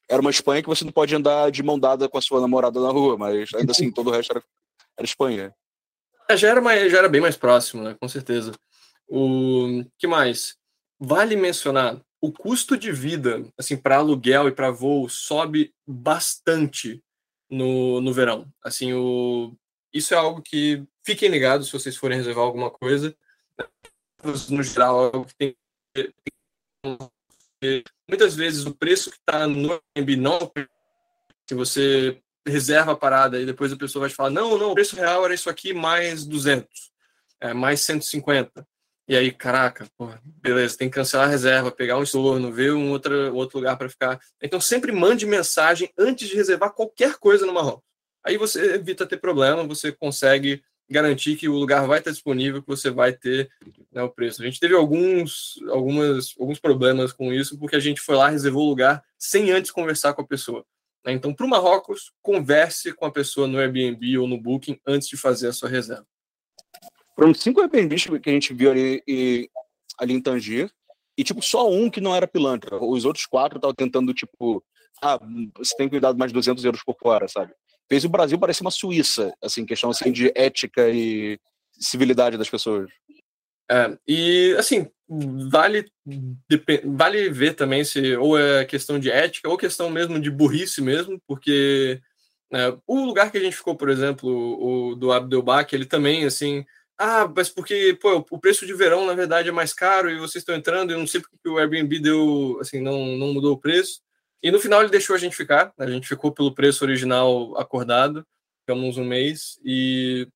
Era 0.09 0.21
uma 0.21 0.31
Espanha 0.31 0.63
que 0.63 0.69
você 0.69 0.85
não 0.85 0.93
pode 0.93 1.15
andar 1.15 1.51
de 1.51 1.63
mão 1.63 1.79
dada 1.79 2.09
com 2.09 2.19
a 2.19 2.23
sua 2.23 2.41
namorada 2.41 2.81
na 2.81 2.91
rua, 2.91 3.17
mas 3.17 3.51
ainda 3.55 3.73
assim 3.73 3.91
todo 3.91 4.09
o 4.09 4.13
resto 4.13 4.33
era, 4.33 4.43
era 4.97 5.07
Espanha. 5.07 5.55
É, 6.29 6.37
já, 6.37 6.49
era 6.49 6.61
mais, 6.61 6.91
já 6.91 6.99
era 6.99 7.09
bem 7.09 7.21
mais 7.21 7.37
próximo, 7.37 7.83
né? 7.83 7.97
Com 8.01 8.09
certeza. 8.09 8.53
O 9.09 9.85
que 9.97 10.07
mais? 10.09 10.57
Vale 10.99 11.37
mencionar 11.37 12.01
o 12.21 12.33
custo 12.33 12.77
de 12.77 12.91
vida, 12.91 13.45
assim, 13.57 13.77
para 13.77 13.99
aluguel 13.99 14.49
e 14.49 14.53
para 14.53 14.71
voo 14.71 15.09
sobe 15.09 15.73
bastante 15.87 17.01
no, 17.49 18.01
no 18.01 18.13
verão. 18.13 18.49
Assim, 18.65 18.93
o, 18.93 19.57
isso 19.93 20.15
é 20.15 20.17
algo 20.17 20.43
que 20.43 20.83
fiquem 21.05 21.29
ligados 21.29 21.67
se 21.67 21.73
vocês 21.73 21.97
forem 21.97 22.19
reservar 22.19 22.45
alguma 22.45 22.71
coisa 22.71 23.17
no 24.51 24.63
geral, 24.63 25.27
é 25.41 25.53
que 25.53 25.57
tem 27.61 27.83
muitas 28.09 28.35
vezes 28.35 28.65
o 28.67 28.75
preço 28.75 29.11
que 29.11 29.17
está 29.17 29.47
no 29.47 29.81
Airbnb 29.97 30.17
não 30.17 30.53
se 31.49 31.55
você 31.55 32.21
reserva 32.47 32.93
a 32.93 32.97
parada 32.97 33.41
e 33.41 33.47
depois 33.47 33.73
a 33.73 33.77
pessoa 33.77 34.03
vai 34.03 34.11
te 34.11 34.17
falar, 34.17 34.31
não, 34.31 34.57
não, 34.59 34.71
o 34.73 34.75
preço 34.75 34.97
real 34.97 35.25
era 35.25 35.35
isso 35.35 35.51
aqui 35.51 35.73
mais 35.73 36.25
200, 36.25 36.69
é, 37.41 37.53
mais 37.53 37.81
150. 37.81 38.67
E 39.09 39.17
aí, 39.17 39.31
caraca, 39.31 39.89
beleza, 40.25 40.77
tem 40.77 40.91
que 40.91 40.97
cancelar 40.97 41.29
a 41.29 41.31
reserva, 41.31 41.71
pegar 41.71 41.97
um 41.97 42.03
estorno, 42.03 42.53
ver 42.53 42.73
um 42.73 42.91
outro, 42.91 43.33
outro 43.37 43.59
lugar 43.59 43.77
para 43.77 43.89
ficar. 43.89 44.19
Então, 44.43 44.61
sempre 44.61 44.91
mande 44.91 45.25
mensagem 45.25 45.89
antes 45.97 46.29
de 46.29 46.35
reservar 46.35 46.73
qualquer 46.73 47.15
coisa 47.17 47.47
no 47.47 47.55
Marrocos. 47.55 47.85
Aí 48.25 48.37
você 48.37 48.75
evita 48.75 49.07
ter 49.07 49.19
problema, 49.19 49.63
você 49.63 49.93
consegue 49.93 50.61
garantir 50.89 51.37
que 51.37 51.49
o 51.49 51.57
lugar 51.57 51.87
vai 51.87 51.99
estar 51.99 52.11
disponível, 52.11 52.63
que 52.63 52.69
você 52.69 52.91
vai 52.91 53.13
ter 53.13 53.51
né, 53.93 54.03
o 54.03 54.11
preço. 54.11 54.43
A 54.43 54.45
gente 54.45 54.61
teve 54.61 54.75
alguns, 54.75 55.61
algumas, 55.69 56.35
alguns 56.39 56.59
problemas 56.59 57.13
com 57.13 57.33
isso, 57.33 57.59
porque 57.59 57.77
a 57.77 57.81
gente 57.81 58.01
foi 58.01 58.17
lá, 58.17 58.29
reservou 58.29 58.67
o 58.67 58.69
lugar 58.69 59.03
sem 59.19 59.51
antes 59.51 59.71
conversar 59.71 60.15
com 60.15 60.23
a 60.23 60.27
pessoa. 60.27 60.65
Né? 61.05 61.13
Então, 61.13 61.35
para 61.35 61.47
o 61.47 61.49
Marrocos, 61.49 62.13
converse 62.23 62.93
com 62.93 63.07
a 63.07 63.11
pessoa 63.11 63.47
no 63.47 63.59
Airbnb 63.59 64.19
ou 64.19 64.29
no 64.29 64.41
Booking 64.41 64.79
antes 64.87 65.09
de 65.09 65.17
fazer 65.17 65.49
a 65.49 65.53
sua 65.53 65.69
reserva. 65.69 66.07
Foram 67.15 67.33
cinco 67.35 67.61
Airbnbs 67.61 68.07
que 68.23 68.31
a 68.31 68.33
gente 68.33 68.53
viu 68.53 68.71
ali, 68.71 69.03
e, 69.09 69.49
ali 69.99 70.15
em 70.15 70.21
Tangier, 70.21 70.71
e 71.17 71.25
tipo, 71.25 71.41
só 71.41 71.71
um 71.71 71.91
que 71.91 72.01
não 72.01 72.15
era 72.15 72.27
pilantra. 72.27 72.77
Os 72.77 73.05
outros 73.05 73.25
quatro 73.25 73.57
estavam 73.57 73.75
tentando, 73.75 74.13
tipo, 74.13 74.63
ah, 75.03 75.19
você 75.57 75.75
tem 75.77 75.89
cuidado 75.89 76.19
mais 76.19 76.31
de 76.31 76.35
200 76.35 76.65
euros 76.65 76.83
por 76.85 76.97
fora, 77.01 77.27
sabe? 77.27 77.53
Fez 77.89 78.05
o 78.05 78.09
Brasil 78.09 78.39
parecer 78.39 78.63
uma 78.63 78.71
Suíça, 78.71 79.33
assim, 79.43 79.65
questão 79.65 79.91
assim, 79.91 80.11
de 80.11 80.33
ética 80.35 80.89
e 80.89 81.39
civilidade 81.79 82.37
das 82.37 82.51
pessoas. 82.51 82.91
É, 83.71 83.99
e 84.07 84.55
assim, 84.59 84.89
vale, 85.51 85.85
vale 86.85 87.31
ver 87.31 87.55
também 87.55 87.85
se 87.85 88.17
ou 88.17 88.39
é 88.39 88.65
questão 88.65 88.99
de 88.99 89.11
ética 89.11 89.49
ou 89.49 89.57
questão 89.57 89.91
mesmo 89.91 90.21
de 90.21 90.31
burrice 90.31 90.81
mesmo, 90.81 91.21
porque 91.27 92.01
é, 92.53 92.77
o 92.87 93.05
lugar 93.05 93.31
que 93.31 93.39
a 93.39 93.41
gente 93.41 93.57
ficou, 93.57 93.77
por 93.77 93.89
exemplo, 93.89 94.31
o 94.31 94.95
do 94.95 95.13
Abdelbach, 95.13 95.75
ele 95.75 95.85
também, 95.85 96.25
assim, 96.25 96.65
ah, 96.99 97.31
mas 97.35 97.49
porque, 97.49 97.99
pô, 98.01 98.25
o 98.31 98.39
preço 98.39 98.65
de 98.67 98.73
verão, 98.73 99.05
na 99.05 99.15
verdade, 99.15 99.49
é 99.49 99.53
mais 99.53 99.73
caro 99.75 100.11
e 100.11 100.19
vocês 100.19 100.43
estão 100.43 100.55
entrando, 100.55 100.93
eu 100.93 100.99
não 100.99 101.07
sei 101.07 101.21
porque 101.21 101.49
o 101.49 101.59
Airbnb 101.59 101.99
deu, 101.99 102.59
assim, 102.61 102.81
não, 102.81 103.07
não 103.17 103.35
mudou 103.35 103.55
o 103.55 103.59
preço. 103.59 104.01
E 104.43 104.51
no 104.51 104.61
final 104.61 104.81
ele 104.81 104.91
deixou 104.91 105.17
a 105.17 105.19
gente 105.19 105.37
ficar, 105.37 105.73
a 105.79 105.91
gente 105.91 106.07
ficou 106.07 106.33
pelo 106.33 106.55
preço 106.55 106.85
original 106.85 107.57
acordado, 107.59 108.27
ficamos 108.61 108.99
um 108.99 109.05
mês 109.05 109.59
e 109.65 110.29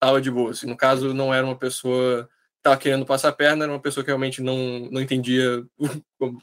tava 0.00 0.20
de 0.20 0.30
boa. 0.30 0.50
Assim, 0.50 0.66
no 0.66 0.76
caso, 0.76 1.12
não 1.12 1.32
era 1.32 1.44
uma 1.44 1.56
pessoa 1.56 2.24
que 2.24 2.62
tava 2.62 2.76
querendo 2.76 3.04
passar 3.04 3.28
a 3.28 3.32
perna, 3.32 3.64
era 3.64 3.72
uma 3.72 3.80
pessoa 3.80 4.04
que 4.04 4.10
realmente 4.10 4.40
não, 4.40 4.88
não 4.90 5.00
entendia 5.00 5.64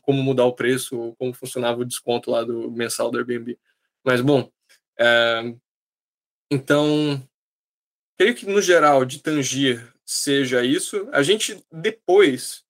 como 0.02 0.22
mudar 0.22 0.46
o 0.46 0.54
preço, 0.54 1.00
ou 1.00 1.16
como 1.16 1.34
funcionava 1.34 1.82
o 1.82 1.86
desconto 1.86 2.30
lá 2.30 2.44
do 2.44 2.70
mensal 2.72 3.10
do 3.10 3.18
Airbnb. 3.18 3.58
Mas, 4.04 4.22
bom, 4.22 4.50
é, 5.00 5.54
então 6.52 7.22
Creio 8.20 8.36
que, 8.36 8.46
no 8.46 8.62
geral, 8.62 9.06
de 9.06 9.24
Tangier 9.24 9.94
seja 10.04 10.62
isso. 10.62 11.08
A 11.14 11.24
gente, 11.24 11.64
depois, 11.72 12.66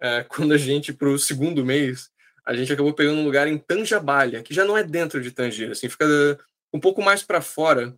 é, 0.00 0.22
quando 0.30 0.54
a 0.54 0.56
gente, 0.56 0.92
para 0.92 1.08
o 1.08 1.18
segundo 1.18 1.66
mês, 1.66 2.08
a 2.46 2.54
gente 2.54 2.72
acabou 2.72 2.92
pegando 2.92 3.20
um 3.20 3.24
lugar 3.24 3.46
em 3.46 3.58
Tanjabalha, 3.58 4.42
que 4.42 4.54
já 4.54 4.64
não 4.64 4.76
é 4.76 4.82
dentro 4.82 5.20
de 5.20 5.30
Tangier, 5.30 5.70
assim, 5.70 5.88
fica 5.88 6.04
um 6.72 6.80
pouco 6.80 7.02
mais 7.02 7.22
para 7.22 7.40
fora, 7.40 7.94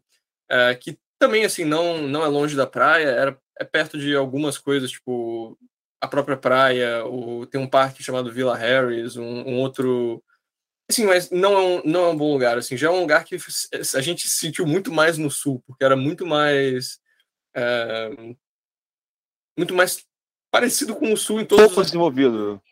é, 0.50 0.74
que 0.74 0.98
também, 1.18 1.44
assim, 1.44 1.64
não, 1.64 2.02
não 2.02 2.24
é 2.24 2.28
longe 2.28 2.56
da 2.56 2.66
praia, 2.66 3.06
era, 3.06 3.38
é 3.58 3.64
perto 3.64 3.98
de 3.98 4.14
algumas 4.14 4.58
coisas, 4.58 4.90
tipo 4.90 5.58
a 6.00 6.08
própria 6.08 6.36
praia, 6.36 7.02
ou 7.04 7.46
tem 7.46 7.58
um 7.58 7.66
parque 7.66 8.02
chamado 8.02 8.30
Villa 8.30 8.54
Harris, 8.54 9.16
um, 9.16 9.24
um 9.24 9.58
outro 9.60 10.22
Sim, 10.90 11.06
mas 11.06 11.30
não 11.30 11.54
é, 11.54 11.60
um, 11.60 11.82
não 11.84 12.04
é 12.04 12.08
um 12.08 12.16
bom 12.16 12.32
lugar. 12.32 12.58
Assim, 12.58 12.76
já 12.76 12.88
é 12.88 12.90
um 12.90 13.00
lugar 13.00 13.24
que 13.24 13.36
a 13.36 14.00
gente 14.00 14.28
se 14.28 14.36
sentiu 14.36 14.66
muito 14.66 14.92
mais 14.92 15.16
no 15.16 15.30
sul, 15.30 15.62
porque 15.66 15.84
era 15.84 15.96
muito 15.96 16.26
mais. 16.26 17.00
É, 17.54 18.10
muito 19.58 19.72
mais 19.74 20.04
parecido 20.50 20.94
com 20.94 21.12
o 21.12 21.16
sul 21.16 21.40
em 21.40 21.46
todos 21.46 21.66
Pouco 21.66 21.80
os... 21.80 21.86
desenvolvido. 21.86 22.62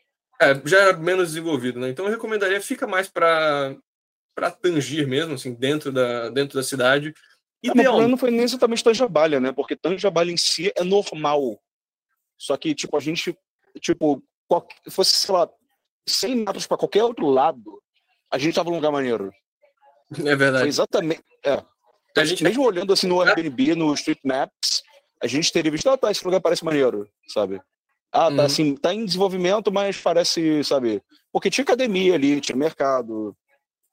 É, 0.42 0.68
já 0.68 0.78
era 0.80 0.96
menos 0.96 1.28
desenvolvido, 1.28 1.78
né? 1.78 1.88
Então 1.88 2.04
eu 2.06 2.10
recomendaria 2.10 2.60
fica 2.60 2.86
mais 2.86 3.08
para 3.08 3.76
para 4.34 4.50
tangir 4.50 5.06
mesmo, 5.06 5.34
assim, 5.34 5.52
dentro 5.52 5.92
da, 5.92 6.30
dentro 6.30 6.56
da 6.56 6.62
cidade. 6.62 7.14
Ideal... 7.62 8.02
É, 8.02 8.06
não 8.06 8.16
foi 8.16 8.30
nem 8.30 8.42
exatamente 8.42 8.82
Tanjabalha, 8.82 9.38
né? 9.38 9.52
Porque 9.52 9.76
Tanjabalha 9.76 10.32
em 10.32 10.36
si 10.38 10.72
é 10.74 10.82
normal. 10.82 11.60
Só 12.38 12.56
que, 12.56 12.74
tipo, 12.74 12.96
a 12.96 13.00
gente, 13.00 13.36
tipo, 13.78 14.22
fosse, 14.90 15.12
sei 15.12 15.34
lá, 15.34 15.48
100 16.08 16.36
metros 16.36 16.66
para 16.66 16.78
qualquer 16.78 17.04
outro 17.04 17.28
lado, 17.28 17.80
a 18.30 18.38
gente 18.38 18.54
tava 18.54 18.70
num 18.70 18.76
lugar 18.76 18.90
maneiro. 18.90 19.30
É 20.24 20.34
verdade. 20.34 20.60
Foi 20.60 20.68
exatamente. 20.68 21.22
É. 21.44 21.62
A 22.16 22.24
gente, 22.24 22.42
mesmo 22.42 22.64
olhando 22.64 22.92
assim 22.92 23.06
no 23.06 23.20
Airbnb, 23.20 23.74
no 23.74 23.94
Street 23.94 24.18
Maps, 24.24 24.82
a 25.22 25.26
gente 25.26 25.52
teria 25.52 25.70
visto, 25.70 25.88
ah, 25.88 25.96
tá, 25.96 26.10
esse 26.10 26.24
lugar 26.24 26.40
parece 26.40 26.64
maneiro, 26.64 27.08
sabe? 27.28 27.60
Ah, 28.12 28.26
tá 28.26 28.30
uhum. 28.30 28.40
assim, 28.42 28.76
tá 28.76 28.92
em 28.92 29.06
desenvolvimento, 29.06 29.72
mas 29.72 29.98
parece, 29.98 30.62
sabe? 30.62 31.02
Porque 31.32 31.50
tinha 31.50 31.64
academia 31.64 32.14
ali, 32.14 32.40
tinha 32.42 32.54
mercado, 32.54 33.34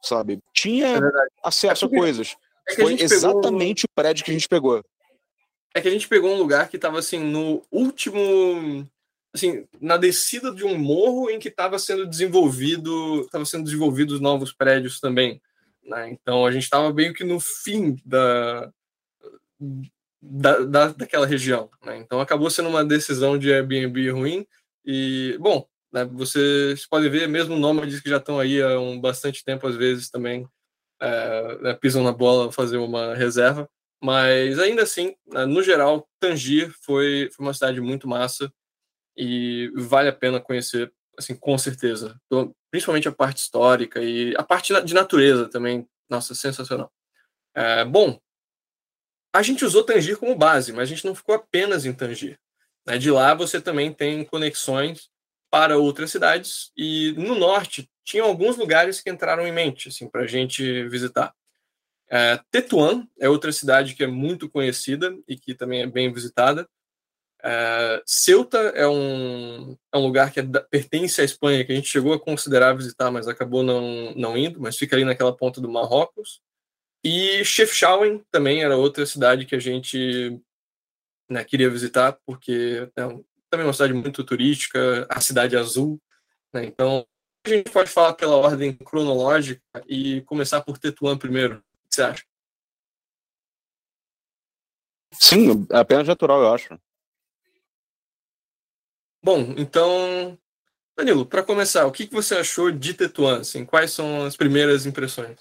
sabe? 0.04 0.40
Tinha 0.54 0.98
é 0.98 1.00
acesso 1.42 1.86
é 1.86 1.88
a 1.88 1.90
coisas. 1.90 2.36
É 2.68 2.76
Foi 2.76 2.94
exatamente 3.00 3.88
pegou... 3.88 3.92
o 3.92 3.96
prédio 3.96 4.26
que 4.26 4.32
a 4.32 4.34
gente 4.34 4.50
pegou. 4.50 4.84
É 5.74 5.80
que 5.80 5.88
a 5.88 5.92
gente 5.92 6.08
pegou 6.08 6.32
um 6.32 6.38
lugar 6.38 6.68
que 6.68 6.78
tava 6.78 7.00
assim, 7.00 7.20
no 7.20 7.64
último 7.72 8.86
assim, 9.34 9.66
na 9.80 9.96
descida 9.96 10.54
de 10.54 10.66
um 10.66 10.78
morro 10.78 11.30
em 11.30 11.40
que 11.40 11.48
estava 11.48 11.78
sendo 11.80 12.06
desenvolvido, 12.06 13.22
estava 13.22 13.46
sendo 13.46 13.64
desenvolvidos 13.64 14.20
novos 14.20 14.52
prédios 14.52 15.00
também. 15.00 15.42
Né? 15.84 16.10
Então 16.10 16.46
a 16.46 16.52
gente 16.52 16.64
estava 16.64 16.92
meio 16.92 17.14
que 17.14 17.24
no 17.24 17.40
fim 17.40 17.96
da, 18.04 18.72
da, 20.22 20.60
da 20.60 20.88
daquela 20.90 21.26
região. 21.26 21.70
Né? 21.84 21.98
Então 21.98 22.20
acabou 22.20 22.50
sendo 22.50 22.70
uma 22.70 22.84
decisão 22.84 23.38
de 23.38 23.52
Airbnb 23.52 24.12
ruim. 24.12 24.48
E, 24.86 25.38
bom, 25.40 25.68
né, 25.92 26.06
vocês 26.06 26.86
podem 26.88 27.10
ver, 27.10 27.28
mesmo 27.28 27.58
nômades 27.58 28.00
que 28.00 28.10
já 28.10 28.18
estão 28.18 28.40
aí 28.40 28.62
há 28.62 28.80
um 28.80 29.00
bastante 29.00 29.44
tempo, 29.44 29.68
às 29.68 29.76
vezes 29.76 30.10
também 30.10 30.48
é, 31.02 31.74
pisam 31.76 32.04
na 32.04 32.12
bola 32.12 32.52
fazer 32.52 32.78
uma 32.78 33.16
reserva. 33.16 33.70
Mas 34.02 34.58
ainda 34.60 34.84
assim, 34.84 35.16
né, 35.28 35.46
no 35.46 35.62
geral, 35.62 36.08
Tangier 36.20 36.72
foi, 36.82 37.30
foi 37.34 37.46
uma 37.46 37.54
cidade 37.54 37.82
muito 37.82 38.08
massa 38.08 38.52
e 39.18 39.72
vale 39.76 40.08
a 40.08 40.14
pena 40.14 40.40
conhecer, 40.40 40.92
assim, 41.18 41.36
com 41.36 41.58
certeza. 41.58 42.20
Principalmente 42.72 43.08
a 43.10 43.12
parte 43.12 43.40
histórica 43.40 44.02
e 44.02 44.34
a 44.38 44.44
parte 44.44 44.74
de 44.84 44.94
natureza 44.94 45.50
também. 45.50 45.88
Nossa, 46.10 46.34
sensacional. 46.34 46.92
É, 47.54 47.84
bom, 47.84 48.20
a 49.34 49.42
gente 49.42 49.64
usou 49.64 49.84
Tangier 49.84 50.18
como 50.18 50.36
base, 50.36 50.72
mas 50.74 50.84
a 50.84 50.94
gente 50.94 51.06
não 51.06 51.16
ficou 51.16 51.36
apenas 51.36 51.86
em 51.86 51.94
Tangier. 51.94 52.40
Né? 52.86 52.98
De 52.98 53.12
lá 53.12 53.34
você 53.34 53.62
também 53.62 53.94
tem 53.94 54.24
conexões 54.24 55.10
para 55.50 55.78
outras 55.78 56.12
cidades 56.12 56.72
e 56.78 57.14
no 57.18 57.36
norte 57.36 57.90
tinha 58.04 58.24
alguns 58.24 58.58
lugares 58.58 59.02
que 59.02 59.10
entraram 59.10 59.46
em 59.48 59.52
mente 59.52 59.90
assim 59.90 60.08
para 60.08 60.22
a 60.22 60.28
gente 60.28 60.88
visitar. 60.90 61.34
É, 62.12 62.40
Tetuan 62.50 63.08
é 63.20 63.30
outra 63.30 63.52
cidade 63.52 63.94
que 63.94 64.04
é 64.04 64.08
muito 64.08 64.50
conhecida 64.50 65.16
e 65.28 65.38
que 65.38 65.54
também 65.54 65.82
é 65.82 65.88
bem 65.88 66.12
visitada. 66.12 66.68
Uh, 67.42 68.02
Ceuta 68.06 68.58
é 68.58 68.86
um, 68.86 69.78
é 69.94 69.98
um 69.98 70.02
lugar 70.02 70.32
que 70.32 70.42
é 70.42 70.44
pertence 70.70 71.22
à 71.22 71.24
Espanha, 71.24 71.64
que 71.64 71.72
a 71.72 71.76
gente 71.76 71.88
chegou 71.88 72.12
a 72.12 72.20
considerar 72.20 72.76
visitar, 72.76 73.10
mas 73.10 73.30
acabou 73.30 73.64
não, 73.64 74.14
não 74.14 74.38
indo, 74.38 74.60
mas 74.60 74.76
fica 74.76 74.96
ali 74.96 75.06
naquela 75.06 75.36
ponta 75.36 75.62
do 75.62 75.70
Marrocos. 75.70 76.42
E 77.04 77.44
Chefchaouen 77.46 78.24
também 78.32 78.64
era 78.64 78.76
outra 78.76 79.06
cidade 79.06 79.46
que 79.46 79.56
a 79.56 79.60
gente 79.60 80.40
né, 81.30 81.44
queria 81.44 81.70
visitar, 81.70 82.14
porque 82.26 82.90
é 82.96 83.06
um, 83.06 83.24
também 83.50 83.64
é 83.64 83.68
uma 83.68 83.74
cidade 83.74 83.94
muito 83.94 84.24
turística, 84.24 85.08
a 85.10 85.22
cidade 85.22 85.56
azul. 85.56 86.02
Né, 86.54 86.66
então, 86.66 87.08
a 87.46 87.50
gente 87.50 87.72
pode 87.72 87.90
falar 87.90 88.14
pela 88.14 88.36
ordem 88.36 88.76
cronológica 88.76 89.62
e 89.88 90.22
começar 90.22 90.62
por 90.62 90.78
Tetuan 90.78 91.18
primeiro. 91.18 91.58
O 91.58 91.90
que 91.90 91.96
você 91.96 92.02
acha? 92.02 92.24
Sim, 95.14 95.68
é 95.72 95.78
apenas 95.78 96.08
natural, 96.08 96.42
eu 96.42 96.54
acho. 96.54 96.80
Bom, 99.24 99.54
então, 99.58 100.38
Danilo, 100.98 101.26
para 101.26 101.44
começar, 101.44 101.86
o 101.86 101.92
que, 101.92 102.08
que 102.08 102.14
você 102.14 102.36
achou 102.36 102.72
de 102.72 102.94
Tetuan? 102.94 103.40
Assim, 103.40 103.66
quais 103.66 103.92
são 103.92 104.26
as 104.26 104.38
primeiras 104.38 104.86
impressões? 104.86 105.40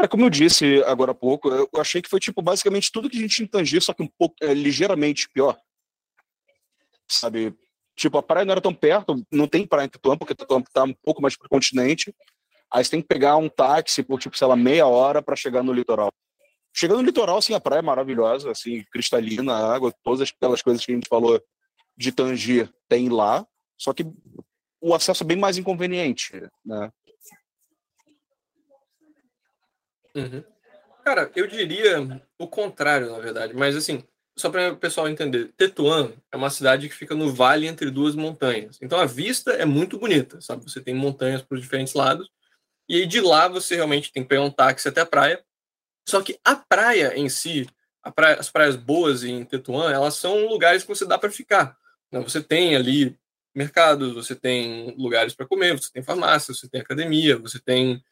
Cara, 0.00 0.08
como 0.08 0.24
eu 0.24 0.30
disse 0.30 0.82
agora 0.84 1.10
há 1.10 1.14
pouco, 1.14 1.50
eu 1.50 1.68
achei 1.76 2.00
que 2.00 2.08
foi 2.08 2.18
tipo 2.18 2.40
basicamente 2.40 2.90
tudo 2.90 3.10
que 3.10 3.18
a 3.18 3.20
gente 3.20 3.42
entendia, 3.42 3.82
só 3.82 3.92
que 3.92 4.02
um 4.02 4.08
pouco 4.08 4.34
é, 4.40 4.54
ligeiramente 4.54 5.28
pior. 5.28 5.60
Sabe? 7.06 7.54
Tipo, 7.94 8.16
a 8.16 8.22
praia 8.22 8.46
não 8.46 8.52
era 8.52 8.62
tão 8.62 8.72
perto, 8.72 9.22
não 9.30 9.46
tem 9.46 9.66
praia 9.66 9.84
em 9.84 9.90
Tetuan, 9.90 10.16
porque 10.16 10.34
Tetuan 10.34 10.60
está 10.60 10.84
um 10.84 10.94
pouco 10.94 11.20
mais 11.20 11.36
para 11.36 11.44
o 11.44 11.50
continente. 11.50 12.14
Aí 12.72 12.82
você 12.82 12.92
tem 12.92 13.02
que 13.02 13.08
pegar 13.08 13.36
um 13.36 13.46
táxi 13.46 14.02
por, 14.02 14.18
tipo, 14.18 14.38
sei 14.38 14.46
lá, 14.46 14.56
meia 14.56 14.86
hora 14.86 15.20
para 15.20 15.36
chegar 15.36 15.62
no 15.62 15.70
litoral. 15.70 16.10
Chegando 16.72 17.00
no 17.00 17.06
litoral, 17.06 17.36
assim, 17.36 17.52
a 17.52 17.60
praia 17.60 17.80
é 17.80 17.82
maravilhosa, 17.82 18.50
assim, 18.50 18.82
cristalina, 18.90 19.52
água, 19.52 19.92
todas 20.02 20.30
aquelas 20.30 20.62
coisas 20.62 20.82
que 20.82 20.92
a 20.92 20.94
gente 20.94 21.10
falou 21.10 21.38
de 21.94 22.10
Tangier 22.10 22.72
tem 22.88 23.10
lá, 23.10 23.46
só 23.76 23.92
que 23.92 24.06
o 24.80 24.94
acesso 24.94 25.22
é 25.22 25.26
bem 25.26 25.36
mais 25.36 25.58
inconveniente, 25.58 26.32
né? 26.64 26.90
Uhum. 30.14 30.42
Cara, 31.04 31.30
eu 31.34 31.46
diria 31.46 32.22
o 32.38 32.46
contrário, 32.46 33.10
na 33.10 33.18
verdade, 33.18 33.54
mas 33.54 33.74
assim, 33.74 34.04
só 34.36 34.50
para 34.50 34.72
o 34.72 34.76
pessoal 34.76 35.08
entender, 35.08 35.52
Tetuan 35.56 36.12
é 36.30 36.36
uma 36.36 36.50
cidade 36.50 36.88
que 36.88 36.94
fica 36.94 37.14
no 37.14 37.32
vale 37.32 37.66
entre 37.66 37.90
duas 37.90 38.14
montanhas. 38.14 38.78
Então 38.80 38.98
a 38.98 39.06
vista 39.06 39.52
é 39.52 39.64
muito 39.64 39.98
bonita, 39.98 40.40
sabe? 40.40 40.62
Você 40.64 40.80
tem 40.80 40.94
montanhas 40.94 41.42
por 41.42 41.58
diferentes 41.58 41.94
lados, 41.94 42.28
e 42.88 42.96
aí 42.96 43.06
de 43.06 43.20
lá 43.20 43.48
você 43.48 43.76
realmente 43.76 44.12
tem 44.12 44.22
que 44.22 44.28
pegar 44.28 44.42
um 44.42 44.50
táxi 44.50 44.88
até 44.88 45.00
a 45.00 45.06
praia. 45.06 45.42
Só 46.08 46.22
que 46.22 46.38
a 46.44 46.56
praia 46.56 47.16
em 47.16 47.28
si, 47.28 47.68
praia, 48.14 48.36
as 48.36 48.50
praias 48.50 48.76
boas 48.76 49.22
em 49.22 49.44
Tetuan, 49.44 49.92
elas 49.92 50.14
são 50.14 50.46
lugares 50.46 50.82
que 50.82 50.88
você 50.88 51.06
dá 51.06 51.18
para 51.18 51.30
ficar. 51.30 51.76
Né? 52.10 52.20
Você 52.20 52.42
tem 52.42 52.74
ali 52.74 53.18
mercados, 53.54 54.14
você 54.14 54.34
tem 54.34 54.94
lugares 54.96 55.34
para 55.34 55.46
comer, 55.46 55.78
você 55.78 55.90
tem 55.92 56.02
farmácia, 56.02 56.54
você 56.54 56.68
tem 56.68 56.80
academia, 56.80 57.36
você 57.36 57.58
tem 57.58 58.02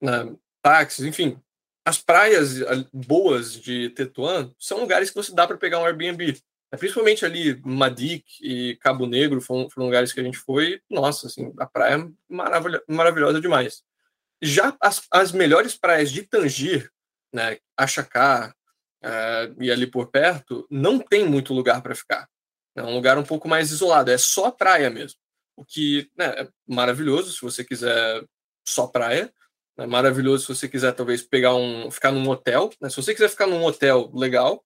né, 0.00 0.34
táxis, 0.62 1.04
enfim. 1.04 1.40
As 1.86 1.98
praias 1.98 2.56
boas 2.92 3.52
de 3.52 3.90
Tetuan 3.90 4.52
são 4.58 4.80
lugares 4.80 5.10
que 5.10 5.14
você 5.14 5.32
dá 5.32 5.46
para 5.46 5.56
pegar 5.56 5.78
um 5.78 5.84
Airbnb. 5.84 6.36
É, 6.72 6.76
principalmente 6.76 7.24
ali 7.24 7.60
Madik 7.64 8.24
e 8.42 8.76
Cabo 8.80 9.06
Negro 9.06 9.40
foram, 9.40 9.70
foram, 9.70 9.86
lugares 9.86 10.12
que 10.12 10.18
a 10.18 10.22
gente 10.24 10.36
foi. 10.36 10.80
Nossa, 10.90 11.28
assim, 11.28 11.54
a 11.60 11.64
praia 11.64 11.94
é 11.94 12.08
maravilhosa, 12.28 12.84
maravilhosa 12.88 13.40
demais. 13.40 13.84
Já 14.42 14.76
as, 14.80 15.06
as 15.12 15.30
melhores 15.30 15.76
praias 15.76 16.10
de 16.10 16.24
Tangir, 16.24 16.90
né, 17.32 17.58
Achacá 17.76 18.52
uh, 19.04 19.62
e 19.62 19.70
ali 19.70 19.86
por 19.86 20.08
perto, 20.08 20.66
não 20.68 20.98
tem 20.98 21.24
muito 21.24 21.54
lugar 21.54 21.80
para 21.82 21.94
ficar. 21.94 22.28
É 22.74 22.82
um 22.82 22.96
lugar 22.96 23.16
um 23.16 23.22
pouco 23.22 23.48
mais 23.48 23.70
isolado, 23.70 24.10
é 24.10 24.18
só 24.18 24.50
praia 24.50 24.90
mesmo. 24.90 25.20
O 25.54 25.64
que 25.64 26.10
né, 26.18 26.26
é 26.40 26.48
maravilhoso 26.66 27.32
se 27.32 27.40
você 27.42 27.62
quiser 27.62 28.24
só 28.66 28.88
praia. 28.88 29.32
É 29.78 29.86
maravilhoso 29.86 30.46
se 30.46 30.54
você 30.54 30.68
quiser 30.68 30.92
talvez 30.92 31.22
pegar 31.22 31.54
um, 31.54 31.90
ficar 31.90 32.10
num 32.10 32.28
hotel. 32.28 32.70
Né? 32.80 32.88
Se 32.88 32.96
você 32.96 33.12
quiser 33.12 33.28
ficar 33.28 33.46
num 33.46 33.64
hotel, 33.64 34.10
legal. 34.14 34.64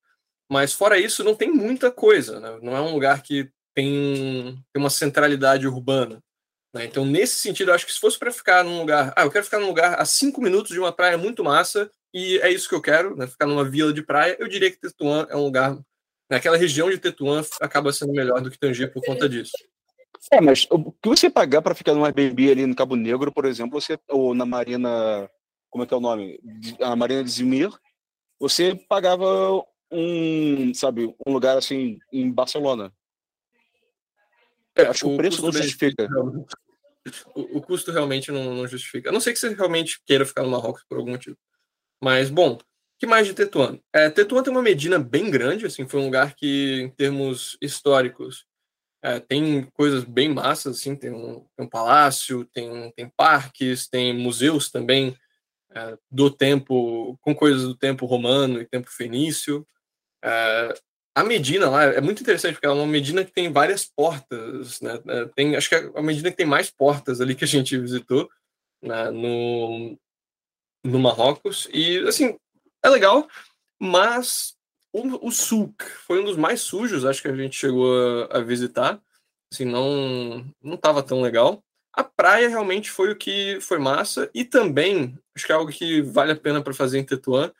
Mas 0.51 0.73
fora 0.73 0.99
isso, 0.99 1.25
não 1.25 1.35
tem 1.35 1.51
muita 1.51 1.91
coisa. 1.91 2.39
Né? 2.41 2.59
Não 2.63 2.77
é 2.77 2.81
um 2.81 2.93
lugar 2.93 3.23
que 3.23 3.51
tem, 3.75 4.55
tem 4.73 4.83
uma 4.83 4.91
centralidade 4.91 5.67
urbana. 5.67 6.23
Né? 6.75 6.85
Então, 6.85 7.05
nesse 7.05 7.39
sentido, 7.39 7.73
acho 7.73 7.87
que 7.87 7.93
se 7.93 8.01
fosse 8.01 8.19
para 8.19 8.33
ficar 8.33 8.65
num 8.65 8.79
lugar, 8.79 9.13
ah, 9.17 9.25
eu 9.25 9.31
quero 9.31 9.45
ficar 9.45 9.59
num 9.59 9.67
lugar 9.67 10.01
a 10.01 10.05
cinco 10.05 10.41
minutos 10.41 10.73
de 10.73 10.79
uma 10.79 10.93
praia 10.93 11.19
muito 11.19 11.43
massa 11.43 11.91
e 12.15 12.39
é 12.39 12.51
isso 12.51 12.69
que 12.69 12.75
eu 12.75 12.83
quero, 12.83 13.17
né? 13.17 13.27
ficar 13.27 13.47
numa 13.47 13.65
vila 13.65 13.93
de 13.93 14.03
praia, 14.03 14.37
eu 14.39 14.49
diria 14.49 14.71
que 14.71 14.81
Tetuan 14.81 15.27
é 15.31 15.37
um 15.37 15.45
lugar 15.45 15.79
naquela 16.29 16.57
região 16.57 16.91
de 16.91 16.99
Tetuan 16.99 17.45
acaba 17.61 17.93
sendo 17.93 18.13
melhor 18.13 18.41
do 18.41 18.51
que 18.51 18.59
Tanger 18.59 18.93
por 18.93 19.05
conta 19.05 19.29
disso. 19.29 19.53
É, 20.33 20.41
mas 20.41 20.67
o 20.71 20.93
que 20.93 21.09
você 21.09 21.31
pagar 21.31 21.63
para 21.63 21.75
ficar 21.75 21.95
num 21.95 22.05
Airbnb 22.05 22.51
ali 22.51 22.67
no 22.67 22.75
Cabo 22.75 22.95
Negro, 22.95 23.33
por 23.33 23.47
exemplo, 23.47 23.81
você, 23.81 23.99
ou 24.09 24.35
na 24.35 24.45
Marina, 24.45 25.31
como 25.71 25.85
é 25.85 25.87
que 25.87 25.95
é 25.95 25.97
o 25.97 26.01
nome? 26.01 26.39
A 26.81 26.95
Marina 26.95 27.25
de 27.25 27.31
Zimir, 27.31 27.71
você 28.39 28.75
pagava 28.75 29.65
um, 29.91 30.73
sabe, 30.75 31.15
um 31.27 31.33
lugar 31.33 31.57
assim 31.57 31.99
em 32.13 32.31
Barcelona. 32.31 32.93
É, 34.77 34.83
Acho 34.83 35.07
que 35.07 35.15
o, 35.15 35.17
preço 35.17 35.43
não 35.43 35.53
justifica. 35.53 36.09
O, 37.35 37.59
o, 37.59 37.63
custo 37.63 37.91
realmente 37.91 38.31
não, 38.31 38.55
não 38.55 38.67
justifica. 38.69 39.09
A 39.09 39.13
não 39.13 39.21
ser 39.21 39.33
que 39.33 39.39
você 39.39 39.49
realmente 39.55 40.01
queira 40.07 40.27
ficar 40.27 40.43
no 40.43 40.51
Marrocos 40.51 40.85
por 40.89 40.99
algum 40.99 41.13
motivo. 41.13 41.37
Mas, 42.01 42.31
bom, 42.31 42.59
que 42.99 43.07
mais 43.07 43.27
de 43.27 43.35
Tetuan? 43.35 43.81
É, 43.93 44.11
Tetuan 44.11 44.43
tem 44.43 44.53
uma 44.53 44.63
Medina 44.63 44.99
bem 44.99 45.31
grande, 45.31 45.67
assim, 45.67 45.89
foi 45.89 46.01
um 46.01 46.05
lugar 46.05 46.35
que, 46.35 46.83
em 46.83 46.91
termos 46.91 47.57
históricos, 47.61 48.47
é, 49.03 49.19
tem 49.19 49.65
coisas 49.73 50.05
bem 50.05 50.29
massas, 50.29 50.79
assim, 50.79 50.95
tem 50.95 51.11
um, 51.11 51.47
tem 51.57 51.67
um 51.67 51.69
palácio, 51.69 52.45
tem, 52.47 52.93
tem 52.93 53.09
parques, 53.09 53.89
tem 53.89 54.13
museus 54.13 54.71
também 54.71 55.17
é, 55.75 55.97
do 56.11 56.31
tempo, 56.31 57.17
com 57.21 57.35
coisas 57.35 57.63
do 57.63 57.77
tempo 57.77 58.07
romano 58.07 58.61
e 58.61 58.67
tempo 58.67 58.91
fenício. 58.91 59.67
É, 60.23 60.75
a 61.15 61.25
Medina 61.25 61.69
lá 61.69 61.85
é 61.85 62.01
muito 62.01 62.21
interessante, 62.21 62.55
porque 62.55 62.67
ela 62.67 62.77
é 62.77 62.83
uma 62.83 62.87
Medina 62.87 63.25
que 63.25 63.33
tem 63.33 63.51
várias 63.53 63.85
portas, 63.87 64.81
né? 64.81 65.01
É, 65.09 65.25
tem, 65.35 65.57
acho 65.57 65.69
que 65.69 65.75
é 65.75 65.91
a 65.95 66.03
Medina 66.03 66.31
que 66.31 66.37
tem 66.37 66.47
mais 66.47 66.71
portas 66.71 67.21
ali 67.21 67.35
que 67.35 67.45
a 67.45 67.49
gente 67.49 67.77
visitou 67.79 68.29
né? 68.83 69.11
no, 69.11 69.99
no 70.85 70.99
Marrocos. 70.99 71.69
E, 71.73 71.99
assim, 72.07 72.39
é 72.83 72.89
legal, 72.89 73.29
mas 73.79 74.57
o, 74.93 75.29
o 75.29 75.31
Sulk 75.31 75.85
foi 76.07 76.21
um 76.21 76.25
dos 76.25 76.37
mais 76.37 76.61
sujos, 76.61 77.05
acho 77.05 77.23
que 77.23 77.29
a 77.29 77.37
gente 77.37 77.57
chegou 77.57 77.93
a, 78.31 78.39
a 78.39 78.41
visitar. 78.41 79.01
Assim, 79.53 79.65
não 79.65 80.45
não 80.63 80.75
estava 80.75 81.03
tão 81.03 81.21
legal. 81.21 81.63
A 81.93 82.05
praia 82.05 82.49
realmente 82.49 82.91
foi 82.91 83.11
o 83.11 83.17
que 83.17 83.59
foi 83.61 83.79
massa 83.79 84.31
e 84.33 84.45
também 84.45 85.19
acho 85.35 85.47
que 85.47 85.53
é 85.53 85.55
algo 85.55 85.73
que 85.73 86.01
vale 86.03 86.33
a 86.33 86.37
pena 86.37 86.63
para 86.63 86.73
fazer 86.73 86.99
em 86.99 87.05
Tetuan, 87.05 87.53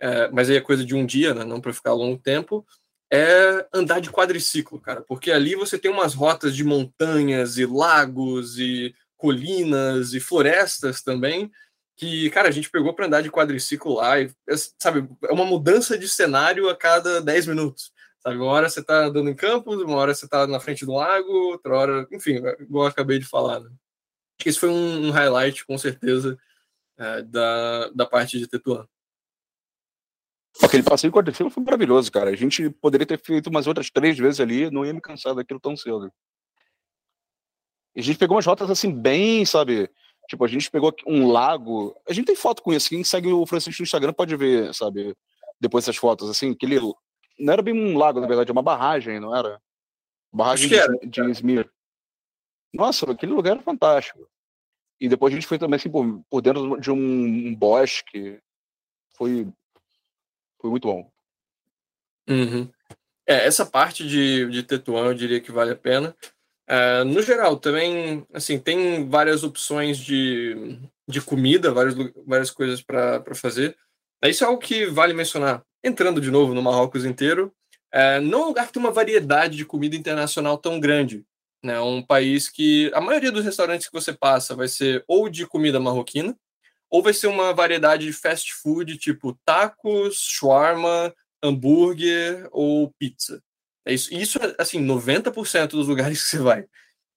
é, 0.00 0.28
mas 0.28 0.50
aí 0.50 0.56
é 0.56 0.60
coisa 0.60 0.84
de 0.84 0.94
um 0.94 1.06
dia, 1.06 1.32
né, 1.34 1.44
não 1.44 1.60
para 1.60 1.72
ficar 1.72 1.92
longo 1.92 2.18
tempo. 2.18 2.66
É 3.12 3.64
andar 3.72 4.00
de 4.00 4.10
quadriciclo, 4.10 4.80
cara, 4.80 5.00
porque 5.00 5.30
ali 5.30 5.54
você 5.54 5.78
tem 5.78 5.90
umas 5.90 6.14
rotas 6.14 6.56
de 6.56 6.64
montanhas 6.64 7.56
e 7.56 7.64
lagos 7.64 8.58
e 8.58 8.92
colinas 9.16 10.12
e 10.12 10.18
florestas 10.18 11.02
também 11.02 11.50
que, 11.96 12.28
cara, 12.30 12.48
a 12.48 12.52
gente 12.52 12.70
pegou 12.70 12.92
para 12.92 13.06
andar 13.06 13.22
de 13.22 13.30
quadriciclo 13.30 13.94
lá 13.94 14.20
e, 14.20 14.30
sabe, 14.78 15.08
é 15.24 15.32
uma 15.32 15.46
mudança 15.46 15.98
de 15.98 16.08
cenário 16.08 16.68
a 16.68 16.76
cada 16.76 17.22
10 17.22 17.46
minutos. 17.46 17.90
Sabe, 18.20 18.36
uma 18.36 18.46
hora 18.46 18.68
você 18.68 18.80
está 18.80 19.06
andando 19.06 19.30
em 19.30 19.34
campos, 19.34 19.80
uma 19.80 19.96
hora 19.96 20.14
você 20.14 20.26
está 20.26 20.46
na 20.46 20.60
frente 20.60 20.84
do 20.84 20.92
lago, 20.92 21.30
outra 21.52 21.76
hora, 21.76 22.08
enfim, 22.12 22.34
igual 22.60 22.84
eu 22.84 22.90
acabei 22.90 23.18
de 23.18 23.24
falar. 23.24 23.60
Né? 23.60 23.68
Acho 23.68 24.38
que 24.38 24.48
esse 24.48 24.58
foi 24.58 24.68
um, 24.68 25.06
um 25.06 25.10
highlight, 25.10 25.64
com 25.64 25.78
certeza, 25.78 26.38
é, 26.98 27.22
da, 27.22 27.88
da 27.90 28.04
parte 28.04 28.38
de 28.38 28.46
Tetuan. 28.46 28.86
Aquele 30.62 30.82
passeio 30.82 31.12
com 31.12 31.18
quadriciclo 31.18 31.50
foi 31.50 31.62
maravilhoso, 31.62 32.10
cara. 32.10 32.30
A 32.30 32.36
gente 32.36 32.68
poderia 32.68 33.06
ter 33.06 33.18
feito 33.18 33.48
umas 33.48 33.66
outras 33.66 33.90
três 33.90 34.18
vezes 34.18 34.40
ali, 34.40 34.70
não 34.70 34.84
ia 34.84 34.92
me 34.92 35.00
cansar 35.00 35.34
daquilo 35.34 35.60
tão 35.60 35.76
cedo. 35.76 36.10
E 37.94 38.00
a 38.00 38.02
gente 38.02 38.18
pegou 38.18 38.36
umas 38.36 38.46
rotas 38.46 38.70
assim, 38.70 38.92
bem, 38.92 39.44
sabe? 39.46 39.90
Tipo, 40.28 40.44
a 40.44 40.48
gente 40.48 40.70
pegou 40.70 40.94
um 41.06 41.30
lago. 41.30 41.96
A 42.08 42.12
gente 42.12 42.26
tem 42.26 42.36
foto 42.36 42.62
com 42.62 42.72
isso. 42.72 42.88
Quem 42.88 43.04
segue 43.04 43.32
o 43.32 43.46
Francisco 43.46 43.80
no 43.80 43.84
Instagram 43.84 44.12
pode 44.12 44.36
ver, 44.36 44.74
sabe? 44.74 45.14
Depois 45.60 45.84
essas 45.84 45.96
fotos, 45.96 46.28
assim, 46.28 46.52
aquele. 46.52 46.80
Não 47.38 47.52
era 47.52 47.62
bem 47.62 47.74
um 47.74 47.96
lago, 47.96 48.20
na 48.20 48.26
verdade, 48.26 48.50
é 48.50 48.52
uma 48.52 48.62
barragem, 48.62 49.20
não 49.20 49.34
era? 49.34 49.60
Barragem 50.32 50.68
de, 50.68 50.74
era, 50.74 50.92
de 51.02 51.22
Izmir. 51.30 51.70
Nossa, 52.72 53.10
aquele 53.10 53.32
lugar 53.32 53.52
era 53.52 53.62
fantástico. 53.62 54.28
E 55.00 55.08
depois 55.08 55.32
a 55.32 55.36
gente 55.36 55.46
foi 55.46 55.58
também 55.58 55.76
assim, 55.76 55.90
por, 55.90 56.22
por 56.28 56.40
dentro 56.40 56.80
de 56.80 56.90
um, 56.90 56.96
um 56.96 57.54
bosque. 57.54 58.40
Foi, 59.16 59.46
foi 60.60 60.70
muito 60.70 60.88
bom. 60.88 61.10
Uhum. 62.28 62.70
É, 63.26 63.46
essa 63.46 63.66
parte 63.66 64.06
de, 64.06 64.48
de 64.50 64.62
Tetuan 64.62 65.06
eu 65.06 65.14
diria 65.14 65.40
que 65.40 65.52
vale 65.52 65.72
a 65.72 65.76
pena. 65.76 66.16
Uh, 66.68 67.04
no 67.04 67.22
geral, 67.22 67.56
também, 67.56 68.26
assim, 68.32 68.58
tem 68.58 69.08
várias 69.08 69.44
opções 69.44 69.98
de, 69.98 70.78
de 71.06 71.20
comida, 71.20 71.72
várias, 71.72 71.94
várias 72.26 72.50
coisas 72.50 72.82
para 72.82 73.22
fazer. 73.34 73.76
Isso 74.24 74.42
é 74.42 74.46
algo 74.46 74.60
que 74.60 74.86
vale 74.86 75.12
mencionar. 75.12 75.62
Entrando 75.84 76.20
de 76.20 76.30
novo 76.30 76.52
no 76.54 76.62
Marrocos 76.62 77.04
inteiro, 77.04 77.52
uh, 77.94 78.20
não 78.20 78.40
é 78.40 78.42
um 78.42 78.48
lugar 78.48 78.66
que 78.66 78.72
tem 78.72 78.82
uma 78.82 78.90
variedade 78.90 79.56
de 79.56 79.64
comida 79.64 79.94
internacional 79.94 80.58
tão 80.58 80.80
grande. 80.80 81.24
Né? 81.62 81.74
É 81.74 81.80
um 81.80 82.02
país 82.02 82.48
que 82.48 82.90
a 82.94 83.00
maioria 83.00 83.30
dos 83.30 83.44
restaurantes 83.44 83.86
que 83.86 83.92
você 83.92 84.12
passa 84.12 84.54
vai 84.54 84.68
ser 84.68 85.04
ou 85.06 85.28
de 85.28 85.46
comida 85.46 85.78
marroquina, 85.78 86.36
ou 86.90 87.02
vai 87.02 87.12
ser 87.12 87.26
uma 87.26 87.52
variedade 87.52 88.06
de 88.06 88.12
fast 88.12 88.54
food, 88.54 88.96
tipo 88.98 89.38
tacos, 89.44 90.16
shawarma, 90.16 91.14
hambúrguer 91.42 92.48
ou 92.50 92.92
pizza. 92.98 93.42
É 93.86 93.94
isso, 93.94 94.12
isso 94.12 94.38
é, 94.42 94.54
assim, 94.58 94.84
90% 94.84 95.68
dos 95.68 95.86
lugares 95.86 96.24
que 96.24 96.28
você 96.28 96.38
vai. 96.38 96.66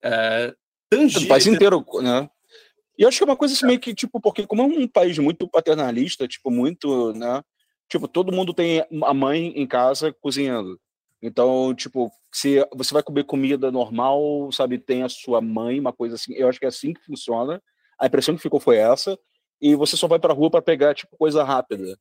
É, 0.04 0.54
Tangier, 0.88 1.26
o 1.26 1.28
país 1.28 1.48
inteiro, 1.48 1.84
né? 2.02 2.30
E 2.96 3.06
acho 3.06 3.18
que 3.18 3.24
é 3.24 3.26
uma 3.26 3.36
coisa 3.36 3.56
assim, 3.56 3.66
meio 3.66 3.80
que, 3.80 3.94
tipo, 3.96 4.22
porque 4.22 4.46
como 4.46 4.62
é 4.62 4.66
um 4.66 4.88
país 4.88 5.18
muito 5.18 5.48
paternalista, 5.48 6.28
tipo, 6.28 6.52
muito, 6.52 7.12
né? 7.14 7.42
Tipo, 7.90 8.08
todo 8.08 8.32
mundo 8.32 8.54
tem 8.54 8.86
a 9.04 9.14
mãe 9.16 9.48
em 9.56 9.66
casa 9.66 10.14
cozinhando. 10.22 10.80
Então, 11.22 11.74
tipo, 11.74 12.12
se 12.32 12.64
você 12.76 12.94
vai 12.94 13.02
comer 13.02 13.24
comida 13.24 13.72
normal, 13.72 14.52
sabe, 14.52 14.78
tem 14.78 15.02
a 15.02 15.10
sua 15.10 15.42
mãe, 15.42 15.80
uma 15.80 15.92
coisa 15.92 16.16
assim. 16.16 16.34
Eu 16.34 16.48
acho 16.48 16.60
que 16.60 16.66
é 16.66 16.70
assim 16.70 16.94
que 16.94 17.04
funciona. 17.04 17.60
A 18.00 18.06
impressão 18.06 18.36
que 18.36 18.42
ficou 18.44 18.60
foi 18.60 18.78
essa. 18.78 19.18
E 19.60 19.76
você 19.76 19.98
só 19.98 20.08
vai 20.08 20.20
pra 20.20 20.34
rua 20.34 20.52
para 20.52 20.62
pegar, 20.62 20.94
tipo, 20.94 21.18
coisa 21.18 21.44
rápida. 21.44 21.98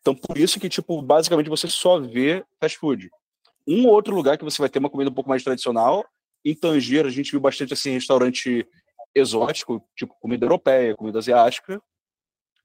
Então, 0.00 0.14
por 0.14 0.38
isso 0.38 0.58
que, 0.58 0.68
tipo, 0.68 1.02
basicamente 1.02 1.50
você 1.50 1.68
só 1.68 2.00
vê 2.00 2.42
fast 2.58 2.78
food 2.78 3.10
um 3.68 3.86
ou 3.86 3.92
outro 3.92 4.14
lugar 4.14 4.38
que 4.38 4.44
você 4.44 4.60
vai 4.62 4.68
ter 4.70 4.78
uma 4.78 4.88
comida 4.88 5.10
um 5.10 5.14
pouco 5.14 5.28
mais 5.28 5.44
tradicional. 5.44 6.04
Em 6.44 6.54
Tanger, 6.54 7.04
a 7.04 7.10
gente 7.10 7.30
viu 7.30 7.40
bastante 7.40 7.74
assim, 7.74 7.90
restaurante 7.90 8.66
exótico, 9.14 9.86
tipo 9.94 10.14
comida 10.20 10.46
europeia, 10.46 10.96
comida 10.96 11.18
asiática. 11.18 11.80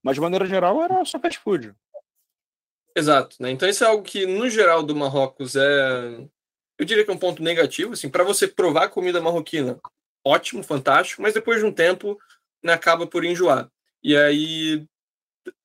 Mas 0.02 0.16
de 0.16 0.22
maneira 0.22 0.46
geral 0.46 0.82
era 0.82 1.04
só 1.04 1.20
fast 1.20 1.40
food. 1.40 1.74
Exato, 2.96 3.36
né? 3.40 3.52
Então 3.52 3.68
isso 3.68 3.84
é 3.84 3.88
algo 3.88 4.04
que 4.04 4.26
no 4.26 4.50
geral 4.50 4.84
do 4.84 4.96
Marrocos 4.96 5.56
é, 5.56 6.28
eu 6.78 6.86
diria 6.86 7.04
que 7.04 7.12
é 7.12 7.14
um 7.14 7.20
ponto 7.20 7.42
negativo, 7.44 7.94
assim, 7.94 8.10
para 8.10 8.24
você 8.24 8.48
provar 8.48 8.90
comida 8.90 9.22
marroquina, 9.22 9.80
ótimo, 10.26 10.64
fantástico, 10.64 11.22
mas 11.22 11.34
depois 11.34 11.60
de 11.60 11.66
um 11.66 11.72
tempo 11.72 12.18
né, 12.64 12.74
acaba 12.74 13.06
por 13.06 13.26
enjoar. 13.26 13.70
E 14.04 14.16
aí, 14.16 14.86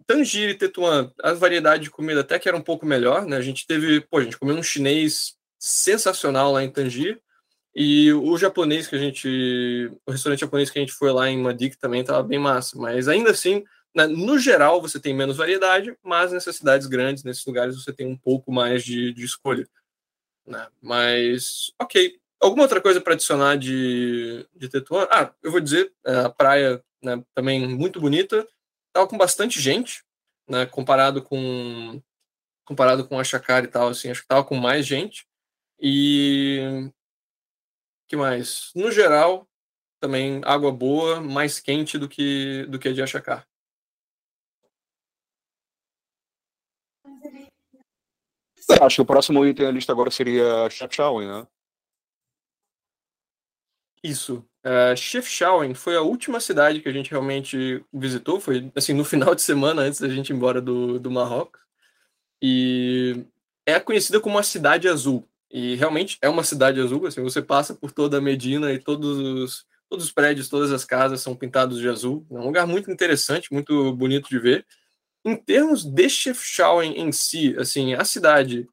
Tangier 0.09 0.49
e 0.49 0.55
Tetuan, 0.55 1.13
a 1.23 1.35
variedade 1.35 1.85
de 1.85 1.91
comida 1.91 2.23
até 2.23 2.39
que 2.39 2.49
era 2.49 2.57
um 2.57 2.63
pouco 2.63 2.87
melhor, 2.87 3.27
né? 3.27 3.37
A 3.37 3.43
gente 3.43 3.67
teve, 3.67 4.01
pô, 4.01 4.17
a 4.17 4.25
gente 4.25 4.39
comeu 4.39 4.57
um 4.57 4.63
chinês 4.63 5.37
sensacional 5.59 6.51
lá 6.51 6.65
em 6.65 6.71
Tangier, 6.71 7.21
e 7.75 8.11
o 8.15 8.37
japonês 8.39 8.89
que 8.89 8.97
a 8.97 8.99
gente, 8.99 9.93
o 10.07 10.11
restaurante 10.11 10.41
japonês 10.41 10.71
que 10.71 10.79
a 10.79 10.81
gente 10.81 10.95
foi 10.95 11.13
lá 11.13 11.29
em 11.29 11.37
Madik 11.37 11.77
também 11.77 12.01
estava 12.01 12.23
bem 12.23 12.39
massa, 12.39 12.79
mas 12.79 13.07
ainda 13.07 13.31
assim, 13.33 13.63
né, 13.95 14.07
no 14.07 14.39
geral 14.39 14.81
você 14.81 14.99
tem 14.99 15.15
menos 15.15 15.37
variedade, 15.37 15.95
mas 16.03 16.33
nessas 16.33 16.57
cidades 16.57 16.87
grandes, 16.87 17.23
nesses 17.23 17.45
lugares 17.45 17.77
você 17.77 17.93
tem 17.93 18.07
um 18.07 18.17
pouco 18.17 18.51
mais 18.51 18.83
de, 18.83 19.13
de 19.13 19.25
escolha. 19.25 19.69
Né? 20.47 20.67
Mas, 20.81 21.71
ok. 21.79 22.19
Alguma 22.41 22.63
outra 22.63 22.81
coisa 22.81 23.01
para 23.01 23.13
adicionar 23.13 23.57
de, 23.57 24.47
de 24.57 24.69
Tetuan? 24.69 25.07
Ah, 25.11 25.33
eu 25.43 25.51
vou 25.51 25.61
dizer, 25.61 25.93
é, 26.07 26.21
a 26.21 26.31
praia 26.31 26.83
né, 27.03 27.23
também 27.35 27.69
muito 27.69 28.01
bonita, 28.01 28.47
tava 28.93 29.07
com 29.09 29.19
bastante 29.19 29.61
gente, 29.61 30.05
né, 30.49 30.67
comparado 30.67 31.23
com 31.23 32.03
comparado 32.65 33.09
com 33.09 33.19
a 33.19 33.23
e 33.23 33.69
tal, 33.69 33.89
assim, 33.89 34.11
acho 34.11 34.23
que 34.23 34.29
tava 34.29 34.45
com 34.45 34.55
mais 34.55 34.87
gente. 34.87 35.27
E 35.81 36.91
que 38.09 38.17
mais? 38.17 38.71
No 38.75 38.91
geral, 38.91 39.49
também 40.01 40.41
água 40.45 40.73
boa, 40.73 41.21
mais 41.21 41.61
quente 41.61 41.99
do 41.99 42.09
que 42.09 42.67
do 42.67 42.79
que 42.79 42.89
a 42.89 42.93
de 42.93 43.03
Achacar. 43.03 43.47
Acho 48.83 48.97
que 48.97 49.03
o 49.03 49.07
próximo 49.07 49.47
item 49.47 49.67
da 49.67 49.73
lista 49.73 49.93
agora 49.93 50.11
seria 50.11 50.69
Chefchaouen, 50.69 51.27
né? 51.27 51.47
Isso. 54.03 54.45
Uh, 54.65 54.97
Chefchaouen 54.97 55.75
foi 55.75 55.97
a 55.97 56.03
última 56.03 56.41
cidade 56.41 56.81
que 56.81 56.89
a 56.89 56.93
gente 56.93 57.11
realmente 57.11 57.85
visitou, 57.93 58.41
foi 58.41 58.71
assim 58.75 58.93
no 58.93 59.05
final 59.05 59.35
de 59.35 59.43
semana 59.43 59.83
antes 59.83 60.01
da 60.01 60.09
gente 60.09 60.31
ir 60.31 60.37
embora 60.37 60.61
do, 60.61 60.99
do 60.99 61.11
Marrocos. 61.11 61.61
E 62.43 63.25
é 63.67 63.79
conhecida 63.81 64.21
como 64.21 64.39
a 64.39 64.43
cidade 64.43 64.89
azul. 64.89 65.29
E 65.51 65.75
realmente 65.77 66.19
é 66.21 66.29
uma 66.29 66.45
cidade 66.45 66.81
azul, 66.81 67.07
assim, 67.07 67.23
você 67.23 67.41
passa 67.41 67.75
por 67.75 67.91
toda 67.91 68.19
a 68.19 68.21
Medina 68.21 68.73
e 68.73 68.79
todos 68.79 69.19
os, 69.19 69.67
todos 69.89 70.05
os 70.05 70.13
prédios, 70.13 70.49
todas 70.49 70.71
as 70.71 70.85
casas 70.85 71.21
são 71.21 71.35
pintados 71.35 71.79
de 71.79 71.89
azul. 71.89 72.27
É 72.31 72.35
um 72.35 72.45
lugar 72.45 72.67
muito 72.67 72.91
interessante, 72.91 73.53
muito 73.53 73.93
bonito 73.95 74.29
de 74.29 74.39
ver. 74.39 74.67
Em 75.25 75.37
termos 75.37 75.85
de 75.85 76.09
Chefchaouen 76.09 77.01
em 77.01 77.11
si, 77.13 77.57
assim, 77.59 77.95
a 77.95 78.05
cidade 78.05 78.69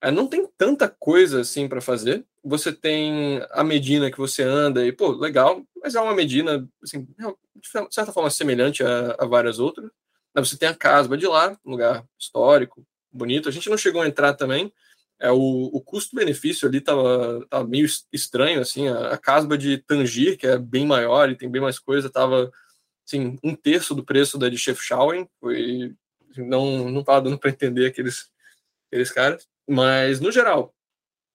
é, 0.00 0.10
não 0.10 0.26
tem 0.26 0.46
tanta 0.56 0.88
coisa 0.88 1.40
assim 1.40 1.68
para 1.68 1.80
fazer. 1.80 2.24
Você 2.44 2.72
tem 2.72 3.40
a 3.50 3.62
Medina 3.62 4.10
que 4.10 4.18
você 4.18 4.42
anda 4.42 4.84
e, 4.84 4.92
pô, 4.92 5.12
legal, 5.12 5.62
mas 5.80 5.94
é 5.94 6.00
uma 6.00 6.14
Medina, 6.14 6.68
assim, 6.82 7.06
de 7.54 7.68
certa 7.90 8.12
forma 8.12 8.30
semelhante 8.30 8.82
a, 8.82 9.16
a 9.18 9.26
várias 9.26 9.58
outras. 9.58 9.90
Você 10.34 10.56
tem 10.56 10.68
a 10.68 10.74
Casba 10.74 11.16
de 11.16 11.26
lá, 11.26 11.56
um 11.64 11.72
lugar 11.72 12.04
histórico, 12.18 12.84
bonito. 13.12 13.48
A 13.48 13.52
gente 13.52 13.68
não 13.70 13.76
chegou 13.76 14.02
a 14.02 14.08
entrar 14.08 14.34
também, 14.34 14.72
é, 15.22 15.30
o, 15.30 15.70
o 15.72 15.80
custo-benefício 15.80 16.66
ali 16.66 16.80
tava, 16.80 17.46
tava 17.48 17.64
meio 17.64 17.86
estranho, 18.12 18.60
assim, 18.60 18.88
a, 18.88 19.12
a 19.12 19.16
casba 19.16 19.56
de 19.56 19.78
Tangir, 19.78 20.36
que 20.36 20.48
é 20.48 20.58
bem 20.58 20.84
maior 20.84 21.30
e 21.30 21.36
tem 21.36 21.48
bem 21.48 21.62
mais 21.62 21.78
coisa, 21.78 22.10
tava, 22.10 22.50
assim, 23.06 23.38
um 23.40 23.54
terço 23.54 23.94
do 23.94 24.04
preço 24.04 24.36
da 24.36 24.48
de 24.48 24.58
Chefchaouen, 24.58 25.28
foi, 25.38 25.94
não, 26.36 26.90
não 26.90 27.04
tava 27.04 27.22
dando 27.22 27.38
para 27.38 27.50
entender 27.50 27.86
aqueles, 27.86 28.32
aqueles 28.88 29.12
caras, 29.12 29.46
mas, 29.68 30.18
no 30.18 30.32
geral, 30.32 30.74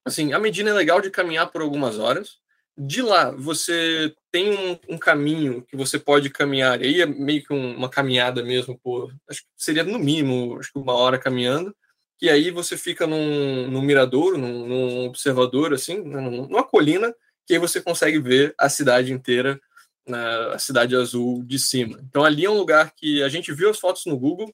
assim, 0.07 0.33
a 0.33 0.39
Medina 0.39 0.69
é 0.69 0.73
legal 0.73 1.01
de 1.01 1.09
caminhar 1.09 1.51
por 1.51 1.61
algumas 1.61 1.99
horas, 1.99 2.37
de 2.77 3.01
lá 3.01 3.31
você 3.31 4.13
tem 4.31 4.53
um, 4.53 4.95
um, 4.95 4.97
caminho 4.97 5.63
que 5.63 5.75
você 5.75 5.97
pode 5.97 6.29
caminhar, 6.29 6.81
e 6.81 6.85
aí 6.85 7.01
é 7.01 7.05
meio 7.05 7.43
que 7.43 7.53
um, 7.53 7.75
uma 7.75 7.89
caminhada 7.89 8.43
mesmo, 8.43 8.79
por, 8.79 9.13
acho 9.29 9.41
que 9.41 9.47
seria 9.57 9.83
no 9.83 9.97
mínimo, 9.97 10.57
acho 10.59 10.71
que 10.71 10.79
uma 10.79 10.93
hora 10.93 11.17
caminhando, 11.17 11.75
que 12.19 12.29
aí 12.29 12.51
você 12.51 12.77
fica 12.77 13.05
num, 13.05 13.69
num 13.69 13.81
miradouro, 13.81 14.37
num, 14.37 14.67
num 14.67 15.05
observador, 15.05 15.73
assim, 15.73 16.01
numa 16.01 16.63
colina, 16.63 17.13
que 17.45 17.53
aí 17.53 17.59
você 17.59 17.81
consegue 17.81 18.19
ver 18.19 18.53
a 18.57 18.69
cidade 18.69 19.11
inteira, 19.11 19.59
na, 20.07 20.53
a 20.53 20.59
cidade 20.59 20.95
azul 20.95 21.43
de 21.43 21.59
cima. 21.59 21.99
Então 22.09 22.23
ali 22.23 22.45
é 22.45 22.49
um 22.49 22.57
lugar 22.57 22.93
que 22.95 23.21
a 23.23 23.29
gente 23.29 23.51
viu 23.53 23.69
as 23.69 23.79
fotos 23.79 24.05
no 24.05 24.17
Google, 24.17 24.53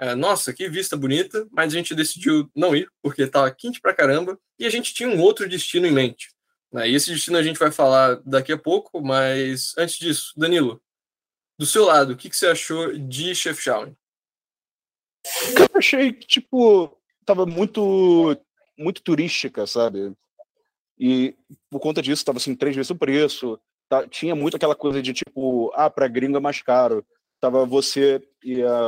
é, 0.00 0.14
nossa, 0.14 0.54
que 0.54 0.66
vista 0.66 0.96
bonita, 0.96 1.46
mas 1.52 1.74
a 1.74 1.76
gente 1.76 1.94
decidiu 1.94 2.50
não 2.56 2.74
ir, 2.74 2.90
porque 3.02 3.22
estava 3.22 3.50
quente 3.50 3.82
pra 3.82 3.94
caramba, 3.94 4.40
e 4.58 4.64
a 4.64 4.70
gente 4.70 4.94
tinha 4.94 5.08
um 5.08 5.20
outro 5.20 5.46
destino 5.46 5.86
em 5.86 5.92
mente. 5.92 6.30
Né? 6.72 6.88
E 6.88 6.94
esse 6.94 7.12
destino 7.12 7.36
a 7.36 7.42
gente 7.42 7.58
vai 7.58 7.70
falar 7.70 8.14
daqui 8.24 8.50
a 8.50 8.56
pouco, 8.56 9.02
mas 9.02 9.74
antes 9.76 9.98
disso, 9.98 10.32
Danilo, 10.38 10.82
do 11.58 11.66
seu 11.66 11.84
lado, 11.84 12.14
o 12.14 12.16
que, 12.16 12.30
que 12.30 12.36
você 12.36 12.46
achou 12.46 12.96
de 12.96 13.34
Chefchaouen? 13.34 13.94
Eu 15.58 15.78
achei, 15.78 16.14
tipo, 16.14 16.98
tava 17.26 17.44
muito 17.44 18.34
muito 18.78 19.02
turística, 19.02 19.66
sabe? 19.66 20.14
E 20.98 21.36
por 21.68 21.78
conta 21.78 22.00
disso 22.00 22.24
tava 22.24 22.38
assim 22.38 22.54
três 22.54 22.74
vezes 22.74 22.90
o 22.90 22.96
preço. 22.96 23.60
Tá, 23.86 24.08
tinha 24.08 24.34
muito 24.34 24.56
aquela 24.56 24.74
coisa 24.74 25.02
de 25.02 25.12
tipo, 25.12 25.70
ah, 25.74 25.90
para 25.90 26.08
gringo 26.08 26.38
é 26.38 26.40
mais 26.40 26.62
caro. 26.62 27.04
Tava 27.40 27.64
você 27.64 28.22
e 28.44 28.62
a, 28.62 28.78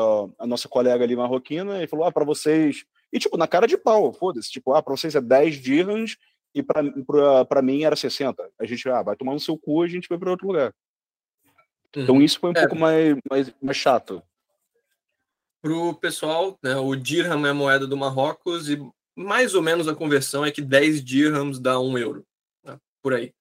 a 0.41 0.47
nossa 0.47 0.69
colega 0.69 1.05
ali 1.05 1.17
marroquina 1.17 1.83
e 1.83 1.87
falou, 1.87 2.05
ah, 2.07 2.13
para 2.13 2.25
vocês 2.25 2.85
e 3.13 3.19
tipo 3.19 3.37
na 3.37 3.47
cara 3.47 3.67
de 3.67 3.77
pau, 3.77 4.13
foda-se, 4.13 4.51
tipo, 4.51 4.73
ah, 4.73 4.83
para 4.83 4.97
vocês 4.97 5.15
é 5.15 5.21
10 5.21 5.57
dirhams 5.57 6.17
e 6.55 6.63
para 6.63 7.63
mim 7.63 7.85
era 7.85 7.97
60. 7.97 8.51
A 8.59 8.65
gente, 8.67 8.89
ah, 8.89 9.03
vai 9.03 9.17
tomar 9.17 9.33
no 9.33 9.41
seu 9.41 9.57
cu, 9.57 9.83
a 9.83 9.89
gente 9.89 10.09
vai 10.09 10.19
para 10.19 10.31
outro 10.31 10.47
lugar. 10.47 10.75
Então 11.95 12.17
uhum. 12.17 12.23
isso 12.23 12.41
foi 12.41 12.51
um 12.51 12.55
é. 12.57 12.61
pouco 12.61 12.77
mais, 12.77 13.17
mais, 13.31 13.55
mais 13.61 13.77
chato 13.77 14.23
para 15.63 15.73
o 15.73 15.95
pessoal, 15.95 16.59
né, 16.61 16.75
o 16.77 16.97
dirham 16.97 17.47
é 17.47 17.51
a 17.51 17.55
moeda 17.55 17.87
do 17.87 17.97
Marrocos 17.97 18.69
e 18.69 18.85
mais 19.15 19.55
ou 19.55 19.63
menos 19.63 19.87
a 19.87 19.95
conversão 19.95 20.45
é 20.45 20.51
que 20.51 20.61
10 20.61 21.05
dirhams 21.05 21.61
dá 21.61 21.79
1 21.79 21.99
euro, 21.99 22.27
né, 22.65 22.77
por 23.01 23.15
aí. 23.15 23.33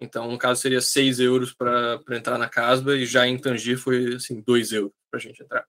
Então, 0.00 0.30
no 0.30 0.38
caso, 0.38 0.60
seria 0.60 0.80
6 0.80 1.20
euros 1.20 1.52
para 1.52 2.00
entrar 2.10 2.38
na 2.38 2.48
Casba 2.48 2.96
e 2.96 3.06
já 3.06 3.26
em 3.26 3.38
Tangier 3.38 3.78
foi 3.78 4.14
assim, 4.14 4.40
2 4.40 4.72
euros 4.72 4.92
para 5.10 5.18
a 5.18 5.22
gente 5.22 5.42
entrar. 5.42 5.66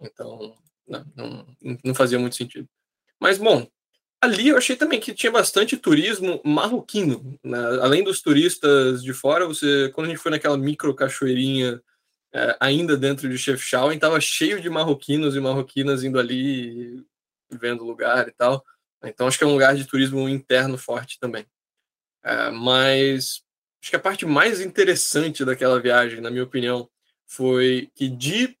Então, 0.00 0.56
não, 0.86 1.04
não, 1.14 1.46
não 1.84 1.94
fazia 1.94 2.18
muito 2.18 2.36
sentido. 2.36 2.68
Mas, 3.20 3.38
bom, 3.38 3.66
ali 4.20 4.48
eu 4.48 4.56
achei 4.56 4.76
também 4.76 5.00
que 5.00 5.14
tinha 5.14 5.30
bastante 5.32 5.76
turismo 5.76 6.40
marroquino. 6.44 7.38
Né? 7.44 7.58
Além 7.80 8.02
dos 8.02 8.20
turistas 8.22 9.02
de 9.02 9.12
fora, 9.12 9.46
você 9.46 9.90
quando 9.94 10.06
a 10.06 10.10
gente 10.10 10.22
foi 10.22 10.30
naquela 10.30 10.56
micro 10.56 10.94
cachoeirinha 10.94 11.82
é, 12.32 12.56
ainda 12.60 12.96
dentro 12.96 13.28
de 13.28 13.38
Chefchaouen, 13.38 13.96
estava 13.96 14.20
cheio 14.20 14.60
de 14.60 14.68
marroquinos 14.68 15.36
e 15.36 15.40
marroquinas 15.40 16.04
indo 16.04 16.18
ali 16.18 17.04
vendo 17.50 17.84
lugar 17.84 18.28
e 18.28 18.32
tal. 18.32 18.64
Então 19.04 19.26
acho 19.26 19.38
que 19.38 19.44
é 19.44 19.46
um 19.46 19.52
lugar 19.52 19.74
de 19.76 19.84
turismo 19.84 20.28
interno 20.28 20.76
forte 20.76 21.18
também. 21.18 21.46
É, 22.24 22.50
mas 22.50 23.42
acho 23.86 23.90
que 23.90 23.96
a 23.96 24.00
parte 24.00 24.26
mais 24.26 24.60
interessante 24.60 25.44
daquela 25.44 25.80
viagem, 25.80 26.20
na 26.20 26.28
minha 26.28 26.42
opinião, 26.42 26.90
foi 27.24 27.88
que 27.94 28.08
de 28.08 28.58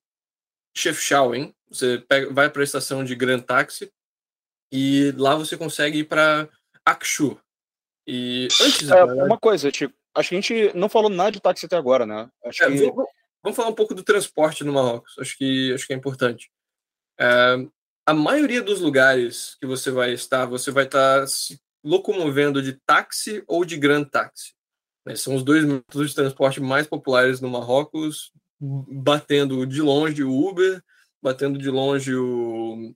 Chefchaouen, 0.72 1.52
você 1.68 1.98
pega, 1.98 2.32
vai 2.32 2.48
para 2.48 2.62
a 2.62 2.64
estação 2.64 3.02
de 3.02 3.16
Grand 3.16 3.40
Taxi 3.40 3.92
e 4.70 5.12
lá 5.16 5.34
você 5.34 5.56
consegue 5.56 5.98
ir 5.98 6.04
para 6.04 6.48
Akshu. 6.84 7.36
E 8.06 8.46
antes 8.62 8.88
é, 8.88 9.02
uma 9.02 9.36
coisa, 9.36 9.72
tipo, 9.72 9.92
acho 10.14 10.28
que 10.28 10.36
a 10.36 10.40
gente 10.40 10.76
não 10.76 10.88
falou 10.88 11.10
nada 11.10 11.32
de 11.32 11.40
táxi 11.40 11.66
até 11.66 11.76
agora, 11.76 12.06
né? 12.06 12.30
Acho 12.44 12.62
é, 12.62 12.70
que... 12.70 12.92
Vamos 13.42 13.56
falar 13.56 13.68
um 13.68 13.74
pouco 13.74 13.96
do 13.96 14.04
transporte 14.04 14.62
no 14.62 14.72
Marrocos. 14.72 15.16
Acho 15.18 15.36
que, 15.36 15.72
acho 15.74 15.88
que 15.88 15.92
é 15.92 15.96
importante. 15.96 16.52
É, 17.18 17.56
a 18.06 18.14
maioria 18.14 18.62
dos 18.62 18.80
lugares 18.80 19.56
que 19.60 19.66
você 19.66 19.90
vai 19.90 20.12
estar, 20.12 20.46
você 20.46 20.70
vai 20.70 20.84
estar 20.84 21.26
se 21.26 21.60
locomovendo 21.82 22.62
de 22.62 22.74
táxi 22.86 23.42
ou 23.48 23.64
de 23.64 23.76
Grand 23.76 24.04
Táxi. 24.04 24.55
Né? 25.06 25.14
São 25.14 25.36
os 25.36 25.42
dois 25.42 25.64
métodos 25.64 26.10
de 26.10 26.16
transporte 26.16 26.60
mais 26.60 26.86
populares 26.86 27.40
no 27.40 27.48
Marrocos, 27.48 28.32
batendo 28.60 29.66
de 29.66 29.80
longe 29.80 30.24
o 30.24 30.48
Uber, 30.48 30.82
batendo 31.22 31.58
de 31.58 31.70
longe 31.70 32.14
o, 32.14 32.94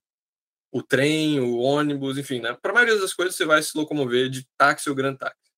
o 0.72 0.82
trem, 0.82 1.40
o 1.40 1.58
ônibus, 1.58 2.18
enfim. 2.18 2.40
Né? 2.40 2.56
Para 2.60 2.72
a 2.72 2.74
maioria 2.74 2.98
das 2.98 3.14
coisas, 3.14 3.36
você 3.36 3.44
vai 3.44 3.62
se 3.62 3.76
locomover 3.76 4.28
de 4.28 4.46
táxi 4.58 4.90
ou 4.90 4.96
Grand 4.96 5.14
Táxi. 5.14 5.50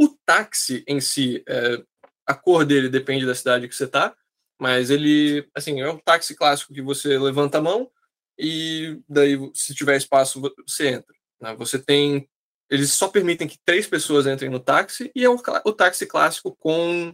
O 0.00 0.08
táxi 0.24 0.82
em 0.88 1.00
si, 1.00 1.42
é, 1.46 1.82
a 2.26 2.34
cor 2.34 2.64
dele 2.64 2.88
depende 2.88 3.26
da 3.26 3.34
cidade 3.34 3.68
que 3.68 3.74
você 3.74 3.84
está, 3.84 4.16
mas 4.58 4.90
ele, 4.90 5.48
assim, 5.54 5.80
é 5.80 5.90
um 5.90 5.98
táxi 5.98 6.34
clássico 6.34 6.72
que 6.72 6.82
você 6.82 7.18
levanta 7.18 7.58
a 7.58 7.62
mão 7.62 7.90
e 8.38 8.98
daí, 9.06 9.38
se 9.52 9.74
tiver 9.74 9.96
espaço, 9.96 10.40
você 10.66 10.88
entra. 10.88 11.14
Né? 11.40 11.54
Você 11.56 11.78
tem. 11.78 12.26
Eles 12.70 12.92
só 12.92 13.08
permitem 13.08 13.48
que 13.48 13.58
três 13.64 13.86
pessoas 13.86 14.26
entrem 14.26 14.48
no 14.48 14.60
táxi 14.60 15.10
e 15.14 15.24
é 15.24 15.28
o, 15.28 15.34
o 15.64 15.72
táxi 15.72 16.06
clássico 16.06 16.56
com 16.56 17.12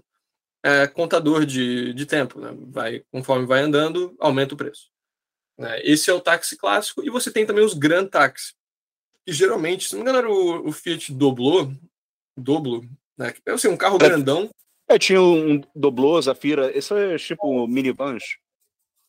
é, 0.62 0.87
contador 0.87 1.47
de, 1.47 1.95
de 1.95 2.05
tempo. 2.05 2.39
Né? 2.39 2.55
Vai, 2.69 3.03
conforme 3.11 3.47
vai 3.47 3.61
andando, 3.61 4.15
aumenta 4.20 4.55
o 4.55 4.57
preço. 4.57 4.91
Né? 5.59 5.81
Esse 5.83 6.11
é 6.11 6.12
o 6.12 6.20
táxi 6.20 6.57
clássico 6.57 7.03
e 7.03 7.09
você 7.09 7.31
tem 7.31 7.47
também 7.47 7.65
os 7.65 7.73
Grand 7.73 8.07
Taxi. 8.07 8.55
Que 9.24 9.33
geralmente, 9.33 9.89
se 9.89 9.95
não 9.95 10.05
me 10.05 10.11
engano, 10.11 10.19
era 10.19 10.31
o, 10.31 10.69
o 10.69 10.73
Fiat 10.73 11.12
Doblo, 11.12 11.74
Doblo, 12.37 12.83
né? 13.16 13.33
É 13.47 13.53
assim, 13.53 13.69
um 13.69 13.77
carro 13.77 13.99
grandão 13.99 14.51
É, 14.89 14.99
tinha 14.99 15.20
um 15.20 15.61
Doblô, 15.74 16.20
Zafira, 16.20 16.70
esse 16.77 16.95
é 16.95 17.16
tipo 17.16 17.66
minivans. 17.66 18.39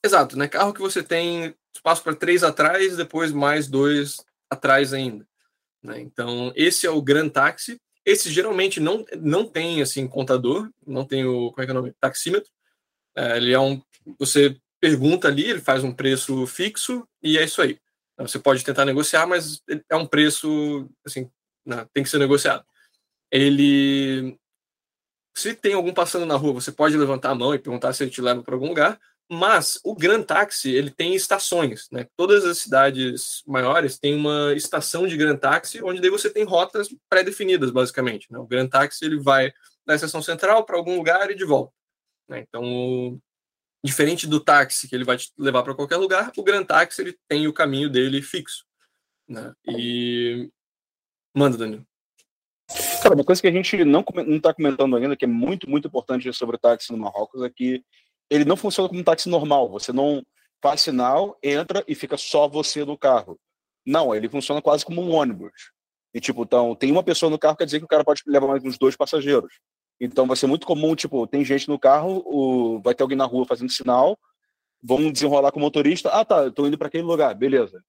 Exato, 0.03 0.37
né? 0.37 0.47
Carro 0.47 0.73
que 0.73 0.79
você 0.79 1.03
tem 1.03 1.53
espaço 1.75 2.01
para 2.01 2.15
três 2.15 2.43
atrás, 2.43 2.95
depois 2.95 3.31
mais 3.31 3.67
dois 3.67 4.17
atrás 4.49 4.93
ainda. 4.93 5.26
Né? 5.87 6.01
Então, 6.01 6.51
esse 6.53 6.85
é 6.85 6.89
o 6.89 7.01
Gran 7.01 7.29
Taxi. 7.29 7.79
Esse 8.05 8.29
geralmente 8.29 8.79
não, 8.79 9.05
não 9.19 9.45
tem 9.45 9.81
assim 9.81 10.07
contador, 10.07 10.69
não 10.85 11.05
tem 11.05 11.25
o 11.25 11.51
como 11.51 11.61
é 11.61 11.65
que 11.65 11.71
é 11.71 11.73
o 11.73 11.77
nome? 11.77 11.93
taxímetro. 11.99 12.49
É, 13.15 13.37
ele 13.37 13.53
é 13.53 13.59
um 13.59 13.81
você 14.19 14.57
pergunta 14.79 15.27
ali, 15.27 15.49
ele 15.49 15.59
faz 15.59 15.83
um 15.83 15.91
preço 15.91 16.45
fixo 16.45 17.07
e 17.21 17.37
é 17.37 17.43
isso 17.43 17.61
aí. 17.61 17.79
Então, 18.13 18.27
você 18.27 18.39
pode 18.39 18.63
tentar 18.63 18.85
negociar, 18.85 19.25
mas 19.25 19.61
é 19.89 19.95
um 19.95 20.05
preço 20.05 20.89
assim, 21.05 21.29
né? 21.65 21.87
tem 21.93 22.03
que 22.03 22.09
ser 22.09 22.19
negociado. 22.19 22.65
Ele 23.31 24.37
se 25.35 25.53
tem 25.53 25.73
algum 25.73 25.93
passando 25.93 26.25
na 26.25 26.35
rua, 26.35 26.53
você 26.53 26.71
pode 26.71 26.97
levantar 26.97 27.31
a 27.31 27.35
mão 27.35 27.53
e 27.53 27.59
perguntar 27.59 27.93
se 27.93 28.03
ele 28.03 28.11
te 28.11 28.21
leva 28.21 28.41
para 28.41 28.55
algum 28.55 28.69
lugar. 28.69 28.99
Mas 29.29 29.77
o 29.83 29.93
Gran 29.93 30.23
Taxi 30.23 30.71
ele 30.71 30.89
tem 30.89 31.13
estações, 31.13 31.89
né? 31.91 32.07
Todas 32.15 32.45
as 32.45 32.59
cidades 32.59 33.43
maiores 33.45 33.99
têm 33.99 34.15
uma 34.15 34.53
estação 34.55 35.05
de 35.05 35.17
Gran 35.17 35.35
Taxi, 35.35 35.83
onde 35.83 35.99
daí 35.99 36.09
você 36.09 36.29
tem 36.29 36.45
rotas 36.45 36.87
pré-definidas, 37.09 37.69
basicamente. 37.69 38.31
Né? 38.31 38.39
O 38.39 38.47
Gran 38.47 38.67
Taxi 38.67 39.03
ele 39.03 39.19
vai 39.19 39.51
da 39.85 39.95
estação 39.95 40.21
central 40.21 40.65
para 40.65 40.77
algum 40.77 40.95
lugar 40.95 41.29
e 41.29 41.35
de 41.35 41.43
volta. 41.43 41.73
Né? 42.29 42.39
Então, 42.39 43.19
diferente 43.83 44.25
do 44.27 44.39
táxi 44.39 44.87
que 44.87 44.95
ele 44.95 45.03
vai 45.03 45.17
te 45.17 45.31
levar 45.37 45.63
para 45.63 45.75
qualquer 45.75 45.97
lugar, 45.97 46.31
o 46.37 46.43
Gran 46.43 46.63
Taxi 46.63 47.01
ele 47.01 47.17
tem 47.27 47.47
o 47.47 47.53
caminho 47.53 47.89
dele 47.89 48.21
fixo. 48.21 48.65
Né? 49.27 49.53
E 49.67 50.49
manda, 51.35 51.57
Danilo. 51.57 51.85
Cara, 53.01 53.15
uma 53.15 53.23
coisa 53.23 53.41
que 53.41 53.47
a 53.47 53.51
gente 53.51 53.83
não 53.83 54.05
está 54.27 54.53
comentando 54.53 54.95
ainda, 54.95 55.15
que 55.15 55.25
é 55.25 55.27
muito, 55.27 55.69
muito 55.69 55.87
importante 55.87 56.31
sobre 56.33 56.55
o 56.55 56.59
táxi 56.59 56.91
no 56.91 56.97
Marrocos, 56.97 57.41
é 57.41 57.49
que 57.49 57.83
ele 58.29 58.45
não 58.45 58.57
funciona 58.57 58.89
como 58.89 59.01
um 59.01 59.03
táxi 59.03 59.29
normal. 59.29 59.69
Você 59.69 59.91
não 59.91 60.23
faz 60.61 60.81
sinal, 60.81 61.37
entra 61.41 61.83
e 61.87 61.95
fica 61.95 62.17
só 62.17 62.47
você 62.47 62.83
no 62.83 62.97
carro. 62.97 63.39
Não, 63.85 64.13
ele 64.13 64.27
funciona 64.27 64.61
quase 64.61 64.83
como 64.83 65.01
um 65.01 65.13
ônibus. 65.13 65.71
E, 66.13 66.19
tipo, 66.19 66.43
então, 66.43 66.75
tem 66.75 66.91
uma 66.91 67.03
pessoa 67.03 67.29
no 67.29 67.37
carro, 67.37 67.55
quer 67.55 67.65
dizer 67.65 67.79
que 67.79 67.85
o 67.85 67.87
cara 67.87 68.03
pode 68.03 68.21
levar 68.25 68.47
mais 68.47 68.63
uns 68.63 68.77
dois 68.77 68.95
passageiros. 68.95 69.59
Então, 69.99 70.27
vai 70.27 70.35
ser 70.35 70.47
muito 70.47 70.65
comum, 70.65 70.95
tipo, 70.95 71.25
tem 71.27 71.43
gente 71.45 71.67
no 71.67 71.79
carro, 71.79 72.23
o... 72.25 72.81
vai 72.81 72.93
ter 72.93 73.03
alguém 73.03 73.17
na 73.17 73.25
rua 73.25 73.45
fazendo 73.45 73.71
sinal, 73.71 74.17
vão 74.81 75.11
desenrolar 75.11 75.51
com 75.51 75.59
o 75.59 75.61
motorista. 75.61 76.09
Ah, 76.09 76.25
tá, 76.25 76.47
estou 76.47 76.67
indo 76.67 76.77
para 76.77 76.87
aquele 76.87 77.03
lugar, 77.03 77.33
beleza. 77.35 77.83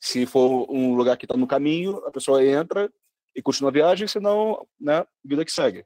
Se 0.00 0.26
for 0.26 0.70
um 0.70 0.94
lugar 0.94 1.16
que 1.16 1.24
está 1.24 1.36
no 1.36 1.46
caminho, 1.46 1.96
a 2.06 2.10
pessoa 2.10 2.44
entra 2.44 2.90
e 3.34 3.42
continua 3.42 3.70
a 3.70 3.72
viagem, 3.72 4.06
senão, 4.06 4.66
né, 4.80 5.04
vida 5.24 5.44
que 5.44 5.52
segue 5.52 5.84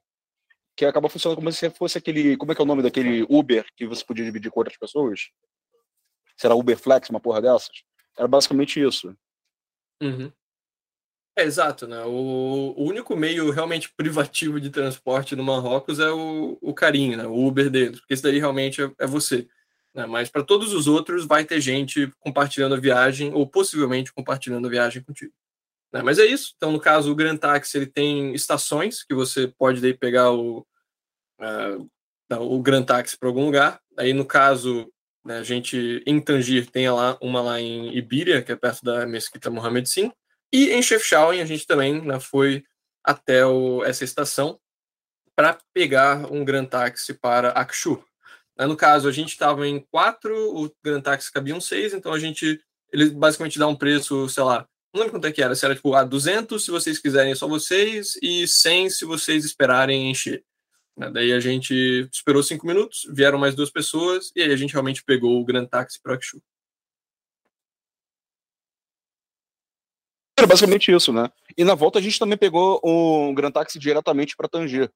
que 0.81 0.86
acaba 0.86 1.11
funcionando 1.11 1.36
como 1.36 1.52
se 1.52 1.69
fosse 1.69 1.98
aquele. 1.98 2.39
Como 2.39 2.52
é 2.52 2.55
que 2.55 2.61
é 2.62 2.65
o 2.65 2.66
nome 2.66 2.82
daquele 2.82 3.27
Uber 3.28 3.66
que 3.77 3.86
você 3.86 4.02
podia 4.02 4.24
dividir 4.24 4.51
com 4.51 4.61
outras 4.61 4.78
pessoas? 4.78 5.28
Será 6.39 6.55
Uber 6.55 6.78
Flex, 6.78 7.11
uma 7.11 7.20
porra 7.20 7.43
dessas? 7.43 7.82
Era 8.16 8.27
basicamente 8.27 8.81
isso. 8.81 9.15
Uhum. 10.02 10.32
É, 11.36 11.43
exato, 11.43 11.86
né? 11.86 12.02
O, 12.07 12.74
o, 12.78 12.85
único 12.85 13.15
meio 13.15 13.51
realmente 13.51 13.93
privativo 13.94 14.59
de 14.59 14.70
transporte 14.70 15.36
no 15.36 15.44
Marrocos 15.44 16.01
é 16.01 16.11
o, 16.11 16.57
o 16.62 16.73
carinho, 16.73 17.19
né? 17.19 17.27
O 17.27 17.47
Uber 17.47 17.69
deles, 17.69 18.01
porque 18.01 18.15
isso 18.15 18.23
daí 18.23 18.39
realmente 18.39 18.82
é, 18.82 18.90
é 19.01 19.07
você. 19.07 19.47
Né? 19.94 20.07
Mas 20.07 20.31
para 20.31 20.43
todos 20.43 20.73
os 20.73 20.86
outros 20.86 21.27
vai 21.27 21.44
ter 21.44 21.61
gente 21.61 22.11
compartilhando 22.19 22.74
a 22.74 22.81
viagem 22.81 23.35
ou 23.35 23.47
possivelmente 23.47 24.15
compartilhando 24.15 24.66
a 24.66 24.70
viagem 24.70 25.02
contigo. 25.02 25.35
Né? 25.93 26.01
Mas 26.02 26.19
é 26.19 26.24
isso. 26.24 26.55
Então, 26.57 26.73
no 26.73 26.81
caso, 26.81 27.12
o 27.12 27.15
Grand 27.15 27.36
Taxi 27.36 27.77
ele 27.77 27.86
tem 27.86 28.35
estações 28.35 29.05
que 29.05 29.15
você 29.15 29.47
pode 29.47 29.82
daí 29.82 29.93
pegar 29.93 30.32
o, 30.32 30.66
uh, 31.41 32.43
o 32.43 32.61
Grand 32.61 32.85
Taxi 32.85 33.19
para 33.19 33.29
algum 33.29 33.45
lugar. 33.45 33.81
Aí, 33.99 34.12
no 34.12 34.25
caso, 34.25 34.91
né, 35.25 35.39
a 35.39 35.43
gente 35.43 36.03
em 36.07 36.21
Tangir 36.21 36.71
tem 36.71 36.89
lá 36.91 37.19
uma 37.21 37.43
lá 37.43 37.61
em 37.61 37.97
Ibíria, 37.97 38.43
que 38.43 38.53
é 38.53 38.57
perto 38.57 38.85
da 38.85 39.07
Mesquita 39.07 39.51
Mohamed 39.51 39.91
V. 39.93 40.12
E 40.53 40.71
em 40.71 40.83
Chefchaouen 40.83 41.41
a 41.41 41.45
gente 41.45 41.67
também 41.67 42.01
né, 42.03 42.19
foi 42.19 42.65
até 43.05 43.47
o, 43.47 43.85
essa 43.85 44.05
estação 44.05 44.59
para 45.35 45.59
pegar 45.73 46.31
um 46.31 46.45
Grand 46.45 46.67
Taxi 46.67 47.15
para 47.15 47.51
Akshu. 47.51 48.03
No 48.59 48.77
caso, 48.77 49.09
a 49.09 49.12
gente 49.12 49.31
estava 49.31 49.67
em 49.67 49.81
quatro, 49.91 50.35
o 50.55 50.71
Grand 50.85 51.01
Taxi 51.01 51.33
cabia 51.33 51.55
um 51.55 51.61
seis, 51.61 51.95
então 51.95 52.12
a 52.12 52.19
gente 52.19 52.61
ele 52.93 53.09
basicamente 53.11 53.59
dá 53.59 53.67
um 53.67 53.77
preço, 53.77 54.29
sei 54.29 54.43
lá, 54.43 54.67
não 54.93 55.01
lembro 55.01 55.12
quanto 55.12 55.27
é 55.27 55.33
que 55.33 55.43
era, 55.43 55.55
se 55.55 55.65
era 55.65 55.75
tipo, 55.75 55.95
ah, 55.95 56.05
200 56.05 56.65
se 56.65 56.71
vocês 56.71 56.99
quiserem 56.99 57.35
só 57.35 57.47
vocês 57.47 58.19
e 58.21 58.47
100 58.47 58.91
se 58.91 59.05
vocês 59.05 59.45
esperarem 59.45 60.11
encher. 60.11 60.45
Né? 60.97 61.11
Daí 61.11 61.33
a 61.33 61.41
gente 61.41 62.09
esperou 62.12 62.43
cinco 62.43 62.67
minutos, 62.67 63.07
vieram 63.11 63.39
mais 63.39 63.55
duas 63.55 63.71
pessoas 63.71 64.33
e 64.35 64.43
aí 64.43 64.53
a 64.53 64.57
gente 64.57 64.73
realmente 64.73 65.03
pegou 65.03 65.41
o 65.41 65.45
Grand 65.45 65.67
Taxi 65.67 66.01
para 66.03 66.15
Akshu. 66.15 66.43
Era 70.39 70.47
basicamente 70.47 70.91
isso, 70.91 71.12
né? 71.12 71.31
E 71.57 71.65
na 71.65 71.75
volta 71.75 71.99
a 71.99 72.03
gente 72.03 72.19
também 72.19 72.39
pegou 72.39 72.81
o 72.83 73.35
Grand 73.35 73.51
Taxi 73.51 73.79
diretamente 73.79 74.35
para 74.35 74.49
Tanger. 74.49 74.91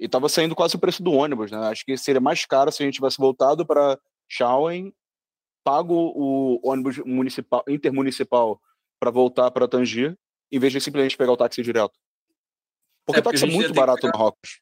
E 0.00 0.08
tava 0.08 0.28
saindo 0.28 0.56
quase 0.56 0.74
o 0.74 0.80
preço 0.80 1.00
do 1.00 1.12
ônibus, 1.12 1.52
né? 1.52 1.58
Acho 1.68 1.84
que 1.84 1.96
seria 1.96 2.20
mais 2.20 2.44
caro 2.44 2.72
se 2.72 2.82
a 2.82 2.84
gente 2.84 2.96
tivesse 2.96 3.18
voltado 3.18 3.64
para 3.64 3.96
Shawen, 4.28 4.92
pago 5.62 5.94
o 5.94 6.60
ônibus 6.68 6.98
municipal, 6.98 7.62
intermunicipal 7.68 8.60
para 8.98 9.12
voltar 9.12 9.50
para 9.52 9.68
Tanger, 9.68 10.18
em 10.50 10.58
vez 10.58 10.72
de 10.72 10.80
simplesmente 10.80 11.16
pegar 11.16 11.32
o 11.32 11.36
táxi 11.36 11.62
direto. 11.62 11.96
Porque, 13.06 13.20
é, 13.20 13.20
o 13.20 13.24
táxi 13.24 13.44
é 13.44 13.46
muito 13.46 13.72
barato 13.72 14.06
no 14.06 14.12
Marrocos. 14.12 14.60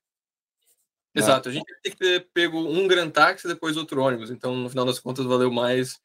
Né? 1.15 1.23
Exato, 1.23 1.49
a 1.49 1.53
gente 1.53 1.67
tem 1.83 1.93
que 1.93 1.99
ter 1.99 2.29
pego 2.33 2.59
um 2.59 2.87
Grand 2.87 3.11
Táxi 3.11 3.49
depois 3.49 3.77
outro 3.77 4.01
ônibus. 4.01 4.31
Então, 4.31 4.55
no 4.55 4.71
final 4.71 4.85
das 4.85 4.99
contas, 4.99 5.27
valeu 5.27 5.51
mais 5.51 5.99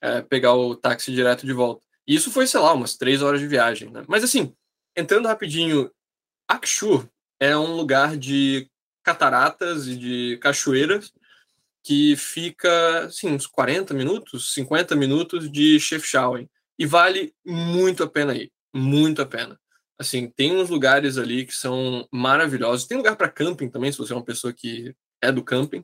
é, 0.00 0.22
pegar 0.22 0.54
o 0.54 0.76
táxi 0.76 1.12
direto 1.12 1.44
de 1.46 1.52
volta. 1.52 1.84
E 2.06 2.14
isso 2.14 2.30
foi, 2.30 2.46
sei 2.46 2.60
lá, 2.60 2.72
umas 2.72 2.96
três 2.96 3.22
horas 3.22 3.40
de 3.40 3.46
viagem. 3.46 3.90
Né? 3.90 4.04
Mas, 4.08 4.22
assim, 4.22 4.54
entrando 4.96 5.28
rapidinho, 5.28 5.90
Akshur 6.48 7.08
é 7.40 7.56
um 7.56 7.74
lugar 7.74 8.16
de 8.16 8.68
cataratas 9.02 9.88
e 9.88 9.96
de 9.96 10.38
cachoeiras 10.38 11.12
que 11.84 12.14
fica, 12.14 13.06
assim, 13.06 13.28
uns 13.28 13.46
40 13.46 13.92
minutos, 13.94 14.54
50 14.54 14.94
minutos 14.94 15.50
de 15.50 15.80
Chefchaouen. 15.80 16.48
E 16.78 16.86
vale 16.86 17.34
muito 17.44 18.04
a 18.04 18.08
pena 18.08 18.34
ir, 18.34 18.52
muito 18.72 19.20
a 19.20 19.26
pena 19.26 19.60
assim, 19.98 20.28
tem 20.28 20.56
uns 20.56 20.70
lugares 20.70 21.18
ali 21.18 21.46
que 21.46 21.54
são 21.54 22.06
maravilhosos. 22.12 22.86
Tem 22.86 22.96
lugar 22.96 23.16
para 23.16 23.28
camping 23.28 23.68
também, 23.68 23.92
se 23.92 23.98
você 23.98 24.12
é 24.12 24.16
uma 24.16 24.24
pessoa 24.24 24.52
que 24.52 24.94
é 25.22 25.30
do 25.30 25.44
camping, 25.44 25.82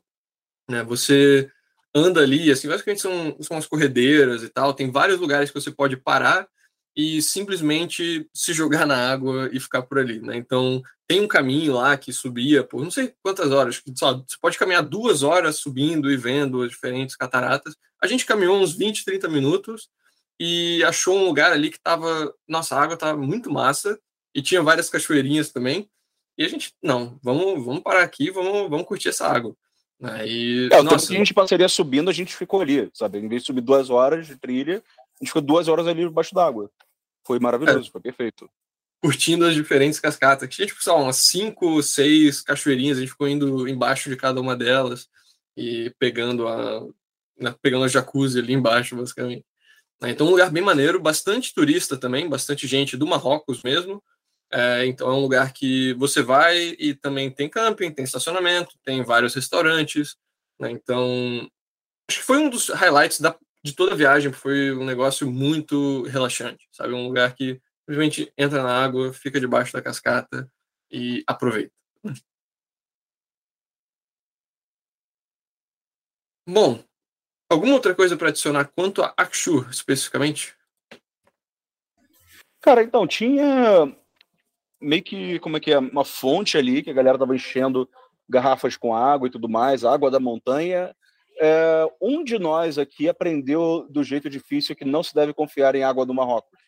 né? 0.69 0.83
Você 0.83 1.49
anda 1.93 2.21
ali, 2.21 2.51
assim, 2.51 2.67
basicamente 2.67 3.01
são, 3.01 3.35
são 3.41 3.57
as 3.57 3.65
corredeiras 3.65 4.43
e 4.43 4.49
tal. 4.49 4.73
Tem 4.73 4.91
vários 4.91 5.19
lugares 5.19 5.49
que 5.49 5.59
você 5.59 5.71
pode 5.71 5.97
parar 5.97 6.47
e 6.95 7.21
simplesmente 7.21 8.29
se 8.33 8.53
jogar 8.53 8.85
na 8.85 9.11
água 9.11 9.49
e 9.53 9.59
ficar 9.59 9.83
por 9.83 9.99
ali, 9.99 10.19
né? 10.21 10.35
Então, 10.35 10.81
tem 11.07 11.21
um 11.21 11.27
caminho 11.27 11.73
lá 11.73 11.97
que 11.97 12.11
subia 12.11 12.63
por 12.63 12.83
não 12.83 12.91
sei 12.91 13.13
quantas 13.23 13.51
horas, 13.51 13.81
só, 13.95 14.15
você 14.15 14.37
pode 14.41 14.57
caminhar 14.57 14.83
duas 14.83 15.23
horas 15.23 15.57
subindo 15.57 16.11
e 16.11 16.17
vendo 16.17 16.61
as 16.61 16.69
diferentes 16.69 17.15
cataratas. 17.15 17.75
A 18.01 18.07
gente 18.07 18.25
caminhou 18.25 18.57
uns 18.59 18.75
20, 18.75 19.05
30 19.05 19.27
minutos 19.29 19.89
e 20.39 20.83
achou 20.85 21.17
um 21.17 21.25
lugar 21.25 21.51
ali 21.51 21.69
que 21.69 21.79
tava, 21.79 22.33
nossa, 22.47 22.75
a 22.75 22.81
água 22.81 22.95
tava 22.95 23.17
muito 23.19 23.51
massa 23.51 23.99
e 24.33 24.41
tinha 24.41 24.63
várias 24.63 24.89
cachoeirinhas 24.89 25.51
também. 25.51 25.89
E 26.37 26.45
a 26.45 26.47
gente, 26.47 26.73
não, 26.81 27.19
vamos, 27.21 27.65
vamos 27.65 27.83
parar 27.83 28.03
aqui, 28.03 28.31
vamos, 28.31 28.69
vamos 28.69 28.85
curtir 28.85 29.09
essa 29.09 29.27
água. 29.27 29.53
Aí, 30.01 30.69
é, 30.71 30.81
nossa, 30.81 31.07
que 31.07 31.15
a 31.15 31.17
gente 31.17 31.33
passaria 31.33 31.67
subindo, 31.67 32.09
a 32.09 32.13
gente 32.13 32.33
ficou 32.33 32.61
ali, 32.61 32.89
sabe? 32.93 33.17
Em 33.17 33.27
vez 33.27 33.41
de 33.41 33.47
subir 33.47 33.59
duas 33.59 33.89
horas 33.89 34.25
de 34.25 34.37
trilha, 34.37 34.77
a 34.77 35.23
gente 35.23 35.27
ficou 35.27 35.41
duas 35.41 35.67
horas 35.67 35.85
ali 35.85 36.07
debaixo 36.07 36.33
d'água. 36.33 36.71
Foi 37.27 37.37
maravilhoso, 37.39 37.89
é. 37.89 37.91
foi 37.91 37.99
perfeito. 37.99 38.49
Curtindo 39.01 39.45
as 39.45 39.53
diferentes 39.53 39.99
cascatas. 39.99 40.47
Tinha, 40.47 40.65
tipo, 40.65 40.81
sei 40.81 40.93
lá, 40.93 40.99
umas 40.99 41.17
cinco, 41.17 41.83
seis 41.83 42.39
cachoeirinhas, 42.41 42.97
a 42.97 43.01
gente 43.01 43.11
ficou 43.11 43.27
indo 43.27 43.67
embaixo 43.67 44.09
de 44.09 44.15
cada 44.15 44.39
uma 44.39 44.55
delas 44.55 45.09
e 45.57 45.93
pegando 45.99 46.47
a, 46.47 46.87
né, 47.37 47.53
pegando 47.61 47.83
a 47.83 47.89
jacuzzi 47.89 48.39
ali 48.39 48.53
embaixo, 48.53 48.95
basicamente. 48.95 49.45
Então, 50.03 50.27
um 50.27 50.29
lugar 50.29 50.49
bem 50.49 50.63
maneiro, 50.63 50.99
bastante 50.99 51.53
turista 51.53 51.97
também, 51.97 52.29
bastante 52.29 52.65
gente 52.65 52.95
do 52.95 53.05
Marrocos 53.05 53.61
mesmo. 53.63 54.01
É, 54.51 54.85
então 54.87 55.09
é 55.09 55.13
um 55.13 55.21
lugar 55.21 55.53
que 55.53 55.93
você 55.93 56.23
vai 56.23 56.75
e 56.79 56.95
também 56.95 57.29
tem 57.29 57.47
camping, 57.47 57.91
tem 57.91 58.03
estacionamento, 58.03 58.75
tem 58.83 59.03
vários 59.03 59.35
restaurantes. 59.35 60.15
Né? 60.59 60.71
Então, 60.71 61.47
acho 62.09 62.19
que 62.19 62.25
foi 62.25 62.37
um 62.37 62.49
dos 62.49 62.69
highlights 62.69 63.19
da, 63.19 63.37
de 63.63 63.73
toda 63.73 63.93
a 63.93 63.97
viagem, 63.97 64.31
foi 64.31 64.71
um 64.75 64.85
negócio 64.85 65.29
muito 65.29 66.03
relaxante, 66.03 66.67
sabe? 66.71 66.93
Um 66.93 67.07
lugar 67.07 67.35
que 67.35 67.61
simplesmente 67.81 68.31
entra 68.37 68.63
na 68.63 68.83
água, 68.83 69.13
fica 69.13 69.39
debaixo 69.39 69.73
da 69.73 69.81
cascata 69.81 70.49
e 70.91 71.23
aproveita. 71.27 71.73
Bom, 76.47 76.83
alguma 77.49 77.73
outra 77.73 77.95
coisa 77.95 78.15
para 78.15 78.29
adicionar 78.29 78.71
quanto 78.75 79.01
a 79.01 79.13
Akshur 79.17 79.69
especificamente? 79.69 80.55
Cara, 82.61 82.83
então, 82.83 83.07
tinha 83.07 83.95
meio 84.81 85.03
que, 85.03 85.39
como 85.39 85.57
é 85.57 85.59
que 85.59 85.71
é, 85.71 85.79
uma 85.79 86.05
fonte 86.05 86.57
ali 86.57 86.81
que 86.81 86.89
a 86.89 86.93
galera 86.93 87.17
tava 87.17 87.35
enchendo 87.35 87.89
garrafas 88.27 88.77
com 88.77 88.95
água 88.95 89.27
e 89.27 89.31
tudo 89.31 89.49
mais, 89.49 89.83
água 89.83 90.11
da 90.11 90.19
montanha. 90.19 90.95
É, 91.41 91.85
um 92.01 92.23
de 92.23 92.37
nós 92.37 92.77
aqui 92.77 93.09
aprendeu 93.09 93.87
do 93.89 94.03
jeito 94.03 94.29
difícil 94.29 94.75
que 94.75 94.85
não 94.85 95.01
se 95.01 95.15
deve 95.15 95.33
confiar 95.33 95.73
em 95.73 95.83
água 95.83 96.05
do 96.05 96.13
Marrocos. 96.13 96.59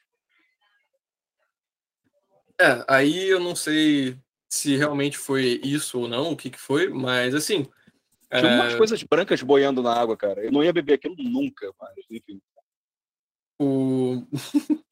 É, 2.60 2.84
aí 2.88 3.28
eu 3.28 3.40
não 3.40 3.56
sei 3.56 4.18
se 4.48 4.76
realmente 4.76 5.18
foi 5.18 5.60
isso 5.64 6.00
ou 6.00 6.08
não, 6.08 6.32
o 6.32 6.38
que, 6.38 6.50
que 6.50 6.60
foi, 6.60 6.90
mas 6.90 7.36
assim. 7.36 7.68
Tinha 8.40 8.52
é... 8.52 8.56
umas 8.56 8.76
coisas 8.76 9.04
brancas 9.04 9.42
boiando 9.42 9.84
na 9.84 9.94
água, 9.94 10.16
cara. 10.16 10.44
Eu 10.44 10.52
não 10.52 10.64
ia 10.64 10.72
beber 10.72 10.94
aquilo 10.94 11.16
nunca, 11.18 11.72
mas 11.80 11.94
enfim. 12.10 12.42
O... 13.60 14.24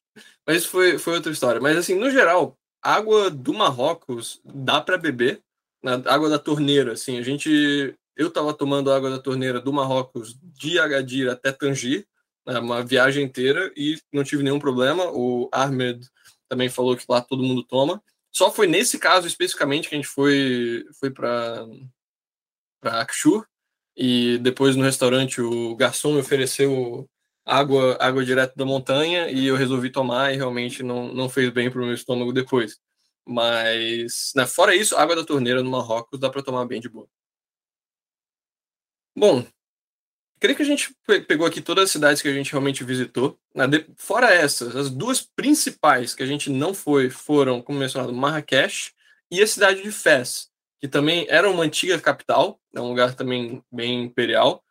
mas 0.46 0.66
foi, 0.66 0.98
foi 0.98 1.14
outra 1.14 1.32
história. 1.32 1.60
Mas 1.60 1.76
assim, 1.76 1.94
no 1.94 2.10
geral, 2.10 2.58
água 2.82 3.30
do 3.30 3.54
Marrocos 3.54 4.40
dá 4.44 4.80
para 4.80 4.98
beber. 4.98 5.42
Na 5.82 5.94
água 5.94 6.28
da 6.28 6.38
torneira, 6.38 6.92
assim, 6.92 7.18
a 7.18 7.22
gente. 7.22 7.96
Eu 8.14 8.28
estava 8.28 8.52
tomando 8.52 8.92
água 8.92 9.08
da 9.08 9.18
torneira 9.18 9.58
do 9.60 9.72
Marrocos 9.72 10.38
de 10.42 10.78
Agadir 10.78 11.30
até 11.30 11.50
Tanger, 11.50 12.06
né, 12.46 12.58
uma 12.58 12.84
viagem 12.84 13.24
inteira, 13.24 13.72
e 13.74 13.98
não 14.12 14.22
tive 14.22 14.42
nenhum 14.42 14.58
problema. 14.58 15.10
O 15.10 15.48
Ahmed 15.50 16.06
também 16.46 16.68
falou 16.68 16.94
que 16.94 17.06
lá 17.08 17.22
todo 17.22 17.42
mundo 17.42 17.62
toma. 17.62 18.02
Só 18.30 18.52
foi 18.52 18.66
nesse 18.66 18.98
caso 18.98 19.26
especificamente 19.26 19.88
que 19.88 19.94
a 19.94 19.98
gente 19.98 20.08
foi, 20.08 20.84
foi 20.98 21.10
para 21.10 21.66
Akshur, 22.82 23.46
e 23.96 24.38
depois 24.38 24.76
no 24.76 24.84
restaurante 24.84 25.40
o 25.40 25.76
garçom 25.76 26.14
me 26.14 26.20
ofereceu 26.20 27.08
água, 27.44 27.96
água 28.00 28.24
direto 28.24 28.56
da 28.56 28.64
montanha 28.64 29.30
e 29.30 29.46
eu 29.46 29.56
resolvi 29.56 29.90
tomar 29.90 30.32
e 30.32 30.36
realmente 30.36 30.82
não, 30.82 31.12
não 31.12 31.28
fez 31.28 31.50
bem 31.50 31.70
para 31.70 31.80
o 31.80 31.84
meu 31.84 31.94
estômago 31.94 32.32
depois. 32.32 32.78
Mas, 33.26 34.32
né, 34.34 34.46
fora 34.46 34.74
isso, 34.74 34.96
água 34.96 35.16
da 35.16 35.24
torneira 35.24 35.62
no 35.62 35.70
Marrocos 35.70 36.18
dá 36.18 36.30
para 36.30 36.42
tomar 36.42 36.64
bem 36.66 36.80
de 36.80 36.88
boa. 36.88 37.08
Bom, 39.16 39.44
creio 40.40 40.56
que 40.56 40.62
a 40.62 40.66
gente 40.66 40.94
pegou 41.28 41.46
aqui 41.46 41.60
todas 41.60 41.84
as 41.84 41.90
cidades 41.90 42.22
que 42.22 42.28
a 42.28 42.32
gente 42.32 42.50
realmente 42.50 42.82
visitou. 42.84 43.38
Né? 43.54 43.66
Fora 43.96 44.32
essas, 44.32 44.74
as 44.74 44.90
duas 44.90 45.20
principais 45.20 46.14
que 46.14 46.22
a 46.22 46.26
gente 46.26 46.48
não 46.50 46.72
foi 46.72 47.10
foram, 47.10 47.60
como 47.60 47.78
mencionado, 47.78 48.12
Marrakech 48.12 48.92
e 49.30 49.42
a 49.42 49.46
cidade 49.46 49.82
de 49.82 49.92
Fez, 49.92 50.49
que 50.80 50.88
também 50.88 51.26
era 51.28 51.50
uma 51.50 51.64
antiga 51.64 52.00
capital, 52.00 52.60
é 52.74 52.80
um 52.80 52.88
lugar 52.88 53.14
também 53.14 53.62
bem 53.70 54.04
imperial, 54.04 54.64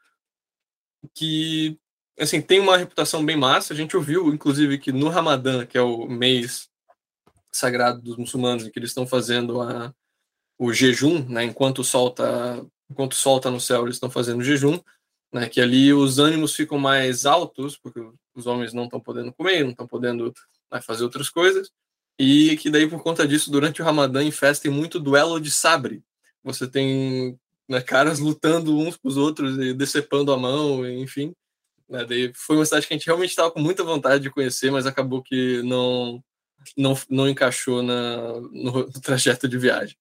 que 1.14 1.80
assim 2.20 2.42
tem 2.42 2.60
uma 2.60 2.78
reputação 2.78 3.24
bem 3.24 3.38
massa. 3.38 3.74
A 3.74 3.78
gente 3.78 3.96
ouviu, 3.96 4.34
inclusive, 4.34 4.78
que 4.78 4.92
no 4.92 5.10
Ramadã, 5.10 5.66
que 5.66 5.78
é 5.78 5.82
o 5.82 6.08
mês 6.08 6.70
sagrado 7.52 8.02
dos 8.02 8.18
muçulmanos, 8.18 8.66
em 8.66 8.72
que 8.72 8.80
eles 8.80 8.90
estão 8.90 9.08
fazendo 9.08 9.62
a, 9.62 9.94
o 10.58 10.74
jejum, 10.74 11.26
né? 11.30 11.44
enquanto 11.44 11.80
o 11.80 11.84
sol 11.84 12.10
está 12.10 12.64
enquanto 12.90 13.12
o 13.14 13.16
sol 13.16 13.38
está 13.38 13.52
no 13.52 13.60
céu, 13.60 13.84
eles 13.84 13.98
estão 13.98 14.10
fazendo 14.10 14.44
jejum 14.44 14.80
né, 15.32 15.48
que 15.48 15.62
ali 15.62 15.94
os 15.94 16.20
ânimos 16.20 16.56
ficam 16.56 16.78
mais 16.78 17.26
altos, 17.26 17.78
porque 17.78 18.00
os 18.34 18.48
homens 18.48 18.74
não 18.74 18.86
estão 18.86 19.00
podendo 19.00 19.34
comer, 19.34 19.64
não 19.64 19.72
estão 19.72 19.88
podendo 19.88 20.34
né, 20.72 20.82
fazer 20.82 21.04
outras 21.04 21.30
coisas, 21.30 21.72
e 22.20 22.58
que 22.58 22.70
daí, 22.70 22.86
por 22.86 23.02
conta 23.02 23.26
disso, 23.26 23.50
durante 23.50 23.82
o 23.82 23.86
Ramadã 23.86 24.22
em 24.22 24.30
festa 24.30 24.64
tem 24.64 24.72
muito 24.72 25.00
duelo 25.00 25.40
de 25.40 25.50
sabre. 25.50 26.04
Você 26.44 26.68
tem 26.68 27.40
né, 27.68 27.80
caras 27.80 28.20
lutando 28.20 28.78
uns 28.78 28.98
com 28.98 29.08
os 29.08 29.16
outros 29.16 29.58
e 29.58 29.74
decepando 29.74 30.34
a 30.34 30.38
mão, 30.38 30.86
enfim. 30.86 31.34
Né, 31.88 32.04
daí 32.04 32.34
foi 32.36 32.58
uma 32.58 32.66
cidade 32.66 32.86
que 32.86 32.94
a 32.94 32.98
gente 32.98 33.06
realmente 33.06 33.30
estava 33.30 33.50
com 33.50 33.62
muita 33.62 33.86
vontade 33.86 34.22
de 34.22 34.30
conhecer, 34.30 34.70
mas 34.70 34.86
acabou 34.86 35.24
que 35.24 35.62
não, 35.64 36.22
não, 36.76 36.94
não 37.10 37.30
encaixou 37.30 37.82
na, 37.82 38.42
no, 38.52 38.92
trajeto 39.02 39.48
de 39.48 39.58
viagem. 39.58 39.96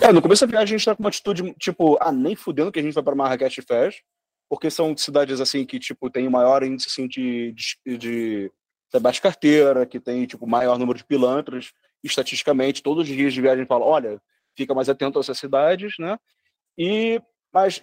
É, 0.00 0.12
no 0.12 0.20
começo 0.20 0.44
da 0.44 0.50
viagem 0.50 0.74
a 0.74 0.78
gente 0.78 0.84
tá 0.84 0.96
com 0.96 1.02
uma 1.04 1.10
atitude, 1.10 1.54
tipo, 1.60 1.96
ah, 2.00 2.10
nem 2.10 2.34
fudendo 2.34 2.72
que 2.72 2.80
a 2.80 2.82
gente 2.82 2.94
vai 2.94 3.04
para 3.04 3.14
Marrakech 3.14 3.62
Fez, 3.62 4.02
porque 4.50 4.68
são 4.68 4.96
cidades, 4.96 5.40
assim, 5.40 5.64
que, 5.64 5.78
tipo, 5.78 6.10
tem 6.10 6.28
maior 6.28 6.64
índice, 6.64 6.88
assim, 6.88 7.06
de, 7.06 7.52
de, 7.52 7.98
de 7.98 8.52
bate 9.00 9.20
carteira, 9.20 9.86
que 9.86 10.00
tem, 10.00 10.26
tipo, 10.26 10.46
maior 10.46 10.78
número 10.78 10.98
de 10.98 11.04
pilantras, 11.04 11.72
estatisticamente, 12.02 12.82
todos 12.82 13.08
os 13.08 13.14
dias 13.14 13.32
de 13.32 13.40
viagem 13.40 13.66
fala, 13.66 13.84
olha, 13.84 14.20
fica 14.56 14.74
mais 14.74 14.88
atento 14.88 15.18
a 15.18 15.20
essas 15.20 15.38
cidades, 15.38 15.94
né? 15.98 16.18
E, 16.76 17.20
mas, 17.52 17.82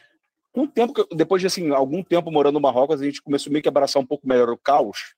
com 0.52 0.64
o 0.64 0.68
tempo, 0.68 0.94
depois 1.16 1.42
de, 1.42 1.48
assim, 1.48 1.72
algum 1.72 2.04
tempo 2.04 2.32
morando 2.32 2.56
no 2.56 2.62
Marrocos, 2.62 3.02
a 3.02 3.06
gente 3.06 3.22
começou 3.22 3.52
meio 3.52 3.62
que 3.62 3.70
a 3.70 3.72
abraçar 3.72 4.02
um 4.02 4.06
pouco 4.06 4.28
melhor 4.28 4.50
o 4.50 4.58
caos, 4.58 5.16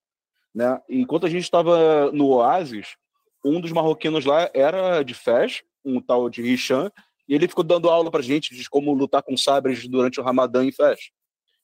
né? 0.54 0.80
Enquanto 0.90 1.26
a 1.26 1.30
gente 1.30 1.44
estava 1.44 2.12
no 2.12 2.28
Oasis, 2.28 2.96
um 3.44 3.60
dos 3.60 3.72
marroquinos 3.72 4.26
lá 4.26 4.50
era 4.54 5.04
de 5.04 5.14
Fez, 5.14 5.64
um 5.84 6.00
tal 6.00 6.30
de 6.30 6.42
Hisham, 6.42 6.92
e 7.28 7.34
ele 7.34 7.48
ficou 7.48 7.64
dando 7.64 7.90
aula 7.90 8.12
pra 8.12 8.22
gente 8.22 8.54
de 8.56 8.70
como 8.70 8.94
lutar 8.94 9.24
com 9.24 9.36
sabres 9.36 9.88
durante 9.88 10.20
o 10.20 10.24
Ramadã 10.24 10.64
em 10.64 10.72
Fez. 10.72 11.12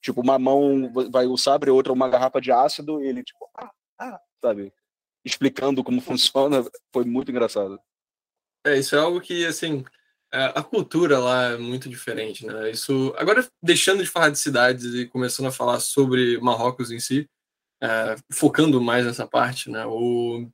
Tipo, 0.01 0.21
uma 0.21 0.39
mão 0.39 0.91
vai 1.11 1.27
o 1.27 1.37
sabre, 1.37 1.69
outra 1.69 1.91
uma 1.91 2.09
garrafa 2.09 2.39
de 2.39 2.51
ácido, 2.51 3.03
e 3.03 3.07
ele, 3.07 3.23
tipo, 3.23 3.47
ah, 3.57 3.69
sabe? 4.41 4.73
Explicando 5.25 5.83
como 5.83 5.99
funciona, 6.01 6.63
foi 6.93 7.05
muito 7.05 7.31
engraçado. 7.31 7.79
É, 8.65 8.77
isso 8.77 8.95
é 8.95 8.99
algo 8.99 9.21
que, 9.21 9.45
assim, 9.45 9.85
é, 10.31 10.45
a 10.55 10.63
cultura 10.63 11.19
lá 11.19 11.45
é 11.51 11.57
muito 11.57 11.87
diferente, 11.87 12.45
né? 12.45 12.69
Isso, 12.69 13.13
agora, 13.17 13.47
deixando 13.61 14.03
de 14.03 14.09
falar 14.09 14.29
de 14.29 14.39
cidades 14.39 14.93
e 14.93 15.05
começando 15.07 15.47
a 15.47 15.51
falar 15.51 15.79
sobre 15.79 16.39
Marrocos 16.39 16.91
em 16.91 16.99
si, 16.99 17.29
é, 17.81 18.15
focando 18.31 18.81
mais 18.81 19.05
nessa 19.05 19.27
parte, 19.27 19.69
né? 19.69 19.85
O, 19.85 20.49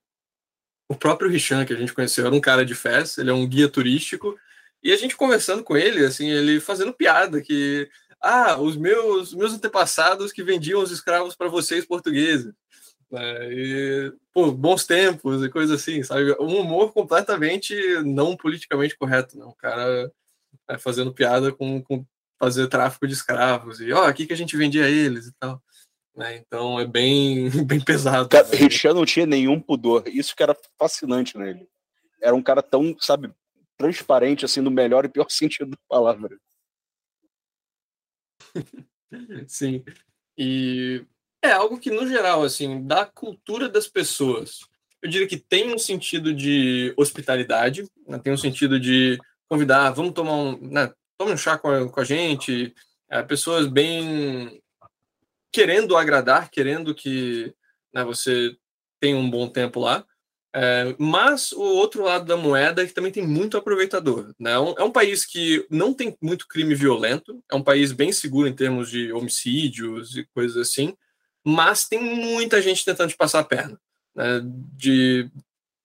o 0.89 0.95
próprio 0.95 1.29
Richan, 1.29 1.65
que 1.65 1.73
a 1.73 1.77
gente 1.77 1.93
conheceu, 1.93 2.25
era 2.25 2.35
um 2.35 2.41
cara 2.41 2.65
de 2.65 2.75
festa, 2.75 3.21
ele 3.21 3.31
é 3.31 3.33
um 3.33 3.47
guia 3.47 3.69
turístico, 3.69 4.37
e 4.83 4.91
a 4.91 4.97
gente 4.97 5.15
conversando 5.15 5.63
com 5.63 5.77
ele, 5.77 6.05
assim, 6.05 6.29
ele 6.29 6.59
fazendo 6.59 6.93
piada 6.93 7.41
que, 7.41 7.89
ah, 8.21 8.59
os 8.59 8.75
meus, 8.75 9.33
meus 9.33 9.53
antepassados 9.53 10.31
que 10.31 10.43
vendiam 10.43 10.81
os 10.81 10.91
escravos 10.91 11.35
para 11.35 11.47
vocês 11.49 11.85
portugueses. 11.85 12.53
É, 13.15 13.49
e, 13.51 14.13
pô, 14.33 14.51
bons 14.51 14.85
tempos 14.85 15.43
e 15.43 15.49
coisa 15.49 15.75
assim, 15.75 16.01
sabe? 16.01 16.31
Um 16.39 16.59
humor 16.59 16.91
completamente 16.91 17.75
não 18.03 18.35
politicamente 18.35 18.97
correto, 18.97 19.37
não. 19.37 19.49
O 19.49 19.55
cara 19.55 20.11
é, 20.67 20.77
fazendo 20.77 21.13
piada 21.13 21.51
com, 21.51 21.81
com 21.83 22.05
fazer 22.39 22.67
tráfico 22.67 23.07
de 23.07 23.13
escravos 23.13 23.79
e, 23.79 23.91
ó, 23.93 24.01
oh, 24.01 24.05
aqui 24.05 24.25
que 24.25 24.33
a 24.33 24.37
gente 24.37 24.57
vendia 24.57 24.89
eles 24.89 25.27
e 25.27 25.33
tal. 25.39 25.61
Né? 26.15 26.37
Então 26.37 26.79
é 26.79 26.85
bem, 26.85 27.49
bem 27.65 27.79
pesado. 27.79 28.29
Cara, 28.29 28.47
né? 28.47 28.57
Richard 28.57 28.97
não 28.97 29.05
tinha 29.05 29.25
nenhum 29.25 29.59
pudor. 29.59 30.03
Isso 30.07 30.35
que 30.35 30.43
era 30.43 30.57
fascinante 30.77 31.37
nele. 31.37 31.67
Era 32.21 32.35
um 32.35 32.41
cara 32.41 32.61
tão, 32.63 32.95
sabe, 32.99 33.31
transparente, 33.77 34.45
assim, 34.45 34.61
no 34.61 34.71
melhor 34.71 35.05
e 35.05 35.09
pior 35.09 35.27
sentido 35.31 35.71
da 35.71 35.77
palavra. 35.87 36.37
Sim. 39.47 39.83
E 40.37 41.05
é 41.43 41.51
algo 41.51 41.77
que, 41.77 41.91
no 41.91 42.07
geral, 42.07 42.43
assim, 42.43 42.85
da 42.87 43.05
cultura 43.05 43.67
das 43.67 43.87
pessoas, 43.87 44.61
eu 45.01 45.09
diria 45.09 45.27
que 45.27 45.37
tem 45.37 45.73
um 45.73 45.77
sentido 45.77 46.33
de 46.33 46.93
hospitalidade, 46.95 47.85
né? 48.07 48.17
tem 48.17 48.31
um 48.31 48.37
sentido 48.37 48.79
de 48.79 49.19
convidar, 49.49 49.91
vamos 49.91 50.13
tomar 50.13 50.33
um, 50.33 50.57
né? 50.61 50.91
um 51.21 51.35
chá 51.35 51.57
com 51.57 51.69
a, 51.69 51.89
com 51.89 51.99
a 51.99 52.03
gente, 52.03 52.73
é, 53.09 53.21
pessoas 53.21 53.67
bem 53.67 54.61
querendo 55.51 55.97
agradar, 55.97 56.49
querendo 56.49 56.95
que 56.95 57.53
né, 57.93 58.03
você 58.03 58.55
tenha 58.99 59.17
um 59.17 59.29
bom 59.29 59.47
tempo 59.47 59.81
lá. 59.81 60.05
É, 60.55 60.95
mas 60.99 61.51
o 61.51 61.61
outro 61.61 62.03
lado 62.03 62.25
da 62.25 62.37
moeda 62.37 62.83
é 62.83 62.85
que 62.85 62.93
também 62.93 63.11
tem 63.11 63.25
muito 63.25 63.57
aproveitador. 63.57 64.33
Né? 64.39 64.51
É, 64.51 64.59
um, 64.59 64.75
é 64.77 64.83
um 64.83 64.91
país 64.91 65.25
que 65.25 65.65
não 65.69 65.93
tem 65.93 66.15
muito 66.21 66.47
crime 66.47 66.73
violento, 66.75 67.43
é 67.51 67.55
um 67.55 67.63
país 67.63 67.91
bem 67.91 68.11
seguro 68.11 68.47
em 68.47 68.55
termos 68.55 68.89
de 68.89 69.11
homicídios 69.11 70.15
e 70.15 70.25
coisas 70.33 70.57
assim, 70.57 70.95
mas 71.45 71.87
tem 71.87 71.99
muita 71.99 72.61
gente 72.61 72.85
tentando 72.85 73.09
te 73.09 73.17
passar 73.17 73.39
a 73.39 73.43
perna. 73.43 73.79
Né? 74.15 74.41
De 74.75 75.29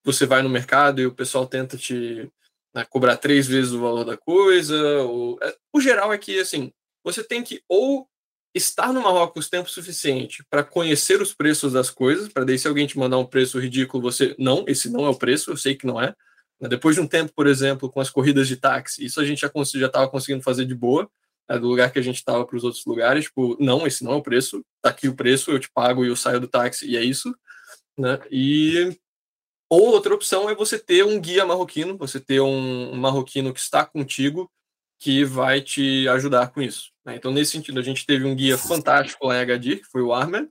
você 0.05 0.25
vai 0.25 0.43
no 0.43 0.49
mercado 0.49 1.01
e 1.01 1.07
o 1.07 1.15
pessoal 1.15 1.47
tenta 1.47 1.77
te 1.77 2.31
né, 2.75 2.85
cobrar 2.89 3.17
três 3.17 3.47
vezes 3.47 3.73
o 3.73 3.81
valor 3.81 4.05
da 4.05 4.17
coisa. 4.17 4.77
Ou... 5.03 5.39
É, 5.43 5.57
o 5.73 5.81
geral 5.81 6.13
é 6.13 6.19
que 6.19 6.39
assim, 6.39 6.73
você 7.05 7.23
tem 7.23 7.43
que 7.43 7.63
ou 7.69 8.09
estar 8.55 8.93
no 8.93 9.03
Marrocos 9.03 9.49
tempo 9.49 9.69
suficiente 9.69 10.45
para 10.49 10.65
conhecer 10.65 11.21
os 11.21 11.35
preços 11.35 11.73
das 11.73 11.91
coisas, 11.91 12.29
para 12.29 12.45
daí 12.45 12.59
se 12.59 12.67
alguém 12.67 12.87
te 12.87 12.99
mandar 12.99 13.19
um 13.19 13.27
preço 13.27 13.59
ridículo, 13.59 14.03
você 14.03 14.35
não, 14.39 14.65
esse 14.67 14.91
não 14.91 15.05
é 15.05 15.09
o 15.09 15.15
preço, 15.15 15.51
eu 15.51 15.57
sei 15.57 15.75
que 15.75 15.87
não 15.87 16.01
é. 16.01 16.15
Depois 16.61 16.97
de 16.97 17.03
um 17.03 17.07
tempo, 17.07 17.33
por 17.35 17.47
exemplo, 17.47 17.91
com 17.91 18.01
as 18.01 18.11
corridas 18.11 18.49
de 18.49 18.57
táxi, 18.57 19.05
isso 19.05 19.21
a 19.21 19.25
gente 19.25 19.41
já 19.41 19.87
estava 19.87 20.09
conseguindo 20.09 20.43
fazer 20.43 20.65
de 20.65 20.75
boa, 20.75 21.09
né, 21.49 21.59
do 21.59 21.69
lugar 21.69 21.93
que 21.93 21.99
a 21.99 22.03
gente 22.03 22.17
estava 22.17 22.45
para 22.45 22.57
os 22.57 22.65
outros 22.65 22.85
lugares, 22.85 23.25
tipo, 23.25 23.57
não, 23.59 23.87
esse 23.87 24.05
não 24.05 24.13
é 24.13 24.17
o 24.17 24.23
preço, 24.23 24.65
tá 24.83 24.91
aqui 24.91 25.09
o 25.09 25.15
preço, 25.15 25.51
eu 25.51 25.59
te 25.59 25.71
pago 25.71 26.05
e 26.05 26.09
eu 26.09 26.17
saio 26.17 26.41
do 26.41 26.49
táxi 26.49 26.87
e 26.87 26.97
é 26.97 27.03
isso, 27.03 27.35
né? 27.97 28.21
E 28.31 28.97
ou 29.71 29.89
outra 29.89 30.15
opção 30.15 30.49
é 30.49 30.55
você 30.55 30.79
ter 30.79 31.05
um 31.05 31.21
guia 31.21 31.45
marroquino, 31.45 31.97
você 31.97 32.19
ter 32.19 32.41
um, 32.41 32.93
um 32.93 32.97
marroquino 32.97 33.53
que 33.53 33.61
está 33.61 33.85
contigo 33.85 34.51
que 34.99 35.25
vai 35.25 35.61
te 35.61 36.09
ajudar 36.09 36.49
com 36.49 36.61
isso. 36.61 36.91
Né? 37.05 37.17
Então, 37.17 37.31
nesse 37.31 37.53
sentido, 37.53 37.79
a 37.79 37.83
gente 37.83 38.05
teve 38.05 38.25
um 38.25 38.35
guia 38.35 38.59
fantástico 38.59 39.27
lá 39.27 39.37
em 39.37 39.41
Agadir, 39.41 39.81
que 39.81 39.87
foi 39.87 40.03
o 40.03 40.13
Armer, 40.13 40.49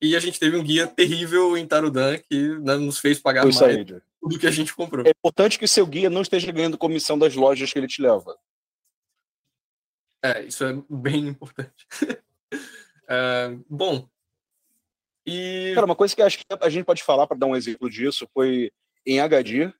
e 0.00 0.16
a 0.16 0.20
gente 0.20 0.40
teve 0.40 0.56
um 0.56 0.62
guia 0.62 0.86
terrível 0.86 1.56
em 1.56 1.66
Tarudan, 1.66 2.18
que 2.18 2.58
né, 2.60 2.76
nos 2.76 2.98
fez 2.98 3.20
pagar 3.20 3.42
foi 3.42 3.52
mais. 3.52 3.74
Saída. 3.74 4.02
tudo 4.20 4.38
que 4.38 4.46
a 4.46 4.50
gente 4.50 4.74
comprou. 4.74 5.06
É 5.06 5.10
importante 5.10 5.58
que 5.58 5.68
seu 5.68 5.86
guia 5.86 6.08
não 6.08 6.22
esteja 6.22 6.50
ganhando 6.50 6.78
comissão 6.78 7.18
das 7.18 7.34
lojas 7.34 7.72
que 7.72 7.78
ele 7.78 7.86
te 7.86 8.00
leva. 8.00 8.36
É, 10.22 10.44
isso 10.44 10.64
é 10.64 10.72
bem 10.88 11.28
importante. 11.28 11.86
é, 13.08 13.56
bom. 13.68 14.08
E... 15.26 15.72
Cara, 15.74 15.86
uma 15.86 15.96
coisa 15.96 16.14
que 16.14 16.22
acho 16.22 16.38
que 16.38 16.44
a 16.60 16.68
gente 16.68 16.84
pode 16.84 17.02
falar 17.02 17.26
para 17.26 17.36
dar 17.36 17.46
um 17.46 17.56
exemplo 17.56 17.90
disso 17.90 18.28
foi 18.32 18.70
em 19.06 19.20
Agadir. 19.20 19.74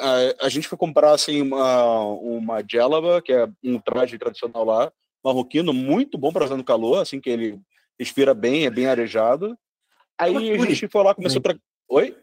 A, 0.00 0.46
a 0.46 0.48
gente 0.48 0.68
foi 0.68 0.78
comprar 0.78 1.12
assim, 1.12 1.42
uma, 1.42 2.02
uma 2.02 2.62
djellaba, 2.62 3.20
que 3.22 3.32
é 3.32 3.48
um 3.62 3.78
traje 3.78 4.18
tradicional 4.18 4.64
lá, 4.64 4.92
marroquino, 5.22 5.72
muito 5.72 6.18
bom 6.18 6.32
para 6.32 6.44
usar 6.44 6.56
no 6.56 6.64
calor, 6.64 7.00
assim, 7.00 7.20
que 7.20 7.30
ele 7.30 7.60
respira 7.98 8.34
bem, 8.34 8.66
é 8.66 8.70
bem 8.70 8.86
arejado. 8.86 9.56
É 10.18 10.24
Aí 10.24 10.50
é 10.50 10.54
a 10.54 10.66
gente 10.66 10.88
foi 10.88 11.02
lá, 11.02 11.14
começou 11.14 11.40
para. 11.40 11.58
Oi? 11.88 12.16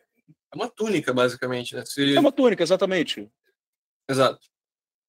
É 0.54 0.56
uma 0.56 0.70
túnica, 0.70 1.14
basicamente, 1.14 1.76
né? 1.76 1.84
Se... 1.86 2.16
É 2.16 2.20
uma 2.20 2.32
túnica, 2.32 2.62
exatamente. 2.62 3.30
Exato. 4.10 4.40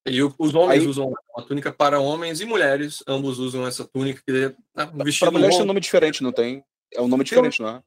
E 0.07 0.21
os 0.23 0.55
homens 0.55 0.83
Aí... 0.83 0.87
usam 0.87 1.15
uma 1.35 1.47
túnica 1.47 1.73
para 1.73 2.01
homens 2.01 2.41
e 2.41 2.45
mulheres, 2.45 3.03
ambos 3.07 3.39
usam 3.39 3.67
essa 3.67 3.85
túnica. 3.85 4.21
Que 4.27 4.55
é 4.77 4.85
um 4.85 5.05
vestido 5.05 5.27
para 5.27 5.31
mulheres 5.31 5.57
tem 5.57 5.65
um 5.65 5.69
nome 5.69 5.81
diferente, 5.81 6.23
não 6.23 6.33
tem? 6.33 6.65
É 6.93 7.01
um 7.01 7.09
nome 7.09 7.25
diferente, 7.25 7.59
tem 7.59 7.67
um... 7.67 7.71
não 7.71 7.77
é? 7.79 7.83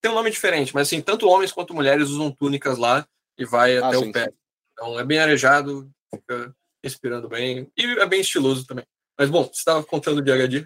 Tem 0.00 0.10
um 0.10 0.14
nome 0.14 0.30
diferente, 0.30 0.74
mas 0.74 0.88
assim, 0.88 1.00
tanto 1.00 1.28
homens 1.28 1.52
quanto 1.52 1.74
mulheres 1.74 2.08
usam 2.08 2.30
túnicas 2.30 2.78
lá 2.78 3.06
e 3.36 3.44
vai 3.44 3.76
ah, 3.76 3.88
até 3.88 3.98
sim, 3.98 4.08
o 4.08 4.12
pé. 4.12 4.24
Sim. 4.24 4.34
Então 4.72 5.00
é 5.00 5.04
bem 5.04 5.18
arejado, 5.18 5.90
fica 6.14 6.54
respirando 6.82 7.28
bem 7.28 7.70
e 7.76 7.84
é 7.84 8.06
bem 8.06 8.20
estiloso 8.20 8.66
também. 8.66 8.84
Mas 9.18 9.28
bom, 9.28 9.42
você 9.42 9.58
estava 9.58 9.82
contando 9.82 10.22
de 10.22 10.30
HD? 10.30 10.64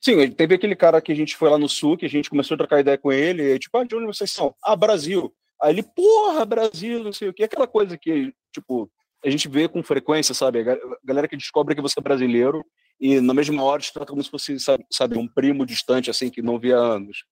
Sim, 0.00 0.30
teve 0.30 0.54
aquele 0.54 0.76
cara 0.76 1.00
que 1.00 1.12
a 1.12 1.14
gente 1.14 1.36
foi 1.36 1.48
lá 1.48 1.56
no 1.56 1.68
sul, 1.68 1.96
que 1.96 2.06
a 2.06 2.08
gente 2.08 2.28
começou 2.28 2.54
a 2.54 2.58
trocar 2.58 2.80
ideia 2.80 2.98
com 2.98 3.12
ele, 3.12 3.54
e, 3.54 3.58
tipo, 3.58 3.76
ah, 3.78 3.84
de 3.84 3.94
onde 3.94 4.06
vocês 4.06 4.30
são? 4.30 4.54
Ah, 4.62 4.76
Brasil. 4.76 5.34
Aí 5.60 5.72
ele, 5.72 5.82
porra, 5.82 6.44
Brasil, 6.44 7.02
não 7.02 7.12
sei 7.12 7.28
o 7.28 7.32
que, 7.32 7.42
aquela 7.42 7.66
coisa 7.66 7.96
que, 7.96 8.32
tipo, 8.52 8.90
a 9.26 9.30
gente 9.30 9.48
vê 9.48 9.68
com 9.68 9.82
frequência, 9.82 10.34
sabe? 10.34 10.60
A 10.60 10.78
galera 11.04 11.26
que 11.26 11.36
descobre 11.36 11.74
que 11.74 11.82
você 11.82 11.98
é 11.98 12.02
brasileiro 12.02 12.64
e 13.00 13.20
na 13.20 13.34
mesma 13.34 13.62
hora 13.62 13.82
te 13.82 13.92
trata 13.92 14.10
como 14.10 14.22
se 14.22 14.30
fosse, 14.30 14.56
sabe, 14.58 15.18
um 15.18 15.26
primo 15.26 15.66
distante, 15.66 16.10
assim, 16.10 16.30
que 16.30 16.40
não 16.40 16.58
via 16.58 16.76
anos. 16.76 17.24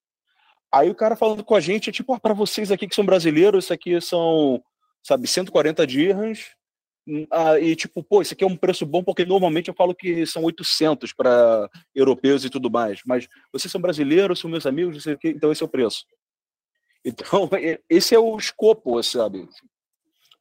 Aí 0.71 0.89
o 0.89 0.95
cara 0.95 1.15
falando 1.15 1.43
com 1.43 1.55
a 1.55 1.59
gente 1.59 1.89
é 1.89 1.93
tipo, 1.93 2.13
ah, 2.13 2.19
para 2.19 2.33
vocês 2.33 2.71
aqui 2.71 2.87
que 2.87 2.95
são 2.95 3.05
brasileiros, 3.05 3.65
isso 3.65 3.73
aqui 3.73 3.99
são, 4.01 4.61
sabe, 5.01 5.27
140 5.27 5.87
dirhams, 5.87 6.49
ah, 7.31 7.57
e 7.59 7.75
tipo, 7.75 8.03
pô, 8.03 8.21
isso 8.21 8.33
aqui 8.33 8.43
é 8.43 8.47
um 8.47 8.57
preço 8.57 8.85
bom 8.85 9.03
porque 9.03 9.25
normalmente 9.25 9.69
eu 9.69 9.73
falo 9.73 9.95
que 9.95 10.25
são 10.25 10.43
800 10.43 11.13
para 11.13 11.69
europeus 11.93 12.43
e 12.43 12.49
tudo 12.49 12.69
mais, 12.69 12.99
mas 13.05 13.27
vocês 13.53 13.71
são 13.71 13.79
brasileiros, 13.79 14.39
são 14.39 14.49
meus 14.49 14.65
amigos, 14.65 15.05
então 15.23 15.51
esse 15.51 15.63
é 15.63 15.65
o 15.65 15.69
preço. 15.69 16.05
Então, 17.05 17.49
esse 17.89 18.13
é 18.13 18.19
o 18.19 18.35
escopo, 18.35 19.01
sabe? 19.01 19.47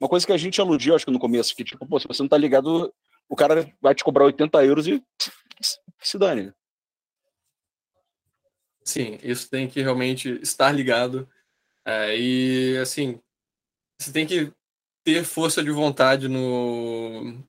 Uma 0.01 0.09
coisa 0.09 0.27
que 0.27 0.33
a 0.33 0.37
gente 0.37 0.61
aludiu, 0.61 0.95
acho 0.95 1.05
que 1.05 1.11
no 1.11 1.19
começo, 1.19 1.55
que 1.55 1.65
tipo, 1.65 1.87
pô, 1.87 1.99
se 1.99 2.07
você 2.07 2.23
não 2.23 2.29
tá 2.29 2.37
ligado, 2.37 2.93
o 3.29 3.37
cara 3.37 3.73
vai 3.81 3.95
te 3.95 4.05
cobrar 4.05 4.25
80 4.25 4.65
euros 4.65 4.87
e 4.87 5.03
se 6.01 6.19
dane. 6.19 6.53
Sim, 8.85 9.19
isso 9.23 9.49
tem 9.49 9.67
que 9.67 9.81
realmente 9.81 10.39
estar 10.43 10.71
ligado. 10.71 11.29
É, 11.87 12.17
e, 12.19 12.77
assim, 12.79 13.19
você 13.99 14.13
tem 14.13 14.27
que 14.27 14.53
ter 15.03 15.25
força 15.25 15.63
de 15.63 15.71
vontade 15.71 16.29
no 16.29 17.43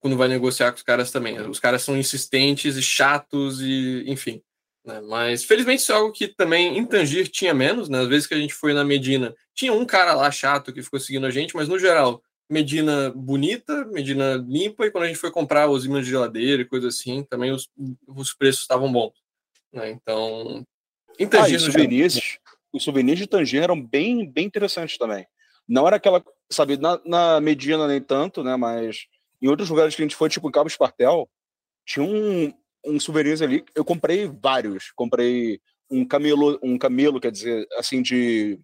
quando 0.00 0.18
vai 0.18 0.28
negociar 0.28 0.70
com 0.70 0.76
os 0.76 0.82
caras 0.82 1.10
também. 1.10 1.40
Os 1.40 1.58
caras 1.58 1.82
são 1.82 1.96
insistentes 1.96 2.76
e 2.76 2.82
chatos 2.82 3.62
e 3.62 4.04
enfim. 4.06 4.42
Né? 4.84 5.00
Mas 5.00 5.44
felizmente 5.44 5.82
isso 5.82 5.92
é 5.92 5.94
algo 5.94 6.12
que 6.12 6.28
também 6.28 6.76
em 6.76 6.84
Tangir 6.84 7.28
tinha 7.28 7.54
menos. 7.54 7.88
Né? 7.88 8.00
Às 8.00 8.08
vezes 8.08 8.26
que 8.26 8.34
a 8.34 8.38
gente 8.38 8.54
foi 8.54 8.72
na 8.72 8.84
Medina, 8.84 9.34
tinha 9.54 9.72
um 9.72 9.84
cara 9.84 10.14
lá 10.14 10.30
chato 10.30 10.72
que 10.72 10.82
ficou 10.82 11.00
seguindo 11.00 11.26
a 11.26 11.30
gente, 11.30 11.54
mas 11.54 11.68
no 11.68 11.78
geral 11.78 12.22
Medina 12.50 13.10
bonita, 13.14 13.86
Medina 13.86 14.34
limpa, 14.36 14.86
e 14.86 14.90
quando 14.90 15.04
a 15.04 15.06
gente 15.06 15.18
foi 15.18 15.30
comprar 15.30 15.68
os 15.68 15.84
imãs 15.86 16.04
de 16.04 16.10
geladeira 16.10 16.62
e 16.62 16.66
coisa 16.66 16.88
assim, 16.88 17.22
também 17.24 17.50
os, 17.50 17.68
os 18.06 18.34
preços 18.34 18.62
estavam 18.62 18.92
bons. 18.92 19.14
Né? 19.72 19.90
Então. 19.90 20.64
Em 21.18 21.26
Tangir, 21.26 21.54
ah, 21.54 21.56
os, 21.56 21.62
souvenirs, 21.64 22.38
os 22.72 22.84
souvenirs 22.84 23.18
de 23.18 23.26
Tangir 23.26 23.62
eram 23.62 23.80
bem, 23.80 24.30
bem 24.30 24.44
interessantes 24.44 24.98
também. 24.98 25.26
Não 25.66 25.86
era 25.86 25.96
aquela 25.96 26.22
sabe, 26.50 26.76
na, 26.76 27.00
na 27.04 27.40
Medina 27.40 27.86
nem 27.86 28.00
tanto, 28.00 28.42
né? 28.42 28.56
Mas 28.56 29.06
em 29.40 29.48
outros 29.48 29.68
lugares 29.68 29.94
que 29.94 30.02
a 30.02 30.04
gente 30.04 30.16
foi, 30.16 30.28
tipo 30.28 30.48
em 30.48 30.52
Cabo 30.52 30.68
Espartel, 30.68 31.28
tinha 31.84 32.04
um, 32.04 32.52
um 32.84 33.00
souvenirs 33.00 33.42
ali. 33.42 33.64
Eu 33.74 33.84
comprei 33.84 34.26
vários. 34.26 34.92
Comprei 34.94 35.60
um 35.90 36.04
camelo, 36.04 36.58
um 36.62 36.78
camelo, 36.78 37.20
quer 37.20 37.30
dizer, 37.30 37.66
assim, 37.76 38.02
de. 38.02 38.58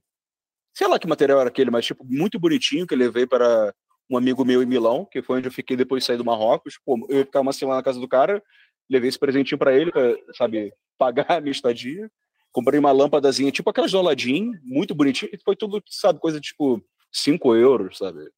Sei 0.75 0.87
lá 0.87 0.99
que 0.99 1.07
material 1.07 1.41
era 1.41 1.49
aquele, 1.49 1.71
mas 1.71 1.85
tipo, 1.85 2.05
muito 2.05 2.39
bonitinho 2.39 2.87
que 2.87 2.95
levei 2.95 3.27
para 3.27 3.75
um 4.09 4.17
amigo 4.17 4.45
meu 4.45 4.63
em 4.63 4.67
Milão, 4.67 5.07
que 5.11 5.23
foi 5.23 5.39
onde 5.39 5.49
eu 5.49 5.53
fiquei 5.53 5.77
depois 5.77 6.03
de 6.03 6.07
sair 6.07 6.17
do 6.17 6.25
Marrocos. 6.25 6.79
Pô, 6.85 7.07
eu 7.09 7.19
ia 7.19 7.25
ficar 7.25 7.41
uma 7.41 7.53
semana 7.53 7.79
na 7.79 7.83
casa 7.83 8.01
do 8.01 8.09
cara, 8.09 8.43
levei 8.89 9.09
esse 9.09 9.19
presentinho 9.19 9.59
para 9.59 9.77
ele, 9.77 9.93
pra, 9.93 10.17
sabe, 10.37 10.73
pagar 10.99 11.31
a 11.31 11.41
minha 11.41 11.53
estadia. 11.53 12.11
Comprei 12.53 12.81
uma 12.81 12.91
lâmpadazinha, 12.91 13.53
tipo 13.53 13.71
aquelas 13.71 13.93
do 13.93 13.99
Aladdin, 13.99 14.51
muito 14.65 14.95
bonitinho. 14.95 15.31
E 15.33 15.39
foi 15.39 15.55
tudo, 15.55 15.83
sabe, 15.89 16.19
coisa 16.19 16.41
tipo 16.41 16.83
5 17.13 17.55
euros, 17.55 17.99
sabe? 17.99 18.29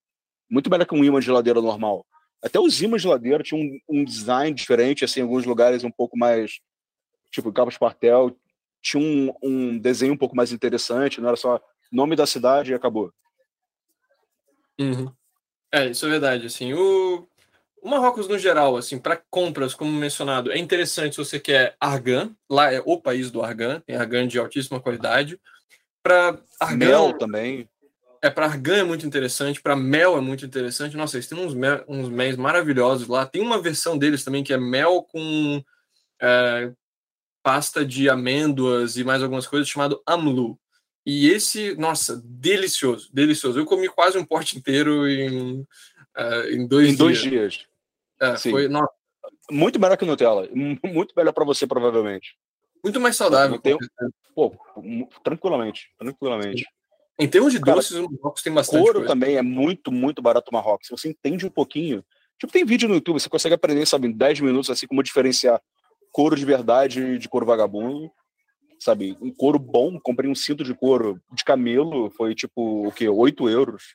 Muito 0.51 0.71
melhor 0.71 0.85
que 0.85 0.95
um 0.95 1.03
imã 1.03 1.19
de 1.19 1.27
geladeira 1.27 1.63
normal. 1.63 2.05
Até 2.43 2.59
os 2.59 2.81
imãs 2.83 3.01
de 3.01 3.05
geladeira 3.05 3.43
tinham 3.43 3.63
um, 3.63 4.01
um, 4.01 4.05
design 4.05 4.53
diferente, 4.53 5.05
assim, 5.05 5.21
em 5.21 5.23
alguns 5.23 5.45
lugares 5.45 5.85
um 5.85 5.91
pouco 5.91 6.19
mais, 6.19 6.61
tipo, 7.31 7.53
Cabo 7.53 7.71
Espartel, 7.71 8.37
tinha 8.83 9.03
um, 9.03 9.33
um 9.43 9.79
desenho 9.79 10.13
um 10.13 10.17
pouco 10.17 10.35
mais 10.35 10.51
interessante, 10.51 11.21
não 11.21 11.29
era 11.29 11.37
só 11.37 11.61
nome 11.91 12.17
da 12.17 12.27
cidade 12.27 12.73
e 12.73 12.75
acabou. 12.75 13.13
Uhum. 14.81 15.13
É, 15.73 15.87
isso 15.87 16.05
é 16.05 16.11
verdade, 16.11 16.47
assim, 16.47 16.75
o, 16.75 17.27
o 17.81 17.89
Marrocos 17.89 18.27
no 18.27 18.39
geral, 18.39 18.77
assim, 18.77 18.99
para 18.99 19.23
compras, 19.31 19.75
como 19.75 19.93
mencionado, 19.93 20.51
é 20.51 20.59
interessante 20.59 21.15
se 21.15 21.25
você 21.25 21.39
quer 21.39 21.77
argan, 21.79 22.35
lá 22.51 22.73
é 22.73 22.83
o 22.85 23.01
país 23.01 23.31
do 23.31 23.43
argan, 23.43 23.81
tem 23.81 23.97
argan 23.97 24.27
de 24.27 24.39
altíssima 24.39 24.81
qualidade. 24.81 25.41
Para 26.03 26.39
argan 26.61 26.77
Mel 26.77 27.13
também. 27.17 27.69
É, 28.23 28.31
para 28.31 28.47
argan 28.47 28.77
é 28.77 28.85
muito 28.85 29.05
interessante, 29.05 29.61
para 29.61 29.75
mel 29.75 30.17
é 30.17 30.21
muito 30.21 30.47
interessante. 30.47 30.97
Nossa, 30.97 31.17
eles 31.17 31.27
têm 31.27 31.37
uns, 31.37 31.55
mel, 31.55 31.85
uns 31.89 32.09
méis 32.09 32.37
maravilhosos 32.37 33.09
lá. 33.09 33.27
Tem 33.27 33.43
uma 33.43 33.61
versão 33.61 33.99
deles 33.99 34.23
também 34.23 34.45
que 34.45 34.53
é 34.53 34.57
mel 34.57 35.03
com 35.03 35.61
é, 36.21 36.73
pasta 37.43 37.85
de 37.85 38.09
amêndoas 38.09 38.97
e 38.97 39.03
mais 39.03 39.23
algumas 39.25 39.47
coisas, 39.49 39.69
chamado 39.69 40.01
amlu. 40.07 40.57
E 41.05 41.31
esse, 41.31 41.75
nossa, 41.75 42.23
delicioso, 42.25 43.11
delicioso. 43.13 43.59
Eu 43.59 43.67
comi 43.67 43.89
quase 43.89 44.17
um 44.17 44.25
pote 44.25 44.57
inteiro 44.57 45.09
em, 45.09 45.63
uh, 46.17 46.49
em 46.49 46.65
dois 46.65 46.85
em 46.85 46.91
dias. 46.91 46.99
dois 46.99 47.19
dias. 47.19 47.67
É, 48.21 48.37
foi, 48.37 48.69
nossa. 48.69 48.93
Muito 49.51 49.81
melhor 49.81 49.97
que 49.97 50.05
Nutella. 50.05 50.49
Muito 50.53 51.13
melhor 51.17 51.33
para 51.33 51.45
você, 51.45 51.67
provavelmente. 51.67 52.37
Muito 52.85 53.01
mais 53.01 53.17
saudável. 53.17 53.59
Tenho... 53.59 53.79
Pô, 54.33 54.57
tranquilamente, 55.25 55.91
tranquilamente. 55.99 56.63
Sim. 56.63 56.82
Em 57.23 57.29
termos 57.29 57.53
de 57.53 57.61
Cara, 57.61 57.77
doces, 57.77 57.97
o 57.97 58.11
Marrocos 58.11 58.43
tem 58.43 58.53
bastante 58.53 58.81
Couro 58.81 58.99
coisa. 59.01 59.09
também 59.09 59.37
é 59.37 59.43
muito, 59.43 59.93
muito 59.93 60.21
barato 60.21 60.51
o 60.51 60.55
Marrocos. 60.55 60.89
Se 60.89 60.91
você 60.91 61.09
entende 61.09 61.47
um 61.47 61.51
pouquinho... 61.51 62.05
Tipo, 62.39 62.53
tem 62.53 62.65
vídeo 62.65 62.89
no 62.89 62.97
YouTube, 62.97 63.21
você 63.21 63.29
consegue 63.29 63.55
aprender, 63.55 63.87
sabe, 63.87 64.09
em 64.09 64.13
10 64.13 64.41
minutos, 64.41 64.69
assim, 64.71 64.89
como 64.89 65.03
diferenciar 65.03 65.63
couro 66.11 66.35
de 66.35 66.45
verdade 66.45 67.17
de 67.17 67.29
couro 67.29 67.47
vagabundo. 67.47 68.11
Sabe, 68.81 69.17
um 69.21 69.33
couro 69.33 69.61
bom, 69.61 70.01
comprei 70.01 70.29
um 70.29 70.35
cinto 70.35 70.65
de 70.65 70.75
couro 70.75 71.23
de 71.33 71.45
camelo, 71.45 72.11
foi 72.11 72.35
tipo, 72.35 72.89
o 72.89 72.91
quê? 72.91 73.09
8 73.09 73.49
euros 73.49 73.95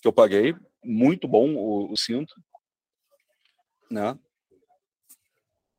que 0.00 0.08
eu 0.08 0.12
paguei. 0.12 0.54
Muito 0.82 1.28
bom 1.28 1.54
o, 1.54 1.92
o 1.92 1.96
cinto. 1.96 2.34
Né? 3.90 4.18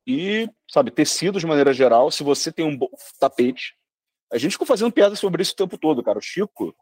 E, 0.05 0.47
sabe, 0.69 0.91
tecido 0.91 1.39
de 1.39 1.47
maneira 1.47 1.73
geral, 1.73 2.11
se 2.11 2.23
você 2.23 2.51
tem 2.51 2.63
um 2.63 2.77
bom 2.77 2.89
tapete, 3.19 3.75
a 4.31 4.37
gente 4.37 4.53
ficou 4.53 4.67
fazendo 4.67 4.91
piada 4.91 5.15
sobre 5.15 5.41
isso 5.41 5.53
o 5.53 5.55
tempo 5.55 5.77
todo, 5.77 6.03
cara. 6.03 6.17
O 6.17 6.21
Chico, 6.21 6.75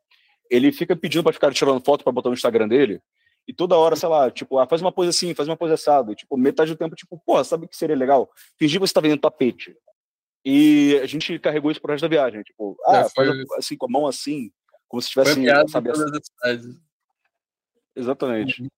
ele 0.49 0.72
fica 0.72 0.95
pedindo 0.95 1.24
para 1.24 1.34
ficar 1.34 1.53
tirando 1.53 1.84
foto 1.84 2.03
para 2.03 2.14
botar 2.14 2.30
no 2.30 2.36
Instagram 2.36 2.68
dele. 2.68 3.02
E 3.48 3.53
toda 3.53 3.78
hora, 3.78 3.95
sei 3.95 4.07
lá, 4.07 4.32
tipo, 4.32 4.57
ah, 4.57 4.68
faz 4.68 4.82
uma 4.82 4.91
coisa 4.91 5.10
assim, 5.10 5.34
faz 5.34 5.49
uma 5.49 5.57
coisa 5.57 5.74
assada. 5.74 6.11
E, 6.11 6.15
tipo, 6.15 6.38
metade 6.38 6.72
do 6.72 6.78
tempo, 6.78 6.95
tipo, 6.95 7.22
pô, 7.26 7.44
sabe 7.44 7.65
o 7.65 7.68
que 7.68 7.76
seria 7.76 7.95
legal? 7.95 8.32
Fingir 8.57 8.80
que 8.80 8.88
você 8.88 8.94
tá 8.94 9.02
vendendo 9.02 9.20
tapete. 9.20 9.76
E 10.45 10.99
a 11.02 11.06
gente 11.06 11.38
carregou 11.40 11.70
isso 11.72 11.82
pro 11.82 11.91
resto 11.91 12.03
da 12.03 12.07
viagem. 12.07 12.41
Tipo, 12.44 12.78
ah, 12.86 12.99
é, 12.99 13.10
foi... 13.10 13.26
faz 13.26 13.45
assim, 13.57 13.78
com 13.78 13.86
a 13.86 13.90
mão 13.90 14.07
assim, 14.07 14.52
como 14.88 15.02
se 15.02 15.10
tivesse. 15.10 15.34
Sabe, 15.70 15.90
assim. 15.91 16.80
Exatamente. 17.95 18.72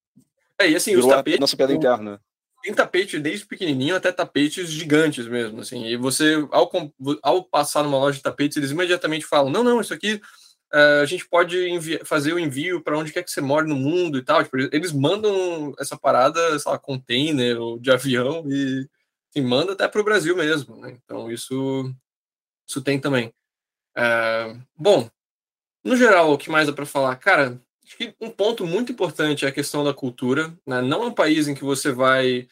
É, 0.59 0.69
e 0.69 0.75
assim, 0.75 0.91
Virou 0.91 1.09
os 1.09 1.15
tapetes. 1.15 1.39
Nossa 1.39 1.57
piada 1.57 1.73
interna 1.73 2.21
tem 2.65 2.73
tapete 2.73 3.19
desde 3.19 3.45
pequenininho 3.45 3.95
até 3.95 4.11
tapetes 4.11 4.71
gigantes 4.71 5.27
mesmo, 5.27 5.61
assim. 5.61 5.85
E 5.85 5.95
você, 5.95 6.35
ao, 6.49 6.71
ao 7.21 7.43
passar 7.43 7.83
numa 7.83 7.99
loja 7.99 8.17
de 8.17 8.23
tapetes, 8.23 8.57
eles 8.57 8.71
imediatamente 8.71 9.25
falam: 9.25 9.51
não, 9.51 9.63
não, 9.63 9.79
isso 9.79 9.93
aqui 9.93 10.15
uh, 10.73 11.01
a 11.03 11.05
gente 11.05 11.27
pode 11.29 11.99
fazer 12.05 12.33
o 12.33 12.39
envio 12.39 12.81
para 12.81 12.97
onde 12.97 13.13
quer 13.13 13.23
que 13.23 13.29
você 13.29 13.39
more 13.39 13.67
no 13.67 13.75
mundo 13.75 14.17
e 14.17 14.23
tal. 14.23 14.43
Tipo, 14.43 14.57
eles 14.57 14.91
mandam 14.91 15.75
essa 15.79 15.95
parada, 15.95 16.57
sei 16.57 16.71
lá, 16.71 16.79
container 16.79 17.61
ou 17.61 17.77
de 17.79 17.91
avião 17.91 18.43
e 18.47 18.89
assim, 19.29 19.45
manda 19.45 19.73
até 19.73 19.87
para 19.87 20.01
o 20.01 20.03
Brasil 20.03 20.35
mesmo. 20.35 20.75
Né? 20.77 20.97
Então 21.03 21.31
isso, 21.31 21.93
isso 22.67 22.81
tem 22.81 22.99
também. 22.99 23.31
Uh, 23.95 24.59
bom, 24.75 25.07
no 25.83 25.95
geral, 25.95 26.33
o 26.33 26.37
que 26.37 26.49
mais 26.49 26.65
dá 26.65 26.73
para 26.73 26.85
falar? 26.85 27.15
Cara, 27.17 27.61
um 28.19 28.29
ponto 28.29 28.65
muito 28.65 28.91
importante 28.91 29.45
é 29.45 29.49
a 29.49 29.51
questão 29.51 29.83
da 29.83 29.93
cultura. 29.93 30.53
Né? 30.65 30.81
Não 30.81 31.03
é 31.03 31.07
um 31.07 31.13
país 31.13 31.47
em 31.47 31.55
que 31.55 31.63
você 31.63 31.91
vai. 31.91 32.47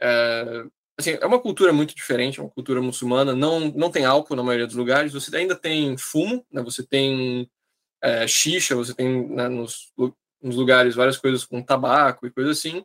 É, 0.00 0.64
assim, 0.98 1.18
é 1.20 1.26
uma 1.26 1.40
cultura 1.40 1.72
muito 1.72 1.94
diferente, 1.94 2.38
é 2.38 2.42
uma 2.42 2.50
cultura 2.50 2.80
muçulmana. 2.80 3.34
Não, 3.34 3.60
não 3.70 3.90
tem 3.90 4.04
álcool 4.04 4.36
na 4.36 4.42
maioria 4.42 4.66
dos 4.66 4.76
lugares. 4.76 5.12
Você 5.12 5.34
ainda 5.36 5.54
tem 5.54 5.96
fumo, 5.96 6.44
né? 6.52 6.62
você 6.62 6.82
tem 6.84 7.48
é, 8.02 8.26
xixa, 8.26 8.74
você 8.74 8.94
tem 8.94 9.28
né, 9.28 9.48
nos, 9.48 9.92
nos 10.42 10.56
lugares 10.56 10.94
várias 10.94 11.16
coisas 11.16 11.44
com 11.44 11.62
tabaco 11.62 12.26
e 12.26 12.30
coisa 12.30 12.50
assim. 12.50 12.84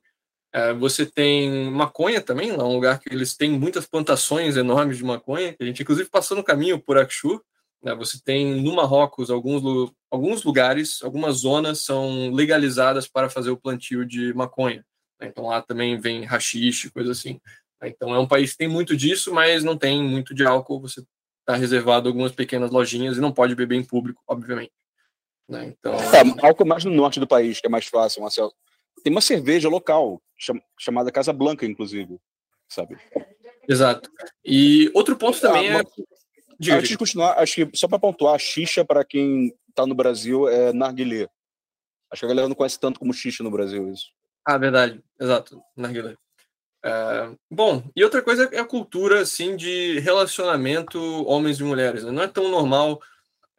É, 0.52 0.72
você 0.74 1.06
tem 1.06 1.72
maconha 1.72 2.22
também, 2.22 2.52
lá 2.52 2.64
um 2.64 2.76
lugar 2.76 3.00
que 3.00 3.10
eles 3.12 3.36
têm 3.36 3.52
muitas 3.52 3.88
plantações 3.88 4.56
enormes 4.56 4.98
de 4.98 5.04
maconha, 5.04 5.56
a 5.60 5.64
gente 5.64 5.82
inclusive 5.82 6.10
passou 6.10 6.38
no 6.38 6.44
caminho 6.44 6.80
por 6.80 6.98
Akshur. 6.98 7.42
Né, 7.84 7.94
você 7.94 8.18
tem 8.24 8.62
no 8.62 8.76
Marrocos 8.76 9.30
alguns, 9.30 9.92
alguns 10.10 10.44
lugares, 10.44 11.04
algumas 11.04 11.38
zonas 11.38 11.84
são 11.84 12.32
legalizadas 12.32 13.08
para 13.08 13.30
fazer 13.30 13.50
o 13.50 13.58
plantio 13.58 14.06
de 14.06 14.34
maconha. 14.34 14.86
Né, 15.20 15.28
então 15.28 15.48
lá 15.48 15.62
também 15.62 16.00
vem 16.00 16.24
rachixe, 16.24 16.90
coisa 16.90 17.12
assim. 17.12 17.42
Né, 17.82 17.90
então 17.90 18.16
é 18.16 18.20
um 18.20 18.28
país 18.28 18.52
que 18.52 18.60
tem 18.60 18.70
muito 18.70 18.96
disso, 18.96 19.34
mas 19.34 19.66
não 19.66 19.78
tem 19.78 20.02
muito 20.02 20.34
de 20.34 20.46
álcool. 20.46 20.80
Você 20.80 21.04
está 21.42 21.58
reservado 21.58 22.08
algumas 22.08 22.32
pequenas 22.32 22.72
lojinhas 22.72 23.18
e 23.18 23.22
não 23.22 23.34
pode 23.34 23.54
beber 23.54 23.76
em 23.76 23.84
público, 23.84 24.24
obviamente. 24.26 24.72
Né? 25.50 25.76
Então... 25.78 25.94
É, 25.94 26.46
álcool 26.48 26.66
mais 26.66 26.86
no 26.86 26.92
norte 26.92 27.20
do 27.20 27.28
país, 27.28 27.60
que 27.60 27.68
é 27.68 27.70
mais 27.70 27.86
fácil, 27.86 28.22
Marcelo. 28.22 28.54
Tem 29.04 29.12
uma 29.12 29.20
cerveja 29.20 29.68
local, 29.68 30.22
chamada 30.80 31.12
Casa 31.12 31.34
Blanca, 31.34 31.66
inclusive, 31.66 32.18
sabe? 32.70 32.98
Exato. 33.68 34.10
E 34.46 34.90
outro 34.94 35.18
ponto 35.18 35.40
também 35.42 35.70
ah, 35.70 35.80
é... 35.80 35.84
Diga, 36.64 36.78
Antes 36.78 36.90
de 36.90 36.98
continuar, 36.98 37.38
acho 37.40 37.56
que 37.56 37.78
só 37.78 37.88
para 37.88 38.00
pontuar, 38.00 38.40
xixa, 38.40 38.86
para 38.86 39.04
quem 39.04 39.54
está 39.70 39.86
no 39.86 39.96
Brasil, 39.96 40.48
é 40.48 40.72
narguilé. 40.72 41.28
Acho 42.12 42.22
que 42.22 42.26
a 42.26 42.30
galera 42.30 42.48
não 42.48 42.56
conhece 42.56 42.80
tanto 42.80 43.00
como 43.00 43.14
xixa 43.14 43.44
no 43.44 43.52
Brasil, 43.52 43.92
isso. 43.92 44.08
Ah, 44.46 44.58
verdade. 44.58 45.04
Exato, 45.20 45.62
narguilé. 45.76 46.16
É, 46.86 47.30
bom, 47.50 47.84
e 47.96 48.04
outra 48.04 48.22
coisa 48.22 48.50
é 48.52 48.60
a 48.60 48.66
cultura, 48.66 49.22
assim, 49.22 49.56
de 49.56 50.00
relacionamento 50.00 51.00
homens 51.26 51.60
e 51.60 51.64
mulheres. 51.64 52.04
Né? 52.04 52.12
Não 52.12 52.24
é 52.24 52.28
tão 52.28 52.50
normal 52.50 53.02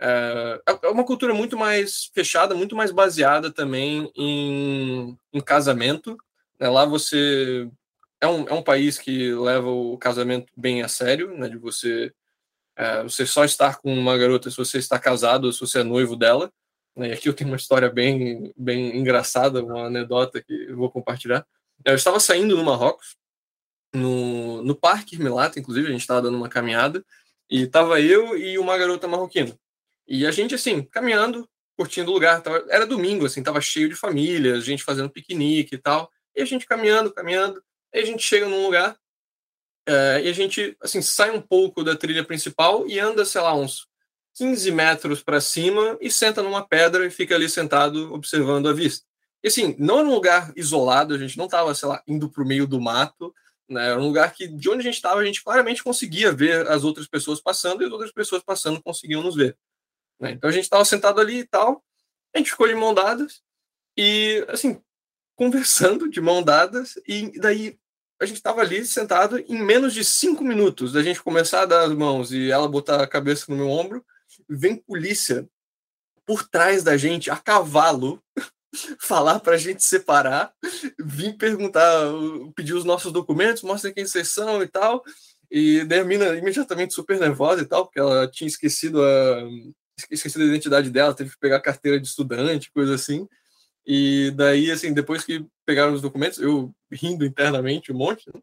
é, 0.01 0.61
é 0.83 0.89
uma 0.89 1.05
cultura 1.05 1.33
muito 1.33 1.57
mais 1.57 2.11
fechada, 2.15 2.55
muito 2.55 2.77
mais 2.77 2.91
baseada 2.91 3.51
também 3.51 4.11
em, 4.15 5.19
em 5.33 5.41
casamento. 5.41 6.17
Né? 6.61 6.69
Lá 6.69 6.85
você 6.85 7.69
é 8.21 8.27
um, 8.27 8.49
é 8.49 8.53
um 8.53 8.63
país 8.63 8.99
que 8.99 9.33
leva 9.33 9.71
o 9.71 9.97
casamento 9.97 10.53
bem 10.57 10.83
a 10.83 10.89
sério, 10.89 11.37
né? 11.37 11.49
de 11.49 11.57
você, 11.57 12.13
é, 12.77 13.03
você 13.03 13.27
só 13.27 13.45
estar 13.45 13.81
com 13.81 13.93
uma 13.93 14.17
garota 14.19 14.51
se 14.51 14.57
você 14.57 14.79
está 14.79 14.99
casado 14.99 15.53
se 15.53 15.61
você 15.61 15.81
é 15.81 15.85
noivo 15.85 16.17
dela. 16.17 16.53
Né? 16.97 17.09
E 17.09 17.13
aqui 17.13 17.29
eu 17.29 17.35
tenho 17.35 17.51
uma 17.51 17.57
história 17.57 17.91
bem, 17.91 18.53
bem 18.57 18.97
engraçada, 18.97 19.63
uma 19.63 19.87
anedota 19.87 20.43
que 20.43 20.53
eu 20.53 20.77
vou 20.77 20.91
compartilhar. 20.91 21.47
Eu 21.85 21.95
estava 21.95 22.19
saindo 22.21 22.57
no 22.57 22.65
Marrocos, 22.65 23.17
no, 23.95 24.63
no 24.63 24.75
Parque 24.75 25.19
Milata, 25.19 25.59
inclusive, 25.59 25.89
a 25.89 25.91
gente 25.91 26.01
estava 26.01 26.23
dando 26.23 26.37
uma 26.37 26.49
caminhada, 26.49 27.05
e 27.51 27.63
estava 27.63 28.01
eu 28.01 28.37
e 28.37 28.59
uma 28.59 28.77
garota 28.77 29.07
marroquina. 29.07 29.57
E 30.07 30.27
a 30.27 30.31
gente, 30.31 30.55
assim, 30.55 30.83
caminhando, 30.83 31.49
curtindo 31.77 32.11
o 32.11 32.15
lugar. 32.15 32.43
Tava, 32.43 32.65
era 32.69 32.87
domingo, 32.87 33.27
assim, 33.27 33.43
tava 33.43 33.61
cheio 33.61 33.89
de 33.89 33.95
família, 33.95 34.61
gente 34.61 34.83
fazendo 34.83 35.11
piquenique 35.11 35.75
e 35.75 35.79
tal. 35.79 36.11
E 36.35 36.43
a 36.43 36.45
gente 36.45 36.67
caminhando, 36.67 37.13
caminhando. 37.13 37.63
Aí 37.93 38.03
a 38.03 38.07
gente 38.07 38.23
chega 38.23 38.49
num 38.49 38.65
lugar 38.65 38.97
é, 39.87 40.23
e 40.25 40.29
a 40.29 40.33
gente, 40.33 40.77
assim, 40.81 41.03
sai 41.03 41.31
um 41.31 41.41
pouco 41.41 41.85
da 41.85 41.95
trilha 41.95 42.25
principal 42.25 42.87
e 42.87 42.99
anda, 42.99 43.25
sei 43.25 43.41
lá, 43.41 43.55
uns 43.55 43.87
15 44.35 44.71
metros 44.73 45.23
para 45.23 45.41
cima 45.41 45.97
e 46.01 46.11
senta 46.11 46.43
numa 46.43 46.67
pedra 46.67 47.07
e 47.07 47.11
fica 47.11 47.35
ali 47.35 47.49
sentado 47.49 48.13
observando 48.13 48.69
a 48.69 48.73
vista. 48.73 49.07
E 49.43 49.49
assim, 49.49 49.77
não 49.79 49.99
era 49.99 50.09
um 50.09 50.15
lugar 50.15 50.53
isolado, 50.57 51.15
a 51.15 51.19
gente 51.19 51.37
não 51.37 51.45
estava, 51.45 51.75
sei 51.75 51.89
lá, 51.89 52.03
indo 52.07 52.31
para 52.31 52.43
o 52.43 52.47
meio 52.47 52.67
do 52.67 52.81
mato, 52.81 53.35
né? 53.69 53.91
Era 53.91 54.01
um 54.01 54.07
lugar 54.07 54.33
que, 54.33 54.49
de 54.49 54.69
onde 54.69 54.81
a 54.81 54.85
gente 54.85 54.95
estava, 54.95 55.21
a 55.21 55.25
gente 55.25 55.43
claramente 55.43 55.85
conseguia 55.85 56.33
ver 56.33 56.67
as 56.69 56.83
outras 56.83 57.07
pessoas 57.07 57.41
passando 57.41 57.83
e 57.83 57.87
as 57.87 57.93
outras 57.93 58.13
pessoas 58.13 58.43
passando 58.43 58.83
conseguiam 58.83 59.23
nos 59.23 59.35
ver. 59.37 59.57
Né? 60.19 60.33
Então 60.33 60.49
a 60.49 60.53
gente 60.53 60.65
estava 60.65 60.85
sentado 60.85 61.21
ali 61.21 61.41
e 61.41 61.47
tal, 61.47 61.85
a 62.35 62.39
gente 62.39 62.51
ficou 62.51 62.67
de 62.67 62.75
mão 62.75 62.95
dadas 62.95 63.43
e, 63.97 64.45
assim, 64.49 64.81
conversando 65.37 66.09
de 66.09 66.21
mão 66.21 66.43
dadas, 66.43 66.95
e 67.07 67.39
daí 67.39 67.79
a 68.21 68.27
gente 68.27 68.37
estava 68.37 68.61
ali 68.61 68.85
sentado 68.85 69.39
em 69.39 69.63
menos 69.63 69.93
de 69.93 70.05
cinco 70.05 70.45
minutos 70.45 70.93
da 70.93 71.03
gente 71.03 71.23
começar 71.23 71.63
a 71.63 71.67
dar 71.67 71.83
as 71.83 71.93
mãos 71.93 72.33
e 72.33 72.51
ela 72.51 72.69
botar 72.69 73.03
a 73.03 73.07
cabeça 73.07 73.47
no 73.49 73.57
meu 73.57 73.69
ombro, 73.69 74.05
vem 74.49 74.77
polícia 74.77 75.49
por 76.27 76.49
trás 76.49 76.83
da 76.83 76.97
gente, 76.97 77.31
a 77.31 77.37
cavalo, 77.37 78.23
falar 78.99 79.41
para 79.41 79.55
a 79.55 79.59
gente 79.59 79.85
separar, 79.85 80.53
vir 80.99 81.37
perguntar, 81.37 82.07
pedir 82.57 82.75
os 82.75 82.85
nossos 82.85 83.13
documentos, 83.13 83.63
mostra 83.63 83.93
quem 83.93 84.07
vocês 84.07 84.29
são 84.29 84.63
e 84.63 84.69
tal. 84.69 85.03
E 85.51 85.85
daí 85.85 86.01
a 86.01 86.05
mina 86.05 86.35
imediatamente 86.35 86.95
super 86.95 87.19
nervosa 87.21 87.63
e 87.63 87.67
tal, 87.67 87.85
porque 87.85 88.01
ela 88.01 88.27
tinha 88.29 88.49
esquecido 88.49 89.03
a, 89.03 89.43
esqueci 90.11 90.39
da 90.39 90.45
identidade 90.45 90.91
dela, 90.91 91.15
teve 91.15 91.31
que 91.31 91.39
pegar 91.39 91.61
carteira 91.61 92.01
de 92.01 92.07
estudante, 92.07 92.73
coisa 92.73 92.95
assim. 92.95 93.29
E 93.87 94.33
daí, 94.35 94.71
assim, 94.71 94.93
depois 94.93 95.25
que 95.25 95.47
pegaram 95.65 95.93
os 95.93 96.03
documentos, 96.03 96.39
eu 96.39 96.75
rindo 96.91 97.25
internamente 97.25 97.93
um 97.93 97.97
monte, 97.97 98.31
né? 98.33 98.41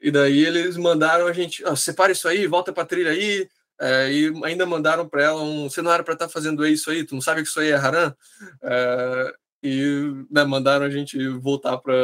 e 0.00 0.10
daí 0.10 0.44
eles 0.44 0.76
mandaram 0.76 1.26
a 1.26 1.32
gente, 1.32 1.64
oh, 1.64 1.76
separa 1.76 2.12
isso 2.12 2.28
aí, 2.28 2.46
volta 2.46 2.72
pra 2.72 2.84
trilha 2.84 3.10
aí, 3.10 3.48
é, 3.80 4.12
e 4.12 4.32
ainda 4.44 4.66
mandaram 4.66 5.08
para 5.08 5.22
ela 5.22 5.42
um, 5.42 5.68
você 5.68 5.82
não 5.82 5.92
era 5.92 6.04
para 6.04 6.14
estar 6.14 6.26
tá 6.26 6.32
fazendo 6.32 6.66
isso 6.66 6.90
aí, 6.90 7.04
tu 7.04 7.14
não 7.14 7.22
sabe 7.22 7.42
que 7.42 7.48
isso 7.48 7.60
aí 7.60 7.70
é 7.70 7.74
haram? 7.74 8.14
É, 8.62 9.34
e 9.62 10.26
né, 10.30 10.44
mandaram 10.44 10.84
a 10.84 10.90
gente 10.90 11.26
voltar 11.28 11.78
para 11.78 11.96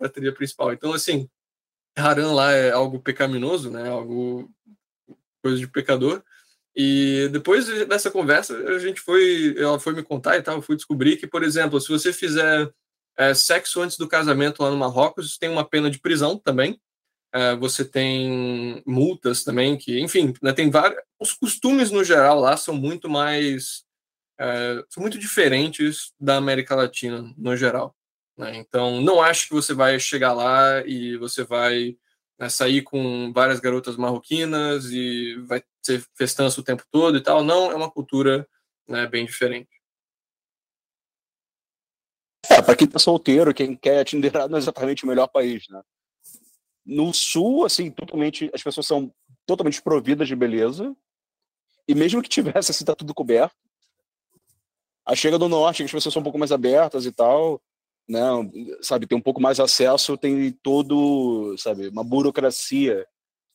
a 0.00 0.08
trilha 0.08 0.32
principal. 0.32 0.72
Então, 0.72 0.92
assim, 0.92 1.28
haram 1.96 2.34
lá 2.34 2.52
é 2.52 2.70
algo 2.70 3.00
pecaminoso, 3.00 3.70
né, 3.70 3.88
algo 3.88 4.50
coisa 5.42 5.58
de 5.58 5.68
pecador, 5.68 6.22
e 6.74 7.28
depois 7.32 7.66
dessa 7.86 8.10
conversa, 8.10 8.54
a 8.68 8.78
gente 8.78 9.00
foi, 9.00 9.54
ela 9.56 9.78
foi 9.78 9.94
me 9.94 10.02
contar 10.02 10.36
e 10.36 10.42
tal, 10.42 10.56
eu 10.56 10.62
fui 10.62 10.76
descobrir 10.76 11.16
que, 11.16 11.26
por 11.26 11.42
exemplo, 11.42 11.80
se 11.80 11.88
você 11.88 12.12
fizer 12.12 12.70
é, 13.16 13.34
sexo 13.34 13.80
antes 13.80 13.96
do 13.96 14.08
casamento 14.08 14.62
lá 14.62 14.70
no 14.70 14.76
Marrocos, 14.76 15.38
tem 15.38 15.48
uma 15.48 15.64
pena 15.64 15.90
de 15.90 15.98
prisão 15.98 16.38
também. 16.38 16.80
É, 17.32 17.54
você 17.56 17.84
tem 17.84 18.82
multas 18.86 19.44
também, 19.44 19.76
que, 19.76 20.00
enfim, 20.00 20.32
né, 20.42 20.52
tem 20.52 20.70
vários. 20.70 21.00
Os 21.20 21.32
costumes 21.32 21.90
no 21.90 22.04
geral 22.04 22.40
lá 22.40 22.56
são 22.56 22.74
muito 22.74 23.08
mais. 23.08 23.84
É, 24.38 24.84
são 24.90 25.00
muito 25.00 25.18
diferentes 25.18 26.12
da 26.20 26.36
América 26.36 26.74
Latina 26.74 27.32
no 27.36 27.56
geral. 27.56 27.94
Né? 28.36 28.56
Então, 28.56 29.00
não 29.00 29.20
acho 29.20 29.48
que 29.48 29.54
você 29.54 29.72
vai 29.72 29.98
chegar 29.98 30.32
lá 30.32 30.86
e 30.86 31.16
você 31.16 31.42
vai 31.42 31.96
né, 32.38 32.48
sair 32.48 32.82
com 32.82 33.32
várias 33.32 33.60
garotas 33.60 33.96
marroquinas 33.96 34.86
e 34.86 35.36
vai 35.46 35.62
ser 35.82 36.04
festança 36.14 36.60
o 36.60 36.64
tempo 36.64 36.84
todo 36.90 37.16
e 37.16 37.22
tal. 37.22 37.42
Não, 37.42 37.70
é 37.70 37.74
uma 37.74 37.90
cultura 37.90 38.46
né, 38.88 39.06
bem 39.06 39.24
diferente. 39.24 39.75
Para 42.66 42.76
quem 42.76 42.86
tá 42.86 42.98
solteiro, 42.98 43.54
quem 43.54 43.74
quer 43.74 44.04
Tinderado 44.04 44.50
não 44.50 44.58
é 44.58 44.60
exatamente 44.60 45.04
o 45.04 45.06
melhor 45.06 45.28
país, 45.28 45.64
né? 45.70 45.80
No 46.84 47.14
sul, 47.14 47.64
assim, 47.64 47.90
totalmente, 47.90 48.50
as 48.52 48.62
pessoas 48.62 48.86
são 48.86 49.10
totalmente 49.46 49.74
desprovidas 49.74 50.28
de 50.28 50.36
beleza. 50.36 50.94
E 51.88 51.94
mesmo 51.94 52.20
que 52.20 52.28
tivesse, 52.28 52.72
assim, 52.72 52.84
tá 52.84 52.94
tudo 52.94 53.14
coberto. 53.14 53.54
Aí 55.06 55.16
chega 55.16 55.38
do 55.38 55.48
norte, 55.48 55.84
as 55.84 55.90
pessoas 55.90 56.12
são 56.12 56.20
um 56.20 56.24
pouco 56.24 56.38
mais 56.38 56.52
abertas 56.52 57.06
e 57.06 57.12
tal 57.12 57.62
né, 58.08 58.20
sabe, 58.80 59.06
tem 59.06 59.18
um 59.18 59.22
pouco 59.22 59.40
mais 59.40 59.58
acesso, 59.58 60.16
tem 60.16 60.52
todo, 60.62 61.56
sabe, 61.58 61.88
uma 61.88 62.04
burocracia 62.04 63.06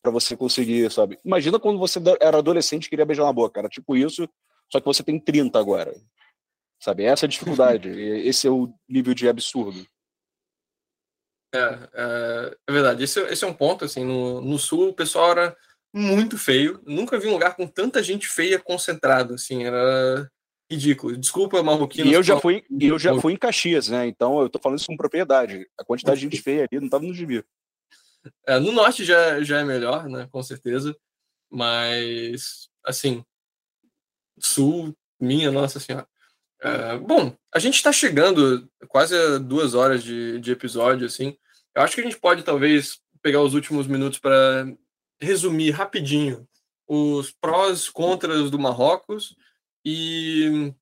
para 0.02 0.12
você 0.12 0.36
conseguir, 0.36 0.92
sabe? 0.92 1.18
Imagina 1.24 1.60
quando 1.60 1.80
você 1.80 2.00
era 2.20 2.40
adolescente 2.40 2.86
e 2.86 2.90
queria 2.90 3.06
beijar 3.06 3.24
na 3.24 3.34
boca, 3.34 3.60
era 3.60 3.70
tipo 3.70 3.96
isso, 3.96 4.28
só 4.70 4.80
que 4.80 4.86
você 4.86 5.04
tem 5.04 5.20
30 5.20 5.60
agora. 5.60 5.96
Sabe? 6.82 7.04
Essa 7.04 7.26
é 7.26 7.28
a 7.28 7.30
dificuldade, 7.30 7.90
esse 8.28 8.48
é 8.48 8.50
o 8.50 8.74
nível 8.90 9.14
de 9.14 9.30
absurdo. 9.30 9.86
É, 11.54 11.60
é, 11.94 12.58
é 12.68 12.72
verdade, 12.72 13.04
esse, 13.04 13.20
esse, 13.24 13.44
é 13.44 13.48
um 13.48 13.54
ponto, 13.54 13.86
assim, 13.86 14.04
no, 14.04 14.42
no 14.42 14.58
sul 14.58 14.90
o 14.90 14.94
pessoal 14.94 15.32
era 15.32 15.58
muito 15.94 16.38
feio, 16.38 16.82
nunca 16.86 17.20
vi 17.20 17.28
um 17.28 17.34
lugar 17.34 17.56
com 17.56 17.68
tanta 17.68 18.02
gente 18.02 18.28
feia 18.28 18.58
concentrada, 18.58 19.36
assim, 19.36 19.66
era 19.66 20.30
ridículo. 20.72 21.18
Desculpa, 21.18 21.62
marroquino. 21.62 22.10
E 22.10 22.14
eu 22.14 22.24
já 22.24 22.40
fui, 22.40 22.64
eu 22.80 22.98
já 22.98 23.20
fui 23.20 23.34
em 23.34 23.38
Caxias, 23.38 23.90
né? 23.90 24.08
Então 24.08 24.40
eu 24.42 24.50
tô 24.50 24.58
falando 24.58 24.80
isso 24.80 24.88
com 24.88 24.96
propriedade. 24.96 25.68
A 25.78 25.84
quantidade 25.84 26.22
de 26.22 26.24
gente 26.24 26.42
feia 26.42 26.66
ali 26.72 26.82
não 26.82 26.90
tava 26.90 27.04
no 27.06 27.14
gibi. 27.14 27.44
É, 28.48 28.58
no 28.58 28.72
norte 28.72 29.04
já, 29.04 29.44
já 29.44 29.60
é 29.60 29.64
melhor, 29.66 30.08
né? 30.08 30.30
Com 30.32 30.42
certeza. 30.42 30.96
Mas, 31.52 32.70
assim, 32.86 33.26
sul, 34.40 34.96
minha 35.20 35.52
nossa 35.52 35.78
senhora. 35.78 36.08
É, 36.62 36.98
bom, 36.98 37.36
a 37.54 37.60
gente 37.60 37.76
está 37.76 37.92
chegando 37.92 38.70
quase 38.88 39.18
a 39.18 39.38
duas 39.38 39.74
horas 39.74 40.04
de, 40.04 40.40
de 40.40 40.52
episódio, 40.52 41.08
assim. 41.08 41.36
Eu 41.76 41.82
acho 41.82 41.96
que 41.96 42.02
a 42.02 42.04
gente 42.04 42.20
pode 42.20 42.44
talvez 42.44 43.00
pegar 43.22 43.42
os 43.42 43.54
últimos 43.54 43.88
minutos 43.88 44.20
para 44.20 44.72
resumir 45.20 45.72
rapidinho 45.72 46.48
os 46.94 47.32
prós, 47.32 47.90
contras 47.90 48.52
do 48.52 48.60
Marrocos 48.60 49.34
e, 49.86 50.74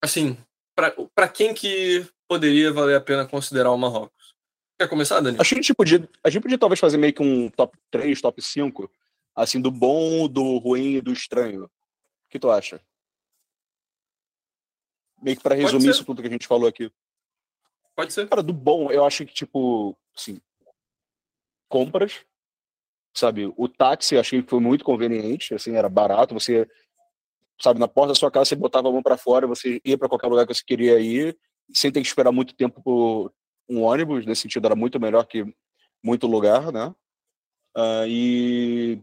assim, 0.00 0.38
para 0.76 1.28
quem 1.28 1.52
que 1.52 2.06
poderia 2.28 2.72
valer 2.72 2.94
a 2.94 3.00
pena 3.00 3.26
considerar 3.26 3.72
o 3.72 3.76
Marrocos? 3.76 4.36
Quer 4.78 4.88
começar, 4.88 5.20
Dani? 5.20 5.38
Acho 5.40 5.48
que 5.48 5.58
a 5.58 5.62
gente 5.62 5.74
podia, 5.74 6.08
a 6.22 6.30
gente 6.30 6.42
podia 6.42 6.56
talvez 6.56 6.78
fazer 6.78 6.96
meio 6.96 7.12
que 7.12 7.22
um 7.22 7.50
top 7.50 7.76
3, 7.90 8.20
top 8.20 8.40
5, 8.40 8.88
assim, 9.34 9.60
do 9.60 9.72
bom, 9.72 10.28
do 10.28 10.58
ruim 10.58 10.94
e 10.94 11.00
do 11.00 11.12
estranho. 11.12 11.64
O 11.64 11.70
que 12.30 12.38
tu 12.38 12.48
acha? 12.48 12.80
Meio 15.22 15.36
que 15.36 15.42
para 15.42 15.54
resumir 15.54 15.90
isso 15.90 16.04
tudo 16.04 16.20
que 16.20 16.28
a 16.28 16.30
gente 16.30 16.46
falou 16.46 16.68
aqui. 16.68 16.90
Pode 17.94 18.12
ser. 18.12 18.28
Cara, 18.28 18.42
do 18.42 18.52
bom, 18.52 18.90
eu 18.90 19.04
acho 19.04 19.24
que, 19.24 19.32
tipo, 19.32 19.96
assim, 20.16 20.40
compras, 21.68 22.24
sabe? 23.14 23.52
O 23.56 23.68
táxi, 23.68 24.18
achei 24.18 24.42
que 24.42 24.50
foi 24.50 24.60
muito 24.60 24.84
conveniente, 24.84 25.54
assim, 25.54 25.76
era 25.76 25.88
barato, 25.88 26.34
você, 26.34 26.68
sabe, 27.60 27.78
na 27.78 27.86
porta 27.86 28.08
da 28.08 28.14
sua 28.14 28.30
casa, 28.30 28.46
você 28.46 28.56
botava 28.56 28.88
a 28.88 28.92
mão 28.92 29.02
para 29.02 29.16
fora, 29.16 29.46
você 29.46 29.80
ia 29.84 29.96
para 29.96 30.08
qualquer 30.08 30.26
lugar 30.26 30.46
que 30.46 30.54
você 30.54 30.64
queria 30.64 30.98
ir, 30.98 31.38
sem 31.72 31.92
ter 31.92 32.00
que 32.00 32.06
esperar 32.06 32.32
muito 32.32 32.54
tempo 32.54 32.82
por 32.82 33.32
um 33.68 33.82
ônibus, 33.82 34.26
nesse 34.26 34.42
sentido, 34.42 34.66
era 34.66 34.74
muito 34.74 34.98
melhor 34.98 35.24
que 35.26 35.44
muito 36.02 36.26
lugar, 36.26 36.72
né? 36.72 36.92
Uh, 37.76 38.06
e 38.06 39.02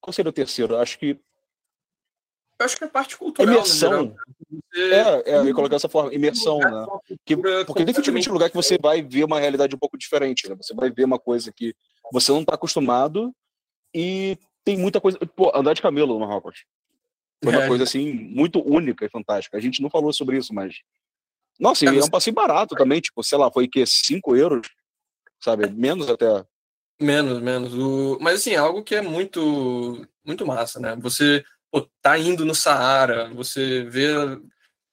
qual 0.00 0.12
seria 0.12 0.30
o 0.30 0.32
terceiro? 0.32 0.76
Acho 0.76 0.98
que 0.98 1.18
eu 2.58 2.64
acho 2.66 2.76
que 2.76 2.84
é 2.84 2.88
parte 2.88 3.16
cultural. 3.16 3.54
Imersão. 3.54 4.16
Você... 4.72 4.92
É, 4.92 5.30
é, 5.32 5.36
eu 5.38 5.46
ia 5.46 5.54
colocar 5.54 5.74
dessa 5.74 5.88
forma, 5.88 6.14
imersão, 6.14 6.58
né? 6.58 6.86
Que, 7.24 7.36
porque 7.36 7.84
definitivamente 7.84 8.28
é 8.28 8.30
um 8.30 8.34
lugar 8.34 8.48
que 8.48 8.56
você 8.56 8.78
vai 8.78 9.02
ver 9.02 9.24
uma 9.24 9.38
realidade 9.38 9.74
um 9.74 9.78
pouco 9.78 9.98
diferente, 9.98 10.48
né? 10.48 10.56
Você 10.56 10.74
vai 10.74 10.90
ver 10.90 11.04
uma 11.04 11.18
coisa 11.18 11.52
que 11.52 11.74
você 12.12 12.32
não 12.32 12.40
está 12.40 12.54
acostumado 12.54 13.34
e 13.94 14.38
tem 14.64 14.76
muita 14.76 15.00
coisa. 15.00 15.18
Pô, 15.18 15.52
andar 15.54 15.74
de 15.74 15.82
camelo 15.82 16.14
no 16.14 16.20
Marrocos. 16.20 16.64
Foi 17.42 17.52
uma 17.52 17.64
é. 17.64 17.68
coisa 17.68 17.84
assim 17.84 18.12
muito 18.12 18.60
única 18.66 19.04
e 19.04 19.10
fantástica. 19.10 19.56
A 19.56 19.60
gente 19.60 19.82
não 19.82 19.90
falou 19.90 20.12
sobre 20.12 20.38
isso, 20.38 20.54
mas. 20.54 20.76
Nossa, 21.58 21.84
e 21.84 21.98
é 21.98 22.04
um 22.04 22.10
passeio 22.10 22.34
barato 22.34 22.74
também, 22.74 23.00
tipo, 23.00 23.22
sei 23.22 23.38
lá, 23.38 23.50
foi 23.50 23.66
que 23.66 23.84
5 23.86 24.36
euros, 24.36 24.68
sabe? 25.40 25.70
Menos 25.70 26.08
até. 26.08 26.44
Menos, 27.00 27.40
menos. 27.40 27.74
O... 27.74 28.18
Mas 28.20 28.40
assim, 28.40 28.52
é 28.52 28.56
algo 28.56 28.82
que 28.82 28.94
é 28.94 29.02
muito, 29.02 30.06
muito 30.24 30.46
massa, 30.46 30.80
né? 30.80 30.96
Você 30.96 31.44
pô, 31.76 31.90
tá 32.00 32.18
indo 32.18 32.44
no 32.46 32.54
Saara, 32.54 33.28
você 33.34 33.84
vê, 33.84 34.14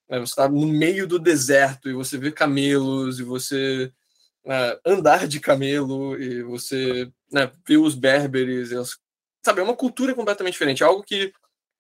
né, 0.09 0.19
você 0.19 0.35
tá 0.35 0.49
no 0.49 0.67
meio 0.67 1.07
do 1.07 1.17
deserto 1.17 1.89
e 1.89 1.93
você 1.93 2.17
vê 2.17 2.29
camelos 2.29 3.19
e 3.19 3.23
você 3.23 3.89
né, 4.45 4.77
andar 4.85 5.25
de 5.25 5.39
camelo 5.39 6.21
e 6.21 6.43
você 6.43 7.09
né, 7.31 7.49
vê 7.65 7.77
os 7.77 7.95
berberes, 7.95 8.73
as, 8.73 8.97
sabe, 9.45 9.61
é 9.61 9.63
uma 9.63 9.75
cultura 9.75 10.13
completamente 10.13 10.53
diferente, 10.53 10.83
é 10.83 10.85
algo 10.85 11.03
que 11.03 11.31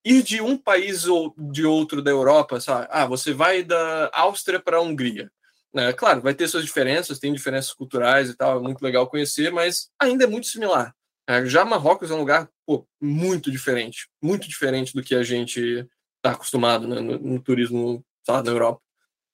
ir 0.05 0.23
de 0.23 0.41
um 0.41 0.57
país 0.57 1.05
ou 1.05 1.33
de 1.37 1.65
outro 1.65 2.01
da 2.01 2.11
Europa, 2.11 2.61
sabe? 2.61 2.87
Ah, 2.89 3.05
você 3.05 3.33
vai 3.33 3.63
da 3.63 4.09
Áustria 4.13 4.59
para 4.59 4.77
a 4.77 4.81
Hungria. 4.81 5.29
Né? 5.73 5.91
Claro, 5.91 6.21
vai 6.21 6.33
ter 6.33 6.47
suas 6.47 6.63
diferenças, 6.63 7.19
tem 7.19 7.33
diferenças 7.33 7.73
culturais 7.73 8.29
e 8.29 8.35
tal, 8.35 8.57
é 8.57 8.61
muito 8.61 8.81
legal 8.81 9.07
conhecer, 9.07 9.51
mas 9.51 9.89
ainda 9.99 10.23
é 10.23 10.27
muito 10.27 10.47
similar. 10.47 10.95
É, 11.27 11.45
já 11.45 11.63
Marrocos 11.63 12.11
é 12.11 12.13
um 12.13 12.19
lugar 12.19 12.49
pô, 12.65 12.85
muito 13.01 13.49
diferente, 13.49 14.09
muito 14.21 14.47
diferente 14.47 14.93
do 14.93 15.01
que 15.01 15.15
a 15.15 15.23
gente 15.23 15.87
está 16.17 16.31
acostumado 16.31 16.87
né, 16.87 16.99
no, 16.99 17.17
no, 17.17 17.41
turismo 17.41 18.03
lá, 18.27 18.43
na 18.43 18.51
Europa. 18.51 18.81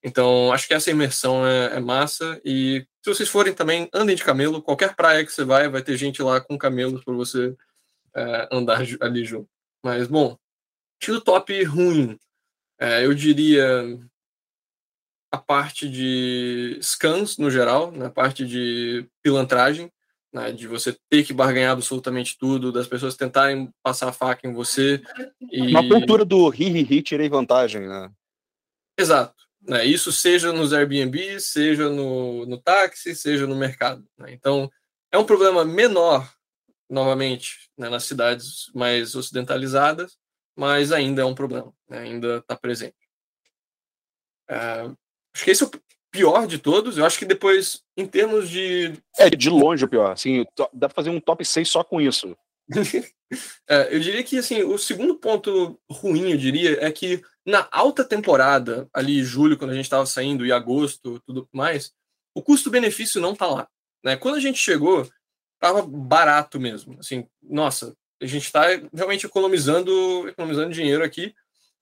Então, 0.04 0.52
acho 0.54 0.68
que 0.68 0.74
essa 0.74 0.92
imersão 0.92 1.46
é, 1.46 1.76
é, 1.76 1.80
massa. 1.80 2.40
E 2.46 2.86
se 3.04 3.14
vocês 3.14 3.28
forem 3.28 3.54
também, 3.54 3.90
andem 3.94 4.16
de 4.16 4.24
camelo. 4.24 4.62
Qualquer 4.62 4.96
praia 4.96 5.26
que 5.26 5.32
você 5.32 5.44
vai, 5.44 5.68
vai 5.68 5.82
ter 5.82 5.98
gente 5.98 6.22
lá 6.22 6.40
com 6.40 6.58
camelos 6.58 7.04
para 7.04 7.14
você 7.14 7.56
é, 8.16 8.48
andar 8.52 8.82
ali 9.02 9.26
junto. 9.26 9.50
Mas, 9.84 10.08
bom, 10.08 10.38
do 11.06 11.22
top 11.22 11.64
ruim, 11.64 12.18
é, 12.80 13.06
eu 13.06 13.14
diria 13.14 14.00
a 15.32 15.38
parte 15.38 15.90
de 15.90 16.80
scans 16.82 17.38
no 17.38 17.52
geral, 17.52 17.92
na 17.92 18.06
né, 18.06 18.10
parte 18.10 18.46
de 18.46 19.08
pilantragem 19.22 19.92
né, 20.34 20.52
de 20.52 20.68
você 20.68 20.96
ter 21.10 21.24
que 21.24 21.34
barganhar 21.34 21.72
absolutamente 21.72 22.38
tudo, 22.38 22.72
das 22.72 22.88
pessoas 22.88 23.16
tentarem 23.16 23.72
passar 23.84 24.10
a 24.10 24.14
faca 24.14 24.48
em 24.48 24.54
você. 24.54 25.02
E... 25.52 25.62
Uma 25.62 25.88
cultura 25.88 26.24
do 26.24 26.48
ri, 26.50 26.70
ri, 26.70 26.84
ri, 26.84 27.02
tirei 27.02 27.30
vantagem, 27.30 27.88
né? 27.88 28.12
Exato. 28.98 29.36
Né, 29.62 29.86
isso 29.86 30.12
seja 30.12 30.54
nos 30.54 30.72
Airbnb, 30.72 31.40
seja 31.40 31.90
no, 31.90 32.46
no 32.46 32.58
táxi, 32.62 33.16
seja 33.16 33.46
no 33.46 33.56
mercado. 33.56 34.06
Né? 34.18 34.32
Então, 34.32 34.72
é 35.12 35.18
um 35.18 35.26
problema 35.26 35.66
menor, 35.66 36.32
novamente, 36.90 37.70
né, 37.78 37.90
nas 37.90 38.06
cidades 38.06 38.72
mais 38.74 39.16
ocidentalizadas, 39.16 40.18
mas 40.56 40.92
ainda 40.92 41.22
é 41.22 41.26
um 41.26 41.36
problema, 41.36 41.74
né, 41.90 42.00
ainda 42.00 42.38
está 42.38 42.56
presente. 42.56 42.96
É, 44.50 44.90
acho 45.36 45.44
que 45.44 45.52
esse 45.52 45.64
é 45.64 45.66
o 45.66 45.72
pior 46.12 46.48
de 46.48 46.58
todos. 46.58 46.98
Eu 46.98 47.06
acho 47.06 47.18
que 47.18 47.26
depois, 47.26 47.84
em 47.98 48.06
termos 48.06 48.50
de. 48.50 48.94
É, 49.18 49.30
de 49.30 49.50
longe 49.50 49.86
o 49.86 49.88
pior. 49.88 50.12
Assim, 50.12 50.46
dá 50.74 50.88
pra 50.88 50.96
fazer 50.96 51.10
um 51.10 51.20
top 51.20 51.44
6 51.46 51.70
só 51.70 51.84
com 51.84 52.02
isso. 52.02 52.36
é, 53.68 53.96
eu 53.96 54.00
diria 54.00 54.24
que 54.24 54.38
assim, 54.38 54.64
o 54.64 54.78
segundo 54.78 55.16
ponto 55.16 55.80
ruim, 55.90 56.32
eu 56.32 56.38
diria, 56.38 56.84
é 56.84 56.92
que 56.92 57.22
na 57.46 57.68
alta 57.72 58.04
temporada, 58.04 58.88
ali 58.94 59.24
julho, 59.24 59.58
quando 59.58 59.72
a 59.72 59.76
gente 59.76 59.86
estava 59.86 60.06
saindo, 60.06 60.46
e 60.46 60.52
agosto, 60.52 61.20
tudo 61.26 61.48
mais, 61.52 61.92
o 62.36 62.44
custo-benefício 62.44 63.20
não 63.20 63.36
tá 63.36 63.48
lá. 63.48 63.68
Né? 64.04 64.16
Quando 64.16 64.36
a 64.36 64.40
gente 64.40 64.60
chegou, 64.60 65.10
tava 65.60 65.82
barato 65.82 66.60
mesmo. 66.60 66.98
Assim, 67.00 67.28
nossa, 67.42 67.96
a 68.22 68.26
gente 68.26 68.46
está 68.46 68.66
realmente 68.94 69.26
economizando, 69.26 70.28
economizando 70.28 70.74
dinheiro 70.74 71.04
aqui, 71.04 71.34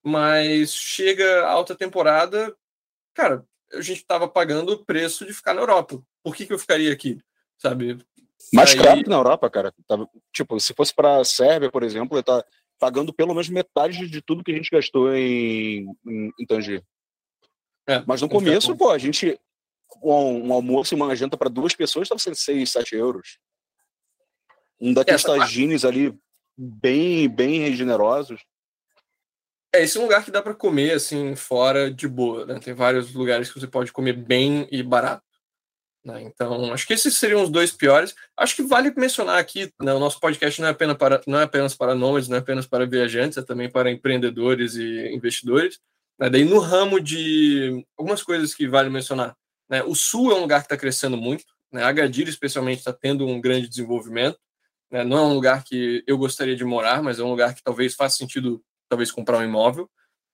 mas 0.04 0.74
chega 0.74 1.44
a 1.44 1.52
alta 1.52 1.76
temporada, 1.76 2.56
cara, 3.14 3.46
a 3.74 3.82
gente 3.82 3.98
estava 3.98 4.28
pagando 4.28 4.74
o 4.74 4.86
preço 4.86 5.26
de 5.26 5.34
ficar 5.34 5.54
na 5.54 5.62
Europa. 5.62 6.02
Por 6.24 6.36
que, 6.36 6.46
que 6.46 6.54
eu 6.54 6.60
ficaria 6.60 6.92
aqui? 6.92 7.20
Sabe? 7.58 7.98
Mais 8.54 8.72
Aí... 8.72 8.82
caro 8.82 9.04
que 9.04 9.10
na 9.10 9.16
Europa, 9.16 9.50
cara. 9.50 9.74
Tipo, 10.34 10.60
se 10.60 10.74
fosse 10.74 10.94
para 10.94 11.18
a 11.18 11.26
Sérvia, 11.26 11.72
por 11.72 11.84
exemplo, 11.84 12.16
ele 12.18 12.24
tá 12.24 12.44
pagando 12.80 13.14
pelo 13.14 13.34
menos 13.34 13.50
metade 13.50 14.08
de 14.08 14.22
tudo 14.22 14.44
que 14.44 14.52
a 14.52 14.56
gente 14.56 14.70
gastou 14.70 15.14
em, 15.14 15.88
em, 16.06 16.32
em 16.40 16.46
Tanger. 16.46 16.84
É, 17.88 18.04
Mas 18.06 18.22
no 18.22 18.30
começo, 18.30 18.76
pô, 18.76 18.92
a 18.92 18.98
gente. 18.98 19.40
Um, 20.04 20.50
um 20.50 20.54
almoço 20.54 20.94
e 20.94 20.96
uma 20.96 21.16
janta 21.16 21.38
para 21.38 21.50
duas 21.50 21.74
pessoas 21.74 22.06
estava 22.06 22.20
sendo 22.20 22.36
6, 22.36 22.70
7 22.70 22.96
euros. 22.96 23.40
Um 24.80 24.94
daqueles 24.94 25.24
Essa 25.24 25.38
tagines 25.38 25.86
ali 25.86 26.14
bem, 26.58 27.30
bem 27.30 27.74
generosos. 27.74 28.42
É, 29.74 29.84
esse 29.84 29.98
é 29.98 30.00
um 30.00 30.04
lugar 30.04 30.24
que 30.24 30.32
dá 30.32 30.42
para 30.42 30.54
comer 30.54 30.94
assim 30.94 31.36
fora 31.36 31.92
de 31.92 32.08
boa, 32.08 32.46
né? 32.46 32.60
Tem 32.60 32.74
vários 32.74 33.14
lugares 33.14 33.52
que 33.52 33.60
você 33.60 33.68
pode 33.68 33.92
comer 33.92 34.14
bem 34.14 34.68
e 34.72 34.82
barato. 34.82 35.24
Né? 36.08 36.22
Então, 36.24 36.72
acho 36.72 36.88
que 36.88 36.94
esses 36.94 37.18
seriam 37.18 37.44
os 37.44 37.50
dois 37.50 37.72
piores. 37.72 38.16
Acho 38.38 38.56
que 38.56 38.64
vale 38.64 38.94
mencionar 38.96 39.38
aqui, 39.38 39.72
né, 39.82 39.94
o 39.94 40.00
nosso 40.00 40.20
podcast 40.22 40.62
não 40.62 40.70
é, 40.70 40.72
apenas 40.72 40.96
para, 40.96 41.22
não 41.28 41.40
é 41.40 41.44
apenas 41.44 41.76
para 41.76 41.94
nômades, 41.94 42.30
não 42.30 42.38
é 42.38 42.40
apenas 42.40 42.66
para 42.66 42.86
viajantes, 42.86 43.38
é 43.38 43.42
também 43.42 43.70
para 43.70 43.92
empreendedores 43.92 44.76
e 44.76 45.14
investidores. 45.14 45.80
Né? 46.18 46.30
Daí, 46.30 46.46
no 46.46 46.60
ramo 46.60 47.02
de 47.02 47.86
algumas 47.98 48.24
coisas 48.24 48.56
que 48.56 48.68
vale 48.70 48.90
mencionar. 48.90 49.36
Né? 49.70 49.84
O 49.84 49.94
Sul 49.94 50.32
é 50.32 50.36
um 50.36 50.42
lugar 50.42 50.62
que 50.62 50.68
está 50.68 50.78
crescendo 50.78 51.18
muito. 51.18 51.44
Né? 51.74 51.84
Agadir, 51.84 52.30
especialmente, 52.30 52.80
está 52.80 52.94
tendo 52.94 53.28
um 53.28 53.42
grande 53.42 53.68
desenvolvimento. 53.68 54.40
Né? 54.90 55.04
Não 55.04 55.18
é 55.18 55.22
um 55.22 55.34
lugar 55.34 55.66
que 55.66 56.06
eu 56.08 56.18
gostaria 56.18 56.56
de 56.56 56.64
morar, 56.64 57.04
mas 57.04 57.20
é 57.20 57.24
um 57.24 57.32
lugar 57.32 57.54
que 57.54 57.62
talvez 57.62 57.96
faça 57.96 58.18
sentido 58.18 58.64
talvez 58.90 59.12
comprar 59.12 59.40
um 59.40 59.44
imóvel. 59.44 59.90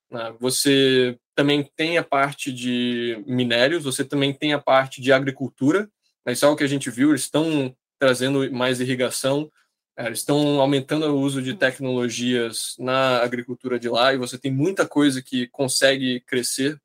Né? 0.09 0.33
Você 0.39 1.17
também 1.35 1.69
tem 1.75 1.97
a 1.97 2.03
parte 2.03 2.51
de 2.51 3.21
minérios, 3.25 3.83
você 3.83 4.05
também 4.05 4.33
tem 4.33 4.53
a 4.53 4.59
parte 4.59 5.01
de 5.01 5.11
agricultura. 5.11 5.89
Né? 6.25 6.33
Isso 6.33 6.45
é 6.45 6.47
algo 6.47 6.57
que 6.57 6.63
a 6.63 6.67
gente 6.67 6.89
viu, 6.89 7.09
eles 7.09 7.21
estão 7.21 7.75
trazendo 7.99 8.51
mais 8.51 8.79
irrigação, 8.79 9.51
é, 9.97 10.07
eles 10.07 10.19
estão 10.19 10.59
aumentando 10.59 11.05
o 11.05 11.19
uso 11.19 11.41
de 11.41 11.53
tecnologias 11.53 12.75
na 12.79 13.21
agricultura 13.21 13.79
de 13.79 13.87
lá 13.89 14.13
e 14.13 14.17
você 14.17 14.37
tem 14.37 14.51
muita 14.51 14.87
coisa 14.87 15.21
que 15.21 15.47
consegue 15.47 16.19
crescer 16.21 16.79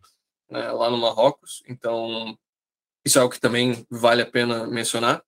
né, 0.50 0.70
lá 0.70 0.90
no 0.90 0.98
Marrocos. 0.98 1.62
Então, 1.68 2.36
isso 3.04 3.18
é 3.18 3.22
algo 3.22 3.32
que 3.32 3.40
também 3.40 3.86
vale 3.90 4.22
a 4.22 4.26
pena 4.26 4.66
mencionar. 4.66 5.22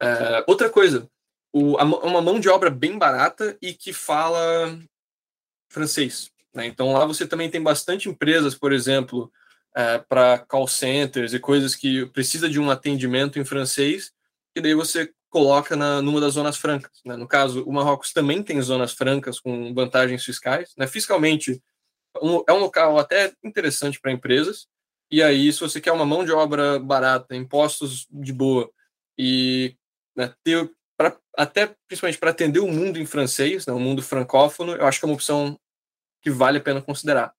É, 0.00 0.44
outra 0.46 0.68
coisa, 0.68 1.08
o, 1.52 1.76
uma 1.76 2.20
mão 2.20 2.40
de 2.40 2.48
obra 2.48 2.68
bem 2.68 2.98
barata 2.98 3.56
e 3.62 3.72
que 3.72 3.92
fala 3.92 4.76
francês. 5.74 6.30
Né? 6.54 6.66
Então 6.66 6.92
lá 6.92 7.04
você 7.04 7.26
também 7.26 7.50
tem 7.50 7.62
bastante 7.62 8.08
empresas, 8.08 8.54
por 8.54 8.72
exemplo, 8.72 9.30
é, 9.76 9.98
para 9.98 10.38
call 10.38 10.68
centers 10.68 11.34
e 11.34 11.40
coisas 11.40 11.74
que 11.74 12.06
precisa 12.06 12.48
de 12.48 12.60
um 12.60 12.70
atendimento 12.70 13.38
em 13.38 13.44
francês, 13.44 14.12
e 14.56 14.60
daí 14.60 14.74
você 14.74 15.12
coloca 15.28 15.74
na, 15.74 16.00
numa 16.00 16.20
das 16.20 16.34
zonas 16.34 16.56
francas. 16.56 17.00
Né? 17.04 17.16
No 17.16 17.26
caso, 17.26 17.64
o 17.64 17.72
Marrocos 17.72 18.12
também 18.12 18.40
tem 18.40 18.62
zonas 18.62 18.92
francas 18.92 19.40
com 19.40 19.74
vantagens 19.74 20.24
fiscais. 20.24 20.72
Né? 20.78 20.86
Fiscalmente, 20.86 21.60
um, 22.22 22.44
é 22.48 22.52
um 22.52 22.60
local 22.60 23.00
até 23.00 23.32
interessante 23.42 24.00
para 24.00 24.12
empresas. 24.12 24.68
E 25.10 25.20
aí, 25.20 25.52
se 25.52 25.58
você 25.58 25.80
quer 25.80 25.90
uma 25.90 26.06
mão 26.06 26.24
de 26.24 26.30
obra 26.30 26.78
barata, 26.78 27.34
impostos 27.34 28.06
de 28.08 28.32
boa 28.32 28.70
e 29.18 29.76
né, 30.16 30.32
ter 30.44 30.70
pra, 30.96 31.16
até 31.36 31.74
principalmente 31.88 32.18
para 32.18 32.30
atender 32.30 32.60
o 32.60 32.70
mundo 32.70 33.00
em 33.00 33.06
francês, 33.06 33.66
né, 33.66 33.72
o 33.72 33.80
mundo 33.80 34.02
francófono, 34.02 34.72
eu 34.72 34.86
acho 34.86 35.00
que 35.00 35.04
é 35.04 35.08
uma 35.08 35.14
opção 35.14 35.58
que 36.24 36.30
vale 36.30 36.56
a 36.56 36.60
pena 36.62 36.80
considerar. 36.80 37.34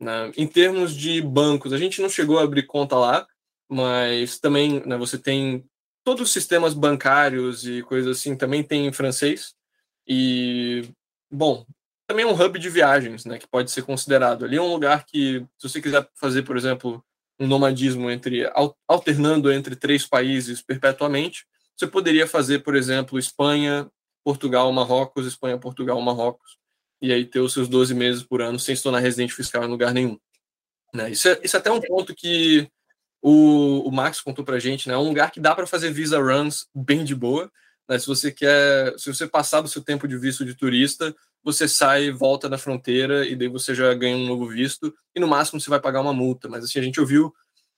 Né? 0.00 0.32
Em 0.38 0.46
termos 0.46 0.96
de 0.96 1.20
bancos, 1.20 1.72
a 1.72 1.78
gente 1.78 2.00
não 2.00 2.08
chegou 2.08 2.38
a 2.38 2.42
abrir 2.42 2.62
conta 2.62 2.96
lá, 2.96 3.26
mas 3.68 4.40
também 4.40 4.82
né, 4.86 4.96
você 4.96 5.18
tem 5.18 5.64
todos 6.02 6.22
os 6.22 6.32
sistemas 6.32 6.72
bancários 6.72 7.66
e 7.66 7.82
coisas 7.82 8.16
assim 8.18 8.34
também 8.34 8.62
tem 8.62 8.86
em 8.86 8.92
francês. 8.92 9.54
E, 10.08 10.88
bom, 11.30 11.66
também 12.06 12.24
é 12.24 12.28
um 12.28 12.34
hub 12.34 12.58
de 12.58 12.70
viagens, 12.70 13.26
né, 13.26 13.38
que 13.38 13.46
pode 13.46 13.70
ser 13.70 13.82
considerado. 13.82 14.46
Ali 14.46 14.56
é 14.56 14.62
um 14.62 14.72
lugar 14.72 15.04
que, 15.04 15.46
se 15.58 15.68
você 15.68 15.80
quiser 15.80 16.08
fazer, 16.14 16.42
por 16.42 16.56
exemplo, 16.56 17.04
um 17.38 17.46
nomadismo 17.46 18.10
entre 18.10 18.50
alternando 18.88 19.52
entre 19.52 19.76
três 19.76 20.06
países 20.06 20.62
perpetuamente, 20.62 21.46
você 21.76 21.86
poderia 21.86 22.26
fazer, 22.26 22.60
por 22.60 22.76
exemplo, 22.76 23.18
Espanha, 23.18 23.90
Portugal, 24.24 24.72
Marrocos, 24.72 25.26
Espanha, 25.26 25.58
Portugal, 25.58 26.00
Marrocos, 26.00 26.61
e 27.02 27.12
aí 27.12 27.26
ter 27.26 27.40
os 27.40 27.52
seus 27.52 27.68
12 27.68 27.94
meses 27.94 28.22
por 28.22 28.40
ano 28.40 28.58
sem 28.58 28.76
se 28.76 28.82
tornar 28.82 29.00
residente 29.00 29.34
fiscal 29.34 29.64
em 29.64 29.68
lugar 29.68 29.92
nenhum. 29.92 30.16
Né? 30.94 31.10
Isso, 31.10 31.28
é, 31.28 31.40
isso 31.42 31.56
é 31.56 31.58
até 31.58 31.70
um 31.70 31.80
ponto 31.80 32.14
que 32.14 32.68
o, 33.20 33.88
o 33.88 33.90
Max 33.90 34.20
contou 34.20 34.44
pra 34.44 34.58
gente, 34.58 34.88
né? 34.88 34.94
É 34.94 34.98
um 34.98 35.08
lugar 35.08 35.30
que 35.30 35.40
dá 35.40 35.54
para 35.54 35.66
fazer 35.66 35.92
visa 35.92 36.18
runs 36.18 36.68
bem 36.74 37.04
de 37.04 37.14
boa. 37.14 37.50
Né? 37.88 37.98
Se 37.98 38.06
você 38.06 38.30
quer, 38.30 38.96
se 38.98 39.12
você 39.12 39.26
passar 39.26 39.60
do 39.60 39.68
seu 39.68 39.82
tempo 39.82 40.06
de 40.06 40.16
visto 40.16 40.44
de 40.44 40.54
turista, 40.54 41.14
você 41.42 41.66
sai, 41.66 42.10
volta 42.12 42.48
na 42.48 42.56
fronteira 42.56 43.26
e 43.26 43.34
daí 43.34 43.48
você 43.48 43.74
já 43.74 43.92
ganha 43.94 44.16
um 44.16 44.26
novo 44.26 44.46
visto 44.46 44.94
e 45.14 45.18
no 45.18 45.26
máximo 45.26 45.60
você 45.60 45.68
vai 45.68 45.80
pagar 45.80 46.00
uma 46.00 46.12
multa. 46.12 46.48
Mas 46.48 46.64
assim, 46.64 46.78
a 46.78 46.82
gente 46.82 47.00
ouviu, 47.00 47.34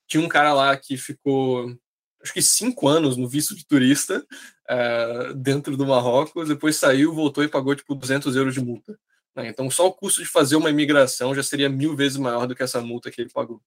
tinha 0.06 0.22
um 0.22 0.28
cara 0.28 0.52
lá 0.52 0.76
que 0.76 0.96
ficou 0.98 1.74
acho 2.22 2.32
que 2.32 2.42
cinco 2.42 2.88
anos 2.88 3.16
no 3.16 3.28
visto 3.28 3.54
de 3.54 3.66
turista 3.66 4.26
uh, 4.70 5.34
dentro 5.34 5.76
do 5.76 5.86
Marrocos, 5.86 6.48
depois 6.48 6.76
saiu, 6.76 7.14
voltou 7.14 7.44
e 7.44 7.48
pagou 7.48 7.74
tipo 7.74 7.94
200 7.94 8.34
euros 8.34 8.54
de 8.54 8.60
multa. 8.60 8.98
Né? 9.34 9.48
Então 9.48 9.70
só 9.70 9.86
o 9.86 9.92
custo 9.92 10.22
de 10.22 10.28
fazer 10.28 10.56
uma 10.56 10.70
imigração 10.70 11.34
já 11.34 11.42
seria 11.42 11.68
mil 11.68 11.96
vezes 11.96 12.16
maior 12.16 12.46
do 12.46 12.54
que 12.54 12.62
essa 12.62 12.80
multa 12.80 13.10
que 13.10 13.20
ele 13.20 13.30
pagou. 13.30 13.60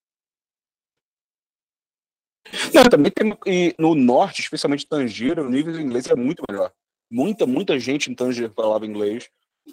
Não, 2.72 2.84
também 2.84 3.12
tem 3.12 3.36
e 3.46 3.74
no 3.78 3.94
norte, 3.94 4.40
especialmente 4.40 4.86
Tangira, 4.86 5.42
o 5.42 5.50
nível 5.50 5.72
de 5.72 5.82
inglês 5.82 6.06
é 6.06 6.14
muito 6.14 6.42
melhor. 6.48 6.72
Muita, 7.10 7.46
muita 7.46 7.78
gente 7.78 8.10
em 8.10 8.14
Tangira 8.14 8.50
falava 8.50 8.86
inglês. 8.86 9.28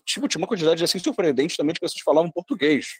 Tipo, 0.05 0.27
tinha 0.27 0.41
uma 0.41 0.47
quantidade 0.47 0.83
assim 0.83 0.99
surpreendente 0.99 1.55
também 1.55 1.73
de 1.73 1.79
pessoas 1.79 1.99
que 1.99 2.03
falavam 2.03 2.31
português. 2.31 2.99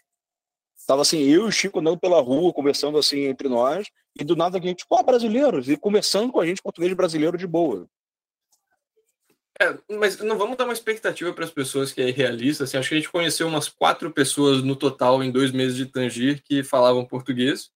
Tava 0.86 1.02
assim, 1.02 1.18
eu 1.18 1.44
e 1.44 1.48
o 1.48 1.50
Chico 1.50 1.80
andando 1.80 1.98
pela 1.98 2.20
rua, 2.20 2.52
conversando 2.52 2.96
assim 2.96 3.24
entre 3.24 3.48
nós, 3.48 3.88
e 4.18 4.24
do 4.24 4.36
nada 4.36 4.56
a 4.56 4.60
gente, 4.60 4.86
pô, 4.88 5.02
brasileiros, 5.02 5.68
e 5.68 5.76
conversando 5.76 6.32
com 6.32 6.40
a 6.40 6.46
gente 6.46 6.62
português 6.62 6.94
brasileiro 6.94 7.36
de 7.36 7.46
boa. 7.46 7.88
É, 9.60 9.78
mas 9.94 10.18
não 10.18 10.36
vamos 10.36 10.56
dar 10.56 10.64
uma 10.64 10.72
expectativa 10.72 11.32
para 11.32 11.44
as 11.44 11.50
pessoas 11.50 11.92
que 11.92 12.02
é 12.02 12.10
realista. 12.10 12.64
Assim, 12.64 12.76
acho 12.76 12.88
que 12.88 12.94
a 12.94 12.98
gente 12.98 13.10
conheceu 13.10 13.48
umas 13.48 13.68
quatro 13.68 14.10
pessoas 14.10 14.62
no 14.62 14.76
total 14.76 15.22
em 15.22 15.30
dois 15.30 15.50
meses 15.50 15.76
de 15.76 15.86
Tangir 15.86 16.42
que 16.44 16.62
falavam 16.62 17.06
português. 17.06 17.70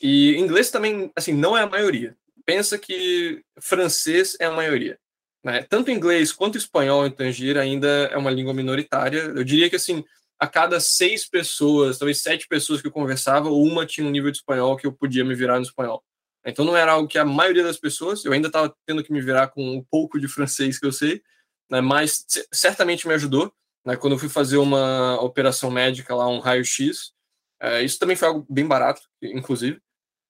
E 0.00 0.36
inglês 0.36 0.70
também, 0.70 1.10
assim, 1.16 1.32
não 1.32 1.56
é 1.56 1.62
a 1.62 1.68
maioria. 1.68 2.16
Pensa 2.44 2.76
que 2.78 3.42
francês 3.58 4.36
é 4.38 4.44
a 4.44 4.50
maioria. 4.52 4.98
Né? 5.42 5.62
Tanto 5.62 5.90
inglês 5.90 6.32
quanto 6.32 6.58
espanhol 6.58 7.06
em 7.06 7.10
Tangir 7.10 7.56
ainda 7.56 7.86
é 7.86 8.16
uma 8.16 8.30
língua 8.30 8.52
minoritária. 8.52 9.20
Eu 9.20 9.44
diria 9.44 9.70
que, 9.70 9.76
assim, 9.76 10.04
a 10.38 10.46
cada 10.46 10.78
seis 10.78 11.26
pessoas, 11.26 11.98
talvez 11.98 12.20
sete 12.20 12.46
pessoas 12.46 12.82
que 12.82 12.86
eu 12.88 12.92
conversava, 12.92 13.48
uma 13.48 13.86
tinha 13.86 14.06
um 14.06 14.10
nível 14.10 14.30
de 14.30 14.38
espanhol 14.38 14.76
que 14.76 14.86
eu 14.86 14.92
podia 14.92 15.24
me 15.24 15.34
virar 15.34 15.56
no 15.56 15.64
espanhol. 15.64 16.02
Então 16.46 16.64
não 16.64 16.76
era 16.76 16.92
algo 16.92 17.08
que 17.08 17.18
a 17.18 17.24
maioria 17.24 17.62
das 17.62 17.78
pessoas, 17.78 18.24
eu 18.24 18.32
ainda 18.32 18.48
estava 18.48 18.74
tendo 18.86 19.02
que 19.02 19.12
me 19.12 19.20
virar 19.20 19.48
com 19.48 19.76
um 19.76 19.82
pouco 19.82 20.18
de 20.18 20.28
francês 20.28 20.78
que 20.78 20.86
eu 20.86 20.92
sei, 20.92 21.22
né? 21.70 21.80
mas 21.80 22.24
certamente 22.52 23.08
me 23.08 23.14
ajudou. 23.14 23.52
Né? 23.84 23.96
Quando 23.96 24.14
eu 24.14 24.18
fui 24.18 24.28
fazer 24.28 24.58
uma 24.58 25.20
operação 25.20 25.70
médica 25.70 26.14
lá, 26.14 26.28
um 26.28 26.40
raio-x, 26.40 27.12
é, 27.60 27.82
isso 27.82 27.98
também 27.98 28.16
foi 28.16 28.28
algo 28.28 28.46
bem 28.48 28.66
barato, 28.66 29.02
inclusive 29.22 29.80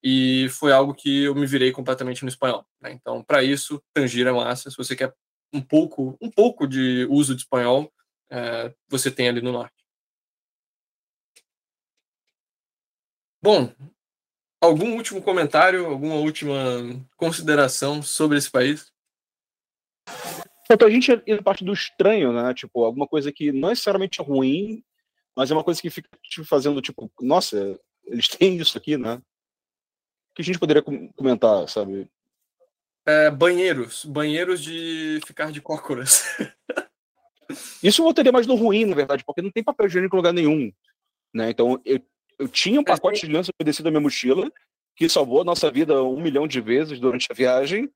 e 0.07 0.47
foi 0.49 0.71
algo 0.71 0.93
que 0.93 1.23
eu 1.23 1.33
me 1.33 1.47
virei 1.47 1.71
completamente 1.71 2.21
no 2.21 2.29
espanhol. 2.29 2.63
Né? 2.79 2.91
Então, 2.91 3.23
para 3.23 3.41
isso, 3.43 3.81
Tangira 3.91 4.29
é 4.29 4.33
massa. 4.33 4.69
Se 4.69 4.77
você 4.77 4.95
quer 4.95 5.11
um 5.51 5.59
pouco, 5.59 6.15
um 6.21 6.29
pouco 6.29 6.67
de 6.67 7.07
uso 7.09 7.33
de 7.33 7.41
espanhol, 7.41 7.91
é, 8.29 8.71
você 8.87 9.09
tem 9.09 9.27
ali 9.27 9.41
no 9.41 9.51
norte. 9.51 9.73
Bom, 13.41 13.73
algum 14.65 14.95
último 14.95 15.21
comentário, 15.21 15.85
alguma 15.85 16.15
última 16.15 16.55
consideração 17.15 18.01
sobre 18.01 18.37
esse 18.37 18.49
país? 18.49 18.91
Faltou 20.67 20.87
a 20.87 20.91
gente 20.91 21.11
ir 21.25 21.43
parte 21.43 21.63
do 21.63 21.73
estranho, 21.73 22.33
né? 22.33 22.53
Tipo, 22.53 22.83
alguma 22.83 23.07
coisa 23.07 23.31
que 23.31 23.51
não 23.51 23.69
é 23.69 23.71
necessariamente 23.71 24.21
ruim, 24.21 24.83
mas 25.35 25.51
é 25.51 25.53
uma 25.53 25.63
coisa 25.63 25.81
que 25.81 25.89
fica 25.89 26.09
te 26.23 26.43
fazendo, 26.43 26.81
tipo, 26.81 27.11
nossa, 27.21 27.79
eles 28.05 28.27
têm 28.27 28.57
isso 28.57 28.77
aqui, 28.77 28.97
né? 28.97 29.21
que 30.35 30.41
a 30.41 30.45
gente 30.45 30.59
poderia 30.59 30.83
comentar, 31.15 31.67
sabe? 31.69 32.09
É, 33.05 33.31
banheiros. 33.31 34.03
Banheiros 34.03 34.61
de 34.61 35.21
ficar 35.25 35.51
de 35.51 35.61
cócoras. 35.61 36.23
Isso 37.81 38.05
eu 38.05 38.13
teria 38.13 38.31
mais 38.31 38.45
no 38.45 38.55
ruim, 38.55 38.85
na 38.85 38.95
verdade, 38.95 39.23
porque 39.23 39.41
não 39.41 39.51
tem 39.51 39.63
papel 39.63 39.85
higiênico 39.85 40.15
em 40.15 40.17
lugar 40.17 40.33
nenhum. 40.33 40.71
Né? 41.33 41.51
Então, 41.51 41.79
eu, 41.85 42.01
eu 42.39 42.47
tinha 42.47 42.79
um 42.79 42.83
pacote 42.83 43.25
de 43.25 43.31
lenço 43.31 43.51
oferecido 43.53 43.85
na 43.85 43.91
minha 43.91 44.01
mochila, 44.01 44.51
que 44.95 45.09
salvou 45.09 45.41
a 45.41 45.45
nossa 45.45 45.69
vida 45.69 46.01
um 46.03 46.21
milhão 46.21 46.47
de 46.47 46.61
vezes 46.61 46.99
durante 46.99 47.27
a 47.29 47.35
viagem, 47.35 47.89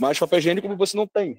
mas 0.00 0.18
papel 0.18 0.38
higiênico 0.38 0.76
você 0.76 0.96
não 0.96 1.06
tem. 1.06 1.38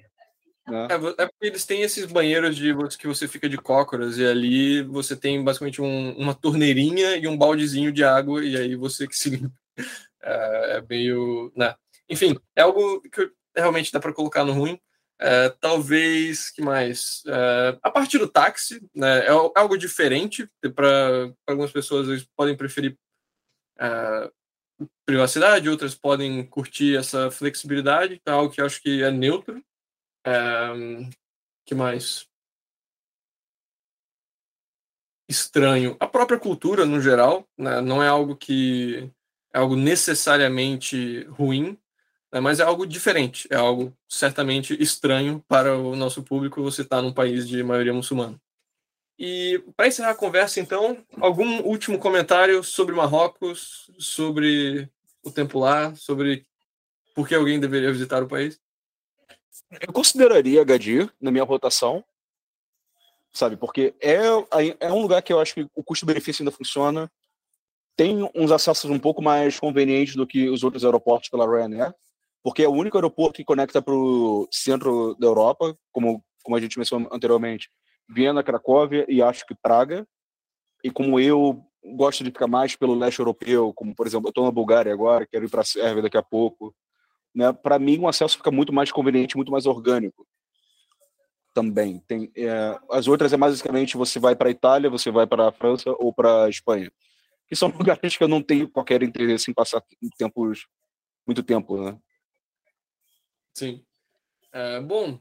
Né? 0.66 0.88
É, 0.90 0.94
é, 0.94 1.26
porque 1.26 1.46
eles 1.46 1.66
têm 1.66 1.82
esses 1.82 2.06
banheiros 2.06 2.56
de 2.56 2.74
que 2.98 3.06
você 3.06 3.28
fica 3.28 3.48
de 3.48 3.58
cócoras, 3.58 4.18
e 4.18 4.24
ali 4.24 4.82
você 4.82 5.14
tem 5.16 5.42
basicamente 5.42 5.82
um, 5.82 6.16
uma 6.16 6.34
torneirinha 6.34 7.16
e 7.16 7.26
um 7.28 7.36
baldezinho 7.36 7.92
de 7.92 8.02
água, 8.02 8.44
e 8.44 8.56
aí 8.56 8.74
você 8.74 9.06
que 9.06 9.16
se 9.16 9.30
limpa. 9.30 9.52
É, 10.26 10.78
é 10.78 10.82
meio. 10.88 11.52
Né? 11.54 11.74
Enfim, 12.08 12.34
é 12.56 12.62
algo 12.62 13.02
que 13.02 13.30
realmente 13.54 13.92
dá 13.92 14.00
para 14.00 14.10
colocar 14.10 14.42
no 14.42 14.54
ruim. 14.54 14.80
É, 15.20 15.48
talvez, 15.48 16.50
que 16.50 16.60
mais? 16.60 17.22
É, 17.26 17.78
a 17.82 17.90
partir 17.90 18.18
do 18.18 18.28
táxi, 18.28 18.84
né, 18.94 19.26
é 19.26 19.30
algo 19.30 19.76
diferente. 19.76 20.48
Para 20.74 21.32
algumas 21.46 21.72
pessoas, 21.72 22.08
eles 22.08 22.28
podem 22.36 22.56
preferir 22.56 22.98
é, 23.78 24.30
privacidade, 25.06 25.68
outras 25.68 25.94
podem 25.94 26.44
curtir 26.46 26.96
essa 26.96 27.30
flexibilidade. 27.30 28.20
É 28.26 28.30
algo 28.30 28.52
que 28.52 28.60
eu 28.60 28.66
acho 28.66 28.82
que 28.82 29.02
é 29.02 29.10
neutro. 29.10 29.64
É, 30.26 30.70
que 31.66 31.74
mais? 31.74 32.28
Estranho. 35.28 35.96
A 36.00 36.06
própria 36.06 36.38
cultura, 36.38 36.84
no 36.84 37.00
geral, 37.00 37.48
né, 37.56 37.80
não 37.80 38.02
é 38.02 38.08
algo 38.08 38.36
que 38.36 39.10
é 39.54 39.58
algo 39.58 39.76
necessariamente 39.76 41.22
ruim, 41.30 41.78
né, 42.34 42.40
mas 42.40 42.58
é 42.58 42.64
algo 42.64 42.84
diferente, 42.84 43.46
é 43.48 43.54
algo 43.54 43.96
certamente 44.08 44.76
estranho 44.82 45.40
para 45.46 45.78
o 45.78 45.94
nosso 45.94 46.20
público 46.20 46.64
você 46.64 46.82
estar 46.82 46.96
tá 46.96 47.02
num 47.02 47.12
país 47.12 47.46
de 47.46 47.62
maioria 47.62 47.94
muçulmana. 47.94 48.40
E 49.16 49.62
para 49.76 49.86
encerrar 49.86 50.10
a 50.10 50.16
conversa, 50.16 50.58
então, 50.58 50.98
algum 51.20 51.62
último 51.62 51.96
comentário 51.96 52.64
sobre 52.64 52.92
Marrocos, 52.92 53.88
sobre 54.00 54.90
o 55.22 55.30
tempo 55.30 55.60
lá, 55.60 55.94
sobre 55.94 56.44
por 57.14 57.28
que 57.28 57.36
alguém 57.36 57.60
deveria 57.60 57.92
visitar 57.92 58.20
o 58.20 58.28
país? 58.28 58.60
Eu 59.80 59.92
consideraria 59.92 60.62
Agadir 60.62 61.08
na 61.20 61.30
minha 61.30 61.44
rotação, 61.44 62.04
sabe? 63.32 63.56
Porque 63.56 63.94
é, 64.00 64.16
é 64.80 64.92
um 64.92 65.00
lugar 65.00 65.22
que 65.22 65.32
eu 65.32 65.38
acho 65.38 65.54
que 65.54 65.68
o 65.72 65.84
custo-benefício 65.84 66.42
ainda 66.42 66.50
funciona 66.50 67.08
tem 67.96 68.28
uns 68.34 68.50
acessos 68.50 68.90
um 68.90 68.98
pouco 68.98 69.22
mais 69.22 69.60
convenientes 69.60 70.16
do 70.16 70.26
que 70.26 70.48
os 70.48 70.64
outros 70.64 70.84
aeroportos 70.84 71.28
pela 71.28 71.46
Ryanair, 71.46 71.94
porque 72.44 72.62
é 72.62 72.68
o 72.68 72.72
único 72.72 72.96
aeroporto 72.96 73.36
que 73.36 73.44
conecta 73.44 73.80
para 73.80 73.94
o 73.94 74.46
centro 74.52 75.16
da 75.18 75.26
Europa, 75.26 75.74
como, 75.90 76.22
como 76.42 76.56
a 76.56 76.60
gente 76.60 76.78
mencionou 76.78 77.08
anteriormente, 77.10 77.70
Viena, 78.08 78.42
Cracóvia 78.42 79.06
e 79.08 79.22
acho 79.22 79.46
que 79.46 79.54
Praga. 79.54 80.06
E 80.84 80.90
como 80.90 81.18
eu 81.18 81.64
gosto 81.96 82.22
de 82.22 82.30
ficar 82.30 82.46
mais 82.46 82.76
pelo 82.76 82.94
leste 82.94 83.18
europeu, 83.18 83.72
como 83.72 83.94
por 83.94 84.06
exemplo, 84.06 84.28
eu 84.28 84.30
estou 84.30 84.44
na 84.44 84.50
Bulgária 84.50 84.92
agora, 84.92 85.26
quero 85.26 85.46
ir 85.46 85.50
para 85.50 85.62
a 85.62 85.64
Sérvia 85.64 86.02
daqui 86.02 86.18
a 86.18 86.22
pouco, 86.22 86.74
né? 87.34 87.50
Para 87.50 87.78
mim, 87.78 87.98
o 87.98 88.06
acesso 88.06 88.36
fica 88.36 88.50
muito 88.50 88.72
mais 88.72 88.92
conveniente, 88.92 89.36
muito 89.36 89.50
mais 89.50 89.64
orgânico. 89.64 90.26
Também 91.54 92.02
tem 92.06 92.30
é, 92.36 92.78
as 92.90 93.08
outras 93.08 93.32
é 93.32 93.36
basicamente 93.36 93.96
você 93.96 94.18
vai 94.18 94.36
para 94.36 94.48
a 94.48 94.52
Itália, 94.52 94.90
você 94.90 95.10
vai 95.10 95.26
para 95.26 95.48
a 95.48 95.52
França 95.52 95.90
ou 95.98 96.12
para 96.12 96.44
a 96.44 96.50
Espanha 96.50 96.92
que 97.46 97.56
são 97.56 97.68
lugares 97.78 98.16
que 98.16 98.24
eu 98.24 98.28
não 98.28 98.42
tenho 98.42 98.68
qualquer 98.68 99.02
interesse 99.02 99.50
em 99.50 99.54
passar 99.54 99.82
tempos, 100.18 100.66
muito 101.26 101.42
tempo, 101.42 101.82
né? 101.82 101.98
Sim. 103.54 103.84
É, 104.52 104.80
bom, 104.80 105.18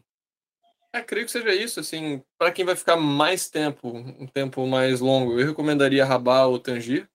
é, 0.91 1.01
creio 1.01 1.25
que 1.25 1.31
seja 1.31 1.53
isso, 1.55 1.79
assim, 1.79 2.21
para 2.37 2.51
quem 2.51 2.63
vai 2.63 2.75
ficar 2.75 2.95
mais 2.95 3.49
tempo, 3.49 3.89
um 3.89 4.27
tempo 4.27 4.65
mais 4.67 4.99
longo, 4.99 5.39
eu 5.39 5.47
recomendaria 5.47 6.05
Rabat 6.05 6.47
ou 6.47 6.59
Tangir. 6.59 7.09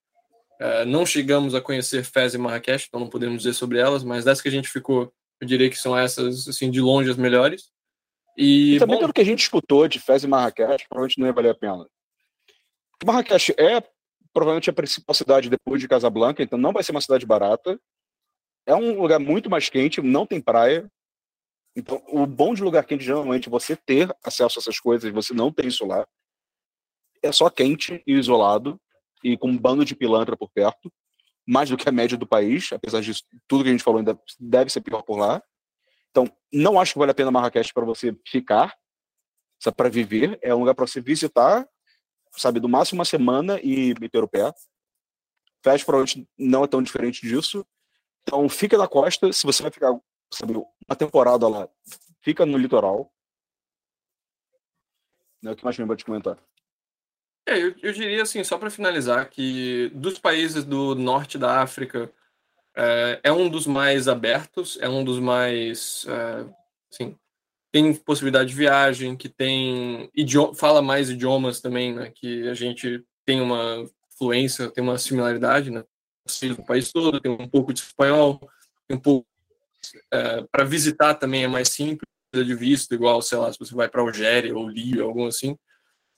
É, 0.61 0.85
não 0.85 1.07
chegamos 1.07 1.55
a 1.55 1.61
conhecer 1.61 2.03
Fez 2.03 2.35
e 2.35 2.39
Marrakech, 2.39 2.87
então 2.89 2.99
não 2.99 3.09
podemos 3.09 3.43
dizer 3.43 3.55
sobre 3.55 3.79
elas, 3.79 4.03
mas 4.03 4.25
dessas 4.25 4.43
que 4.43 4.49
a 4.49 4.53
gente 4.53 4.69
ficou, 4.69 5.13
eu 5.41 5.47
diria 5.47 5.71
que 5.71 5.77
são 5.77 5.97
essas, 5.97 6.49
assim, 6.49 6.71
de 6.71 6.81
longe 6.81 7.09
as 7.09 7.17
melhores. 7.17 7.71
E, 8.37 8.75
e 8.75 8.79
também 8.81 8.97
bom, 8.97 9.03
pelo 9.03 9.13
que 9.13 9.21
a 9.21 9.25
gente 9.25 9.43
escutou 9.43 9.87
de 9.87 10.01
Fez 10.01 10.25
e 10.25 10.27
Marrakech, 10.27 10.89
provavelmente 10.89 11.21
não 11.21 11.27
ia 11.27 11.33
valer 11.33 11.51
a 11.51 11.55
pena. 11.55 11.87
Marrakech 13.05 13.55
é 13.57 13.81
provavelmente 14.33 14.71
a 14.71 14.73
principal 14.73 15.15
cidade 15.15 15.49
depois 15.49 15.81
de 15.81 15.87
Casablanca, 15.87 16.43
então 16.43 16.59
não 16.59 16.73
vai 16.73 16.83
ser 16.83 16.91
uma 16.91 17.01
cidade 17.01 17.25
barata. 17.25 17.81
É 18.67 18.75
um 18.75 19.01
lugar 19.01 19.21
muito 19.21 19.49
mais 19.49 19.69
quente, 19.69 20.03
não 20.03 20.27
tem 20.27 20.41
praia. 20.41 20.91
Então, 21.77 22.03
o 22.09 22.27
bom 22.27 22.55
de 22.55 22.63
lugar 22.63 22.85
quente 22.85 23.05
geralmente 23.05 23.49
é 23.49 23.51
você 23.51 23.77
ter 23.77 24.15
acesso 24.23 24.59
a 24.59 24.61
essas 24.61 24.81
coisas, 24.81 25.13
você 25.13 25.33
não 25.33 25.53
tem 25.53 25.69
isso 25.69 25.87
lá. 25.87 26.07
É 27.23 27.31
só 27.33 27.49
quente 27.51 28.03
e 28.07 28.13
isolado 28.15 28.81
e 29.23 29.37
com 29.37 29.49
um 29.49 29.59
bando 29.59 29.85
de 29.85 29.95
pilantra 29.95 30.37
por 30.37 30.51
perto, 30.51 30.93
mais 31.47 31.71
do 31.71 31.77
que 31.77 31.89
a 31.89 31.93
média 31.93 32.17
do 32.17 32.27
país, 32.27 32.71
apesar 32.73 33.01
disso, 33.01 33.23
tudo 33.47 33.65
que 33.65 33.71
a 33.71 33.73
gente 33.73 33.83
falou 33.83 33.99
ainda 33.99 34.19
deve 34.39 34.71
ser 34.71 34.81
pior 34.81 35.03
por 35.03 35.19
lá. 35.19 35.43
Então, 36.11 36.31
não 36.53 36.79
acho 36.79 36.93
que 36.93 36.99
vale 36.99 37.11
a 37.11 37.15
pena 37.15 37.31
Marrakech 37.31 37.73
para 37.73 37.85
você 37.85 38.15
ficar, 38.27 38.77
para 39.77 39.89
viver. 39.89 40.39
É 40.43 40.55
um 40.55 40.61
lugar 40.61 40.75
para 40.75 40.87
você 40.87 41.01
visitar, 41.01 41.67
sabe, 42.33 42.61
do 42.61 42.69
máximo 42.69 42.99
uma 42.99 43.05
semana 43.05 43.61
e 43.63 43.95
meter 44.01 44.23
o 44.23 44.29
pé. 44.29 44.53
Fez 45.63 45.83
provavelmente 45.83 46.29
não 46.39 46.65
é 46.65 46.67
tão 46.67 46.83
diferente 46.83 47.27
disso. 47.27 47.67
Então, 48.23 48.49
fica 48.49 48.77
na 48.77 48.87
costa. 48.87 49.33
Se 49.33 49.45
você 49.45 49.63
vai 49.63 49.73
ficar, 49.73 49.99
sabe, 50.33 50.55
uma 50.55 50.97
temporada 50.97 51.49
lá, 51.49 51.69
fica 52.21 52.45
no 52.45 52.59
litoral. 52.59 53.13
Né, 55.43 55.53
o 55.53 55.57
que 55.57 55.65
mais 55.65 55.79
me 55.79 55.87
pode 55.87 56.05
comentar? 56.05 56.39
É, 57.47 57.57
eu, 57.57 57.75
eu 57.83 57.93
diria 57.93 58.23
assim, 58.23 58.43
só 58.45 58.59
para 58.59 58.71
finalizar, 58.71 59.31
que 59.31 59.91
dos 59.95 60.19
países 60.19 60.65
do 60.65 60.95
norte 60.95 61.39
da 61.39 61.63
África, 61.63 62.13
é, 62.77 63.21
é, 63.25 63.33
um 63.33 63.49
dos 63.49 63.67
mais 63.67 64.09
abertos, 64.09 64.79
é 64.81 64.89
um 64.89 65.03
dos 65.05 65.19
mais, 65.19 66.05
é, 66.09 66.55
assim, 66.93 67.17
tem 67.73 67.95
possibilidade 67.95 68.51
de 68.51 68.55
viagem, 68.55 69.17
que 69.17 69.29
tem 69.29 70.11
idioma, 70.15 70.55
fala 70.55 70.83
mais 70.83 71.11
idiomas 71.11 71.61
também, 71.61 71.95
né, 71.95 72.11
que 72.15 72.49
a 72.49 72.55
gente 72.55 73.05
tem 73.25 73.41
uma 73.41 73.85
fluência, 74.19 74.71
tem 74.71 74.83
uma 74.83 74.99
similaridade, 74.99 75.71
né, 75.71 75.85
o 76.59 76.65
país 76.65 76.93
todo, 76.93 77.21
tem 77.21 77.31
um 77.31 77.49
pouco 77.49 77.73
de 77.73 77.81
espanhol, 77.81 78.39
tem 78.87 78.97
um 78.97 79.01
pouco 79.01 79.28
é, 80.13 80.45
para 80.51 80.65
visitar 80.65 81.15
também 81.15 81.45
é 81.45 81.49
mais 81.49 81.69
simples 81.69 82.09
de 82.35 82.55
visto, 82.55 82.95
igual, 82.95 83.23
sei 83.23 83.39
lá, 83.39 83.53
se 83.53 83.59
você 83.59 83.75
vai 83.75 83.89
para 83.89 84.03
Algéria 84.03 84.57
ou 84.57 84.69
Líbia, 84.69 85.03
algum 85.03 85.27
assim. 85.27 85.57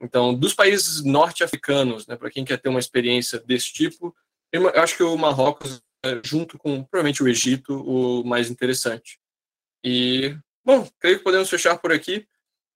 Então, 0.02 0.34
dos 0.34 0.54
países 0.54 1.04
norte-africanos, 1.04 2.06
né, 2.06 2.16
para 2.16 2.30
quem 2.30 2.44
quer 2.44 2.58
ter 2.58 2.68
uma 2.68 2.80
experiência 2.80 3.38
desse 3.40 3.72
tipo, 3.72 4.14
eu 4.52 4.68
acho 4.80 4.96
que 4.96 5.02
o 5.02 5.16
Marrocos, 5.16 5.80
é, 6.04 6.20
junto 6.24 6.58
com 6.58 6.82
provavelmente 6.82 7.22
o 7.22 7.28
Egito, 7.28 7.74
o 7.74 8.24
mais 8.24 8.50
interessante. 8.50 9.20
E, 9.84 10.36
bom, 10.64 10.88
creio 10.98 11.18
que 11.18 11.24
podemos 11.24 11.48
fechar 11.48 11.78
por 11.78 11.92
aqui. 11.92 12.26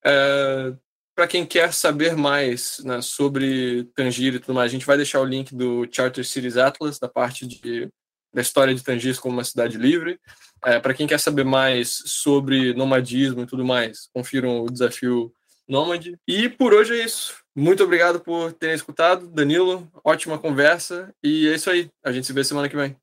É, 0.05 0.73
para 1.15 1.27
quem 1.27 1.45
quer 1.45 1.73
saber 1.73 2.15
mais 2.15 2.79
né, 2.79 3.01
sobre 3.01 3.85
Tangier 3.95 4.35
e 4.35 4.39
tudo 4.39 4.53
mais, 4.53 4.69
a 4.69 4.73
gente 4.73 4.85
vai 4.85 4.97
deixar 4.97 5.21
o 5.21 5.25
link 5.25 5.55
do 5.55 5.87
Charter 5.89 6.25
Cities 6.25 6.57
Atlas, 6.57 6.99
da 6.99 7.07
parte 7.07 7.47
de, 7.47 7.89
da 8.35 8.41
história 8.41 8.75
de 8.75 8.83
Tangier 8.83 9.17
como 9.19 9.37
uma 9.37 9.43
cidade 9.45 9.77
livre. 9.77 10.19
É, 10.63 10.79
para 10.79 10.93
quem 10.93 11.07
quer 11.07 11.19
saber 11.19 11.45
mais 11.45 12.03
sobre 12.05 12.73
nomadismo 12.73 13.43
e 13.43 13.45
tudo 13.45 13.63
mais, 13.63 14.09
confiram 14.13 14.61
o 14.61 14.69
desafio 14.69 15.31
Nômade. 15.67 16.15
E 16.27 16.47
por 16.47 16.73
hoje 16.73 16.99
é 16.99 17.03
isso. 17.03 17.33
Muito 17.55 17.83
obrigado 17.83 18.19
por 18.19 18.53
terem 18.53 18.75
escutado, 18.75 19.27
Danilo. 19.27 19.89
Ótima 20.03 20.37
conversa. 20.37 21.11
E 21.23 21.47
é 21.47 21.55
isso 21.55 21.69
aí. 21.69 21.89
A 22.03 22.11
gente 22.11 22.27
se 22.27 22.33
vê 22.33 22.43
semana 22.43 22.69
que 22.69 22.75
vem. 22.75 22.95